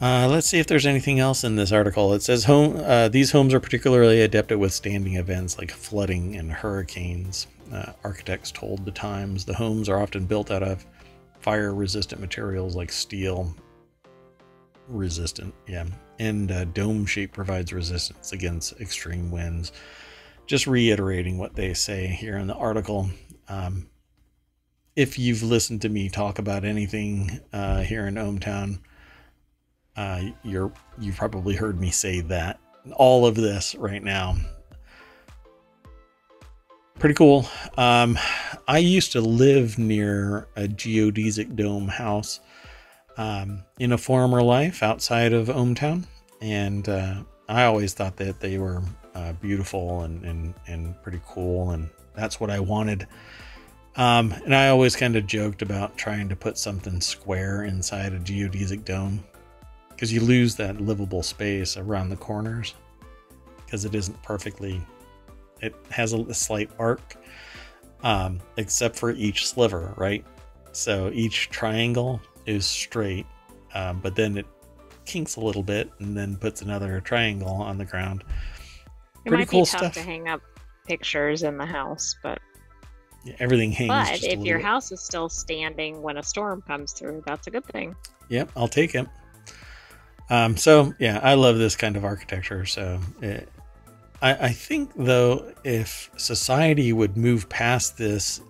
Uh, 0.00 0.28
let's 0.30 0.46
see 0.46 0.60
if 0.60 0.66
there's 0.68 0.86
anything 0.86 1.18
else 1.18 1.42
in 1.42 1.56
this 1.56 1.72
article. 1.72 2.12
It 2.14 2.22
says 2.22 2.44
home 2.44 2.76
uh, 2.76 3.08
these 3.08 3.32
homes 3.32 3.52
are 3.52 3.60
particularly 3.60 4.20
adept 4.20 4.52
at 4.52 4.58
withstanding 4.58 5.14
events 5.14 5.58
like 5.58 5.72
flooding 5.72 6.36
and 6.36 6.52
hurricanes. 6.52 7.48
Uh, 7.72 7.92
architects 8.04 8.52
told 8.52 8.84
the 8.84 8.92
Times 8.92 9.44
the 9.44 9.54
homes 9.54 9.88
are 9.88 10.00
often 10.00 10.24
built 10.24 10.50
out 10.50 10.62
of 10.62 10.86
fire-resistant 11.40 12.20
materials 12.20 12.76
like 12.76 12.92
steel 12.92 13.54
resistant, 14.86 15.52
yeah. 15.66 15.84
And 16.18 16.50
uh, 16.50 16.64
dome 16.66 17.04
shape 17.04 17.32
provides 17.32 17.72
resistance 17.72 18.32
against 18.32 18.80
extreme 18.80 19.30
winds. 19.30 19.72
Just 20.46 20.66
reiterating 20.66 21.38
what 21.38 21.54
they 21.54 21.74
say 21.74 22.06
here 22.06 22.38
in 22.38 22.46
the 22.46 22.54
article. 22.54 23.10
Um, 23.48 23.88
if 24.96 25.18
you've 25.18 25.42
listened 25.42 25.82
to 25.82 25.88
me 25.88 26.08
talk 26.08 26.38
about 26.38 26.64
anything 26.64 27.40
uh, 27.52 27.82
here 27.82 28.06
in 28.06 28.14
ohmTown, 28.14 28.78
uh, 29.98 30.22
you're 30.44 30.72
you've 31.00 31.16
probably 31.16 31.56
heard 31.56 31.80
me 31.80 31.90
say 31.90 32.20
that 32.20 32.60
all 32.94 33.26
of 33.26 33.34
this 33.34 33.74
right 33.74 34.02
now. 34.02 34.36
Pretty 37.00 37.16
cool. 37.16 37.46
Um, 37.76 38.16
I 38.68 38.78
used 38.78 39.10
to 39.12 39.20
live 39.20 39.76
near 39.76 40.46
a 40.54 40.68
geodesic 40.68 41.56
dome 41.56 41.88
house 41.88 42.38
um, 43.16 43.64
in 43.80 43.90
a 43.90 43.98
former 43.98 44.40
life 44.40 44.84
outside 44.84 45.32
of 45.32 45.48
ohmTown, 45.48 46.06
and 46.40 46.88
uh, 46.88 47.16
I 47.48 47.64
always 47.64 47.92
thought 47.92 48.16
that 48.18 48.38
they 48.38 48.58
were 48.58 48.82
uh, 49.16 49.32
beautiful 49.34 50.02
and, 50.02 50.24
and 50.24 50.54
and 50.68 51.02
pretty 51.02 51.20
cool. 51.26 51.72
And 51.72 51.90
that's 52.14 52.38
what 52.38 52.50
I 52.50 52.60
wanted. 52.60 53.08
Um, 53.96 54.32
and 54.44 54.54
I 54.54 54.68
always 54.68 54.94
kind 54.94 55.16
of 55.16 55.26
joked 55.26 55.60
about 55.60 55.98
trying 55.98 56.28
to 56.28 56.36
put 56.36 56.56
something 56.56 57.00
square 57.00 57.64
inside 57.64 58.12
a 58.12 58.20
geodesic 58.20 58.84
dome 58.84 59.24
because 59.98 60.12
you 60.12 60.20
lose 60.20 60.54
that 60.54 60.80
livable 60.80 61.24
space 61.24 61.76
around 61.76 62.08
the 62.08 62.16
corners 62.16 62.76
because 63.66 63.84
it 63.84 63.96
isn't 63.96 64.22
perfectly. 64.22 64.80
It 65.60 65.74
has 65.90 66.12
a, 66.12 66.18
a 66.18 66.34
slight 66.34 66.70
arc, 66.78 67.16
um, 68.04 68.38
except 68.58 68.94
for 68.94 69.10
each 69.10 69.48
sliver, 69.48 69.92
right? 69.96 70.24
So 70.70 71.10
each 71.12 71.50
triangle 71.50 72.20
is 72.46 72.64
straight, 72.64 73.26
um, 73.74 73.98
but 73.98 74.14
then 74.14 74.38
it 74.38 74.46
kinks 75.04 75.34
a 75.34 75.40
little 75.40 75.64
bit 75.64 75.90
and 75.98 76.16
then 76.16 76.36
puts 76.36 76.62
another 76.62 77.00
triangle 77.00 77.48
on 77.54 77.76
the 77.76 77.84
ground. 77.84 78.22
It 79.24 79.30
Pretty 79.30 79.36
might 79.40 79.48
cool 79.48 79.62
be 79.62 79.66
tough 79.66 79.80
stuff. 79.80 79.94
to 79.94 80.02
hang 80.02 80.28
up 80.28 80.42
pictures 80.86 81.42
in 81.42 81.58
the 81.58 81.66
house, 81.66 82.14
but 82.22 82.38
Yeah, 83.24 83.34
everything 83.40 83.72
hangs. 83.72 83.88
but 83.88 84.22
if 84.22 84.38
your 84.44 84.58
bit. 84.58 84.64
house 84.64 84.92
is 84.92 85.00
still 85.00 85.28
standing 85.28 86.02
when 86.02 86.18
a 86.18 86.22
storm 86.22 86.62
comes 86.62 86.92
through, 86.92 87.24
that's 87.26 87.48
a 87.48 87.50
good 87.50 87.64
thing. 87.66 87.96
Yep, 88.28 88.52
I'll 88.56 88.68
take 88.68 88.94
it. 88.94 89.08
Um, 90.30 90.56
so 90.56 90.94
yeah, 90.98 91.20
I 91.22 91.34
love 91.34 91.58
this 91.58 91.76
kind 91.76 91.96
of 91.96 92.04
architecture. 92.04 92.66
So 92.66 93.00
it, 93.22 93.48
I, 94.20 94.34
I 94.34 94.48
think 94.50 94.90
though, 94.96 95.52
if 95.64 96.10
society 96.16 96.92
would 96.92 97.16
move 97.16 97.48
past 97.48 97.96
this 97.96 98.40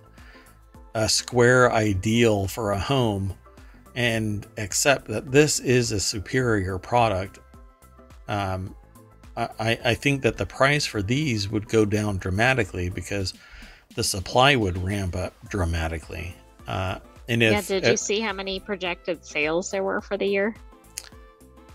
a 0.95 1.09
square 1.09 1.73
ideal 1.73 2.49
for 2.49 2.73
a 2.73 2.79
home 2.79 3.35
and 3.95 4.47
accept 4.57 5.07
that 5.09 5.31
this 5.31 5.61
is 5.61 5.93
a 5.93 6.01
superior 6.01 6.79
product, 6.79 7.39
um, 8.29 8.75
I, 9.37 9.79
I 9.85 9.95
think 9.95 10.23
that 10.23 10.37
the 10.37 10.47
price 10.47 10.85
for 10.85 11.01
these 11.01 11.49
would 11.49 11.69
go 11.69 11.85
down 11.85 12.19
dramatically 12.19 12.89
because 12.89 13.35
the 13.95 14.03
supply 14.03 14.57
would 14.57 14.77
ramp 14.79 15.15
up 15.15 15.33
dramatically. 15.49 16.35
Uh, 16.67 16.99
and 17.29 17.43
if 17.43 17.53
yeah, 17.53 17.61
did 17.61 17.85
uh, 17.87 17.91
you 17.91 17.97
see 17.97 18.21
how 18.21 18.33
many 18.33 18.59
projected 18.59 19.25
sales 19.25 19.71
there 19.71 19.85
were 19.85 20.01
for 20.01 20.17
the 20.17 20.27
year? 20.27 20.55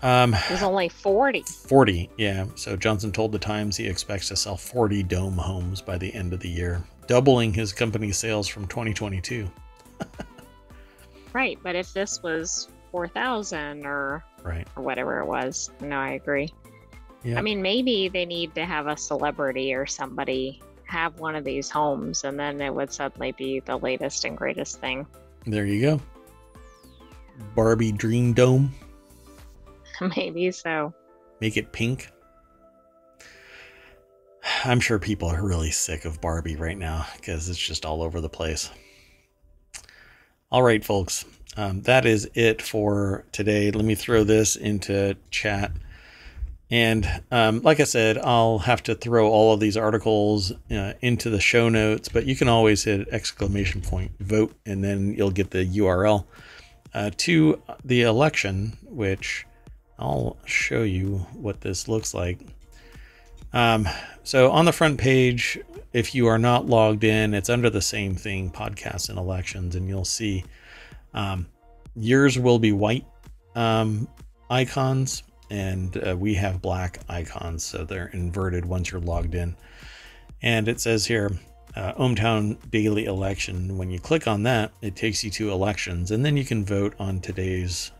Um, 0.04 0.36
was 0.50 0.62
only 0.62 0.88
40. 0.88 1.42
40, 1.42 2.10
yeah. 2.16 2.46
So 2.54 2.76
Johnson 2.76 3.10
told 3.10 3.32
the 3.32 3.38
Times 3.38 3.76
he 3.76 3.86
expects 3.86 4.28
to 4.28 4.36
sell 4.36 4.56
40 4.56 5.02
dome 5.02 5.36
homes 5.36 5.80
by 5.80 5.98
the 5.98 6.14
end 6.14 6.32
of 6.32 6.40
the 6.40 6.48
year, 6.48 6.84
doubling 7.08 7.52
his 7.52 7.72
company's 7.72 8.16
sales 8.16 8.46
from 8.46 8.66
2022. 8.68 9.50
Right, 11.32 11.58
but 11.64 11.74
if 11.74 11.92
this 11.92 12.22
was 12.22 12.68
4,000 12.92 13.84
or 13.84 14.24
Right. 14.44 14.68
or 14.76 14.84
whatever 14.84 15.18
it 15.20 15.26
was, 15.26 15.70
no, 15.80 15.96
I 15.98 16.10
agree. 16.10 16.48
Yeah. 17.24 17.38
I 17.38 17.42
mean, 17.42 17.60
maybe 17.62 18.08
they 18.08 18.24
need 18.26 18.54
to 18.54 18.64
have 18.64 18.86
a 18.86 18.96
celebrity 18.96 19.74
or 19.74 19.86
somebody 19.86 20.62
have 20.84 21.18
one 21.18 21.34
of 21.34 21.42
these 21.44 21.70
homes, 21.70 22.22
and 22.24 22.38
then 22.38 22.60
it 22.60 22.72
would 22.72 22.92
suddenly 22.92 23.32
be 23.32 23.60
the 23.60 23.76
latest 23.78 24.24
and 24.26 24.36
greatest 24.36 24.80
thing. 24.80 25.06
There 25.46 25.64
you 25.66 25.80
go. 25.80 26.00
Barbie 27.56 27.90
Dream 27.90 28.32
Dome. 28.32 28.72
maybe 30.16 30.50
so. 30.50 30.94
Make 31.40 31.56
it 31.56 31.72
pink. 31.72 32.10
I'm 34.64 34.80
sure 34.80 34.98
people 34.98 35.28
are 35.28 35.42
really 35.42 35.70
sick 35.70 36.04
of 36.04 36.20
Barbie 36.20 36.56
right 36.56 36.76
now 36.76 37.06
because 37.16 37.48
it's 37.48 37.58
just 37.58 37.84
all 37.84 38.02
over 38.02 38.20
the 38.20 38.28
place. 38.28 38.70
All 40.50 40.62
right, 40.62 40.84
folks. 40.84 41.24
Um, 41.56 41.82
that 41.82 42.04
is 42.04 42.28
it 42.34 42.60
for 42.60 43.24
today. 43.32 43.70
Let 43.70 43.84
me 43.84 43.94
throw 43.94 44.24
this 44.24 44.56
into 44.56 45.16
chat. 45.30 45.72
And 46.70 47.22
um, 47.30 47.60
like 47.62 47.80
I 47.80 47.84
said, 47.84 48.18
I'll 48.18 48.58
have 48.58 48.82
to 48.84 48.94
throw 48.94 49.28
all 49.28 49.52
of 49.52 49.60
these 49.60 49.76
articles 49.76 50.52
uh, 50.70 50.94
into 51.00 51.30
the 51.30 51.40
show 51.40 51.68
notes, 51.68 52.08
but 52.08 52.26
you 52.26 52.34
can 52.34 52.48
always 52.48 52.84
hit 52.84 53.08
exclamation 53.08 53.80
point 53.80 54.12
vote 54.18 54.54
and 54.66 54.82
then 54.82 55.14
you'll 55.14 55.30
get 55.30 55.50
the 55.50 55.64
URL 55.64 56.24
uh, 56.92 57.10
to 57.18 57.62
the 57.84 58.02
election, 58.02 58.76
which 58.84 59.46
I'll 59.98 60.36
show 60.44 60.82
you 60.82 61.18
what 61.34 61.60
this 61.60 61.88
looks 61.88 62.14
like. 62.14 62.40
Um, 63.52 63.88
so 64.24 64.50
on 64.50 64.64
the 64.64 64.72
front 64.72 64.98
page, 64.98 65.58
if 65.92 66.14
you 66.14 66.26
are 66.26 66.38
not 66.38 66.66
logged 66.66 67.04
in, 67.04 67.34
it's 67.34 67.48
under 67.48 67.70
the 67.70 67.80
same 67.80 68.16
thing, 68.16 68.50
podcasts 68.50 69.08
and 69.08 69.18
elections, 69.18 69.76
and 69.76 69.88
you'll 69.88 70.04
see 70.04 70.44
um, 71.14 71.46
yours 71.94 72.38
will 72.38 72.58
be 72.58 72.72
white 72.72 73.06
um, 73.54 74.08
icons, 74.50 75.22
and 75.50 75.96
uh, 76.04 76.16
we 76.16 76.34
have 76.34 76.60
black 76.60 76.98
icons, 77.08 77.64
so 77.64 77.84
they're 77.84 78.08
inverted 78.08 78.64
once 78.64 78.90
you're 78.90 79.00
logged 79.00 79.36
in. 79.36 79.54
And 80.42 80.66
it 80.66 80.80
says 80.80 81.06
here, 81.06 81.30
uh, 81.76 81.92
Ohmtown 81.94 82.58
Daily 82.70 83.04
Election. 83.04 83.78
When 83.78 83.90
you 83.90 83.98
click 83.98 84.26
on 84.26 84.42
that, 84.44 84.72
it 84.82 84.96
takes 84.96 85.22
you 85.22 85.30
to 85.30 85.52
elections, 85.52 86.10
and 86.10 86.24
then 86.24 86.36
you 86.36 86.44
can 86.44 86.64
vote 86.64 86.94
on 86.98 87.20
today's 87.20 87.92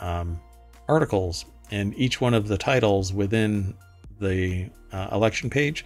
um, 0.00 0.40
articles. 0.90 1.44
And 1.70 1.96
each 1.96 2.20
one 2.20 2.34
of 2.34 2.48
the 2.48 2.58
titles 2.58 3.12
within 3.12 3.74
the 4.20 4.68
uh, 4.92 5.08
election 5.12 5.48
page 5.48 5.84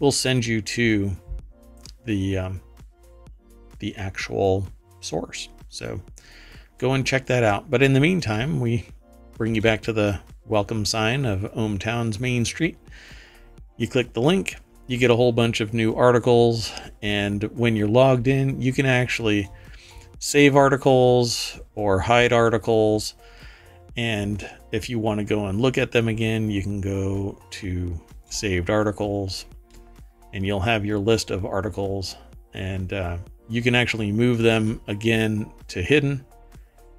will 0.00 0.12
send 0.12 0.44
you 0.44 0.60
to 0.60 1.16
the 2.04 2.38
um, 2.38 2.60
the 3.78 3.94
actual 3.96 4.66
source. 5.00 5.48
So 5.68 6.00
go 6.78 6.94
and 6.94 7.06
check 7.06 7.26
that 7.26 7.44
out. 7.44 7.70
But 7.70 7.82
in 7.82 7.92
the 7.92 8.00
meantime, 8.00 8.60
we 8.60 8.86
bring 9.38 9.54
you 9.54 9.62
back 9.62 9.82
to 9.82 9.92
the 9.92 10.20
welcome 10.46 10.84
sign 10.84 11.24
of 11.24 11.40
Ohmtown's 11.54 12.18
Main 12.18 12.44
Street. 12.44 12.76
You 13.76 13.86
click 13.86 14.12
the 14.12 14.20
link, 14.20 14.56
you 14.88 14.98
get 14.98 15.10
a 15.10 15.16
whole 15.16 15.32
bunch 15.32 15.60
of 15.60 15.72
new 15.72 15.94
articles, 15.94 16.72
and 17.00 17.44
when 17.56 17.76
you're 17.76 17.88
logged 17.88 18.26
in, 18.26 18.60
you 18.60 18.72
can 18.72 18.84
actually 18.84 19.48
save 20.18 20.56
articles 20.56 21.58
or 21.74 22.00
hide 22.00 22.32
articles. 22.32 23.14
And 23.96 24.48
if 24.72 24.88
you 24.88 24.98
want 24.98 25.18
to 25.18 25.24
go 25.24 25.46
and 25.46 25.60
look 25.60 25.78
at 25.78 25.92
them 25.92 26.08
again, 26.08 26.50
you 26.50 26.62
can 26.62 26.80
go 26.80 27.40
to 27.50 28.00
saved 28.28 28.70
articles 28.70 29.46
and 30.32 30.46
you'll 30.46 30.60
have 30.60 30.84
your 30.84 30.98
list 30.98 31.30
of 31.30 31.44
articles. 31.44 32.16
And 32.54 32.92
uh, 32.92 33.18
you 33.48 33.62
can 33.62 33.74
actually 33.74 34.12
move 34.12 34.38
them 34.38 34.80
again 34.86 35.50
to 35.68 35.82
hidden. 35.82 36.24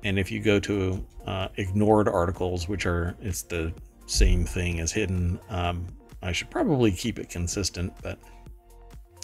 And 0.03 0.19
if 0.19 0.31
you 0.31 0.41
go 0.41 0.59
to 0.59 1.05
uh, 1.26 1.47
ignored 1.55 2.07
articles, 2.07 2.68
which 2.68 2.85
are 2.85 3.15
it's 3.22 3.43
the 3.43 3.73
same 4.05 4.45
thing 4.45 4.80
as 4.80 4.91
hidden, 4.91 5.39
um, 5.49 5.88
I 6.22 6.31
should 6.31 6.49
probably 6.49 6.91
keep 6.91 7.19
it 7.19 7.30
consistent. 7.30 7.93
But 8.01 8.19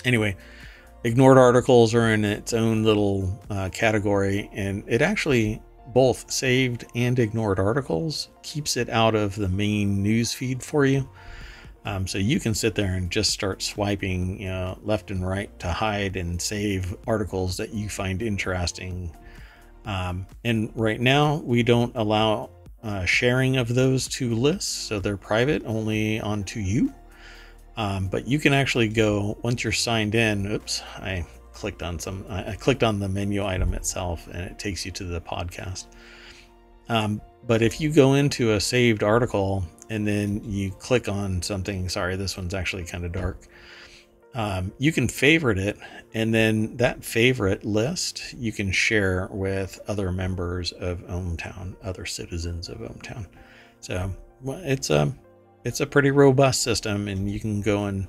anyway, 0.06 0.38
ignored 1.04 1.38
articles 1.38 1.94
are 1.94 2.12
in 2.12 2.24
its 2.24 2.54
own 2.54 2.84
little 2.84 3.44
uh, 3.50 3.70
category, 3.70 4.50
and 4.54 4.84
it 4.88 5.02
actually 5.02 5.62
both 5.94 6.32
saved 6.32 6.86
and 6.96 7.18
ignored 7.20 7.60
articles 7.60 8.30
keeps 8.44 8.78
it 8.78 8.90
out 8.90 9.16
of 9.16 9.36
the 9.36 9.50
main 9.50 10.04
news 10.04 10.34
feed 10.34 10.62
for 10.62 10.86
you. 10.86 11.08
Um, 11.86 12.06
so 12.06 12.18
you 12.18 12.40
can 12.40 12.54
sit 12.54 12.76
there 12.76 12.96
and 12.96 13.10
just 13.10 13.32
start 13.32 13.62
swiping, 13.62 14.42
you 14.42 14.50
know, 14.50 14.78
left 14.84 15.10
and 15.10 15.26
right 15.26 15.58
to 15.60 15.72
hide 15.72 16.18
and 16.18 16.42
save 16.42 16.94
articles 17.08 17.56
that 17.58 17.74
you 17.74 17.88
find 17.88 18.22
interesting. 18.22 19.16
Um, 19.86 20.26
and 20.44 20.70
right 20.76 21.00
now, 21.00 21.36
we 21.36 21.64
don't 21.64 21.96
allow 21.96 22.50
uh, 22.84 23.06
sharing 23.06 23.56
of 23.56 23.74
those 23.74 24.08
two 24.08 24.36
lists, 24.36 24.70
so 24.70 25.00
they're 25.00 25.16
private 25.16 25.64
only 25.66 26.20
onto 26.20 26.60
you. 26.60 26.94
Um, 27.78 28.08
but 28.08 28.28
you 28.28 28.38
can 28.38 28.54
actually 28.54 28.90
go 28.90 29.38
once 29.44 29.64
you're 29.64 29.72
signed 29.72 30.14
in. 30.14 30.46
Oops, 30.52 30.82
I 30.98 31.26
clicked 31.58 31.82
on 31.82 31.98
some. 31.98 32.24
I 32.30 32.54
clicked 32.54 32.84
on 32.84 33.00
the 33.00 33.10
menu 33.10 33.44
item 33.44 33.74
itself, 33.74 34.28
and 34.28 34.44
it 34.44 34.60
takes 34.60 34.86
you 34.86 34.92
to 34.92 35.04
the 35.04 35.20
podcast. 35.20 35.88
Um, 36.88 37.20
but 37.48 37.64
if 37.64 37.82
you 37.82 37.92
go 37.92 38.14
into 38.14 38.54
a 38.54 38.60
saved 38.60 39.02
article 39.02 39.64
and 39.90 40.08
then 40.08 40.44
you 40.44 40.70
click 40.70 41.10
on 41.10 41.42
something, 41.42 41.90
sorry, 41.90 42.16
this 42.16 42.38
one's 42.38 42.54
actually 42.54 42.84
kind 42.84 43.06
of 43.06 43.12
dark. 43.12 43.48
Um, 44.36 44.72
you 44.78 44.92
can 44.92 45.08
favorite 45.08 45.58
it, 45.58 45.80
and 46.14 46.32
then 46.32 46.78
that 46.78 47.04
favorite 47.04 47.66
list 47.66 48.36
you 48.38 48.52
can 48.52 48.72
share 48.72 49.28
with 49.32 49.80
other 49.88 50.12
members 50.12 50.74
of 50.74 51.00
Ohmtown, 51.08 51.76
other 51.84 52.06
citizens 52.06 52.70
of 52.70 52.78
Ohmtown. 52.78 53.26
So 53.80 54.14
it's 54.46 54.92
a 54.92 55.12
it's 55.64 55.80
a 55.80 55.88
pretty 55.88 56.12
robust 56.12 56.62
system, 56.62 57.08
and 57.08 57.32
you 57.32 57.40
can 57.40 57.62
go 57.62 57.86
and 57.86 58.08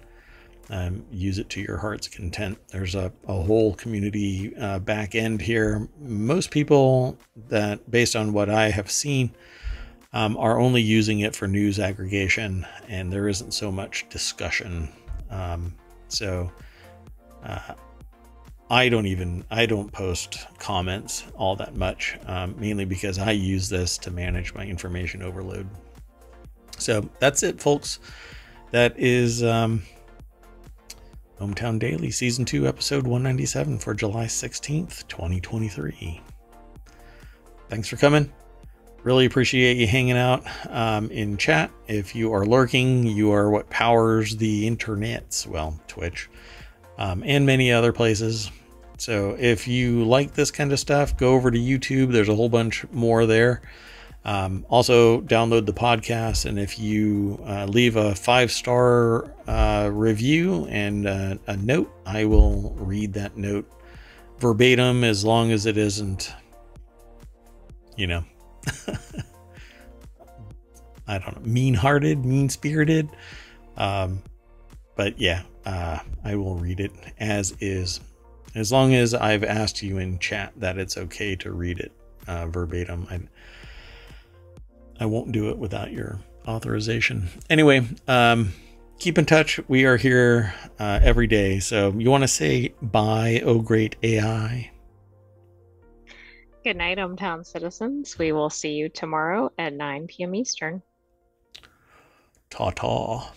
um, 0.71 1.05
use 1.11 1.39
it 1.39 1.49
to 1.51 1.61
your 1.61 1.79
heart's 1.79 2.09
content. 2.09 2.59
There's 2.69 2.95
a, 2.95 3.13
a 3.27 3.43
whole 3.43 3.75
community 3.75 4.55
uh, 4.57 4.79
back 4.81 5.15
end 5.15 5.41
here. 5.41 5.89
Most 6.01 6.51
people 6.51 7.19
that, 7.49 7.91
based 7.91 8.15
on 8.15 8.33
what 8.33 8.51
I 8.51 8.71
have 8.71 8.91
seen, 8.91 9.31
um, 10.13 10.37
are 10.37 10.59
only 10.59 10.83
using 10.83 11.21
it 11.21 11.35
for 11.35 11.47
news 11.47 11.79
aggregation, 11.79 12.67
and 12.89 13.13
there 13.13 13.29
isn't 13.29 13.53
so 13.53 13.71
much 13.71 14.09
discussion. 14.09 14.89
Um, 15.31 15.75
so 16.09 16.51
uh, 17.45 17.75
I 18.71 18.89
don't 18.89 19.07
even 19.07 19.45
I 19.51 19.67
don't 19.67 19.91
post 19.93 20.47
comments 20.59 21.25
all 21.37 21.57
that 21.57 21.77
much, 21.77 22.19
um, 22.27 22.55
mainly 22.59 22.85
because 22.85 23.19
I 23.19 23.33
use 23.33 23.69
this 23.69 23.99
to 23.99 24.11
manage 24.11 24.55
my 24.55 24.65
information 24.65 25.23
overload. 25.23 25.69
So 26.79 27.09
that's 27.19 27.43
it, 27.43 27.61
folks. 27.61 27.99
That 28.71 28.99
is 28.99 29.43
um, 29.43 29.83
ohmTown 31.41 31.79
Daily, 31.79 32.11
Season 32.11 32.45
2, 32.45 32.67
Episode 32.67 33.05
197 33.05 33.79
for 33.79 33.95
July 33.95 34.27
16th, 34.27 35.07
2023. 35.07 36.21
Thanks 37.69 37.89
for 37.89 37.97
coming. 37.97 38.33
Really 39.05 39.27
appreciate 39.27 39.77
you 39.77 39.87
hanging 39.87 40.17
out 40.17 40.43
um, 40.69 41.11
in 41.11 41.37
chat. 41.37 41.71
If 41.87 42.17
you 42.17 42.33
are 42.33 42.45
lurking, 42.45 43.07
you 43.07 43.31
are 43.33 43.51
what 43.51 43.71
powers 43.71 44.37
the 44.37 44.69
internets. 44.69 45.47
Well, 45.47 45.79
Twitch 45.87 46.29
um, 46.99 47.23
and 47.25 47.47
many 47.47 47.71
other 47.71 47.93
places. 47.93 48.51
So 48.99 49.37
if 49.39 49.69
you 49.69 50.05
like 50.05 50.35
this 50.35 50.51
kind 50.51 50.73
of 50.73 50.81
stuff, 50.81 51.17
go 51.17 51.35
over 51.35 51.53
to 51.53 51.59
YouTube. 51.59 52.11
There's 52.11 52.29
a 52.29 52.35
whole 52.35 52.49
bunch 52.49 52.85
more 52.91 53.27
there. 53.27 53.63
Um, 54.29 54.67
also, 54.69 55.23
download 55.23 55.65
the 55.65 55.73
podcast, 55.73 56.45
and 56.45 56.59
if 56.59 56.79
you 56.79 57.43
uh, 57.47 57.65
leave 57.65 57.97
a 57.97 58.15
five 58.15 58.53
star 58.53 59.33
uh, 59.47 59.89
review 59.91 60.67
and 60.67 61.07
uh, 61.07 61.37
a 61.47 61.57
note, 61.57 61.91
I 62.05 62.27
will 62.27 62.77
read 62.79 63.15
that 63.15 63.39
note 63.39 63.67
verbatim 64.39 65.03
as 65.03 65.25
long 65.25 65.51
as 65.51 65.65
it 65.65 65.79
isn't, 65.79 66.31
you 67.97 68.07
know, 68.07 68.23
I 71.07 71.17
don't 71.19 71.35
know, 71.35 71.51
mean 71.51 71.73
hearted, 71.73 72.27
mean 72.27 72.51
spirited. 72.51 73.09
Um, 73.79 74.23
but 74.95 75.19
yeah, 75.19 75.45
uh, 75.65 76.01
I 76.23 76.35
will 76.35 76.57
read 76.57 76.81
it 76.81 76.93
as 77.19 77.57
is, 77.61 78.01
as 78.55 78.71
long 78.71 78.93
as 78.93 79.15
I've 79.15 79.43
asked 79.43 79.83
you 79.83 79.97
in 79.97 80.19
chat 80.19 80.53
that 80.59 80.77
it's 80.77 80.99
okay 80.99 81.35
to 81.37 81.51
read 81.51 81.81
it 81.81 81.93
uh, 82.27 82.47
verbatim. 82.49 83.07
I, 83.11 83.21
I 85.01 85.07
won't 85.07 85.33
do 85.33 85.49
it 85.51 85.59
without 85.59 85.93
your 85.93 86.19
authorization. 86.47 87.29
Anyway, 87.51 87.87
um, 88.07 88.53
keep 88.99 89.19
in 89.19 89.27
touch. 89.27 89.61
We 89.69 89.85
are 89.85 89.97
here 89.97 90.55
uh, 90.79 91.01
every 91.03 91.27
day. 91.27 91.61
So 91.61 91.93
you 91.97 92.11
want 92.11 92.23
to 92.23 92.29
say 92.29 92.75
bye, 92.83 93.43
oh 93.45 93.61
great 93.61 93.97
AI. 94.03 94.71
Good 96.65 96.77
night, 96.77 96.99
ohmTown 96.99 97.47
citizens. 97.47 98.19
We 98.19 98.33
will 98.33 98.51
see 98.51 98.73
you 98.73 98.89
tomorrow 98.89 99.51
at 99.59 99.73
9 99.73 100.07
p.m. 100.09 100.35
Eastern. 100.35 100.83
Ta 102.51 102.71
ta. 102.71 103.33